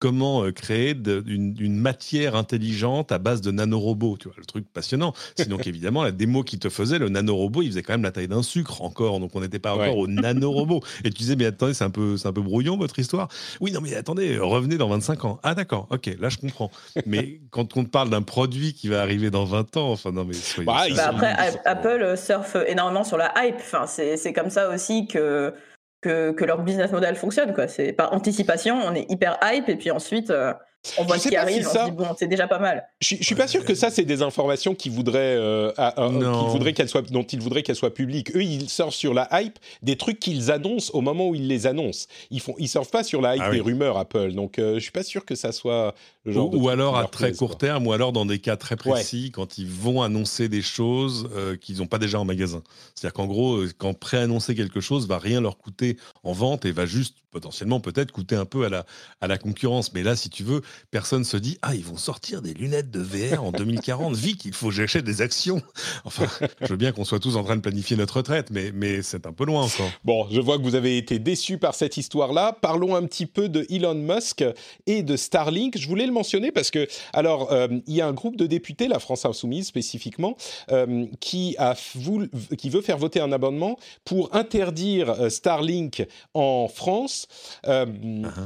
Comment 0.00 0.44
euh, 0.44 0.52
créer 0.52 0.94
de- 0.94 1.24
une, 1.26 1.56
une 1.58 1.76
matière 1.76 2.36
intelligente 2.36 3.10
à 3.10 3.18
base 3.18 3.40
de 3.40 3.50
nanorobots, 3.50 4.16
tu 4.18 4.28
vois, 4.28 4.36
le 4.38 4.44
truc 4.44 4.64
passionnant. 4.72 5.12
Sinon, 5.36 5.58
évidemment, 5.66 6.04
la 6.04 6.12
démo 6.12 6.44
qui 6.44 6.58
te 6.58 6.68
faisait, 6.68 6.98
le 7.00 7.08
nanorobot, 7.08 7.62
il 7.62 7.68
faisait 7.70 7.82
quand 7.82 7.94
même 7.94 8.02
la 8.04 8.12
taille 8.12 8.28
d'un 8.28 8.42
sucre 8.44 8.82
encore, 8.82 9.18
donc 9.18 9.32
on 9.34 9.40
n'était 9.40 9.58
pas 9.58 9.74
encore 9.74 9.96
Ouais. 9.96 10.02
au 10.02 10.06
nanorobot. 10.06 10.80
Et 11.04 11.10
tu 11.10 11.18
disais, 11.18 11.34
mais 11.36 11.46
attendez, 11.46 11.74
c'est 11.74 11.84
un 11.84 11.90
peu, 11.90 12.16
c'est 12.16 12.28
un 12.28 12.32
peu 12.32 12.42
brouillon 12.42 12.76
votre 12.76 12.98
histoire. 12.98 13.28
Oui, 13.60 13.72
non, 13.72 13.80
mais 13.80 13.94
attendez, 13.94 14.38
revenez 14.38 14.76
dans 14.78 14.88
25 14.88 15.24
ans. 15.24 15.40
Ah, 15.42 15.54
d'accord, 15.54 15.88
ok, 15.90 16.10
là 16.20 16.28
je 16.28 16.38
comprends. 16.38 16.70
Mais 17.04 17.40
quand 17.50 17.76
on 17.76 17.84
te 17.84 17.90
parle 17.90 18.10
d'un 18.10 18.22
produit 18.22 18.74
qui 18.74 18.88
va 18.88 19.02
arriver 19.02 19.30
dans 19.30 19.44
20 19.46 19.76
ans, 19.78 19.90
enfin, 19.90 20.12
non, 20.12 20.24
mais 20.24 20.34
soyez 20.34 20.66
Bah, 20.66 20.84
Bah 20.94 21.08
après, 21.08 21.34
Apple 21.64 21.88
euh, 22.02 22.16
surfe 22.16 22.56
énormément 22.68 23.02
sur 23.04 23.16
la 23.16 23.32
hype. 23.36 23.56
Enfin, 23.56 23.86
c'est 23.86 24.16
c'est 24.16 24.32
comme 24.32 24.50
ça 24.50 24.70
aussi 24.72 25.06
que, 25.08 25.52
que, 26.00 26.44
leur 26.44 26.62
business 26.62 26.92
model 26.92 27.16
fonctionne. 27.16 27.54
quoi. 27.54 27.68
C'est 27.68 27.92
par 27.92 28.12
anticipation, 28.12 28.76
on 28.76 28.94
est 28.94 29.10
hyper 29.10 29.38
hype 29.42 29.68
et 29.68 29.76
puis 29.76 29.90
ensuite 29.90 30.30
euh, 30.30 30.54
on 30.96 31.04
voit 31.04 31.16
Je 31.16 31.22
ce 31.22 31.28
qui 31.28 31.36
arrive, 31.36 31.62
si 31.62 31.68
on 31.68 31.72
ça- 31.72 31.84
se 31.86 31.90
dit 31.90 31.96
bon, 31.96 32.06
c'est 32.18 32.26
déjà 32.28 32.46
pas 32.46 32.58
mal. 32.58 32.86
Je, 33.00 33.16
je 33.16 33.22
suis 33.24 33.34
pas 33.34 33.48
sûr 33.48 33.64
que 33.64 33.74
ça 33.74 33.90
c'est 33.90 34.04
des 34.04 34.22
informations 34.22 34.74
qui 34.74 34.88
voudraient, 34.88 35.36
euh, 35.36 35.72
à- 35.76 36.04
à- 36.04 36.08
Non. 36.08 36.40
qu'ils 36.44 36.48
voudraient 36.50 36.72
qu'elles 36.72 36.88
soient, 36.88 37.02
dont 37.02 37.22
ils 37.24 37.40
voudraient 37.40 37.62
qu'elles 37.62 37.76
soient 37.76 37.92
publiques. 37.94 38.34
Eux, 38.36 38.42
ils 38.42 38.68
sortent 38.68 38.92
sur 38.92 39.14
la 39.14 39.28
hype 39.40 39.58
des 39.82 39.96
trucs 39.96 40.18
qu'ils 40.20 40.50
annoncent 40.50 40.90
au 40.94 41.00
moment 41.00 41.28
où 41.28 41.34
ils 41.34 41.46
les 41.48 41.66
annoncent. 41.66 42.06
Ils 42.30 42.40
font, 42.40 42.54
ils 42.58 42.68
surfent 42.68 42.90
pas 42.90 43.04
sur 43.04 43.20
la 43.20 43.36
hype 43.36 43.42
Ah 43.44 43.50
des 43.50 43.60
oui. 43.60 43.72
rumeurs 43.72 43.98
Apple. 43.98 44.32
Donc, 44.32 44.58
euh, 44.58 44.74
je 44.74 44.80
suis 44.80 44.92
pas 44.92 45.02
sûr 45.02 45.24
que 45.24 45.34
ça 45.34 45.52
soit 45.52 45.94
le 46.24 46.32
genre. 46.32 46.48
Ou, 46.48 46.50
de 46.52 46.56
ou 46.56 46.60
truc 46.60 46.72
alors 46.72 46.96
à 46.98 47.04
très 47.06 47.32
court 47.32 47.50
quoi. 47.50 47.58
terme, 47.58 47.86
ou 47.86 47.92
alors 47.92 48.12
dans 48.12 48.26
des 48.26 48.38
cas 48.38 48.56
très 48.56 48.76
précis, 48.76 49.30
quand 49.32 49.58
ils 49.58 49.68
vont 49.68 50.02
annoncer 50.02 50.48
des 50.48 50.62
choses 50.62 51.28
euh, 51.36 51.56
qu'ils 51.56 51.78
n'ont 51.78 51.86
pas 51.86 51.98
déjà 51.98 52.18
en 52.20 52.24
magasin. 52.24 52.62
C'est-à-dire 52.94 53.14
qu'en 53.14 53.26
gros, 53.26 53.56
euh, 53.56 53.70
quand 53.76 53.94
préannoncer 53.98 54.54
quelque 54.54 54.80
chose 54.80 55.06
va 55.08 55.18
rien 55.18 55.40
leur 55.40 55.58
coûter 55.58 55.96
en 56.24 56.32
vente 56.32 56.64
et 56.64 56.72
va 56.72 56.86
juste 56.86 57.16
potentiellement 57.30 57.78
peut-être 57.80 58.10
coûter 58.10 58.36
un 58.36 58.46
peu 58.46 58.64
à 58.64 58.68
la, 58.70 58.86
à 59.20 59.26
la 59.26 59.36
concurrence. 59.38 59.92
Mais 59.92 60.02
là, 60.02 60.16
si 60.16 60.30
tu 60.30 60.42
veux, 60.42 60.62
personne 60.90 61.24
se 61.24 61.36
dit 61.36 61.58
ah 61.62 61.74
ils 61.74 61.84
vont 61.84 61.96
sortir 61.96 62.42
des 62.42 62.54
lunettes 62.54 62.90
de 62.90 63.00
VR 63.00 63.44
en 63.44 63.52
2040. 63.52 64.14
Vite, 64.16 64.44
il 64.44 64.52
faut 64.52 64.68
que 64.68 64.74
j'achète 64.74 65.04
des 65.04 65.22
actions. 65.22 65.60
Enfin, 66.04 66.26
je 66.60 66.66
veux 66.66 66.76
bien 66.76 66.92
qu'on 66.92 67.04
soit 67.04 67.20
tous 67.20 67.36
en 67.36 67.44
train 67.44 67.56
de 67.56 67.60
planifier 67.60 67.96
notre 67.96 68.16
retraite, 68.18 68.48
mais 68.50 68.72
mais 68.74 69.02
c'est 69.02 69.26
un 69.26 69.32
peu 69.32 69.44
loin 69.44 69.62
encore. 69.64 69.90
Bon, 70.04 70.26
je 70.30 70.40
vois 70.40 70.58
que 70.58 70.62
vous 70.62 70.74
avez 70.74 70.96
été 70.96 71.18
déçus 71.18 71.58
par 71.58 71.74
cette 71.74 71.96
histoire-là. 71.96 72.56
Parlons 72.60 72.94
un 72.94 73.04
petit 73.04 73.26
peu 73.26 73.48
de 73.48 73.66
Elon 73.70 73.94
Musk 73.94 74.44
et 74.86 75.02
de 75.02 75.16
Starlink. 75.16 75.76
Je 75.78 75.86
voulais 75.88 76.06
le 76.06 76.12
mentionner 76.12 76.52
parce 76.52 76.70
que, 76.70 76.86
alors, 77.12 77.52
euh, 77.52 77.68
il 77.86 77.94
y 77.94 78.00
a 78.00 78.06
un 78.06 78.12
groupe 78.12 78.36
de 78.36 78.46
députés, 78.46 78.88
la 78.88 78.98
France 78.98 79.24
Insoumise 79.24 79.66
spécifiquement, 79.66 80.36
euh, 80.70 81.06
qui, 81.20 81.54
a 81.58 81.74
voulu- 81.94 82.30
qui 82.56 82.70
veut 82.70 82.82
faire 82.82 82.98
voter 82.98 83.20
un 83.20 83.32
amendement 83.32 83.78
pour 84.04 84.34
interdire 84.34 85.10
euh, 85.10 85.28
Starlink 85.30 86.06
en 86.34 86.68
France. 86.68 87.26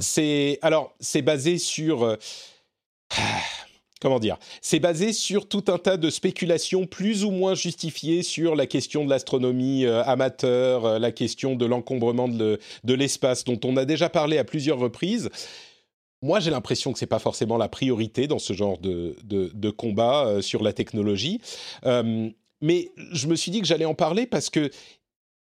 C'est 0.01 0.59
alors, 0.62 0.95
c'est 1.01 1.22
basé 1.22 1.59
sur. 1.59 2.11
Euh, 2.12 3.16
comment 4.00 4.18
dire 4.18 4.38
C'est 4.60 4.80
basé 4.80 5.12
sur 5.12 5.48
tout 5.48 5.64
un 5.68 5.78
tas 5.78 5.96
de 5.96 6.10
spéculations 6.10 6.86
plus 6.86 7.24
ou 7.24 7.30
moins 7.30 7.54
justifiées 7.54 8.22
sur 8.22 8.54
la 8.56 8.66
question 8.66 9.04
de 9.04 9.10
l'astronomie 9.10 9.84
euh, 9.84 10.02
amateur, 10.04 10.84
euh, 10.84 10.98
la 10.98 11.12
question 11.12 11.54
de 11.54 11.66
l'encombrement 11.66 12.28
de, 12.28 12.38
le- 12.38 12.58
de 12.84 12.94
l'espace, 12.94 13.44
dont 13.44 13.60
on 13.64 13.76
a 13.76 13.84
déjà 13.84 14.08
parlé 14.08 14.38
à 14.38 14.44
plusieurs 14.44 14.78
reprises. 14.78 15.30
Moi, 16.22 16.38
j'ai 16.38 16.50
l'impression 16.52 16.92
que 16.92 16.98
c'est 17.00 17.06
pas 17.06 17.18
forcément 17.18 17.56
la 17.58 17.68
priorité 17.68 18.28
dans 18.28 18.38
ce 18.38 18.52
genre 18.52 18.78
de, 18.78 19.70
combat 19.70 20.40
sur 20.40 20.62
la 20.62 20.72
technologie. 20.72 21.40
Mais 22.62 22.92
je 23.10 23.26
me 23.26 23.34
suis 23.34 23.50
dit 23.50 23.60
que 23.60 23.66
j'allais 23.66 23.84
en 23.84 23.94
parler 23.94 24.24
parce 24.26 24.48
que 24.48 24.70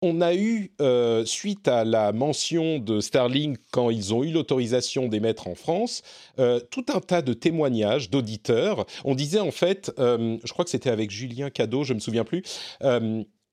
on 0.01 0.21
a 0.21 0.33
eu, 0.33 0.71
euh, 0.81 1.25
suite 1.25 1.67
à 1.67 1.83
la 1.83 2.11
mention 2.11 2.79
de 2.79 3.01
Starlink 3.01 3.57
quand 3.71 3.89
ils 3.89 4.13
ont 4.13 4.23
eu 4.23 4.31
l'autorisation 4.31 5.07
d'émettre 5.07 5.47
en 5.47 5.55
France, 5.55 6.01
euh, 6.39 6.59
tout 6.59 6.85
un 6.93 7.01
tas 7.01 7.21
de 7.21 7.33
témoignages 7.33 8.09
d'auditeurs. 8.09 8.85
On 9.03 9.15
disait 9.15 9.39
en 9.39 9.51
fait, 9.51 9.91
euh, 9.99 10.37
je 10.43 10.53
crois 10.53 10.63
que 10.63 10.71
c'était 10.71 10.89
avec 10.89 11.11
Julien 11.11 11.49
Cadeau, 11.49 11.83
je 11.83 11.93
me 11.93 11.99
souviens 11.99 12.23
plus, 12.23 12.43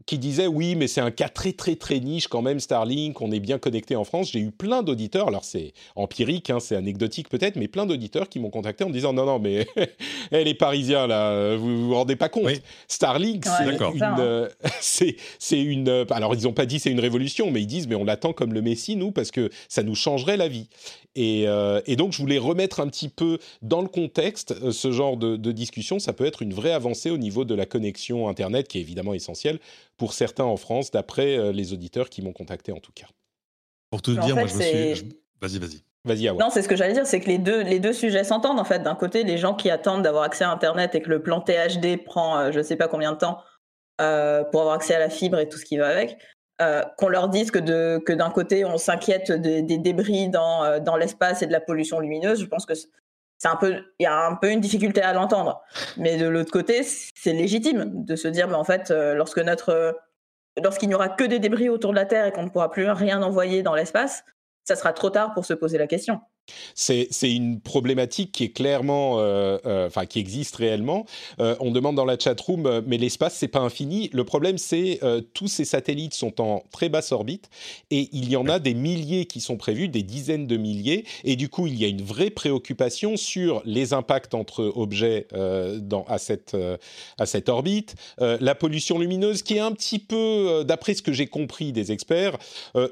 qui 0.07 0.19
disait 0.19 0.47
oui, 0.47 0.77
mais 0.77 0.87
c'est 0.87 1.01
un 1.01 1.11
cas 1.11 1.29
très 1.29 1.53
très 1.53 1.75
très 1.75 1.99
niche 1.99 2.29
quand 2.29 2.41
même 2.41 2.61
Starlink, 2.61 3.21
on 3.21 3.33
est 3.33 3.41
bien 3.41 3.59
connecté 3.59 3.97
en 3.97 4.05
France. 4.05 4.31
J'ai 4.31 4.39
eu 4.39 4.53
plein 4.53 4.83
d'auditeurs, 4.85 5.29
alors 5.29 5.45
c'est 5.45 5.73
empirique, 5.97 6.49
hein, 6.49 6.61
c'est 6.61 6.77
anecdotique 6.77 7.29
peut-être, 7.29 7.57
mais 7.57 7.67
plein 7.67 7.87
d'auditeurs 7.87 8.29
qui 8.29 8.39
m'ont 8.39 8.51
contacté 8.51 8.85
en 8.85 8.89
me 8.89 8.93
disant 8.93 9.13
non 9.13 9.27
non 9.27 9.39
mais 9.41 9.67
elle 10.31 10.47
est 10.47 10.55
parisien 10.55 11.07
là, 11.09 11.57
vous 11.57 11.89
vous 11.89 11.95
rendez 11.95 12.15
pas 12.17 12.29
compte. 12.29 12.45
Oui. 12.47 12.61
Starlink, 12.89 13.45
Ouais, 13.47 13.53
c'est 13.59 13.95
une, 13.97 14.03
hein. 14.03 14.17
euh, 14.21 14.49
c'est 14.81 15.17
c'est 15.39 15.61
une. 15.61 15.89
euh, 15.89 16.05
Alors 16.11 16.35
ils 16.35 16.45
n'ont 16.45 16.53
pas 16.53 16.67
dit 16.67 16.79
c'est 16.79 16.91
une 16.91 17.01
révolution, 17.01 17.51
mais 17.51 17.61
ils 17.61 17.67
disent 17.67 17.89
mais 17.89 17.97
on 17.97 18.05
l'attend 18.05 18.33
comme 18.33 18.53
le 18.55 18.63
Messie 18.63 18.95
nous 18.97 19.11
parce 19.11 19.31
que 19.33 19.51
ça 19.69 19.83
nous 19.83 19.95
changerait 19.97 20.37
la 20.37 20.47
vie. 20.49 20.69
Et, 21.17 21.49
euh, 21.49 21.81
et 21.87 21.97
donc 21.97 22.13
je 22.13 22.19
voulais 22.19 22.39
remettre 22.39 22.79
un 22.81 22.87
petit 22.89 23.09
peu 23.09 23.39
dans 23.63 23.81
le 23.81 23.89
contexte 23.89 24.53
euh, 24.63 24.71
ce 24.71 24.93
genre 24.93 25.17
de, 25.17 25.37
de 25.37 25.51
discussion. 25.53 25.99
Ça 25.99 26.13
peut 26.13 26.27
être 26.27 26.43
une 26.43 26.53
vraie 26.55 26.73
avancée 26.73 27.11
au 27.11 27.17
niveau 27.17 27.45
de 27.45 27.55
la 27.55 27.65
connexion 27.67 28.29
internet 28.29 28.69
qui 28.69 28.79
est 28.79 28.83
évidemment 28.83 29.15
essentielle 29.15 29.59
pour 29.97 30.13
certains 30.13 30.45
en 30.45 30.57
France, 30.57 30.91
d'après 30.91 31.37
euh, 31.39 31.53
les 31.53 31.73
auditeurs 31.73 32.11
qui 32.11 32.21
m'ont 32.23 32.33
contacté 32.35 32.71
en 32.71 32.81
tout 32.81 32.93
cas. 32.95 33.07
Pour 33.91 34.01
en 34.07 34.13
dire, 34.27 34.37
moi 34.37 34.47
je 34.47 34.55
me 34.57 34.63
suis. 34.63 34.95
je- 34.97 35.05
Vas-y, 35.41 35.59
vas-y. 35.59 35.83
Vas-y 36.05 36.29
Awa. 36.29 36.41
Non, 36.45 36.51
c'est 36.51 36.63
ce 36.63 36.69
que 36.69 36.77
j'allais 36.77 36.93
dire, 36.93 37.07
c'est 37.07 37.19
que 37.21 37.27
les 37.27 37.39
deux, 37.39 37.63
les 37.63 37.81
deux 37.81 37.93
sujets 37.93 38.23
s'entendent 38.23 38.61
en 38.61 38.65
fait. 38.65 38.81
D'un 38.83 38.95
côté, 38.95 39.25
les 39.25 39.39
gens 39.39 39.55
qui 39.55 39.71
attendent 39.71 40.03
d'avoir 40.03 40.23
accès 40.23 40.45
à 40.45 40.51
Internet 40.51 40.95
et 40.95 41.01
que 41.01 41.09
le 41.11 41.21
plan 41.23 41.41
THD 41.41 41.97
prend 42.05 42.39
euh, 42.39 42.53
je 42.53 42.63
sais 42.63 42.77
pas 42.77 42.87
combien 42.89 43.13
de 43.13 43.19
temps 43.19 43.39
euh, 44.01 44.45
pour 44.45 44.61
avoir 44.61 44.77
accès 44.77 44.95
à 44.95 44.99
la 44.99 45.09
fibre 45.11 45.39
et 45.39 45.49
tout 45.49 45.59
ce 45.59 45.65
qui 45.65 45.79
va 45.79 45.89
avec, 45.89 46.17
euh, 46.63 46.83
qu'on 46.97 47.09
leur 47.09 47.29
dise 47.29 47.51
que 47.51 47.59
de 47.59 47.99
que 47.99 48.15
d'un 48.15 48.31
côté 48.31 48.65
on 48.65 48.79
s'inquiète 48.79 49.31
des, 49.31 49.63
débris 49.63 50.31
dans 50.31 50.65
euh, 50.65 50.81
dans 50.81 50.97
l'espace 50.97 51.43
et 51.43 51.47
de 51.47 51.53
la 51.53 51.61
pollution 51.61 52.01
lumineuse, 52.01 52.41
je 52.41 52.47
pense 52.47 52.65
que 52.65 52.73
c'est 52.75 53.49
un 53.49 53.57
peu 53.57 53.75
il 53.99 54.05
y 54.05 54.07
a 54.07 54.27
un 54.27 54.37
peu 54.37 54.51
une 54.51 54.61
difficulté 54.61 55.03
à 55.03 55.13
l'entendre. 55.13 55.63
Mais 55.99 56.17
de 56.17 56.27
l'autre 56.27 56.51
côté, 56.51 56.83
c'est 56.83 57.35
légitime 57.35 58.05
de 58.05 58.17
se 58.17 58.29
dire 58.29 58.49
mais 58.49 58.55
en 58.55 58.65
fait 58.65 58.91
euh, 58.91 59.15
lorsque 59.15 59.39
notre 59.39 59.99
lorsqu'il 60.63 60.89
n'y 60.89 60.95
aura 60.95 61.11
que 61.11 61.25
des 61.25 61.39
débris 61.39 61.69
autour 61.69 61.91
de 61.91 61.97
la 61.97 62.07
Terre 62.07 62.25
et 62.25 62.33
qu'on 62.33 62.45
ne 62.45 62.49
pourra 62.49 62.71
plus 62.71 62.91
rien 62.91 63.23
envoyer 63.23 63.63
dans 63.63 63.75
l'espace, 63.75 64.25
ça 64.65 64.77
sera 64.77 64.95
trop 64.95 65.11
tard 65.11 65.35
pour 65.35 65.45
se 65.45 65.53
poser 65.53 65.77
la 65.77 65.87
question. 65.87 66.21
C'est 66.75 67.09
une 67.23 67.61
problématique 67.61 68.33
qui 68.33 68.45
est 68.45 68.51
clairement, 68.51 69.19
euh, 69.19 69.59
euh, 69.67 69.87
enfin 69.87 70.07
qui 70.07 70.19
existe 70.19 70.57
réellement. 70.57 71.07
Euh, 71.41 71.57
on 71.61 71.71
demande 71.71 71.97
dans 71.97 72.05
la 72.05 72.19
chat 72.19 72.41
room, 72.41 72.83
mais 72.87 72.99
l'espace 72.99 73.35
c'est 73.35 73.49
pas 73.49 73.61
infini. 73.61 74.11
Le 74.13 74.25
problème 74.25 74.59
c'est 74.59 75.01
tous 75.35 75.49
ces 75.49 75.65
satellites 75.65 76.15
sont 76.15 76.41
en 76.41 76.63
très 76.71 76.89
basse 76.89 77.13
orbite 77.13 77.49
et 77.91 78.09
il 78.13 78.29
y 78.31 78.37
en 78.37 78.47
a 78.49 78.59
des 78.59 78.75
milliers 78.75 79.27
qui 79.27 79.41
sont 79.41 79.57
prévus, 79.57 79.89
des 79.89 80.03
dizaines 80.03 80.47
de 80.47 80.57
milliers, 80.57 81.05
et 81.25 81.37
du 81.37 81.49
coup 81.49 81.67
il 81.67 81.79
y 81.79 81.85
a 81.85 81.89
une 81.89 82.03
vraie 82.03 82.31
préoccupation 82.31 83.17
sur 83.17 83.63
les 83.65 83.93
impacts 83.93 84.35
entre 84.35 84.73
objets 84.75 85.27
dans, 85.33 86.05
à 86.05 86.19
cette 86.19 86.57
à 87.19 87.27
cette 87.27 87.49
orbite, 87.49 87.95
la 88.19 88.55
pollution 88.55 88.99
lumineuse 88.99 89.43
qui 89.43 89.57
est 89.57 89.61
un 89.61 89.73
petit 89.73 89.99
peu, 89.99 90.65
d'après 90.67 90.95
ce 90.95 91.03
que 91.03 91.13
j'ai 91.13 91.27
compris 91.27 91.73
des 91.73 91.93
experts, 91.93 92.39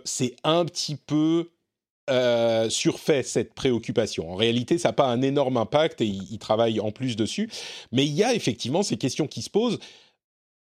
c'est 0.04 0.36
un 0.44 0.64
petit 0.64 0.96
peu 0.96 1.50
euh, 2.10 2.68
surfait 2.68 3.22
cette 3.22 3.54
préoccupation. 3.54 4.30
En 4.30 4.34
réalité, 4.34 4.76
ça 4.76 4.90
n'a 4.90 4.92
pas 4.92 5.06
un 5.06 5.22
énorme 5.22 5.56
impact 5.56 6.02
et 6.02 6.06
il, 6.06 6.38
travaille 6.38 6.78
en 6.78 6.90
plus 6.90 7.16
dessus. 7.16 7.50
Mais 7.92 8.04
il 8.04 8.12
y 8.12 8.22
a 8.22 8.34
effectivement 8.34 8.82
ces 8.82 8.96
questions 8.96 9.26
qui 9.26 9.40
se 9.40 9.48
posent. 9.48 9.78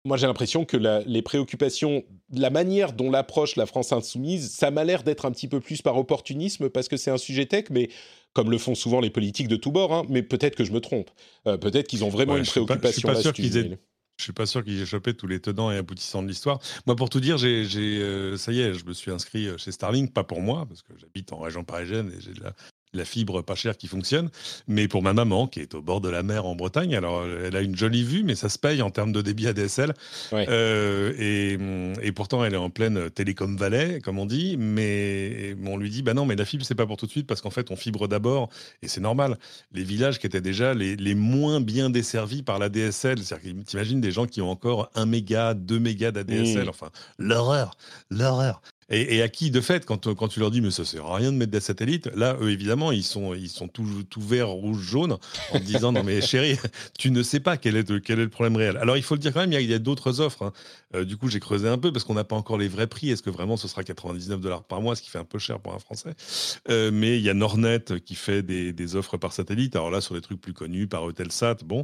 Moi, 0.06 0.18
j'ai 0.18 0.28
l'impression 0.28 0.64
que 0.64 0.78
les 1.06 1.22
préoccupations, 1.22 2.04
la 2.34 2.50
manière 2.50 2.94
dont 2.94 3.10
l'approche 3.10 3.56
la 3.56 3.66
France 3.66 3.92
insoumise, 3.92 4.52
ça 4.52 4.72
m'a 4.72 4.84
l'air 4.84 5.04
d'être 5.04 5.26
un 5.26 5.32
petit 5.32 5.48
peu 5.48 5.60
plus 5.60 5.82
par 5.82 5.98
opportunisme 5.98 6.70
parce 6.70 6.88
que 6.88 6.98
c'est 6.98 7.12
un 7.12 7.18
sujet 7.18 7.46
tech, 7.46 7.66
mais 7.70 7.90
comme 8.34 8.50
le 8.50 8.58
font 8.58 8.76
souvent 8.76 9.00
les 9.00 9.10
politiques 9.10 9.48
de 9.48 9.56
tous 9.58 9.72
bords. 9.72 9.94
Hein, 9.94 10.04
mais 10.10 10.24
peut-être 10.24 10.56
que 10.56 10.64
je 10.64 10.72
me 10.72 10.80
trompe. 10.80 11.10
Euh, 11.48 11.58
peut-être 11.58 11.88
qu'ils 11.88 12.04
ont 12.04 12.10
vraiment 12.10 12.38
une 12.38 12.46
préoccupation 12.46 13.10
là-dessus. 13.10 13.78
Je 14.18 14.24
suis 14.24 14.34
pas 14.34 14.46
sûr 14.46 14.64
qu'ils 14.64 14.82
aient 14.82 14.86
chopé 14.86 15.14
tous 15.14 15.28
les 15.28 15.40
tenants 15.40 15.72
et 15.72 15.78
aboutissants 15.78 16.24
de 16.24 16.28
l'histoire. 16.28 16.60
Moi, 16.86 16.96
pour 16.96 17.10
tout 17.10 17.20
dire, 17.20 17.38
j'ai, 17.38 17.66
euh, 18.02 18.38
ça 18.38 18.52
y 18.52 18.62
est, 18.62 18.74
je 18.74 18.86
me 18.86 18.94
suis 18.94 19.12
inscrit 19.12 19.48
euh, 19.48 19.58
chez 19.58 19.72
Starlink, 19.72 20.14
pas 20.14 20.24
pour 20.24 20.42
moi, 20.42 20.66
parce 20.68 20.82
que 20.82 20.94
j'habite 20.98 21.34
en 21.34 21.40
région 21.40 21.64
parisienne 21.64 22.12
et 22.16 22.22
j'ai 22.22 22.34
de 22.34 22.44
la, 22.44 22.54
la 22.94 23.06
fibre 23.06 23.42
pas 23.42 23.56
chère 23.56 23.78
qui 23.78 23.88
fonctionne, 23.88 24.30
mais 24.68 24.88
pour 24.88 25.02
ma 25.02 25.14
maman 25.14 25.48
qui 25.48 25.60
est 25.60 25.74
au 25.76 25.82
bord 25.82 26.02
de 26.02 26.10
la 26.10 26.24
mer 26.24 26.46
en 26.46 26.56
Bretagne. 26.56 26.96
Alors, 26.96 27.24
elle 27.26 27.56
a 27.56 27.62
une 27.62 27.76
jolie 27.76 28.04
vue, 28.04 28.24
mais 28.24 28.36
ça 28.36 28.50
se 28.50 28.60
paye 28.60 28.82
en 28.82 28.92
termes 28.92 29.12
de 29.12 29.22
débit 29.22 29.48
ADSL. 29.48 29.94
Euh, 30.34 31.94
et, 32.02 32.12
pourtant, 32.12 32.44
elle 32.46 32.54
est 32.54 32.58
en 32.58 32.70
pleine 32.70 33.10
télécom 33.10 33.58
vallée, 33.58 34.00
comme 34.02 34.20
on 34.20 34.26
dit. 34.26 34.56
Mais 34.58 35.56
on 35.66 35.78
lui 35.78 35.90
dit, 35.90 36.02
bah 36.02 36.14
non, 36.14 36.26
mais 36.26 36.36
la 36.36 36.46
fibre, 36.46 36.66
c'est 36.66 36.76
pas 36.76 36.86
pour 36.86 36.98
tout 36.98 37.06
de 37.06 37.12
suite 37.12 37.28
parce 37.28 37.42
qu'en 37.42 37.50
fait, 37.50 37.72
on 37.72 37.76
fibre 37.76 38.08
d'abord, 38.08 38.50
et 38.82 38.88
c'est 38.88 39.02
normal. 39.02 39.38
Les 39.74 39.84
villages 39.84 40.20
qui 40.20 40.28
étaient 40.28 40.42
déjà 40.42 40.74
les, 40.74 41.16
moins 41.16 41.62
bien 41.62 41.90
desservis 41.90 42.42
par 42.42 42.60
l'ADSL, 42.60 43.20
c'est-à-dire 43.20 43.54
que 43.54 43.64
t'imagines 43.64 44.02
des 44.02 44.12
gens 44.12 44.26
qui 44.26 44.42
ont 44.42 44.50
encore 44.50 44.90
1 44.96 45.06
méga, 45.06 45.54
2 45.54 45.80
mégas 45.80 46.12
d'ADSL, 46.12 46.66
mmh. 46.66 46.70
enfin, 46.70 46.90
l'horreur, 47.20 47.78
l'horreur. 48.10 48.62
Et, 48.90 49.22
à 49.22 49.30
qui, 49.30 49.52
de 49.52 49.62
fait, 49.62 49.86
quand, 49.86 50.14
quand 50.14 50.28
tu 50.28 50.40
leur 50.40 50.52
dis, 50.52 50.62
mais 50.62 50.72
ça 50.72 50.86
sert 50.86 51.06
à 51.06 51.16
rien 51.16 51.32
de 51.32 51.38
mettre 51.38 51.52
des 51.52 51.60
satellites, 51.60 52.10
là, 52.16 52.38
eux, 52.42 52.52
évidemment, 52.52 52.92
ils 52.92 53.04
sont, 53.04 53.34
ils 53.34 53.50
sont 53.50 53.68
tout, 53.68 53.86
tout 54.10 54.22
vert, 54.22 54.50
rouge, 54.50 54.82
jaune, 54.82 55.18
en 55.52 55.60
disant, 55.60 55.92
non, 55.92 56.04
mais 56.04 56.22
chérie, 56.34 56.58
tu 56.98 57.12
ne 57.12 57.24
sais 57.24 57.40
pas 57.40 57.58
quel 57.58 57.78
est, 57.78 58.02
quel 58.02 58.20
est 58.20 58.24
le 58.24 58.30
problème 58.30 58.56
réel. 58.56 58.78
Alors, 58.78 58.98
il 58.98 59.04
faut 59.04 59.16
le 59.16 59.20
dire 59.20 59.34
quand 59.34 59.40
même, 59.40 59.54
il 59.54 59.70
y 59.70 59.74
a, 59.74 59.80
d'autres 59.80 60.22
offres. 60.22 60.44
Hein. 60.44 60.54
Euh, 60.96 61.06
du 61.06 61.18
coup, 61.18 61.28
j'ai 61.30 61.40
creusé 61.40 61.68
un 61.68 61.78
peu 61.78 61.92
parce 61.92 62.06
qu'on 62.06 62.14
n'a 62.14 62.24
pas 62.24 62.36
encore 62.36 62.58
les 62.58 62.68
vrais 62.68 62.88
prix. 62.88 63.10
Est-ce 63.10 63.24
que 63.24 63.30
vraiment 63.30 63.58
ce 63.58 63.68
sera 63.68 63.84
99 63.84 64.40
dollars 64.40 64.64
par 64.64 64.82
mois, 64.82 64.96
ce 64.96 65.02
qui 65.02 65.10
fait 65.10 65.18
un 65.18 65.24
peu 65.24 65.40
cher 65.40 65.60
pour 65.60 65.74
un 65.74 65.80
Français? 65.80 66.12
Euh, 66.70 66.92
Mais 66.94 67.18
il 67.18 67.24
y 67.24 67.30
a 67.30 67.34
Nornet 67.34 67.84
qui 68.06 68.16
fait 68.16 68.44
des, 68.44 68.74
des, 68.74 68.96
offres 68.96 69.18
par 69.18 69.34
satellite. 69.34 69.76
Alors 69.76 69.90
là, 69.90 70.02
sur 70.02 70.14
des 70.14 70.22
trucs 70.22 70.40
plus 70.40 70.54
connus, 70.54 70.88
par 70.88 71.08
Eutelsat, 71.10 71.58
bon. 71.66 71.84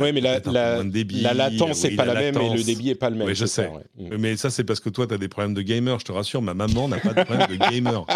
Oui, 0.00 0.12
mais 0.12 0.20
la, 0.20 0.40
la, 0.40 0.82
la, 0.82 1.34
latence 1.34 1.84
n'est 1.84 1.96
pas 1.96 2.04
la, 2.04 2.14
même 2.14 2.36
et 2.36 2.56
le 2.56 2.64
débit 2.64 2.86
n'est 2.86 2.94
pas 2.94 3.10
le 3.10 3.16
même. 3.16 3.28
Oui, 3.28 3.34
je 3.34 3.46
sais. 3.46 3.70
Mm. 3.96 4.16
Mais 4.18 4.36
ça, 4.36 4.50
c'est 4.50 4.64
parce 4.64 4.80
que 4.80 4.88
toi, 4.88 5.06
tu 5.06 5.14
as 5.14 5.18
des 5.18 5.28
problèmes 5.28 5.54
de 5.54 5.62
gamer, 5.62 5.98
je 6.00 6.04
te 6.04 6.12
rassure. 6.12 6.42
Ma 6.54 6.66
maman 6.66 6.88
n'a 6.88 6.98
pas 6.98 7.12
de 7.12 7.24
problème 7.24 7.46
de 7.48 7.56
gamer. 7.56 8.06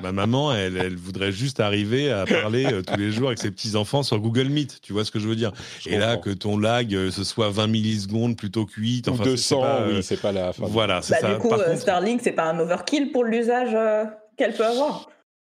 Ma 0.00 0.12
maman, 0.12 0.52
elle, 0.52 0.76
elle, 0.76 0.96
voudrait 0.96 1.32
juste 1.32 1.58
arriver 1.58 2.12
à 2.12 2.24
parler 2.24 2.66
euh, 2.66 2.82
tous 2.82 2.96
les 2.96 3.10
jours 3.10 3.28
avec 3.28 3.38
ses 3.38 3.50
petits-enfants 3.50 4.04
sur 4.04 4.20
Google 4.20 4.48
Meet. 4.48 4.80
Tu 4.80 4.92
vois 4.92 5.04
ce 5.04 5.10
que 5.10 5.18
je 5.18 5.26
veux 5.26 5.34
dire? 5.34 5.52
Et 5.86 5.98
là, 5.98 6.16
que 6.16 6.30
ton 6.30 6.56
lag, 6.56 6.90
ce 7.10 7.24
soit 7.24 7.50
20 7.50 7.66
millisecondes 7.66 8.36
plutôt 8.36 8.64
que 8.64 8.80
8. 8.80 9.08
Enfin, 9.08 9.24
200, 9.24 9.64
oui, 9.88 10.02
c'est 10.02 10.20
pas 10.20 10.32
la 10.32 10.52
fin. 10.52 10.66
Voilà, 10.66 11.02
c'est 11.02 11.14
bah, 11.14 11.20
ça. 11.20 11.34
Du 11.34 11.38
coup, 11.38 11.52
euh, 11.52 11.76
Starlink, 11.76 12.20
c'est 12.22 12.32
pas 12.32 12.44
un 12.44 12.58
overkill 12.58 13.10
pour 13.10 13.24
l'usage 13.24 13.70
euh, 13.74 14.04
qu'elle 14.36 14.54
peut 14.54 14.66
avoir? 14.66 15.08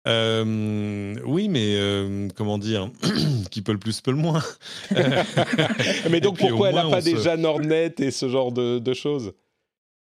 Euh, 0.07 1.15
oui, 1.25 1.49
mais 1.49 1.77
euh, 1.77 2.29
comment 2.37 2.59
dire, 2.59 2.91
qui 3.51 3.63
peut 3.63 3.73
le 3.73 3.79
plus 3.79 4.01
peut 4.01 4.11
le 4.11 4.19
moins. 4.19 4.43
mais 6.11 6.21
donc 6.21 6.39
pourquoi 6.39 6.69
elle 6.69 6.75
n'a 6.75 6.91
pas 6.91 7.01
déjà 7.01 7.37
Nordnet 7.37 7.95
et 7.99 8.11
ce 8.11 8.29
genre 8.29 8.53
de, 8.53 8.79
de 8.79 8.95
choses? 8.95 9.33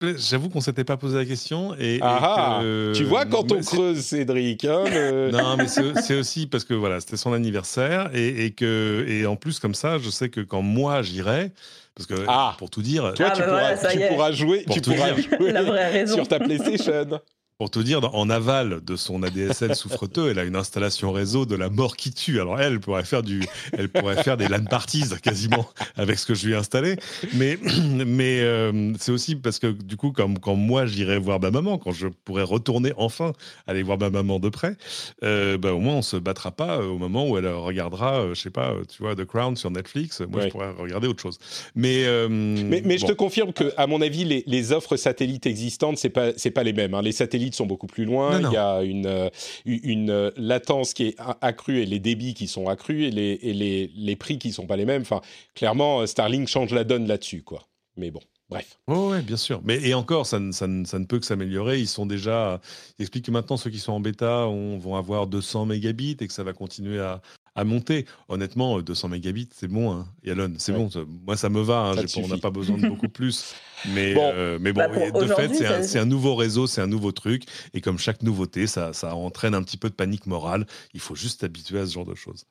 J'avoue 0.01 0.49
qu'on 0.49 0.61
s'était 0.61 0.85
pas 0.85 0.95
posé 0.95 1.17
la 1.17 1.25
question. 1.25 1.75
Et, 1.77 1.99
ah, 2.01 2.61
ah 2.61 2.61
tu 2.93 3.03
vois 3.03 3.25
quand 3.25 3.51
on 3.51 3.59
creuse, 3.59 3.99
Cédric. 3.99 4.63
Hein, 4.63 4.85
non, 5.31 5.57
mais 5.57 5.67
c'est 5.67 6.15
aussi 6.15 6.47
parce 6.47 6.63
que 6.63 6.73
voilà, 6.73 7.01
c'était 7.01 7.17
son 7.17 7.33
anniversaire 7.33 8.09
et, 8.13 8.45
et, 8.45 8.51
que 8.51 9.05
et 9.07 9.25
en 9.25 9.35
plus 9.35 9.59
comme 9.59 9.75
ça, 9.75 9.97
je 9.97 10.09
sais 10.09 10.29
que 10.29 10.39
quand 10.39 10.61
moi 10.61 11.01
j'irai, 11.01 11.51
parce 11.95 12.07
que 12.07 12.25
ah. 12.29 12.55
pour 12.57 12.69
tout 12.69 12.81
dire, 12.81 13.13
toi, 13.13 13.31
tu, 13.31 13.41
pourras, 13.41 13.75
tu 13.75 13.99
pourras, 14.07 14.31
jouer, 14.31 14.65
tu 14.71 14.79
pourras 14.79 15.15
jouer 15.15 15.51
la 15.51 15.63
vraie 15.63 15.91
raison. 15.91 16.15
sur 16.15 16.27
ta 16.29 16.39
PlayStation. 16.39 17.19
Pour 17.59 17.69
te 17.69 17.79
dire, 17.79 18.15
en 18.15 18.29
aval 18.29 18.79
de 18.85 18.95
son 18.95 19.21
ADSL 19.21 19.75
souffreteux, 19.75 20.29
elle 20.29 20.39
a 20.39 20.45
une 20.45 20.55
installation 20.55 21.11
réseau 21.11 21.45
de 21.45 21.57
la 21.57 21.69
mort 21.69 21.97
qui 21.97 22.13
tue. 22.13 22.39
Alors 22.39 22.57
elle, 22.57 22.79
pourrait 22.79 23.03
faire 23.03 23.21
du, 23.21 23.41
elle 23.73 23.89
pourrait 23.89 24.23
faire 24.23 24.37
des 24.37 24.47
LAN 24.47 24.63
parties 24.63 25.03
quasiment 25.21 25.67
avec 25.97 26.19
ce 26.19 26.25
que 26.25 26.35
je 26.35 26.47
lui 26.47 26.53
ai 26.53 26.55
installé. 26.55 26.95
Mais, 27.33 27.59
mais 28.07 28.39
euh, 28.39 28.93
c'est 28.97 29.11
aussi 29.11 29.35
parce 29.35 29.59
que 29.59 29.67
du 29.67 29.97
coup, 29.97 30.13
comme 30.13 30.39
quand 30.39 30.55
moi 30.55 30.85
j'irai 30.85 31.19
voir 31.19 31.41
ma 31.41 31.51
maman, 31.51 31.77
quand 31.77 31.91
je 31.91 32.07
pourrai 32.07 32.43
retourner 32.43 32.93
enfin 32.95 33.33
aller 33.67 33.83
voir 33.83 33.97
ma 33.97 34.09
maman 34.09 34.39
de 34.39 34.47
près, 34.47 34.77
euh, 35.25 35.57
bah, 35.57 35.73
au 35.73 35.79
moins 35.79 35.95
on 35.95 36.01
se 36.01 36.15
battra 36.15 36.53
pas 36.53 36.79
au 36.79 36.97
moment 36.97 37.27
où 37.27 37.37
elle 37.37 37.47
regardera, 37.47 38.21
euh, 38.21 38.35
je 38.35 38.39
sais 38.39 38.51
pas, 38.51 38.73
tu 38.87 39.03
vois, 39.03 39.17
The 39.17 39.25
Crown 39.25 39.57
sur 39.57 39.69
Netflix. 39.69 40.21
Moi, 40.21 40.43
je 40.43 40.47
pourrais 40.47 40.71
regarder 40.71 41.09
autre 41.09 41.21
chose. 41.21 41.37
Mais 41.75 42.05
mais, 42.29 42.81
mais 42.85 42.97
je 42.97 43.05
te 43.05 43.11
confirme 43.11 43.51
que, 43.51 43.73
à 43.75 43.85
mon 43.85 44.01
avis, 44.01 44.23
les, 44.23 44.45
les 44.47 44.71
offres 44.71 44.95
satellites 44.95 45.45
existantes, 45.45 45.97
c'est 45.97 46.09
pas 46.09 46.31
c'est 46.37 46.51
pas 46.51 46.63
les 46.63 46.71
mêmes. 46.71 46.93
Hein. 46.93 47.01
Les 47.01 47.11
satellites 47.11 47.48
sont 47.55 47.65
beaucoup 47.65 47.87
plus 47.87 48.05
loin. 48.05 48.39
Il 48.39 48.51
y 48.51 48.57
a 48.57 48.81
une, 48.81 49.05
euh, 49.05 49.29
une 49.65 50.09
euh, 50.09 50.31
latence 50.37 50.93
qui 50.93 51.07
est 51.07 51.15
accrue 51.41 51.79
et 51.79 51.85
les 51.85 51.99
débits 51.99 52.33
qui 52.33 52.47
sont 52.47 52.67
accrus 52.67 53.07
et 53.07 53.11
les, 53.11 53.39
et 53.41 53.53
les, 53.53 53.91
les 53.95 54.15
prix 54.15 54.37
qui 54.37 54.51
sont 54.51 54.67
pas 54.67 54.77
les 54.77 54.85
mêmes. 54.85 55.01
Enfin, 55.01 55.21
clairement, 55.55 56.01
euh, 56.01 56.05
Starlink 56.05 56.47
change 56.47 56.73
la 56.73 56.83
donne 56.83 57.07
là-dessus, 57.07 57.43
quoi. 57.43 57.67
Mais 57.97 58.11
bon. 58.11 58.21
Bref. 58.49 58.79
Oui, 58.87 59.21
bien 59.21 59.37
sûr. 59.37 59.61
Mais 59.63 59.79
et 59.87 59.93
encore, 59.93 60.25
ça, 60.25 60.39
ça, 60.51 60.65
ça 60.85 60.99
ne 60.99 61.05
peut 61.05 61.19
que 61.19 61.25
s'améliorer. 61.25 61.79
Ils 61.79 61.87
sont 61.87 62.07
déjà. 62.07 62.59
Ils 62.97 63.03
expliquent 63.03 63.25
que 63.25 63.31
maintenant, 63.31 63.57
ceux 63.57 63.69
qui 63.69 63.77
sont 63.77 63.93
en 63.93 63.99
bêta 63.99 64.45
vont 64.45 64.95
avoir 64.95 65.27
200 65.27 65.67
mégabits 65.67 66.17
et 66.19 66.27
que 66.27 66.33
ça 66.33 66.43
va 66.43 66.53
continuer 66.53 66.99
à, 66.99 67.21
à 67.59 67.63
monter. 67.65 68.05
Honnêtement, 68.29 68.79
200 68.79 69.07
euh, 69.07 69.11
mégabits, 69.11 69.49
c'est 69.53 69.67
bon, 69.67 69.91
hein, 69.91 70.07
Yalon, 70.23 70.53
c'est 70.57 70.71
bon. 70.71 70.89
moi, 71.25 71.35
ça 71.35 71.49
me 71.49 71.61
va. 71.61 71.91
Hein, 71.91 72.05
on 72.17 72.27
n'a 72.27 72.37
pas 72.37 72.51
besoin 72.51 72.77
de 72.77 72.87
beaucoup 72.87 73.09
plus. 73.09 73.53
Mais 73.93 74.13
bon, 74.13 74.31
euh, 74.35 74.57
mais 74.59 74.73
bon 74.73 74.81
bah, 74.81 74.89
de 74.89 75.25
fait, 75.25 75.83
c'est 75.83 75.99
un, 75.99 76.05
nouveau 76.05 76.35
réseau, 76.35 76.67
c'est 76.67 76.81
un 76.81 76.87
nouveau 76.87 77.13
truc. 77.13 77.43
Et 77.73 77.79
comme 77.79 77.97
chaque 77.97 78.21
nouveauté, 78.23 78.67
ça, 78.67 78.91
ça 78.91 79.15
entraîne 79.15 79.55
un 79.55 79.63
petit 79.63 79.77
peu 79.77 79.89
de 79.89 79.93
panique 79.93 80.25
morale. 80.25 80.65
Il 80.93 80.99
faut 80.99 81.15
juste 81.15 81.39
s'habituer 81.39 81.79
à 81.79 81.85
ce 81.85 81.93
genre 81.93 82.03
de 82.03 82.13
choses. 82.13 82.43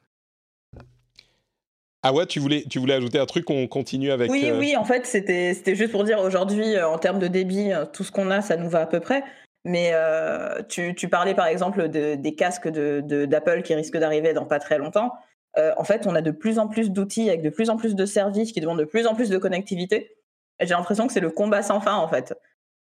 Ah 2.02 2.14
ouais, 2.14 2.24
tu 2.24 2.40
voulais, 2.40 2.64
tu 2.70 2.78
voulais 2.78 2.94
ajouter 2.94 3.18
un 3.18 3.26
truc, 3.26 3.50
on 3.50 3.66
continue 3.66 4.10
avec... 4.10 4.30
Oui, 4.30 4.46
euh, 4.46 4.58
oui, 4.58 4.74
en 4.74 4.86
fait, 4.86 5.04
c'était 5.04 5.74
juste 5.74 5.90
pour 5.90 6.04
dire 6.04 6.18
aujourd'hui, 6.20 6.80
en 6.80 6.96
termes 6.96 7.18
de 7.18 7.28
débit, 7.28 7.72
tout 7.92 8.04
ce 8.04 8.10
qu'on 8.10 8.30
a, 8.30 8.40
ça 8.40 8.56
nous 8.56 8.70
va 8.70 8.80
à 8.80 8.86
peu 8.86 9.00
près. 9.00 9.22
Mais 9.68 9.90
euh, 9.92 10.62
tu, 10.66 10.94
parlais 11.10 11.34
par 11.34 11.46
exemple 11.46 11.90
de, 11.90 12.14
des 12.14 12.34
casques 12.34 12.68
d'Apple 12.68 13.60
qui 13.60 13.74
risquent 13.74 13.98
d'arriver 13.98 14.32
dans 14.32 14.46
pas 14.46 14.58
très 14.58 14.78
longtemps. 14.78 15.12
Euh, 15.58 15.74
en 15.76 15.84
fait, 15.84 16.06
on 16.06 16.14
a 16.14 16.22
de 16.22 16.30
plus 16.30 16.58
en 16.58 16.68
plus 16.68 16.90
d'outils 16.90 17.28
avec 17.28 17.42
de 17.42 17.50
plus 17.50 17.68
en 17.68 17.76
plus 17.76 17.94
de 17.94 18.06
services 18.06 18.52
qui 18.52 18.62
demandent 18.62 18.78
de 18.78 18.86
plus 18.86 19.06
en 19.06 19.14
plus 19.14 19.28
de 19.28 19.36
connectivité. 19.36 20.16
J'ai 20.58 20.68
l'impression 20.68 21.06
que 21.06 21.12
c'est 21.12 21.20
le 21.20 21.28
combat 21.28 21.62
sans 21.62 21.80
fin 21.80 21.96
en 21.96 22.08
fait. 22.08 22.32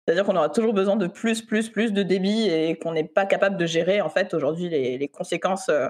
C'est-à-dire 0.07 0.25
qu'on 0.25 0.37
aura 0.37 0.49
toujours 0.49 0.73
besoin 0.73 0.97
de 0.97 1.07
plus, 1.07 1.43
plus, 1.43 1.69
plus 1.69 1.93
de 1.93 2.03
débit 2.03 2.49
et 2.49 2.79
qu'on 2.79 2.93
n'est 2.93 3.05
pas 3.05 3.27
capable 3.27 3.59
de 3.59 3.67
gérer 3.67 4.01
en 4.01 4.09
fait 4.09 4.33
aujourd'hui 4.33 4.71
les, 4.71 5.09
conséquences 5.09 5.69
euh, 5.69 5.89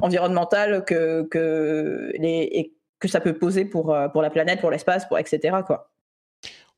environnementales 0.00 0.84
que, 0.84 1.22
que, 1.24 2.12
les, 2.16 2.72
que 3.00 3.08
ça 3.08 3.18
peut 3.18 3.36
poser 3.36 3.64
pour, 3.64 3.96
pour 4.12 4.22
la 4.22 4.30
planète, 4.30 4.60
pour 4.60 4.70
l'espace, 4.70 5.04
pour 5.06 5.18
etc. 5.18 5.56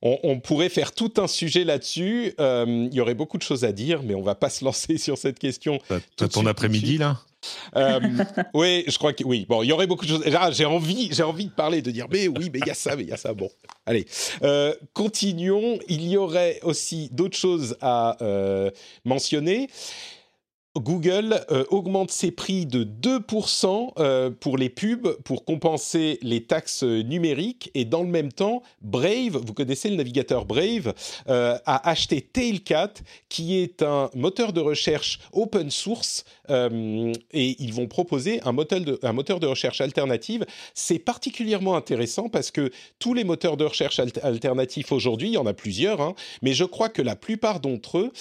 On, 0.02 0.40
pourrait 0.40 0.70
faire 0.70 0.92
tout 0.92 1.12
un 1.18 1.26
sujet 1.26 1.62
là-dessus. 1.64 2.32
Euh, 2.40 2.88
il 2.90 2.94
y 2.94 3.00
aurait 3.02 3.14
beaucoup 3.14 3.36
de 3.36 3.42
choses 3.42 3.64
à 3.64 3.72
dire, 3.72 4.02
mais 4.02 4.14
on 4.14 4.22
va 4.22 4.34
pas 4.34 4.48
se 4.48 4.64
lancer 4.64 4.96
sur 4.96 5.18
cette 5.18 5.38
question. 5.38 5.78
T'as 6.16 6.28
ton 6.28 6.46
après-midi 6.46 6.96
là? 6.96 7.18
Euh, 7.76 8.00
Oui, 8.54 8.84
je 8.86 8.96
crois 8.96 9.12
que 9.12 9.24
oui. 9.24 9.44
Bon, 9.46 9.62
il 9.62 9.66
y 9.66 9.72
aurait 9.72 9.86
beaucoup 9.86 10.06
de 10.06 10.10
choses. 10.10 10.24
Ah, 10.38 10.50
j'ai 10.50 10.64
envie, 10.64 11.10
j'ai 11.12 11.22
envie 11.22 11.46
de 11.46 11.50
parler, 11.50 11.82
de 11.82 11.90
dire, 11.90 12.06
mais 12.10 12.28
oui, 12.28 12.50
mais 12.50 12.60
il 12.60 12.66
y 12.66 12.70
a 12.70 12.74
ça, 12.74 12.96
mais 12.96 13.02
il 13.02 13.08
y 13.10 13.12
a 13.12 13.18
ça. 13.18 13.34
Bon, 13.34 13.50
allez, 13.84 14.06
euh, 14.42 14.74
continuons. 14.94 15.78
Il 15.88 16.08
y 16.08 16.16
aurait 16.16 16.60
aussi 16.62 17.10
d'autres 17.12 17.36
choses 17.36 17.76
à 17.82 18.16
mentionner. 19.04 19.68
Google 20.76 21.44
euh, 21.50 21.64
augmente 21.70 22.12
ses 22.12 22.30
prix 22.30 22.64
de 22.64 22.84
2% 22.84 23.92
euh, 23.98 24.30
pour 24.30 24.56
les 24.56 24.68
pubs 24.68 25.16
pour 25.24 25.44
compenser 25.44 26.20
les 26.22 26.44
taxes 26.44 26.84
numériques 26.84 27.72
et 27.74 27.84
dans 27.84 28.02
le 28.02 28.08
même 28.08 28.30
temps, 28.30 28.62
Brave, 28.80 29.36
vous 29.44 29.52
connaissez 29.52 29.90
le 29.90 29.96
navigateur 29.96 30.44
Brave, 30.44 30.94
euh, 31.28 31.58
a 31.66 31.90
acheté 31.90 32.20
Tailcat 32.20 32.92
qui 33.28 33.58
est 33.58 33.82
un 33.82 34.10
moteur 34.14 34.52
de 34.52 34.60
recherche 34.60 35.18
open 35.32 35.70
source 35.70 36.24
et 36.48 37.56
ils 37.62 37.72
vont 37.72 37.86
proposer 37.86 38.40
un 38.42 38.50
moteur 38.50 38.80
de, 38.80 38.98
un 39.02 39.12
moteur 39.12 39.38
de 39.38 39.46
recherche 39.46 39.80
alternative. 39.80 40.44
C'est 40.74 40.98
particulièrement 40.98 41.76
intéressant 41.76 42.28
parce 42.28 42.50
que 42.50 42.72
tous 42.98 43.14
les 43.14 43.22
moteurs 43.22 43.56
de 43.56 43.64
recherche 43.64 44.00
alternatifs 44.00 44.90
aujourd'hui, 44.90 45.28
il 45.28 45.34
y 45.34 45.38
en 45.38 45.46
a 45.46 45.52
plusieurs, 45.52 46.00
hein, 46.00 46.14
mais 46.42 46.52
je 46.52 46.64
crois 46.64 46.88
que 46.88 47.02
la 47.02 47.14
plupart 47.14 47.60
d'entre 47.60 47.98
eux 47.98 48.12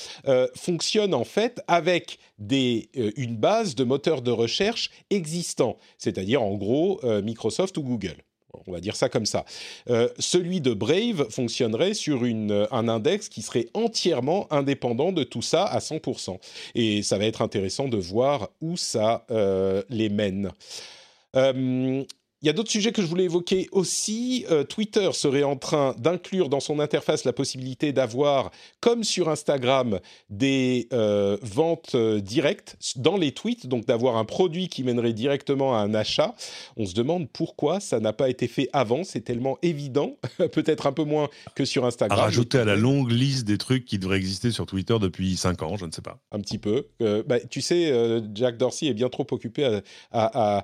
fonctionnent 0.55 1.15
en 1.15 1.23
fait 1.23 1.61
avec 1.67 2.19
des, 2.39 2.89
euh, 2.97 3.11
une 3.17 3.35
base 3.35 3.75
de 3.75 3.83
moteurs 3.83 4.21
de 4.21 4.31
recherche 4.31 4.89
existants, 5.09 5.77
c'est-à-dire 5.97 6.41
en 6.41 6.55
gros 6.55 6.99
euh, 7.03 7.21
Microsoft 7.21 7.77
ou 7.77 7.83
Google. 7.83 8.17
On 8.65 8.71
va 8.71 8.79
dire 8.79 8.95
ça 8.95 9.09
comme 9.09 9.27
ça. 9.27 9.45
Euh, 9.89 10.09
celui 10.17 10.59
de 10.59 10.73
Brave 10.73 11.29
fonctionnerait 11.29 11.93
sur 11.93 12.23
un 12.23 12.87
index 12.87 13.29
qui 13.29 13.43
serait 13.43 13.67
entièrement 13.75 14.51
indépendant 14.51 15.11
de 15.11 15.23
tout 15.23 15.43
ça 15.43 15.65
à 15.65 15.77
100%. 15.77 16.39
Et 16.73 17.03
ça 17.03 17.19
va 17.19 17.25
être 17.25 17.43
intéressant 17.43 17.87
de 17.87 17.97
voir 17.97 18.49
où 18.59 18.75
ça 18.75 19.25
les 19.89 20.09
mène. 20.09 20.51
Il 22.41 22.45
y 22.45 22.49
a 22.49 22.53
d'autres 22.53 22.71
sujets 22.71 22.93
que 22.93 23.01
je 23.01 23.07
voulais 23.07 23.25
évoquer 23.25 23.67
aussi. 23.73 24.45
Euh, 24.49 24.63
Twitter 24.63 25.09
serait 25.11 25.43
en 25.43 25.57
train 25.57 25.93
d'inclure 25.97 26.47
dans 26.47 26.61
son 26.61 26.79
interface 26.79 27.25
la 27.25 27.33
possibilité 27.33 27.91
d'avoir, 27.91 28.51
comme 28.79 29.03
sur 29.03 29.27
Instagram, 29.27 29.99
des 30.29 30.87
euh, 30.93 31.37
ventes 31.41 31.95
euh, 31.95 32.21
directes 32.21 32.77
dans 32.95 33.17
les 33.17 33.33
tweets, 33.33 33.67
donc 33.67 33.85
d'avoir 33.85 34.15
un 34.15 34.23
produit 34.23 34.69
qui 34.69 34.83
mènerait 34.85 35.11
directement 35.11 35.75
à 35.75 35.79
un 35.79 35.93
achat. 35.93 36.33
On 36.77 36.85
se 36.85 36.93
demande 36.93 37.27
pourquoi 37.29 37.81
ça 37.81 37.99
n'a 37.99 38.13
pas 38.13 38.29
été 38.29 38.47
fait 38.47 38.69
avant. 38.71 39.03
C'est 39.03 39.19
tellement 39.19 39.57
évident, 39.61 40.15
peut-être 40.37 40.87
un 40.87 40.93
peu 40.93 41.03
moins 41.03 41.27
que 41.55 41.65
sur 41.65 41.85
Instagram. 41.85 42.17
À 42.17 42.23
rajouter 42.23 42.59
à 42.59 42.65
la 42.65 42.77
longue 42.77 43.11
liste 43.11 43.47
des 43.47 43.57
trucs 43.57 43.83
qui 43.83 43.99
devraient 43.99 44.17
exister 44.17 44.51
sur 44.51 44.65
Twitter 44.65 44.95
depuis 45.01 45.35
5 45.35 45.61
ans, 45.63 45.75
je 45.75 45.85
ne 45.85 45.91
sais 45.91 46.01
pas. 46.01 46.19
Un 46.31 46.39
petit 46.39 46.57
peu. 46.57 46.87
Bah, 47.27 47.41
tu 47.49 47.59
sais, 47.59 47.93
Jack 48.33 48.57
Dorsey 48.57 48.87
est 48.87 48.93
bien 48.93 49.09
trop 49.09 49.27
occupé 49.31 49.81
à 50.13 50.63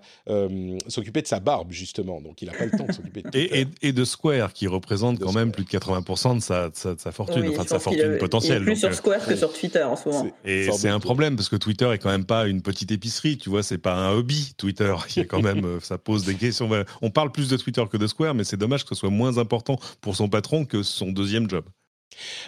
s'occuper 0.88 1.21
de 1.21 1.28
sa 1.28 1.41
barbe 1.41 1.64
justement. 1.70 2.22
Donc, 2.22 2.41
il 2.41 2.47
n'a 2.47 2.53
pas 2.53 2.66
le 2.66 2.72
temps 2.72 2.86
de 2.86 2.91
s'occuper 2.91 3.22
de 3.22 3.30
et, 3.34 3.68
et, 3.82 3.93
de 3.93 4.05
Square, 4.05 4.53
qui 4.53 4.68
représente 4.68 5.20
quand 5.20 5.34
même 5.34 5.51
plus 5.51 5.63
de 5.63 5.70
80% 5.70 6.38
de 6.38 6.41
sa, 6.41 6.70
sa, 6.74 7.11
fortune, 7.11 7.47
enfin 7.49 7.63
de 7.63 7.70
sa 7.70 7.80
fortune 7.80 8.18
potentielle. 8.18 8.63
Il 8.63 8.70
est 8.70 8.72
plus 8.72 8.80
sur 8.80 8.89
euh, 8.89 8.93
Square 8.93 9.26
que 9.26 9.36
sur 9.36 9.53
Twitter 9.53 9.84
en 9.84 9.95
ce 9.95 10.09
moment. 10.09 10.32
Et 10.43 10.72
c'est 10.72 10.89
un 10.89 10.99
problème, 10.99 11.36
parce 11.36 11.49
que 11.49 11.55
Twitter 11.55 11.89
est 11.91 11.99
quand 11.99 12.09
même 12.09 12.26
pas 12.26 12.47
une 12.47 12.61
petite 12.61 12.91
épicerie, 12.91 13.38
tu 13.38 13.49
vois, 13.49 13.63
c'est 13.63 13.78
pas 13.78 13.95
un 13.95 14.11
hobby, 14.11 14.53
Twitter. 14.57 14.93
Il 15.16 15.20
y 15.20 15.22
a 15.22 15.26
quand 15.26 15.41
même, 15.41 15.66
euh, 15.66 15.80
ça 15.82 15.97
pose 15.97 16.26
des 16.26 16.36
questions. 16.36 16.70
On 17.01 17.09
parle 17.09 17.32
plus 17.32 17.49
de 17.49 17.57
Twitter 17.57 17.84
que 17.91 17.97
de 17.97 18.07
Square, 18.07 18.36
mais 18.36 18.43
c'est 18.43 18.57
dommage 18.57 18.84
que 18.84 18.89
ce 18.89 18.95
soit 18.95 19.09
moins 19.09 19.38
important 19.38 19.78
pour 20.01 20.16
son 20.16 20.30
patron 20.30 20.66
que 20.66 20.84
son 20.84 21.11
deuxième 21.11 21.49
job. 21.49 21.66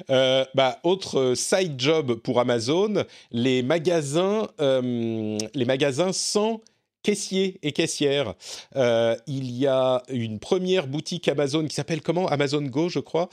Euh, 0.09 0.45
bah, 0.55 0.79
autre 0.83 1.33
side 1.35 1.73
job 1.77 2.15
pour 2.15 2.39
Amazon, 2.39 3.03
les 3.31 3.63
magasins, 3.63 4.47
les 4.59 5.65
magasins 5.65 6.13
sans 6.13 6.61
caissiers 7.03 7.59
et 7.63 7.71
caissières. 7.71 8.33
Euh, 8.75 9.15
il 9.27 9.51
y 9.51 9.67
a 9.67 10.03
une 10.09 10.39
première 10.39 10.87
boutique 10.87 11.27
Amazon 11.27 11.65
qui 11.65 11.75
s'appelle 11.75 12.01
comment? 12.01 12.27
Amazon 12.27 12.61
Go, 12.61 12.89
je 12.89 12.99
crois. 12.99 13.29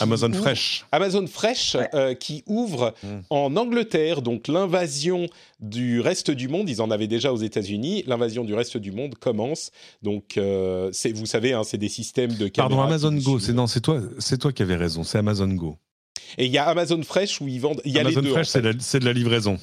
Amazon 0.00 0.32
Fresh. 0.32 0.84
Amazon 0.92 1.26
Fresh 1.26 1.76
euh, 1.94 2.14
qui 2.14 2.44
ouvre 2.46 2.94
mm. 3.02 3.08
en 3.30 3.56
Angleterre, 3.56 4.22
donc 4.22 4.46
l'invasion 4.46 5.26
du 5.60 6.00
reste 6.00 6.30
du 6.30 6.48
monde, 6.48 6.68
ils 6.68 6.80
en 6.80 6.90
avaient 6.90 7.06
déjà 7.06 7.32
aux 7.32 7.38
États-Unis, 7.38 8.04
l'invasion 8.06 8.44
du 8.44 8.54
reste 8.54 8.76
du 8.76 8.92
monde 8.92 9.14
commence. 9.16 9.70
Donc, 10.02 10.36
euh, 10.36 10.90
c'est, 10.92 11.12
vous 11.12 11.26
savez, 11.26 11.52
hein, 11.52 11.62
c'est 11.64 11.78
des 11.78 11.88
systèmes 11.88 12.34
de 12.34 12.48
Pardon, 12.48 12.80
Amazon 12.80 13.12
Go, 13.12 13.38
c'est, 13.38 13.52
non, 13.52 13.66
c'est 13.66 13.80
toi, 13.80 14.00
c'est 14.18 14.38
toi 14.38 14.52
qui 14.52 14.62
avais 14.62 14.76
raison, 14.76 15.02
c'est 15.02 15.18
Amazon 15.18 15.48
Go. 15.48 15.76
Et 16.36 16.46
il 16.46 16.52
y 16.52 16.58
a 16.58 16.66
Amazon 16.66 17.02
Fresh 17.02 17.40
où 17.40 17.48
ils 17.48 17.60
vendent. 17.60 17.80
Y 17.84 17.98
a 17.98 18.02
Amazon 18.02 18.20
les 18.20 18.26
deux, 18.28 18.32
Fresh, 18.34 18.48
c'est 18.48 19.00
de 19.00 19.04
la 19.04 19.12
livraison. 19.12 19.58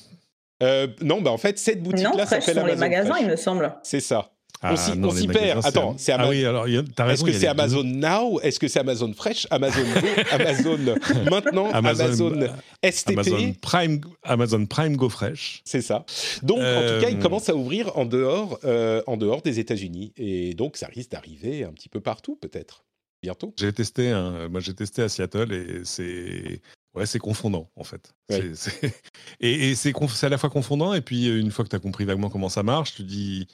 Euh, 0.63 0.87
non, 1.01 1.21
bah 1.21 1.31
en 1.31 1.37
fait, 1.37 1.59
cette 1.59 1.83
boutique-là 1.83 2.25
s'appelle 2.25 2.59
Amazon. 2.59 2.73
les 2.73 2.79
magasins, 2.79 3.17
il 3.19 3.27
me 3.27 3.35
semble. 3.35 3.75
C'est 3.83 3.99
ça. 3.99 4.31
Ah, 4.61 4.73
on 5.03 5.11
s'y 5.11 5.27
perd. 5.27 5.65
Attends, 5.65 5.95
c'est 5.97 6.11
Amazon. 6.11 6.29
Ah 6.29 6.31
oui, 6.31 6.45
alors, 6.45 6.67
Est-ce 7.11 7.23
que 7.23 7.31
c'est 7.33 7.47
Amazon 7.47 7.83
Now? 7.83 8.39
Est-ce 8.39 8.59
que 8.59 8.67
c'est 8.67 8.79
Amazon 8.79 9.13
Fresh? 9.13 9.47
Amazon 9.51 9.83
Go 9.83 10.07
Amazon 10.31 10.95
maintenant 11.29 11.71
Amazon, 11.71 12.47
STP 12.83 13.11
Amazon 13.11 13.53
Prime, 13.61 14.01
Amazon 14.23 14.65
Prime 14.65 14.95
Go 14.95 15.09
Fresh. 15.09 15.61
C'est 15.65 15.81
ça. 15.81 16.05
Donc, 16.41 16.59
en 16.59 16.81
tout 16.81 17.01
cas, 17.01 17.09
il 17.09 17.17
euh, 17.17 17.21
commence 17.21 17.49
à 17.49 17.55
ouvrir 17.55 17.95
en 17.97 18.05
dehors, 18.05 18.59
euh, 18.63 19.01
en 19.07 19.17
dehors 19.17 19.41
des 19.41 19.59
États-Unis. 19.59 20.13
Et 20.17 20.53
donc, 20.53 20.77
ça 20.77 20.87
risque 20.87 21.11
d'arriver 21.11 21.63
un 21.63 21.71
petit 21.71 21.89
peu 21.89 21.99
partout, 21.99 22.35
peut-être. 22.35 22.85
Bientôt. 23.21 23.53
J'ai 23.57 23.73
testé, 23.73 24.11
moi 24.51 24.59
j'ai 24.59 24.75
testé 24.75 25.01
à 25.01 25.09
Seattle 25.09 25.51
et 25.51 25.81
c'est 25.83 26.61
Ouais, 26.95 27.05
c'est 27.05 27.19
confondant 27.19 27.69
en 27.75 27.83
fait. 27.83 28.15
Et, 29.39 29.75
c'est 29.75 29.93
à 30.23 30.29
la 30.29 30.37
fois 30.37 30.49
confondant 30.49 30.93
et 30.93 31.01
puis 31.01 31.27
une 31.27 31.51
fois 31.51 31.65
que 31.65 31.69
tu 31.69 31.75
as 31.75 31.79
compris 31.79 32.05
vaguement 32.05 32.29
comment 32.29 32.49
ça 32.49 32.63
marche, 32.63 32.95
tu 32.95 33.03
dis 33.03 33.47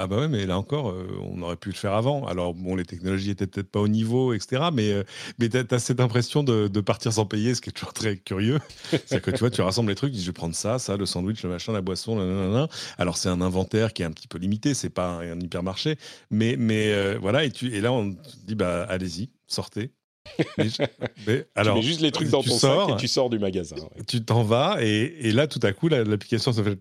ah 0.00 0.08
bah 0.08 0.18
ouais, 0.18 0.28
mais 0.28 0.44
là 0.44 0.58
encore, 0.58 0.90
euh, 0.90 1.06
on 1.22 1.40
aurait 1.42 1.56
pu 1.56 1.68
le 1.68 1.74
faire 1.76 1.92
avant. 1.92 2.26
Alors 2.26 2.52
bon, 2.52 2.74
les 2.74 2.84
technologies 2.84 3.30
étaient 3.30 3.46
peut-être 3.46 3.70
pas 3.70 3.78
au 3.78 3.86
niveau, 3.86 4.32
etc. 4.32 4.64
Mais, 4.72 4.90
euh, 4.90 5.04
mais 5.38 5.48
tu 5.48 5.56
as, 5.56 5.78
cette 5.78 6.00
impression 6.00 6.42
de, 6.42 6.80
partir 6.80 7.12
sans 7.12 7.26
payer, 7.26 7.54
ce 7.54 7.60
qui 7.60 7.70
est 7.70 7.72
toujours 7.72 7.92
très 7.92 8.16
curieux. 8.16 8.58
C'est 9.06 9.22
que 9.22 9.30
tu 9.30 9.38
vois, 9.38 9.50
tu 9.50 9.60
rassembles 9.62 9.90
les 9.90 9.94
trucs, 9.94 10.10
tu 10.10 10.16
dis 10.16 10.22
je 10.22 10.30
vais 10.30 10.32
prendre 10.32 10.54
ça, 10.54 10.80
ça, 10.80 10.96
le 10.96 11.06
sandwich, 11.06 11.44
le 11.44 11.50
machin, 11.50 11.72
la 11.72 11.80
boisson, 11.80 12.16
nanana. 12.16 12.68
Alors 12.98 13.16
c'est 13.16 13.28
un 13.28 13.40
inventaire 13.40 13.92
qui 13.92 14.02
est 14.02 14.04
un 14.04 14.10
petit 14.10 14.26
peu 14.28 14.38
limité, 14.38 14.74
c'est 14.74 14.90
pas 14.90 15.20
un, 15.20 15.38
hypermarché. 15.38 15.96
Mais, 16.30 16.56
mais 16.58 16.92
euh, 16.92 17.16
voilà, 17.20 17.44
et, 17.44 17.50
tu, 17.52 17.72
et 17.72 17.80
là 17.80 17.92
on 17.92 18.12
te 18.12 18.36
dit 18.44 18.56
bah 18.56 18.84
allez-y, 18.88 19.30
sortez. 19.46 19.92
Mais, 21.26 21.46
alors, 21.54 21.74
tu 21.74 21.80
mets 21.80 21.86
juste 21.86 22.00
les 22.00 22.10
trucs 22.10 22.30
dans 22.30 22.42
ton 22.42 22.58
sac 22.58 22.90
et 22.90 22.96
tu 22.96 23.08
sors 23.08 23.30
du 23.30 23.38
magasin. 23.38 23.76
Tu 24.08 24.24
t'en 24.24 24.42
vas 24.42 24.78
et, 24.80 25.32
là, 25.32 25.46
tout 25.46 25.60
à 25.62 25.72
coup, 25.72 25.88
l'application 25.88 26.52
se 26.52 26.62
fait. 26.62 26.78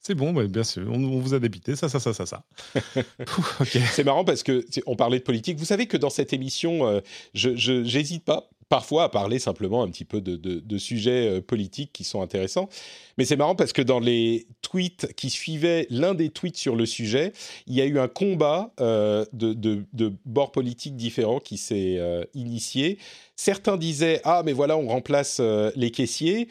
C'est 0.00 0.14
bon, 0.14 0.32
bien 0.32 0.64
sûr, 0.64 0.86
on, 0.90 1.18
vous 1.18 1.34
a 1.34 1.38
débité, 1.38 1.76
ça, 1.76 1.88
ça, 1.88 2.00
ça, 2.00 2.14
ça, 2.14 2.24
ça. 2.24 2.44
C'est 3.92 4.04
marrant 4.04 4.24
parce 4.24 4.42
que 4.42 4.64
on 4.86 4.96
parlait 4.96 5.18
de 5.18 5.24
politique. 5.24 5.58
Vous 5.58 5.64
savez 5.64 5.86
que 5.86 5.96
dans 5.96 6.10
cette 6.10 6.32
émission, 6.32 6.86
euh, 6.86 7.00
je 7.34 7.72
n'hésite 7.72 8.24
pas 8.24 8.48
parfois 8.68 9.04
à 9.04 9.08
parler 9.08 9.38
simplement 9.38 9.82
un 9.82 9.88
petit 9.88 10.04
peu 10.04 10.20
de, 10.20 10.78
sujets 10.78 11.28
euh, 11.28 11.40
politiques 11.40 11.92
qui 11.92 12.04
sont 12.04 12.22
intéressants. 12.22 12.68
Mais 13.16 13.24
c'est 13.24 13.36
marrant 13.36 13.54
parce 13.54 13.72
que 13.72 13.82
dans 13.82 14.00
les 14.00 14.46
tweets 14.62 15.12
qui 15.14 15.30
suivaient 15.30 15.86
l'un 15.90 16.14
des 16.14 16.30
tweets 16.30 16.56
sur 16.56 16.76
le 16.76 16.86
sujet, 16.86 17.32
il 17.66 17.74
y 17.74 17.80
a 17.80 17.86
eu 17.86 17.98
un 17.98 18.08
combat 18.08 18.72
euh, 18.80 19.24
de, 19.32 19.82
bords 20.24 20.52
politiques 20.52 20.96
différents 20.96 21.40
qui 21.40 21.56
s'est 21.56 21.96
euh, 21.98 22.24
initié. 22.34 22.98
Certains 23.36 23.76
disaient 23.76 24.20
ah 24.24 24.42
mais 24.44 24.52
voilà 24.52 24.76
on 24.76 24.88
remplace 24.88 25.40
les 25.76 25.90
caissiers 25.90 26.48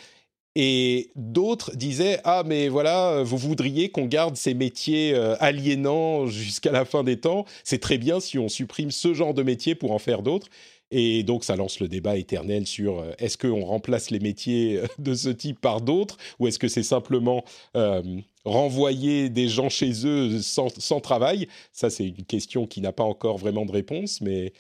et 0.55 1.11
d'autres 1.15 1.75
disaient 1.75 2.19
ah 2.23 2.43
mais 2.45 2.69
voilà 2.69 3.23
vous 3.23 3.37
voudriez 3.37 3.89
qu'on 3.89 4.05
garde 4.05 4.37
ces 4.37 4.53
métiers 4.53 5.13
aliénants 5.39 6.27
jusqu'à 6.27 6.71
la 6.71 6.85
fin 6.85 7.03
des 7.03 7.19
temps 7.19 7.43
c'est 7.65 7.79
très 7.79 7.97
bien 7.97 8.21
si 8.21 8.39
on 8.39 8.47
supprime 8.47 8.89
ce 8.89 9.13
genre 9.13 9.33
de 9.33 9.43
métiers 9.43 9.75
pour 9.75 9.91
en 9.91 9.99
faire 9.99 10.21
d'autres 10.21 10.47
et 10.89 11.23
donc, 11.23 11.43
ça 11.43 11.55
lance 11.55 11.79
le 11.79 11.87
débat 11.87 12.15
éternel 12.15 12.65
sur 12.65 12.99
euh, 12.99 13.11
est-ce 13.19 13.37
qu'on 13.37 13.65
remplace 13.65 14.09
les 14.09 14.19
métiers 14.19 14.77
euh, 14.77 14.87
de 14.99 15.13
ce 15.13 15.29
type 15.29 15.59
par 15.59 15.81
d'autres 15.81 16.17
ou 16.39 16.47
est-ce 16.47 16.59
que 16.59 16.69
c'est 16.69 16.83
simplement 16.83 17.43
euh, 17.75 18.01
renvoyer 18.45 19.29
des 19.29 19.49
gens 19.49 19.67
chez 19.67 19.91
eux 20.05 20.39
sans, 20.41 21.01
travail? 21.01 21.47
Ça, 21.73 21.89
c'est 21.89 22.05
une 22.05 22.23
question 22.23 22.67
qui 22.67 22.79
n'a 22.79 22.93
pas 22.93 23.03
encore 23.03 23.37
vraiment 23.37 23.65
de 23.65 23.71
réponse, 23.71 24.21
mais 24.21 24.53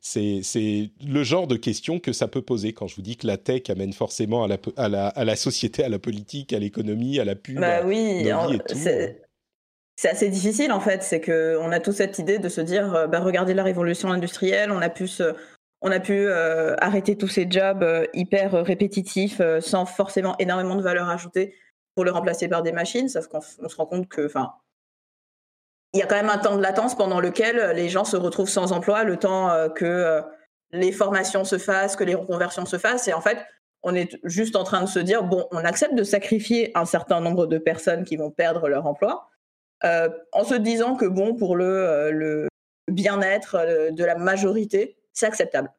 c'est 0.00 0.90
le 1.06 1.22
genre 1.22 1.46
de 1.46 1.56
question 1.56 2.00
que 2.00 2.12
ça 2.12 2.26
peut 2.26 2.42
poser 2.42 2.72
quand 2.72 2.88
je 2.88 2.96
vous 2.96 3.02
dis 3.02 3.16
que 3.16 3.26
la 3.26 3.36
tech 3.36 3.62
amène 3.68 3.92
forcément 3.92 4.42
à 4.42 4.48
la, 4.48 4.56
à 4.76 4.88
la, 4.88 5.08
à 5.08 5.24
la 5.24 5.36
société, 5.36 5.84
à 5.84 5.88
la 5.88 5.98
politique, 5.98 6.52
à 6.52 6.58
l'économie, 6.58 7.20
à 7.20 7.24
la 7.24 7.36
pub. 7.36 7.60
Bah 7.60 7.82
oui, 7.84 8.28
c'est 9.96 10.08
assez 10.08 10.28
difficile 10.28 10.72
en 10.72 10.80
fait. 10.80 11.02
C'est 11.02 11.20
qu'on 11.20 11.70
a 11.70 11.80
tous 11.80 11.92
cette 11.92 12.18
idée 12.18 12.38
de 12.38 12.48
se 12.48 12.60
dire 12.60 13.08
bah, 13.08 13.20
regardez 13.20 13.54
la 13.54 13.62
révolution 13.62 14.10
industrielle, 14.10 14.70
on 14.70 14.80
a 14.80 14.88
pu 14.88 15.06
se 15.06 15.34
on 15.80 15.90
a 15.90 16.00
pu 16.00 16.26
euh, 16.26 16.74
arrêter 16.78 17.16
tous 17.16 17.28
ces 17.28 17.46
jobs 17.48 17.82
euh, 17.82 18.06
hyper 18.12 18.52
répétitifs 18.52 19.40
euh, 19.40 19.60
sans 19.60 19.86
forcément 19.86 20.34
énormément 20.38 20.74
de 20.74 20.82
valeur 20.82 21.08
ajoutée 21.08 21.54
pour 21.94 22.04
le 22.04 22.10
remplacer 22.10 22.48
par 22.48 22.62
des 22.62 22.72
machines, 22.72 23.08
sauf 23.08 23.28
qu'on 23.28 23.40
se 23.40 23.76
rend 23.76 23.86
compte 23.86 24.08
que, 24.08 24.26
enfin, 24.26 24.52
il 25.94 26.00
y 26.00 26.02
a 26.02 26.06
quand 26.06 26.16
même 26.16 26.30
un 26.30 26.38
temps 26.38 26.56
de 26.56 26.62
latence 26.62 26.94
pendant 26.94 27.20
lequel 27.20 27.72
les 27.74 27.88
gens 27.88 28.04
se 28.04 28.16
retrouvent 28.16 28.48
sans 28.48 28.72
emploi, 28.72 29.02
le 29.02 29.16
temps 29.16 29.50
que 29.74 30.22
les 30.70 30.92
formations 30.92 31.44
se 31.44 31.58
fassent, 31.58 31.96
que 31.96 32.04
les 32.04 32.14
reconversions 32.14 32.66
se 32.66 32.76
fassent, 32.76 33.08
et 33.08 33.14
en 33.14 33.20
fait, 33.20 33.38
on 33.82 33.96
est 33.96 34.16
juste 34.22 34.54
en 34.54 34.62
train 34.62 34.82
de 34.82 34.88
se 34.88 35.00
dire 35.00 35.24
bon, 35.24 35.48
on 35.50 35.64
accepte 35.64 35.94
de 35.94 36.04
sacrifier 36.04 36.70
un 36.76 36.84
certain 36.84 37.20
nombre 37.20 37.46
de 37.46 37.58
personnes 37.58 38.04
qui 38.04 38.16
vont 38.16 38.30
perdre 38.30 38.68
leur 38.68 38.86
emploi, 38.86 39.28
en 39.82 40.44
se 40.44 40.54
disant 40.54 40.94
que 40.94 41.06
bon, 41.06 41.34
pour 41.34 41.56
le 41.56 42.46
bien-être 42.86 43.90
de 43.90 44.04
la 44.04 44.14
majorité, 44.14 44.97
c'est 45.18 45.26
acceptable. 45.26 45.70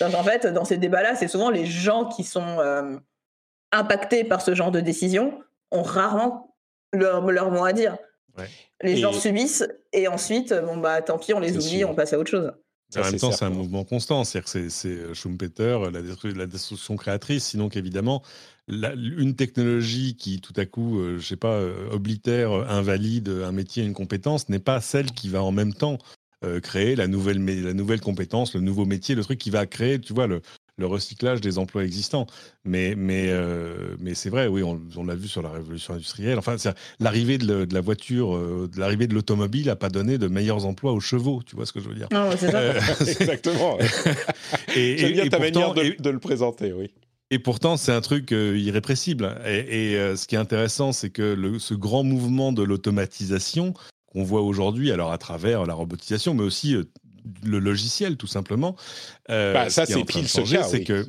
en 0.00 0.24
fait, 0.24 0.46
dans 0.46 0.64
ces 0.64 0.78
débats-là, 0.78 1.14
c'est 1.14 1.28
souvent 1.28 1.50
les 1.50 1.66
gens 1.66 2.06
qui 2.06 2.24
sont 2.24 2.58
euh, 2.60 2.96
impactés 3.72 4.24
par 4.24 4.40
ce 4.40 4.54
genre 4.54 4.70
de 4.70 4.80
décision. 4.80 5.40
ont 5.70 5.82
rarement 5.82 6.54
leur, 6.92 7.28
leur 7.32 7.50
mot 7.50 7.64
à 7.64 7.72
dire. 7.72 7.96
Ouais. 8.38 8.48
Les 8.82 8.92
Et- 8.92 8.96
gens 8.96 9.12
subissent 9.12 9.66
et 9.92 10.06
ensuite, 10.06 10.54
bon 10.54 10.76
bah 10.76 11.02
tant 11.02 11.18
pis, 11.18 11.34
on 11.34 11.40
les 11.40 11.52
oublie, 11.56 11.78
sûr. 11.80 11.90
on 11.90 11.94
passe 11.96 12.12
à 12.12 12.18
autre 12.18 12.30
chose. 12.30 12.52
Ça, 12.90 13.00
en 13.00 13.04
même 13.10 13.18
temps, 13.18 13.32
c'est 13.32 13.44
un 13.44 13.50
mouvement 13.50 13.82
constant. 13.82 14.22
C'est-à-dire 14.22 14.52
que 14.52 14.68
c'est- 14.68 14.86
euh, 14.88 15.14
Schumpeter, 15.14 15.78
la, 15.92 16.00
destru- 16.00 16.36
la 16.36 16.46
destruction 16.46 16.94
créatrice. 16.96 17.44
Sinon 17.46 17.68
qu'évidemment, 17.68 18.22
la- 18.68 18.92
une 18.94 19.34
technologie 19.34 20.16
qui, 20.16 20.40
tout 20.40 20.52
à 20.56 20.64
coup, 20.64 21.00
euh, 21.00 21.18
je 21.18 21.26
sais 21.26 21.36
pas, 21.36 21.54
euh, 21.54 21.90
oblitère, 21.90 22.52
euh, 22.52 22.64
invalide 22.68 23.28
un 23.28 23.50
métier, 23.52 23.82
une 23.82 23.94
compétence, 23.94 24.48
n'est 24.48 24.60
pas 24.60 24.80
celle 24.80 25.10
qui 25.10 25.28
va 25.28 25.42
en 25.42 25.50
même 25.50 25.74
temps 25.74 25.98
euh, 26.44 26.60
créer 26.60 26.94
la 26.96 27.06
nouvelle, 27.08 27.44
la 27.62 27.72
nouvelle 27.74 28.00
compétence, 28.00 28.54
le 28.54 28.60
nouveau 28.60 28.84
métier, 28.84 29.14
le 29.14 29.22
truc 29.24 29.38
qui 29.38 29.50
va 29.50 29.66
créer, 29.66 29.98
tu 30.00 30.12
vois, 30.12 30.26
le, 30.26 30.40
le 30.76 30.86
recyclage 30.86 31.40
des 31.40 31.58
emplois 31.58 31.84
existants. 31.84 32.26
Mais, 32.64 32.94
mais, 32.96 33.26
euh, 33.28 33.96
mais 34.00 34.14
c'est 34.14 34.30
vrai, 34.30 34.46
oui, 34.46 34.62
on, 34.62 34.80
on 34.96 35.04
l'a 35.04 35.14
vu 35.14 35.28
sur 35.28 35.42
la 35.42 35.50
révolution 35.50 35.94
industrielle. 35.94 36.38
Enfin, 36.38 36.56
l'arrivée 37.00 37.38
de, 37.38 37.66
la 37.72 37.80
voiture, 37.80 38.36
euh, 38.36 38.68
de 38.72 38.78
l'arrivée 38.80 39.06
de 39.06 39.14
l'automobile 39.14 39.66
n'a 39.66 39.76
pas 39.76 39.88
donné 39.90 40.18
de 40.18 40.28
meilleurs 40.28 40.66
emplois 40.66 40.92
aux 40.92 41.00
chevaux. 41.00 41.42
Tu 41.46 41.56
vois 41.56 41.66
ce 41.66 41.72
que 41.72 41.80
je 41.80 41.88
veux 41.88 41.94
dire 41.94 42.08
Non, 42.12 42.30
c'est 42.38 42.50
ça. 42.50 42.58
Euh, 42.58 42.80
Exactement. 43.00 43.78
et, 44.76 44.98
J'aime 44.98 45.10
et- 45.10 45.12
bien 45.12 45.24
et 45.24 45.28
ta 45.28 45.38
pourtant- 45.38 45.60
manière 45.60 45.74
de, 45.74 45.82
et- 45.82 45.96
de 45.98 46.10
le 46.10 46.18
présenter, 46.18 46.72
oui. 46.72 46.90
et 47.30 47.38
pourtant, 47.38 47.76
c'est 47.76 47.92
un 47.92 48.00
truc 48.00 48.32
euh, 48.32 48.56
irrépressible. 48.58 49.36
Et, 49.46 49.92
et, 49.92 49.96
euh, 49.96 50.16
ce 50.16 50.26
qui 50.26 50.34
est 50.34 50.38
intéressant, 50.38 50.92
c'est 50.92 51.10
que 51.10 51.22
le- 51.34 51.58
ce 51.58 51.74
grand 51.74 52.02
mouvement 52.02 52.52
de 52.52 52.62
l'automatisation 52.62 53.74
qu'on 54.14 54.22
voit 54.24 54.42
aujourd'hui, 54.42 54.92
alors 54.92 55.12
à 55.12 55.18
travers 55.18 55.66
la 55.66 55.74
robotisation, 55.74 56.34
mais 56.34 56.42
aussi 56.44 56.74
euh, 56.74 56.84
le 57.44 57.58
logiciel, 57.58 58.16
tout 58.16 58.26
simplement. 58.26 58.76
euh, 59.30 59.52
Bah, 59.52 59.70
ça, 59.70 59.84
ce 59.86 59.92
c'est 59.94 60.00
de 60.00 60.04
pile 60.06 60.28
ce 60.28 60.40
cas, 60.40 60.62
c'est 60.62 60.78
oui. 60.78 60.84
que 60.84 61.06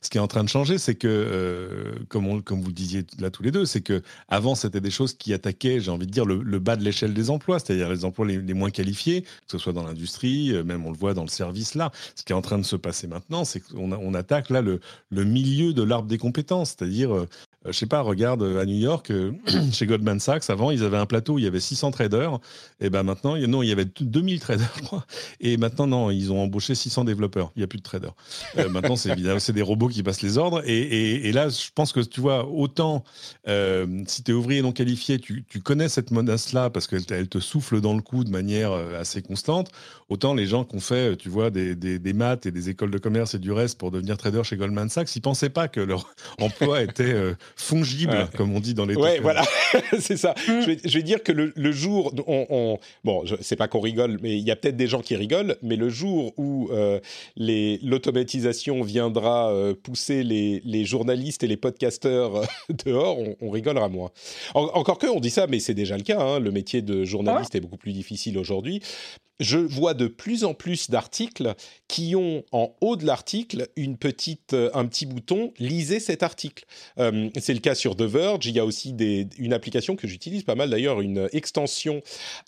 ce 0.00 0.08
qui 0.08 0.16
est 0.16 0.20
en 0.22 0.26
train 0.26 0.42
de 0.42 0.48
changer, 0.48 0.78
c'est 0.78 0.94
que, 0.94 1.06
euh, 1.06 1.92
comme, 2.08 2.26
on- 2.26 2.40
comme 2.40 2.62
vous 2.62 2.68
le 2.68 2.72
disiez 2.72 3.04
là 3.18 3.30
tous 3.30 3.42
les 3.42 3.50
deux, 3.50 3.66
c'est 3.66 3.82
que 3.82 4.02
avant 4.28 4.54
c'était 4.54 4.80
des 4.80 4.90
choses 4.90 5.12
qui 5.12 5.34
attaquaient, 5.34 5.80
j'ai 5.80 5.90
envie 5.90 6.06
de 6.06 6.10
dire, 6.10 6.24
le, 6.24 6.42
le 6.42 6.58
bas 6.58 6.76
de 6.76 6.82
l'échelle 6.82 7.12
des 7.12 7.28
emplois, 7.28 7.58
c'est-à-dire 7.58 7.90
les 7.90 8.06
emplois 8.06 8.26
les, 8.26 8.38
les 8.38 8.54
moins 8.54 8.70
qualifiés, 8.70 9.20
que 9.22 9.28
ce 9.48 9.58
soit 9.58 9.74
dans 9.74 9.84
l'industrie, 9.84 10.54
même 10.64 10.86
on 10.86 10.90
le 10.90 10.96
voit 10.96 11.12
dans 11.12 11.24
le 11.24 11.28
service 11.28 11.74
là. 11.74 11.92
Ce 12.14 12.22
qui 12.24 12.32
est 12.32 12.36
en 12.36 12.40
train 12.40 12.58
de 12.58 12.64
se 12.64 12.76
passer 12.76 13.06
maintenant, 13.06 13.44
c'est 13.44 13.60
qu'on 13.60 13.92
on 13.92 14.14
attaque 14.14 14.48
là 14.48 14.62
le, 14.62 14.80
le 15.10 15.24
milieu 15.24 15.74
de 15.74 15.82
l'arbre 15.82 16.08
des 16.08 16.18
compétences, 16.18 16.70
c'est-à-dire, 16.78 17.26
je 17.68 17.72
sais 17.78 17.86
pas, 17.86 18.00
regarde 18.00 18.42
euh, 18.42 18.60
à 18.60 18.64
New 18.66 18.76
York, 18.76 19.10
euh, 19.10 19.32
chez 19.72 19.86
Goldman 19.86 20.20
Sachs, 20.20 20.48
avant 20.50 20.70
ils 20.70 20.84
avaient 20.84 20.96
un 20.96 21.06
plateau 21.06 21.34
où 21.34 21.38
il 21.38 21.44
y 21.44 21.48
avait 21.48 21.60
600 21.60 21.90
traders, 21.90 22.38
et 22.80 22.90
ben 22.90 23.02
maintenant, 23.02 23.36
non, 23.36 23.62
il 23.62 23.68
y 23.68 23.72
avait 23.72 23.86
2000 24.00 24.40
traders, 24.40 24.72
je 24.92 24.96
et 25.40 25.56
maintenant 25.56 25.86
non, 25.86 26.10
ils 26.10 26.32
ont 26.32 26.40
embauché 26.42 26.74
600 26.74 27.04
développeurs, 27.04 27.52
il 27.56 27.60
n'y 27.60 27.64
a 27.64 27.66
plus 27.66 27.78
de 27.78 27.82
traders. 27.82 28.14
Euh, 28.58 28.68
maintenant, 28.68 28.96
c'est 28.96 29.10
évidemment 29.10 29.40
des 29.52 29.62
robots 29.62 29.88
qui 29.88 30.02
passent 30.02 30.22
les 30.22 30.38
ordres. 30.38 30.62
Et, 30.66 31.28
et- 31.28 31.32
là, 31.32 31.48
je 31.48 31.68
pense 31.74 31.92
que 31.92 32.00
tu 32.00 32.20
vois, 32.20 32.46
autant 32.46 33.04
euh, 33.48 34.02
si 34.06 34.22
tu 34.22 34.30
es 34.30 34.34
ouvrier 34.34 34.62
non 34.62 34.72
qualifié, 34.72 35.18
tu, 35.18 35.44
connais 35.62 35.88
cette 35.88 36.10
menace-là 36.10 36.70
parce 36.70 36.86
qu'elle 36.86 37.04
te- 37.04 37.40
souffle 37.40 37.80
dans 37.80 37.94
le 37.94 38.02
cou 38.02 38.24
de 38.24 38.30
manière 38.30 38.72
euh, 38.72 39.00
assez 39.00 39.22
constante. 39.22 39.70
Autant 40.08 40.34
les 40.34 40.46
gens 40.46 40.64
qui 40.64 40.76
ont 40.76 40.80
fait, 40.80 41.12
euh, 41.12 41.16
tu 41.16 41.28
vois, 41.28 41.50
des, 41.50 41.74
des- 41.74 42.12
maths 42.12 42.46
et 42.46 42.50
des 42.50 42.68
écoles 42.70 42.90
de 42.90 42.98
commerce 42.98 43.34
et 43.34 43.38
du 43.38 43.52
reste 43.52 43.78
pour 43.78 43.90
devenir 43.90 44.16
trader 44.16 44.42
chez 44.44 44.56
Goldman 44.56 44.88
Sachs, 44.88 45.14
ils 45.16 45.20
pensaient 45.20 45.50
pas 45.50 45.68
que 45.68 45.80
leur 45.80 46.14
emploi 46.40 46.82
était 46.82 47.12
euh, 47.12 47.34
fongible, 47.56 48.12
Ouais. 48.12 48.24
comme 48.36 48.54
on 48.54 48.60
dit 48.60 48.74
dans 48.74 48.84
les. 48.86 48.94
Ouais, 48.94 49.18
voilà, 49.20 49.42
c'est 49.98 50.16
ça. 50.18 50.34
Mm. 50.46 50.60
Je, 50.60 50.66
vais, 50.66 50.78
je 50.84 50.98
vais 50.98 51.02
dire 51.02 51.22
que 51.22 51.32
le, 51.32 51.52
le 51.56 51.72
jour, 51.72 52.12
on, 52.26 52.46
on- 52.50 52.78
bon, 53.02 53.24
je- 53.24 53.34
c'est 53.40 53.56
pas 53.56 53.66
qu'on 53.66 53.80
rigole, 53.80 54.18
mais 54.22 54.36
il 54.36 54.44
y 54.44 54.50
a 54.50 54.56
peut-être 54.56 54.76
des 54.76 54.86
gens 54.86 55.00
qui 55.00 55.16
rigolent, 55.16 55.56
mais 55.62 55.76
le 55.76 55.88
jour 55.88 56.32
où 56.36 56.68
euh, 56.70 57.00
les- 57.36 57.78
l'automatisation 57.82 58.82
viendra 58.82 59.50
euh, 59.52 59.74
pousser 59.74 60.22
les, 60.22 60.60
les 60.64 60.84
journalistes 60.84 61.42
et 61.42 61.46
les 61.46 61.56
podcasteurs 61.56 62.36
euh, 62.36 62.44
dehors, 62.84 63.18
on, 63.18 63.36
on 63.40 63.50
rigolera 63.50 63.88
moins. 63.88 64.10
En- 64.54 64.64
encore 64.74 64.98
que, 64.98 65.06
on 65.06 65.20
dit 65.20 65.30
ça, 65.30 65.46
mais 65.46 65.58
c'est 65.58 65.74
déjà 65.74 65.96
le 65.96 66.02
cas. 66.02 66.20
hein, 66.20 66.38
le 66.40 66.50
métier 66.50 66.82
de 66.82 67.04
journaliste 67.04 67.54
est 67.54 67.60
beaucoup 67.60 67.78
plus 67.78 67.92
difficile 67.92 68.36
aujourd'hui. 68.38 68.80
Je 69.38 69.58
vois 69.58 69.94
de 69.94 70.06
plus 70.06 70.44
en 70.44 70.54
plus 70.54 70.90
d'articles 70.90 71.54
qui 71.88 72.16
ont 72.16 72.44
en 72.52 72.74
haut 72.80 72.96
de 72.96 73.04
l'article 73.04 73.68
une 73.76 73.96
euh, 74.52 74.70
un 74.72 74.86
petit 74.86 75.06
bouton 75.06 75.52
lisez 75.58 76.00
cet 76.00 76.22
article. 76.22 76.64
Euh, 76.98 77.28
c'est 77.38 77.54
le 77.54 77.60
cas 77.60 77.74
sur 77.74 77.96
The 77.96 78.02
Verge. 78.02 78.46
Il 78.46 78.54
y 78.54 78.60
a 78.60 78.64
aussi 78.64 78.94
une 79.38 79.52
application 79.52 79.96
que 79.96 80.08
j'utilise 80.08 80.42
pas 80.42 80.54
mal 80.54 80.70
d'ailleurs, 80.70 81.00
une 81.00 81.28
extension 81.32 82.02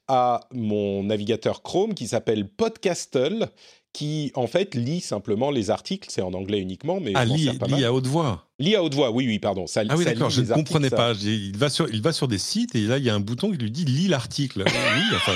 à 0.06 0.40
mon 0.52 1.02
navigateur 1.02 1.62
Chrome 1.62 1.94
qui 1.94 2.08
s'appelle 2.08 2.48
Podcastle, 2.48 3.48
qui 3.92 4.30
en 4.34 4.46
fait 4.46 4.74
lit 4.74 5.00
simplement 5.00 5.50
les 5.50 5.70
articles. 5.70 6.08
C'est 6.10 6.22
en 6.22 6.32
anglais 6.34 6.60
uniquement, 6.60 7.00
mais 7.00 7.12
Ah, 7.14 7.24
lit, 7.24 7.50
pas 7.58 7.66
lit 7.66 7.84
à 7.84 7.92
haute 7.92 8.06
voix. 8.06 8.46
Lit 8.58 8.76
à 8.76 8.82
haute 8.82 8.94
voix, 8.94 9.10
oui, 9.10 9.26
oui, 9.26 9.38
pardon. 9.38 9.66
Ça, 9.66 9.82
Ah 9.88 9.96
oui, 9.96 10.04
d'accord, 10.04 10.30
je 10.30 10.42
ne 10.42 10.46
comprenais 10.54 10.88
ça- 10.90 10.96
pas. 10.96 11.12
Il 11.14 11.56
va, 11.56 11.68
sur, 11.70 11.88
il 11.92 12.02
va 12.02 12.12
sur 12.12 12.28
des 12.28 12.38
sites 12.38 12.74
et 12.74 12.80
là, 12.82 12.98
il 12.98 13.04
y 13.04 13.10
a 13.10 13.14
un 13.14 13.20
bouton 13.20 13.50
qui 13.50 13.58
lui 13.58 13.70
dit 13.70 13.84
lis 13.84 14.08
l'article. 14.08 14.64
oui, 14.66 15.02
enfin, 15.16 15.32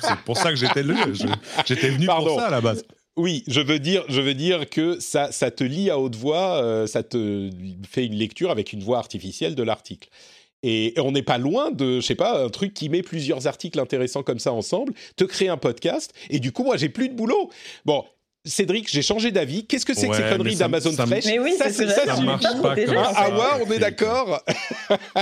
c'est- 0.00 0.16
pour 0.24 0.36
ça 0.36 0.50
que 0.50 0.56
j'étais 0.56 0.82
le- 0.82 0.94
J'étais 1.66 1.90
venu 1.90 2.06
Pardon. 2.06 2.26
pour 2.26 2.40
ça 2.40 2.46
à 2.48 2.50
la 2.50 2.60
base. 2.60 2.84
Oui, 3.16 3.44
je 3.46 3.60
veux 3.60 3.78
dire, 3.78 4.02
je 4.08 4.20
veux 4.20 4.34
dire 4.34 4.68
que 4.68 4.98
ça, 4.98 5.30
ça 5.30 5.52
te 5.52 5.62
lit 5.62 5.88
à 5.88 6.00
haute 6.00 6.16
voix, 6.16 6.60
euh, 6.62 6.88
ça 6.88 7.04
te 7.04 7.48
fait 7.88 8.04
une 8.06 8.14
lecture 8.14 8.50
avec 8.50 8.72
une 8.72 8.82
voix 8.82 8.98
artificielle 8.98 9.54
de 9.54 9.62
l'article. 9.62 10.08
Et 10.66 10.94
on 10.96 11.12
n'est 11.12 11.22
pas 11.22 11.36
loin 11.36 11.70
de, 11.70 12.00
je 12.00 12.06
sais 12.06 12.14
pas, 12.14 12.42
un 12.42 12.48
truc 12.48 12.72
qui 12.72 12.88
met 12.88 13.02
plusieurs 13.02 13.46
articles 13.46 13.78
intéressants 13.78 14.22
comme 14.22 14.38
ça 14.38 14.52
ensemble, 14.52 14.94
te 15.16 15.24
crée 15.24 15.48
un 15.48 15.58
podcast, 15.58 16.14
et 16.30 16.38
du 16.40 16.52
coup, 16.52 16.64
moi, 16.64 16.78
j'ai 16.78 16.88
plus 16.88 17.10
de 17.10 17.14
boulot. 17.14 17.50
Bon, 17.84 18.02
Cédric, 18.46 18.90
j'ai 18.90 19.00
changé 19.00 19.30
d'avis. 19.30 19.64
Qu'est-ce 19.66 19.86
que 19.86 19.94
c'est 19.94 20.06
que 20.06 20.10
Ouais, 20.12 20.18
ces 20.18 20.22
mais 20.24 20.30
conneries 20.36 20.52
ça- 20.56 20.64
d'Amazon 20.64 20.92
ça- 20.92 21.06
Fresh 21.06 21.24
Mais 21.24 21.38
oui, 21.38 21.54
ça, 21.56 21.64
c'est 21.70 21.72
ce 21.72 21.78
que 21.84 21.88
ça, 21.88 22.04
ça 22.04 22.10
tu- 22.14 22.16
dire. 22.16 22.24
marche 22.24 22.42
pas 22.42 22.74
comme 22.76 22.94
Ah, 22.98 23.12
ça. 23.14 23.14
ah 23.16 23.30
ouais, 23.58 23.64
on 23.66 23.72
est 23.72 23.78
d'accord. 23.78 24.42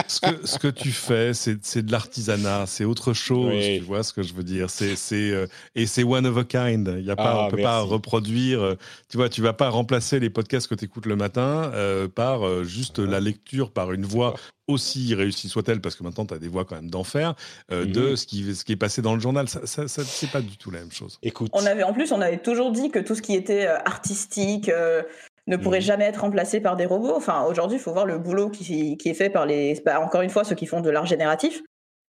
ce 0.08 0.20
que, 0.20 0.44
ce 0.46 0.58
que 0.58 0.66
tu 0.68 0.90
fais, 0.90 1.32
c'est 1.32 1.82
de 1.86 1.92
l'artisanat, 1.92 2.64
c'est 2.66 2.84
autre 2.84 3.12
chose, 3.12 3.52
Oui. 3.54 3.78
tu 3.78 3.84
vois 3.84 4.02
ce 4.02 4.12
que 4.12 4.22
je 4.24 4.34
veux 4.34 4.42
dire. 4.42 4.70
C'est 4.70 4.96
euh, 5.12 5.46
et 5.76 5.86
c'est 5.86 6.02
one 6.02 6.26
of 6.26 6.36
a 6.36 6.42
kind. 6.42 6.96
Il 6.98 7.04
y 7.04 7.10
a 7.12 7.16
pas, 7.16 7.32
Ah, 7.42 7.46
on 7.46 7.50
peut 7.50 7.62
pas 7.62 7.80
reproduire. 7.82 8.60
euh, 8.60 8.74
tu 9.08 9.16
vois, 9.18 9.28
tu 9.28 9.40
vas 9.40 9.52
pas 9.52 9.68
remplacer 9.68 10.18
les 10.18 10.30
podcasts 10.30 10.66
que 10.66 10.74
tu 10.74 10.86
écoutes 10.86 11.06
le 11.06 11.14
matin 11.14 11.70
euh, 11.74 12.08
par 12.08 12.44
euh, 12.44 12.64
juste 12.64 12.98
la 12.98 13.20
lecture 13.20 13.70
par 13.70 13.92
une 13.92 14.04
voix 14.04 14.34
aussi 14.72 15.14
réussie 15.14 15.48
soit-elle, 15.48 15.80
parce 15.80 15.94
que 15.94 16.02
maintenant 16.02 16.26
tu 16.26 16.34
as 16.34 16.38
des 16.38 16.48
voix 16.48 16.64
quand 16.64 16.74
même 16.76 16.90
d'enfer, 16.90 17.34
euh, 17.70 17.84
de 17.84 18.10
Mhm. 18.10 18.16
ce 18.16 18.26
qui, 18.26 18.54
ce 18.54 18.64
qui 18.64 18.72
est 18.72 18.76
passé 18.76 19.02
dans 19.02 19.14
le 19.14 19.20
journal. 19.20 19.48
Ça, 19.48 19.66
ça, 19.66 19.86
ça- 19.88 20.02
c'est 20.04 20.30
pas 20.30 20.40
du 20.40 20.56
tout 20.56 20.70
la 20.70 20.80
même 20.80 20.92
chose. 20.92 21.18
Écoute, 21.22 21.50
On 21.54 21.64
avait 21.66 21.82
en 21.84 21.92
plus, 21.92 22.12
on 22.12 22.20
avait 22.20 22.38
toujours 22.38 22.72
dit 22.72 22.90
que 22.90 22.98
tout 22.98 23.14
ce 23.14 23.22
qui 23.22 23.34
était 23.34 23.66
euh, 23.66 23.76
artistique 23.84 24.68
euh, 24.68 25.02
ne 25.46 25.56
pourrait 25.56 25.78
Mhm. 25.78 25.84
jamais 25.84 26.04
être 26.04 26.20
remplacé 26.22 26.60
par 26.60 26.76
des 26.76 26.86
robots. 26.86 27.14
Enfin, 27.16 27.44
aujourd'hui, 27.44 27.78
il 27.78 27.80
faut 27.80 27.92
voir 27.92 28.06
le 28.06 28.18
boulot 28.18 28.48
qui, 28.50 28.96
qui 28.96 29.08
est 29.08 29.14
fait 29.14 29.30
par 29.30 29.46
les, 29.46 29.80
bah, 29.84 30.00
encore 30.00 30.22
une 30.22 30.30
fois, 30.30 30.44
ceux 30.44 30.54
qui 30.54 30.66
font 30.66 30.80
de 30.80 30.90
l'art 30.90 31.06
génératif 31.06 31.62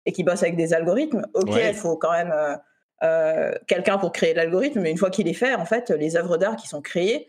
et 0.07 0.13
qui 0.13 0.25
bossent 0.25 0.43
avec 0.43 0.57
des 0.57 0.73
algorithmes. 0.73 1.23
Ok, 1.35 1.51
Ouais. 1.53 1.71
il 1.71 1.75
faut 1.77 1.97
quand 1.97 2.13
même 2.13 2.33
euh, 2.35 2.57
euh, 3.03 3.53
quelqu'un 3.67 3.99
pour 3.99 4.13
créer 4.13 4.35
l'algorithme, 4.35 4.81
mais 4.81 4.91
une 4.91 4.99
fois 4.99 5.11
qu'il 5.11 5.29
est 5.29 5.33
fait, 5.35 5.55
en 5.55 5.65
fait, 5.65 5.91
les 5.91 6.17
œuvres 6.17 6.37
d'art 6.37 6.57
qui 6.57 6.69
sont 6.69 6.83
créées 6.83 7.29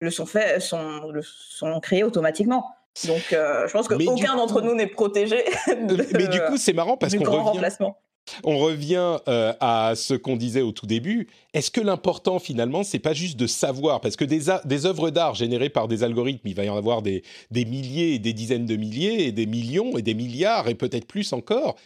le 0.00 0.10
sont 0.10 0.26
fait, 0.26 0.58
sont, 0.60 1.10
le- 1.10 1.22
sont 1.22 1.78
créées 1.80 2.02
automatiquement. 2.02 2.66
Donc, 3.06 3.32
euh, 3.32 3.66
je 3.66 3.72
pense 3.72 3.88
qu'aucun 3.88 4.36
d'entre 4.36 4.60
coup- 4.60 4.66
nous 4.66 4.74
n'est 4.74 4.86
protégé. 4.86 5.44
de- 5.68 6.06
mais 6.16 6.28
du 6.28 6.40
coup, 6.44 6.56
c'est 6.56 6.72
marrant 6.72 6.96
parce 6.96 7.14
qu'on 7.16 7.24
revient. 7.24 7.36
remplacement. 7.38 7.96
on 8.44 8.58
revient 8.58 9.16
euh, 9.28 9.52
à 9.60 9.94
ce 9.96 10.14
qu'on 10.14 10.36
disait 10.36 10.60
au 10.60 10.72
tout 10.72 10.86
début. 10.86 11.26
Est-ce 11.54 11.70
que 11.70 11.80
l'important 11.80 12.38
finalement, 12.38 12.82
c'est 12.84 12.98
pas 12.98 13.14
juste 13.14 13.38
de 13.38 13.46
savoir? 13.46 14.00
Parce 14.00 14.16
que 14.16 14.24
des 14.24 14.86
œuvres 14.86 15.10
d'art 15.10 15.34
générées 15.34 15.70
par 15.70 15.88
des 15.88 16.04
algorithmes, 16.04 16.46
il 16.46 16.54
va 16.54 16.64
y 16.64 16.68
en 16.68 16.76
avoir 16.76 17.02
des, 17.02 17.22
des 17.50 17.64
milliers 17.64 18.14
et 18.14 18.18
des 18.18 18.32
dizaines 18.32 18.66
de 18.66 18.76
milliers 18.76 19.26
et 19.26 19.32
des 19.32 19.46
millions 19.46 19.96
et 19.96 20.02
des 20.02 20.14
milliards 20.14 20.68
et 20.68 20.74
peut-être 20.74 21.06
plus 21.06 21.32
encore. 21.32 21.76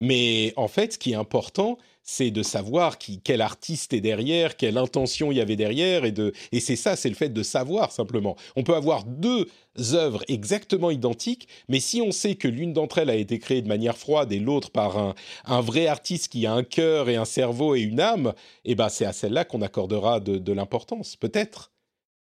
Mais 0.00 0.52
en 0.56 0.68
fait, 0.68 0.92
ce 0.92 0.98
qui 0.98 1.12
est 1.12 1.16
important, 1.16 1.76
c'est 2.02 2.30
de 2.30 2.42
savoir 2.42 2.96
qui, 2.98 3.20
quel 3.20 3.40
artiste 3.42 3.92
est 3.92 4.00
derrière, 4.00 4.56
quelle 4.56 4.78
intention 4.78 5.30
il 5.30 5.38
y 5.38 5.40
avait 5.40 5.56
derrière, 5.56 6.04
et, 6.04 6.12
de, 6.12 6.32
et 6.52 6.60
c'est 6.60 6.76
ça, 6.76 6.96
c'est 6.96 7.08
le 7.08 7.14
fait 7.14 7.28
de 7.28 7.42
savoir 7.42 7.92
simplement. 7.92 8.36
On 8.56 8.62
peut 8.62 8.74
avoir 8.74 9.04
deux 9.04 9.46
œuvres 9.92 10.24
exactement 10.28 10.90
identiques, 10.90 11.48
mais 11.68 11.80
si 11.80 12.00
on 12.00 12.10
sait 12.12 12.36
que 12.36 12.48
l'une 12.48 12.72
d'entre 12.72 12.98
elles 12.98 13.10
a 13.10 13.14
été 13.14 13.38
créée 13.38 13.60
de 13.60 13.68
manière 13.68 13.98
froide 13.98 14.32
et 14.32 14.38
l'autre 14.38 14.70
par 14.70 14.96
un, 14.96 15.14
un 15.44 15.60
vrai 15.60 15.86
artiste 15.86 16.28
qui 16.28 16.46
a 16.46 16.54
un 16.54 16.64
cœur 16.64 17.08
et 17.08 17.16
un 17.16 17.24
cerveau 17.26 17.74
et 17.74 17.80
une 17.80 18.00
âme, 18.00 18.32
eh 18.64 18.74
ben 18.74 18.88
c'est 18.88 19.04
à 19.04 19.12
celle-là 19.12 19.44
qu'on 19.44 19.62
accordera 19.62 20.20
de, 20.20 20.38
de 20.38 20.52
l'importance, 20.52 21.16
peut-être. 21.16 21.72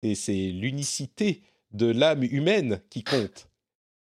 Et 0.04 0.16
c'est 0.16 0.52
l'unicité 0.52 1.42
de 1.72 1.86
l'âme 1.86 2.24
humaine 2.24 2.82
qui 2.90 3.04
compte. 3.04 3.49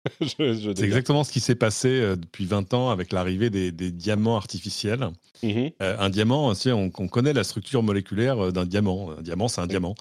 C'est 0.21 0.81
exactement 0.81 1.23
ce 1.23 1.31
qui 1.31 1.39
s'est 1.39 1.55
passé 1.55 1.87
euh, 1.89 2.15
depuis 2.15 2.45
20 2.45 2.73
ans 2.73 2.89
avec 2.89 3.11
l'arrivée 3.11 3.49
des, 3.49 3.71
des 3.71 3.91
diamants 3.91 4.37
artificiels. 4.37 5.09
Mhm. 5.41 5.71
Euh, 5.81 5.95
un 5.99 6.09
diamant, 6.09 6.53
sais, 6.53 6.71
on, 6.73 6.91
on 6.97 7.07
connaît 7.07 7.31
la 7.31 7.45
structure 7.45 7.81
moléculaire 7.81 8.45
euh, 8.45 8.51
d'un 8.51 8.65
diamant. 8.65 9.11
Un 9.17 9.21
diamant, 9.21 9.47
c'est 9.47 9.61
un 9.61 9.67
diamant. 9.67 9.95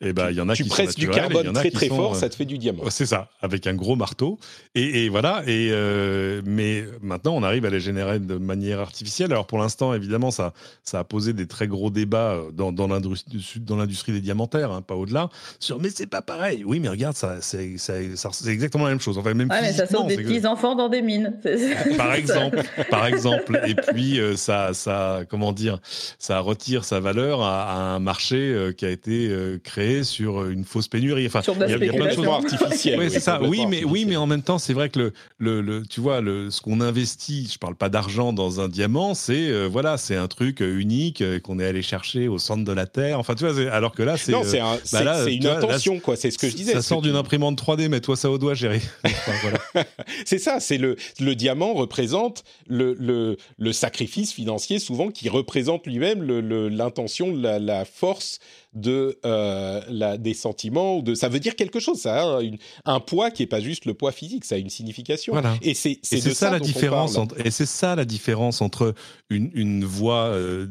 Et 0.00 0.12
ben, 0.12 0.30
il 0.30 0.36
y 0.36 0.40
en 0.40 0.48
a 0.48 0.54
tu 0.54 0.62
qui 0.62 0.68
sont 0.68 0.74
presses 0.74 0.94
du 0.94 1.06
y 1.06 1.10
carbone 1.10 1.48
en 1.48 1.54
a 1.54 1.60
très 1.60 1.70
très 1.72 1.88
sont, 1.88 1.96
fort, 1.96 2.16
ça 2.16 2.28
te 2.28 2.36
fait 2.36 2.44
du 2.44 2.58
diamant. 2.58 2.84
C'est 2.90 3.06
ça, 3.06 3.28
avec 3.40 3.66
un 3.66 3.74
gros 3.74 3.96
marteau. 3.96 4.38
Et, 4.76 5.04
et 5.04 5.08
voilà. 5.08 5.42
Et 5.46 5.70
euh, 5.72 6.42
mais 6.44 6.84
maintenant, 7.02 7.34
on 7.34 7.42
arrive 7.42 7.64
à 7.64 7.70
les 7.70 7.80
générer 7.80 8.20
de 8.20 8.36
manière 8.36 8.78
artificielle. 8.80 9.32
Alors 9.32 9.46
pour 9.48 9.58
l'instant, 9.58 9.94
évidemment, 9.94 10.30
ça, 10.30 10.52
ça 10.84 11.00
a 11.00 11.04
posé 11.04 11.32
des 11.32 11.46
très 11.48 11.66
gros 11.66 11.90
débats 11.90 12.38
dans, 12.52 12.70
dans 12.72 12.86
l'industrie 12.86 14.12
des 14.12 14.20
diamantaires, 14.20 14.70
hein, 14.70 14.82
pas 14.82 14.94
au-delà. 14.94 15.28
Sur 15.58 15.80
mais 15.80 15.90
c'est 15.90 16.06
pas 16.06 16.22
pareil. 16.22 16.62
Oui, 16.64 16.78
mais 16.78 16.88
regarde, 16.88 17.16
c'est 17.16 17.76
ça- 17.78 18.16
ça- 18.16 18.30
c'est 18.32 18.48
exactement 18.50 18.84
la 18.84 18.90
même 18.90 19.00
chose. 19.00 19.18
Enfin, 19.18 19.34
même 19.46 19.50
Ouais, 19.50 19.62
mais 19.62 19.72
ça 19.72 19.86
sauve 19.86 20.06
des 20.06 20.16
que- 20.16 20.22
petits 20.22 20.46
enfants 20.46 20.74
dans 20.74 20.88
des 20.88 21.02
mines. 21.02 21.34
Par 21.96 22.14
exemple, 22.14 22.60
par 22.90 23.06
exemple. 23.06 23.60
Et 23.66 23.74
puis 23.74 24.18
euh, 24.20 24.36
ça, 24.36 24.70
ça, 24.74 25.20
comment 25.28 25.52
dire, 25.52 25.78
ça 26.18 26.40
retire 26.40 26.84
sa 26.84 27.00
valeur 27.00 27.42
à, 27.42 27.64
à 27.70 27.76
un 27.94 27.98
marché 27.98 28.36
euh, 28.36 28.72
qui 28.72 28.84
a 28.84 28.90
été 28.90 29.28
euh, 29.28 29.58
créé 29.62 30.04
sur 30.04 30.46
une 30.48 30.64
fausse 30.64 30.88
pénurie. 30.88 31.26
Enfin, 31.26 31.40
il 31.46 31.60
y 31.60 31.64
a- 31.64 31.76
il 31.76 31.84
y 31.86 31.88
a 31.88 31.92
plein 31.92 32.06
de 32.06 32.10
choses. 32.10 32.24
spéculation. 32.24 32.34
artificiel. 32.34 32.98
Oui, 32.98 33.06
c'est 33.10 33.20
ça. 33.20 33.40
Oui, 33.42 33.66
mais 33.68 33.84
oui, 33.84 34.04
mais 34.06 34.16
en 34.16 34.26
même 34.26 34.42
temps, 34.42 34.58
c'est 34.58 34.72
vrai 34.72 34.88
que 34.88 34.98
le, 34.98 35.12
le, 35.38 35.60
le- 35.60 35.82
tu 35.86 36.00
vois, 36.00 36.20
le, 36.20 36.50
ce 36.50 36.60
qu'on 36.60 36.80
investit, 36.80 37.48
je 37.52 37.58
parle 37.58 37.74
pas 37.76 37.88
d'argent 37.88 38.32
dans 38.32 38.60
un 38.60 38.68
diamant, 38.68 39.14
c'est 39.14 39.48
euh, 39.48 39.66
voilà, 39.70 39.96
c'est 39.96 40.16
un 40.16 40.28
truc 40.28 40.60
unique 40.60 41.20
euh, 41.20 41.38
qu'on 41.40 41.58
est 41.58 41.66
allé 41.66 41.82
chercher 41.82 42.28
au 42.28 42.38
centre 42.38 42.64
de 42.64 42.72
la 42.72 42.86
terre. 42.86 43.18
Enfin, 43.18 43.34
tu 43.34 43.46
vois, 43.46 43.72
alors 43.72 43.92
que 43.92 44.02
là, 44.02 44.16
c'est 44.16 44.34
euh, 44.34 44.38
un- 44.38 44.78
c'est- 44.84 45.04
là, 45.04 45.18
c'est 45.24 45.30
tu 45.30 45.36
une 45.36 45.44
là, 45.44 45.56
intention, 45.58 45.98
quoi. 46.00 46.16
C'est 46.16 46.30
ce 46.30 46.38
que 46.38 46.48
je 46.48 46.54
disais. 46.56 46.72
Ça 46.72 46.82
sort 46.82 47.02
d'une 47.02 47.16
imprimante 47.16 47.60
3D, 47.60 47.88
mets-toi 47.88 48.16
ça 48.16 48.30
au 48.30 48.38
doigt, 48.38 48.54
chérie. 48.54 48.80
Voilà. 49.42 49.58
C'est 50.24 50.38
ça, 50.38 50.60
c'est 50.60 50.78
le, 50.78 50.96
le 51.20 51.34
diamant 51.34 51.74
représente 51.74 52.44
le, 52.66 52.94
le, 52.94 53.36
le 53.58 53.72
sacrifice 53.72 54.32
financier 54.32 54.78
souvent 54.78 55.08
qui 55.10 55.28
représente 55.28 55.86
lui-même 55.86 56.22
le- 56.22 56.68
l'intention, 56.68 57.34
la, 57.34 57.58
la 57.58 57.84
force 57.84 58.38
de 58.74 59.18
euh, 59.24 59.80
la, 59.88 60.16
des 60.18 60.34
sentiments 60.34 60.98
de 61.00 61.14
ça 61.14 61.28
veut 61.28 61.38
dire 61.38 61.54
quelque 61.54 61.78
chose 61.78 62.00
ça 62.00 62.38
a 62.38 62.42
une- 62.42 62.58
un 62.84 62.98
poids 62.98 63.30
qui 63.30 63.44
est 63.44 63.46
pas 63.46 63.60
juste 63.60 63.84
le 63.84 63.94
poids 63.94 64.10
physique 64.10 64.44
ça 64.44 64.56
a 64.56 64.58
une 64.58 64.68
signification 64.70 65.32
Voilà. 65.32 65.54
et 65.62 65.74
c'est 65.74 66.00
ça, 66.02 66.50
la 66.50 66.58
différence 66.58 67.16
entre, 67.16 67.46
et 67.46 67.52
c'est 67.52 67.66
ça 67.66 67.94
la 67.94 68.04
différence 68.04 68.60
entre 68.62 68.94
une, 69.30 69.50
une 69.54 69.84
voix 69.84 70.24
euh, 70.26 70.66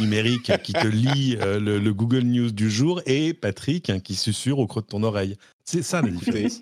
numérique 0.00 0.50
qui 0.64 0.72
te 0.72 0.86
lit 0.86 1.36
euh, 1.40 1.60
le, 1.60 1.78
le 1.78 1.94
Google 1.94 2.22
News 2.24 2.50
du 2.50 2.70
jour 2.70 3.00
et 3.06 3.34
Patrick 3.34 3.88
hein, 3.88 4.00
qui 4.00 4.16
susurre 4.16 4.58
au 4.58 4.66
creux 4.66 4.82
de 4.82 4.86
ton 4.86 5.02
oreille. 5.04 5.36
C'est 5.64 5.82
ça 5.82 6.02
la 6.02 6.10
différence. 6.10 6.60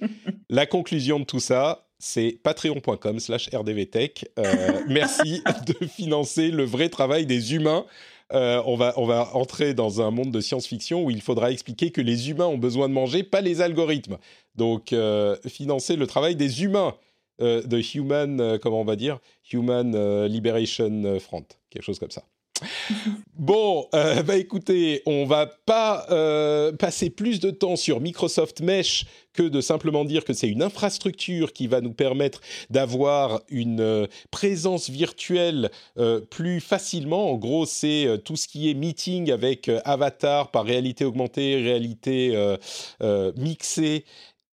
La 0.48 0.66
conclusion 0.66 1.18
de 1.18 1.24
tout 1.24 1.40
ça, 1.40 1.86
c'est 1.98 2.38
patreon.com 2.42 3.20
slash 3.20 3.48
rdvtech. 3.52 4.26
Euh, 4.38 4.82
merci 4.88 5.42
de 5.66 5.86
financer 5.86 6.50
le 6.50 6.64
vrai 6.64 6.88
travail 6.88 7.26
des 7.26 7.54
humains. 7.54 7.84
Euh, 8.32 8.62
on, 8.66 8.76
va, 8.76 8.94
on 8.96 9.06
va 9.06 9.34
entrer 9.36 9.74
dans 9.74 10.00
un 10.00 10.10
monde 10.10 10.30
de 10.30 10.40
science-fiction 10.40 11.04
où 11.04 11.10
il 11.10 11.20
faudra 11.20 11.52
expliquer 11.52 11.90
que 11.90 12.00
les 12.00 12.30
humains 12.30 12.46
ont 12.46 12.58
besoin 12.58 12.88
de 12.88 12.94
manger, 12.94 13.22
pas 13.22 13.40
les 13.40 13.60
algorithmes. 13.60 14.18
Donc, 14.56 14.92
euh, 14.92 15.36
financer 15.46 15.96
le 15.96 16.06
travail 16.06 16.34
des 16.34 16.62
humains 16.64 16.94
de 17.40 17.96
Human, 17.96 18.58
comment 18.60 18.82
on 18.82 18.84
va 18.84 18.94
dire? 18.94 19.18
Human 19.52 20.26
Liberation 20.26 21.18
Front, 21.18 21.44
quelque 21.70 21.82
chose 21.82 21.98
comme 21.98 22.12
ça. 22.12 22.22
Bon, 23.34 23.88
euh, 23.94 24.22
bah 24.22 24.36
écoutez, 24.36 25.02
on 25.06 25.24
va 25.24 25.46
pas 25.46 26.06
euh, 26.10 26.72
passer 26.72 27.10
plus 27.10 27.40
de 27.40 27.50
temps 27.50 27.76
sur 27.76 28.00
Microsoft 28.00 28.60
Mesh 28.60 29.06
que 29.32 29.42
de 29.42 29.60
simplement 29.60 30.04
dire 30.04 30.24
que 30.24 30.32
c'est 30.32 30.48
une 30.48 30.62
infrastructure 30.62 31.52
qui 31.52 31.66
va 31.66 31.80
nous 31.80 31.94
permettre 31.94 32.40
d'avoir 32.70 33.40
une 33.48 33.80
euh, 33.80 34.06
présence 34.30 34.90
virtuelle 34.90 35.70
plus 36.30 36.60
facilement. 36.60 37.32
En 37.32 37.36
gros, 37.36 37.66
c'est 37.66 38.20
tout 38.24 38.36
ce 38.36 38.46
qui 38.46 38.70
est 38.70 38.74
meeting 38.74 39.30
avec 39.30 39.70
avatar 39.84 40.50
par 40.50 40.64
réalité 40.64 41.04
augmentée, 41.04 41.56
réalité 41.56 42.36
mixée. 43.36 44.04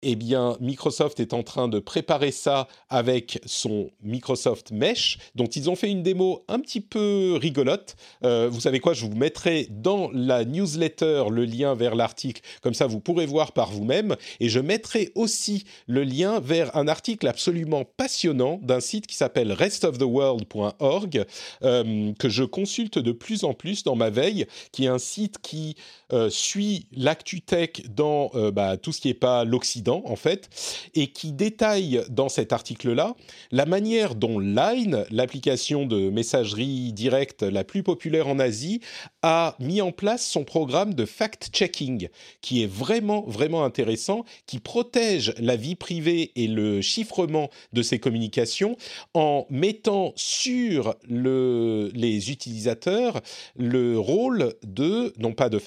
Eh 0.06 0.16
bien, 0.16 0.58
Microsoft 0.60 1.18
est 1.18 1.32
en 1.32 1.42
train 1.42 1.66
de 1.66 1.78
préparer 1.78 2.30
ça 2.30 2.68
avec 2.90 3.40
son 3.46 3.90
Microsoft 4.02 4.70
Mesh, 4.70 5.16
dont 5.34 5.46
ils 5.46 5.70
ont 5.70 5.76
fait 5.76 5.90
une 5.90 6.02
démo 6.02 6.44
un 6.46 6.60
petit 6.60 6.82
peu 6.82 7.38
rigolote. 7.40 7.96
Euh, 8.22 8.50
vous 8.52 8.60
savez 8.60 8.80
quoi, 8.80 8.92
je 8.92 9.06
vous 9.06 9.16
mettrai 9.16 9.66
dans 9.70 10.10
la 10.12 10.44
newsletter 10.44 11.24
le 11.30 11.46
lien 11.46 11.74
vers 11.74 11.94
l'article, 11.94 12.42
comme 12.60 12.74
ça 12.74 12.86
vous 12.86 13.00
pourrez 13.00 13.24
voir 13.24 13.52
par 13.52 13.70
vous-même. 13.70 14.14
Et 14.40 14.50
je 14.50 14.60
mettrai 14.60 15.10
aussi 15.14 15.64
le 15.86 16.04
lien 16.04 16.38
vers 16.38 16.76
un 16.76 16.86
article 16.86 17.26
absolument 17.26 17.84
passionnant 17.96 18.60
d'un 18.62 18.80
site 18.80 19.06
qui 19.06 19.16
s'appelle 19.16 19.52
restoftheworld.org, 19.52 21.24
euh, 21.62 22.12
que 22.18 22.28
je 22.28 22.44
consulte 22.44 22.98
de 22.98 23.12
plus 23.12 23.44
en 23.44 23.54
plus 23.54 23.84
dans 23.84 23.96
ma 23.96 24.10
veille, 24.10 24.44
qui 24.70 24.84
est 24.84 24.88
un 24.88 24.98
site 24.98 25.38
qui 25.40 25.76
euh, 26.12 26.30
suit 26.30 26.86
l'actu 26.94 27.40
tech 27.40 27.70
dans 27.88 28.30
euh, 28.34 28.50
bah, 28.50 28.76
tout 28.76 28.92
ce 28.92 29.00
qui 29.00 29.08
n'est 29.08 29.14
pas 29.14 29.44
l'Occident, 29.44 30.02
en 30.04 30.16
fait, 30.16 30.48
et 30.94 31.08
qui 31.08 31.32
détaille 31.32 32.02
dans 32.10 32.28
cet 32.28 32.52
article-là 32.52 33.14
la 33.50 33.66
manière 33.66 34.14
dont 34.14 34.38
Line, 34.38 35.04
l'application 35.10 35.86
de 35.86 36.10
messagerie 36.10 36.92
directe 36.92 37.42
la 37.42 37.64
plus 37.64 37.82
populaire 37.82 38.28
en 38.28 38.38
Asie, 38.38 38.80
a 39.22 39.56
mis 39.60 39.80
en 39.80 39.92
place 39.92 40.26
son 40.26 40.44
programme 40.44 40.94
de 40.94 41.04
fact-checking, 41.04 42.08
qui 42.40 42.62
est 42.62 42.70
vraiment, 42.70 43.24
vraiment 43.26 43.64
intéressant, 43.64 44.24
qui 44.46 44.58
protège 44.58 45.34
la 45.38 45.56
vie 45.56 45.76
privée 45.76 46.32
et 46.36 46.46
le 46.46 46.80
chiffrement 46.80 47.50
de 47.72 47.82
ses 47.82 47.98
communications 47.98 48.76
en 49.14 49.46
mettant 49.50 50.12
sur 50.16 50.94
le, 51.08 51.90
les 51.94 52.30
utilisateurs 52.30 53.20
le 53.56 53.98
rôle 53.98 54.54
de, 54.62 55.12
non 55.18 55.32
pas 55.32 55.48
de 55.48 55.58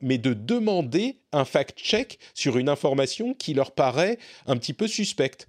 mais 0.00 0.18
de 0.18 0.34
demander 0.34 1.18
un 1.32 1.44
fact-check 1.44 2.18
sur 2.34 2.58
une 2.58 2.68
information 2.68 3.34
qui 3.34 3.54
leur 3.54 3.72
paraît 3.72 4.18
un 4.46 4.56
petit 4.56 4.72
peu 4.72 4.86
suspecte. 4.86 5.48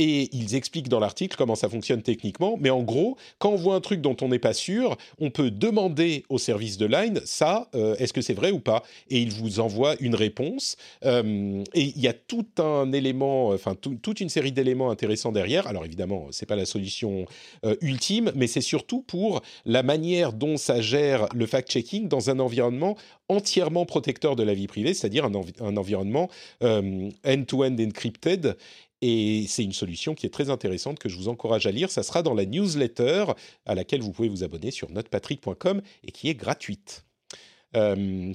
Et 0.00 0.28
ils 0.32 0.54
expliquent 0.54 0.88
dans 0.88 1.00
l'article 1.00 1.36
comment 1.36 1.56
ça 1.56 1.68
fonctionne 1.68 2.02
techniquement, 2.02 2.56
mais 2.60 2.70
en 2.70 2.84
gros, 2.84 3.16
quand 3.40 3.50
on 3.50 3.56
voit 3.56 3.74
un 3.74 3.80
truc 3.80 4.00
dont 4.00 4.16
on 4.20 4.28
n'est 4.28 4.38
pas 4.38 4.52
sûr, 4.52 4.96
on 5.18 5.30
peut 5.30 5.50
demander 5.50 6.24
au 6.28 6.38
service 6.38 6.76
de 6.76 6.86
Line, 6.86 7.20
ça, 7.24 7.68
euh, 7.74 7.96
est-ce 7.96 8.12
que 8.12 8.20
c'est 8.20 8.32
vrai 8.32 8.52
ou 8.52 8.60
pas? 8.60 8.84
Et 9.10 9.18
il 9.20 9.32
vous 9.32 9.58
envoie 9.58 9.96
une 9.98 10.14
réponse. 10.14 10.76
Euh, 11.04 11.64
et 11.74 11.82
il 11.82 12.00
y 12.00 12.06
a 12.06 12.12
tout 12.12 12.46
un 12.58 12.92
élément, 12.92 13.48
enfin 13.48 13.74
tout- 13.74 13.96
toute 14.00 14.20
une 14.20 14.28
série 14.28 14.52
d'éléments 14.52 14.90
intéressants 14.92 15.32
derrière. 15.32 15.66
Alors 15.66 15.84
évidemment, 15.84 16.28
c'est 16.30 16.46
pas 16.46 16.54
la 16.54 16.66
solution 16.66 17.24
euh, 17.64 17.74
ultime, 17.80 18.30
mais 18.36 18.46
c'est 18.46 18.60
surtout 18.60 19.02
pour 19.02 19.40
la 19.66 19.82
manière 19.82 20.32
dont 20.32 20.56
ça 20.56 20.80
gère 20.80 21.26
le 21.34 21.44
fact-checking 21.46 22.06
dans 22.06 22.30
un 22.30 22.38
environnement 22.38 22.96
entièrement 23.28 23.84
protecteur 23.84 24.36
de 24.36 24.44
la 24.44 24.54
vie 24.54 24.68
privée, 24.68 24.94
c'est-à-dire 24.94 25.24
un, 25.24 25.34
envi- 25.34 25.52
un 25.60 25.76
environnement 25.76 26.28
euh, 26.62 27.10
end-to-end 27.26 27.76
encrypted. 27.80 28.56
Et 29.00 29.44
c'est 29.48 29.64
une 29.64 29.72
solution 29.72 30.14
qui 30.14 30.26
est 30.26 30.30
très 30.30 30.50
intéressante 30.50 30.98
que 30.98 31.08
je 31.08 31.16
vous 31.16 31.28
encourage 31.28 31.66
à 31.66 31.70
lire. 31.70 31.90
Ça 31.90 32.02
sera 32.02 32.22
dans 32.22 32.34
la 32.34 32.46
newsletter 32.46 33.26
à 33.64 33.74
laquelle 33.74 34.02
vous 34.02 34.12
pouvez 34.12 34.28
vous 34.28 34.42
abonner 34.42 34.70
sur 34.70 34.90
notepatrick.com 34.90 35.82
et 36.04 36.12
qui 36.12 36.28
est 36.28 36.34
gratuite. 36.34 37.04
Euh, 37.76 38.32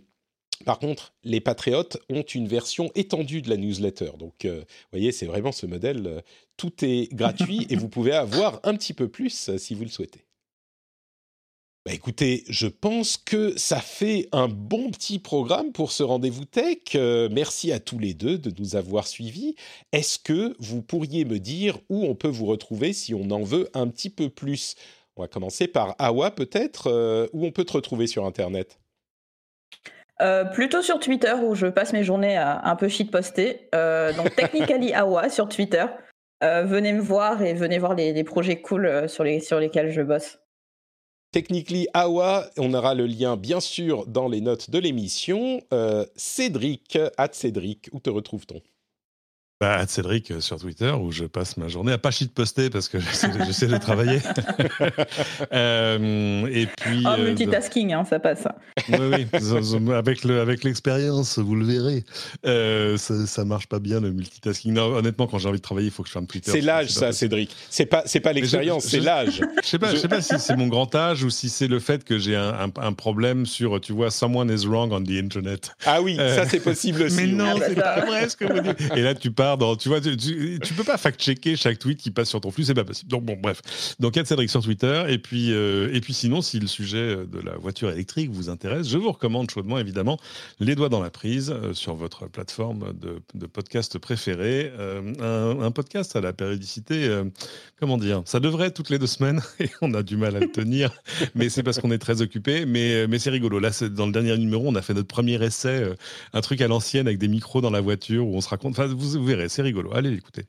par 0.65 0.80
contre, 0.80 1.14
les 1.23 1.41
patriotes 1.41 1.98
ont 2.10 2.22
une 2.22 2.48
version 2.48 2.91
étendue 2.95 3.41
de 3.41 3.49
la 3.49 3.57
newsletter. 3.57 4.11
Donc, 4.18 4.45
euh, 4.45 4.60
vous 4.60 4.90
voyez, 4.94 5.11
c'est 5.11 5.26
vraiment 5.26 5.52
ce 5.52 5.65
modèle. 5.65 6.07
euh, 6.07 6.22
tout 6.56 6.85
est 6.85 7.11
gratuit 7.14 7.65
et 7.69 7.76
vous 7.76 7.90
pouvez 7.90 8.14
avoir 8.14 8.60
un 8.64 8.76
petit 8.76 8.94
peu 8.94 9.10
plus 9.10 9.57
si 9.57 9.73
vous 9.76 9.84
le 9.84 9.90
souhaitez. 9.90 10.23
Bah 11.85 11.91
écoutez, 11.91 12.45
je 12.47 12.68
pense 12.68 13.18
que 13.18 13.57
ça 13.57 13.80
fait 13.81 14.30
un 14.31 14.47
bon 14.47 14.89
petit 14.89 15.19
programme 15.19 15.73
pour 15.73 15.91
ce 15.91 16.01
rendez-vous 16.01 16.45
tech. 16.45 16.77
Euh, 16.95 17.27
merci 17.30 17.73
à 17.73 17.81
tous 17.81 17.99
les 17.99 18.14
deux 18.14 18.38
de 18.38 18.53
nous 18.57 18.77
avoir 18.77 19.05
suivis. 19.05 19.55
Est-ce 19.91 20.18
que 20.18 20.55
vous 20.60 20.81
pourriez 20.81 21.26
me 21.26 21.39
dire 21.39 21.77
où 21.89 22.05
on 22.05 22.15
peut 22.15 22.30
vous 22.30 22.45
retrouver 22.45 22.93
si 22.93 23.14
on 23.14 23.30
en 23.31 23.43
veut 23.43 23.69
un 23.73 23.89
petit 23.89 24.10
peu 24.10 24.30
plus? 24.30 24.76
On 25.18 25.23
va 25.23 25.27
commencer 25.27 25.68
par 25.68 25.93
Awa 25.99 26.31
peut-être, 26.31 26.88
euh, 26.88 27.27
où 27.34 27.45
on 27.45 27.51
peut 27.51 27.65
te 27.65 27.73
retrouver 27.73 28.07
sur 28.07 28.26
Internet? 28.26 28.80
Euh, 30.22 30.45
plutôt 30.45 30.81
sur 30.81 31.01
Twitter 31.01 31.34
où 31.34 31.53
je 31.53 31.68
passe 31.68 31.91
mes 31.91 32.05
journées 32.05 32.38
à 32.38 32.61
un 32.64 32.77
peu 32.77 32.88
shitposter. 32.88 33.68
Euh, 33.76 34.14
donc 34.14 34.34
Technically 34.38 34.93
Awa 34.93 35.27
sur 35.27 35.49
Twitter. 35.49 35.85
Venez 36.41 36.91
me 36.91 36.99
voir 36.99 37.41
et 37.41 37.53
venez 37.53 37.80
voir 37.80 37.95
les, 37.95 38.11
les 38.11 38.23
projets 38.26 38.61
cool 38.61 39.07
sur, 39.07 39.23
les, 39.23 39.39
sur 39.39 39.61
lesquels 39.61 39.91
je 39.91 40.01
bosse. 40.01 40.43
Technically 41.34 41.88
Awa, 41.95 42.45
on 42.60 42.76
aura 42.76 42.93
le 42.93 43.07
lien 43.07 43.38
bien 43.38 43.60
sûr 43.60 44.05
dans 44.05 44.27
les 44.27 44.39
notes 44.39 44.69
de 44.69 44.77
l'émission. 44.77 45.61
Euh, 45.73 46.05
Cédric, 46.15 46.99
at 47.18 47.30
Cédric, 47.31 47.89
où 47.91 47.99
te 47.99 48.11
retrouve-t-on? 48.11 48.61
Bah, 49.64 49.81
Cédric 49.88 50.30
euh, 50.30 50.41
sur 50.41 50.60
Twitter 50.60 50.91
où 50.91 51.14
je 51.14 51.23
passe 51.23 51.56
ma 51.56 51.69
journée 51.69 51.94
à 51.94 51.98
pas 51.98 52.10
poster 52.35 52.69
parce 52.69 52.90
que 52.90 52.98
j'essaie 53.45 53.68
de, 53.68 53.77
travailler. 53.77 54.19
Euh, 55.52 56.48
et 56.52 56.65
puis. 56.65 57.03
Oh, 57.06 57.10
euh, 57.10 57.26
multitasking, 57.26 57.94
hein, 57.94 58.06
ça 58.06 58.19
passe. 58.19 58.44
Oui, 58.90 58.98
oui. 59.34 59.94
Avec, 59.94 60.23
le, 60.23 60.41
avec 60.41 60.64
l'expérience, 60.64 61.38
vous 61.38 61.56
le 61.56 61.65
verrez. 61.65 62.03
Euh, 62.45 62.98
ça, 62.98 63.26
ça 63.27 63.45
marche 63.45 63.68
pas 63.68 63.80
bien 63.80 63.99
le 63.99 64.11
multitasking. 64.11 64.73
Non, 64.73 64.95
honnêtement, 64.95 65.27
quand 65.27 65.38
j'ai 65.38 65.48
envie 65.48 65.60
de 65.60 65.64
travailler, 65.64 65.88
il 65.88 65.91
faut 65.91 66.03
que 66.03 66.10
je 66.10 66.14
ferme 66.14 66.27
Twitter. 66.27 66.52
C'est 66.52 66.61
l'âge, 66.61 66.90
ça. 66.90 67.11
Cédric. 67.11 67.56
C'est 67.69 67.85
pas, 67.85 68.03
c'est 68.06 68.19
pas 68.19 68.34
l'expérience, 68.34 68.85
c'est 68.85 68.99
l'âge. 68.99 69.41
Je 69.64 69.68
sais 69.69 69.80
pas, 69.80 69.91
je... 69.91 69.98
Sais 69.98 70.07
pas 70.07 70.22
si 70.22 70.38
c'est 70.40 70.56
mon 70.57 70.68
grand 70.68 70.94
âge 70.95 71.23
ou 71.23 71.30
si 71.30 71.49
c'est 71.49 71.68
le 71.68 71.80
fait 71.80 72.03
que 72.03 72.19
j'ai 72.19 72.35
un, 72.35 72.53
un- 72.53 72.81
un 72.81 72.94
problème 72.94 73.45
sur, 73.45 73.80
tu 73.80 73.94
vois, 73.94 74.11
someone 74.11 74.49
is 74.49 74.65
wrong 74.65 74.91
on 74.91 75.03
the 75.03 75.11
internet. 75.11 75.72
Ah 75.85 76.02
oui, 76.02 76.18
Euh, 76.19 76.35
ça 76.35 76.45
c'est 76.45 76.60
possible 76.60 77.03
aussi. 77.03 77.15
Mais 77.15 77.27
non, 77.27 77.45
Ah 77.56 77.60
bah 77.60 77.65
c'est 77.69 77.76
pas 77.76 78.06
vrai 78.06 78.30
ce 78.30 78.35
que 78.35 78.45
vous 78.45 78.60
dites. 78.60 78.91
Et 78.95 79.02
là, 79.02 79.15
tu 79.15 79.31
tu 79.77 79.89
vois, 79.89 80.01
tu, 80.01 80.73
peux 80.75 80.84
pas 80.84 80.97
fact-checker 80.97 81.55
chaque 81.55 81.80
tweet 81.80 81.99
qui 81.99 82.11
passe 82.11 82.30
sur 82.30 82.41
ton 82.41 82.51
flux, 82.51 82.63
c'est 82.63 82.73
pas 82.73 82.84
possible. 82.84 83.09
Donc 83.09 83.25
bon, 83.25 83.38
bref. 83.41 83.61
Donc 83.99 84.17
Cédric 84.25 84.49
sur 84.49 84.63
Twitter, 84.63 85.03
et 85.09 85.17
puis 85.17 85.51
euh, 85.51 85.93
et 85.93 86.01
puis 86.01 86.13
sinon, 86.13 86.41
si 86.41 86.59
le 86.59 86.67
sujet 86.67 87.17
de 87.25 87.39
la 87.39 87.57
voiture 87.57 87.89
électrique 87.89 88.31
vous 88.31 88.49
intéresse, 88.49 88.88
je 88.88 88.97
vous 88.97 89.11
recommande 89.11 89.49
chaudement 89.49 89.77
évidemment 89.80 90.17
les 90.59 90.75
doigts 90.75 90.89
dans 90.89 91.01
la 91.01 91.09
prise 91.09 91.51
euh, 91.51 91.73
sur 91.73 91.95
votre 91.95 92.27
plateforme 92.27 92.93
de, 92.93 93.21
de 93.34 93.45
podcast 93.45 93.97
préférée, 93.97 94.71
euh, 94.77 95.61
un, 95.61 95.71
podcast 95.71 96.15
à 96.15 96.21
la 96.21 96.34
périodicité, 96.34 97.09
comment 97.80 97.97
dire, 97.97 98.21
ça 98.25 98.39
devrait 98.39 98.67
être 98.67 98.75
toutes 98.75 98.91
les 98.91 98.99
deux 98.99 99.07
semaines 99.07 99.41
et 99.59 99.69
on 99.81 99.93
a 99.93 100.03
du 100.03 100.17
mal 100.17 100.35
à 100.35 100.39
le 100.39 100.51
tenir, 100.51 100.91
mais 101.35 101.49
c'est 101.49 101.63
parce 101.63 101.80
qu'on 101.80 101.91
est 101.91 101.97
très 101.97 102.21
occupé. 102.21 102.65
Mais 102.65 103.07
mais 103.07 103.19
c'est 103.19 103.31
rigolo. 103.31 103.59
Là, 103.59 103.71
dans 103.89 104.05
le 104.05 104.11
dernier 104.11 104.38
numéro, 104.38 104.67
on 104.67 104.75
a 104.75 104.81
fait 104.81 104.93
notre 104.93 105.07
premier 105.07 105.41
essai, 105.43 105.93
un 106.34 106.41
truc 106.41 106.61
à 106.61 106.67
l'ancienne 106.67 107.07
avec 107.07 107.17
des 107.17 107.27
micros 107.27 107.61
dans 107.61 107.71
la 107.71 107.81
voiture 107.81 108.27
où 108.27 108.35
on 108.35 108.41
se 108.41 108.49
raconte. 108.49 108.73
Enfin, 108.73 108.88
vous, 108.88 109.23
verrez, 109.23 109.43
c'est 109.48 109.61
rigolo. 109.61 109.94
Allez 109.94 110.11
l'écouter. 110.11 110.44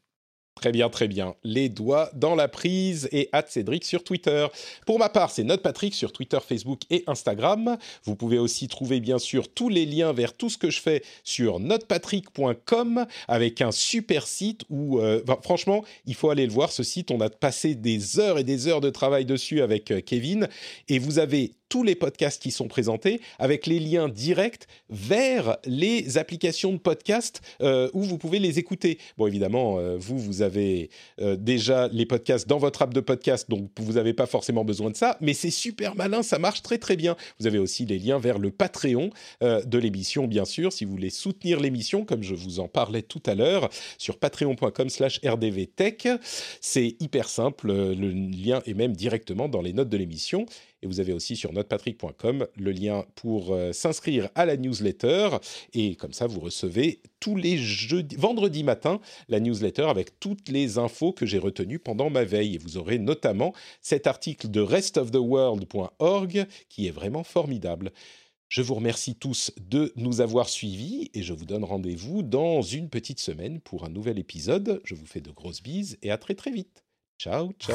Très 0.55 0.71
bien, 0.71 0.89
très 0.89 1.09
bien. 1.09 1.35
Les 1.43 1.69
doigts 1.69 2.11
dans 2.15 2.35
la 2.35 2.49
prise 2.49 3.09
et 3.13 3.29
at 3.33 3.45
Cédric 3.49 3.85
sur 3.85 4.05
Twitter. 4.05 4.47
Pour 4.87 4.99
ma 4.99 5.09
part, 5.09 5.31
c'est 5.31 5.43
Note 5.43 5.63
Patrick 5.63 5.95
sur 5.95 6.13
Twitter, 6.13 6.39
Facebook 6.47 6.83
et 6.91 7.03
Instagram. 7.07 7.77
Vous 8.05 8.15
pouvez 8.15 8.39
aussi 8.39 8.69
trouver 8.69 9.01
bien 9.01 9.19
sûr 9.19 9.53
tous 9.53 9.69
les 9.69 9.85
liens 9.85 10.13
vers 10.13 10.33
tout 10.33 10.49
ce 10.49 10.57
que 10.57 10.71
je 10.71 10.81
fais 10.81 11.03
sur 11.25 11.59
notepatrick.com 11.59 13.05
avec 13.27 13.61
un 13.61 13.73
super 13.73 14.27
site 14.27 14.63
où, 14.71 15.01
euh, 15.01 15.23
franchement, 15.43 15.85
il 16.07 16.15
faut 16.15 16.31
aller 16.31 16.47
le 16.47 16.53
voir. 16.53 16.71
Ce 16.71 16.85
site, 16.85 17.11
on 17.11 17.21
a 17.21 17.29
passé 17.29 17.75
des 17.75 18.21
heures 18.21 18.39
et 18.39 18.45
des 18.45 18.69
heures 18.69 18.81
de 18.81 18.91
travail 18.91 19.25
dessus 19.25 19.61
avec 19.61 19.91
euh, 19.91 20.01
Kevin 20.01 20.49
et 20.89 21.01
vous 21.01 21.19
avez 21.19 21.53
tous 21.75 21.83
les 21.83 21.97
podcasts 21.97 22.41
qui 22.41 22.53
sont 22.53 22.69
présentés 22.69 23.21
avec 23.41 23.67
les 23.67 23.81
liens 23.81 24.09
directs 24.09 24.69
vers 24.91 25.57
les 25.65 26.19
applications 26.19 26.73
de 26.73 26.79
podcast 26.79 27.41
euh, 27.63 27.91
où 27.95 28.03
vous 28.03 28.17
pouvez 28.17 28.39
les 28.39 28.61
écouter. 28.61 29.01
Bon, 29.19 29.27
évidemment, 29.27 29.81
euh, 29.81 29.97
vous, 29.99 30.17
vous 30.17 30.43
avez 30.43 30.89
euh, 31.21 31.35
déjà 31.35 31.89
les 31.89 32.07
podcasts 32.07 32.47
dans 32.47 32.59
votre 32.59 32.83
app 32.83 32.95
de 32.95 33.01
podcast, 33.01 33.51
donc 33.51 33.71
vous 33.81 33.95
n'avez 33.95 34.15
pas 34.15 34.27
forcément 34.27 34.65
besoin 34.65 34.89
de 34.89 34.95
ça, 34.95 35.19
mais 35.21 35.35
c'est 35.35 35.51
super 35.51 35.97
malin, 35.97 36.23
ça 36.23 36.39
marche 36.39 36.63
très 36.63 36.79
très 36.79 36.95
bien. 36.95 37.17
Vous 37.41 37.49
avez 37.49 37.59
aussi 37.59 37.85
les 37.87 37.99
liens 37.99 38.21
vers 38.21 38.39
le 38.39 38.53
Patreon 38.53 39.11
de 39.41 39.79
l'émission, 39.79 40.29
bien 40.29 40.45
sûr, 40.45 40.73
si 40.73 40.85
vous 40.85 40.93
voulez 40.93 41.11
soutenir 41.11 41.59
l'émission, 41.59 42.05
comme 42.05 42.23
je 42.23 42.37
vous 42.37 42.61
en 42.61 42.69
parlais 42.69 43.03
tout 43.03 43.23
à 43.27 43.35
l'heure, 43.35 43.69
sur 43.99 44.21
patreon.com 44.21 44.89
slash 44.89 45.19
rdvtech. 45.27 46.07
C'est 46.61 46.95
hyper 47.01 47.29
simple, 47.29 47.73
le 47.73 48.11
lien 48.11 48.63
est 48.65 48.75
même 48.75 48.93
directement 48.93 49.49
dans 49.49 49.61
les 49.61 49.73
notes 49.73 49.89
de 49.89 49.97
l'émission. 49.97 50.47
Et 50.85 50.87
vous 50.87 51.01
avez 51.01 51.15
aussi 51.15 51.35
sur 51.35 51.53
notepatrick.com 51.53 52.47
le 52.57 52.71
lien 52.71 53.07
pour 53.15 53.55
euh, 53.55 53.73
s'inscrire 53.73 54.29
à 54.35 54.45
la 54.45 54.59
newsletter. 54.59 55.31
Et 55.73 55.97
comme 55.97 56.13
ça, 56.13 56.27
vous 56.27 56.41
recevez 56.41 57.01
tous 57.21 57.37
les 57.37 57.57
jeudis, 57.57 58.17
vendredis 58.17 58.65
matin 58.65 59.01
la 59.29 59.41
newsletter 59.41 59.85
avec 59.85 60.21
toutes 60.21 60.51
les 60.51 60.77
infos 60.77 61.13
que 61.13 61.25
j'ai 61.25 61.39
retenues 61.39 61.79
pendant 61.79 62.11
ma 62.11 62.25
veille. 62.25 62.57
Et 62.57 62.59
vous 62.59 62.77
aurez 62.77 62.99
notamment 62.99 63.55
cet 63.81 64.07
article 64.07 64.51
de 64.51 64.61
restoftheworld.org 64.61 66.47
qui 66.69 66.87
est 66.87 66.91
vraiment 66.91 67.25
formidable. 67.25 67.91
Je 68.51 68.61
vous 68.61 68.75
remercie 68.75 69.17
tous 69.17 69.53
de 69.59 69.93
nous 69.97 70.21
avoir 70.21 70.51
suivis 70.51 71.11
et 71.15 71.23
je 71.23 71.33
vous 71.33 71.47
donne 71.47 71.65
rendez-vous 71.65 72.23
dans 72.23 72.61
une 72.61 72.91
petite 72.91 73.21
semaine 73.21 73.59
pour 73.59 73.85
un 73.85 73.89
nouvel 73.89 74.19
épisode. 74.19 74.83
Je 74.85 74.95
vous 74.95 75.07
fais 75.07 75.23
de 75.23 75.31
grosses 75.31 75.63
bises 75.63 75.99
et 76.03 76.11
à 76.11 76.19
très 76.19 76.35
très 76.35 76.51
vite. 76.51 76.85
Ciao, 77.19 77.53
ciao. 77.59 77.75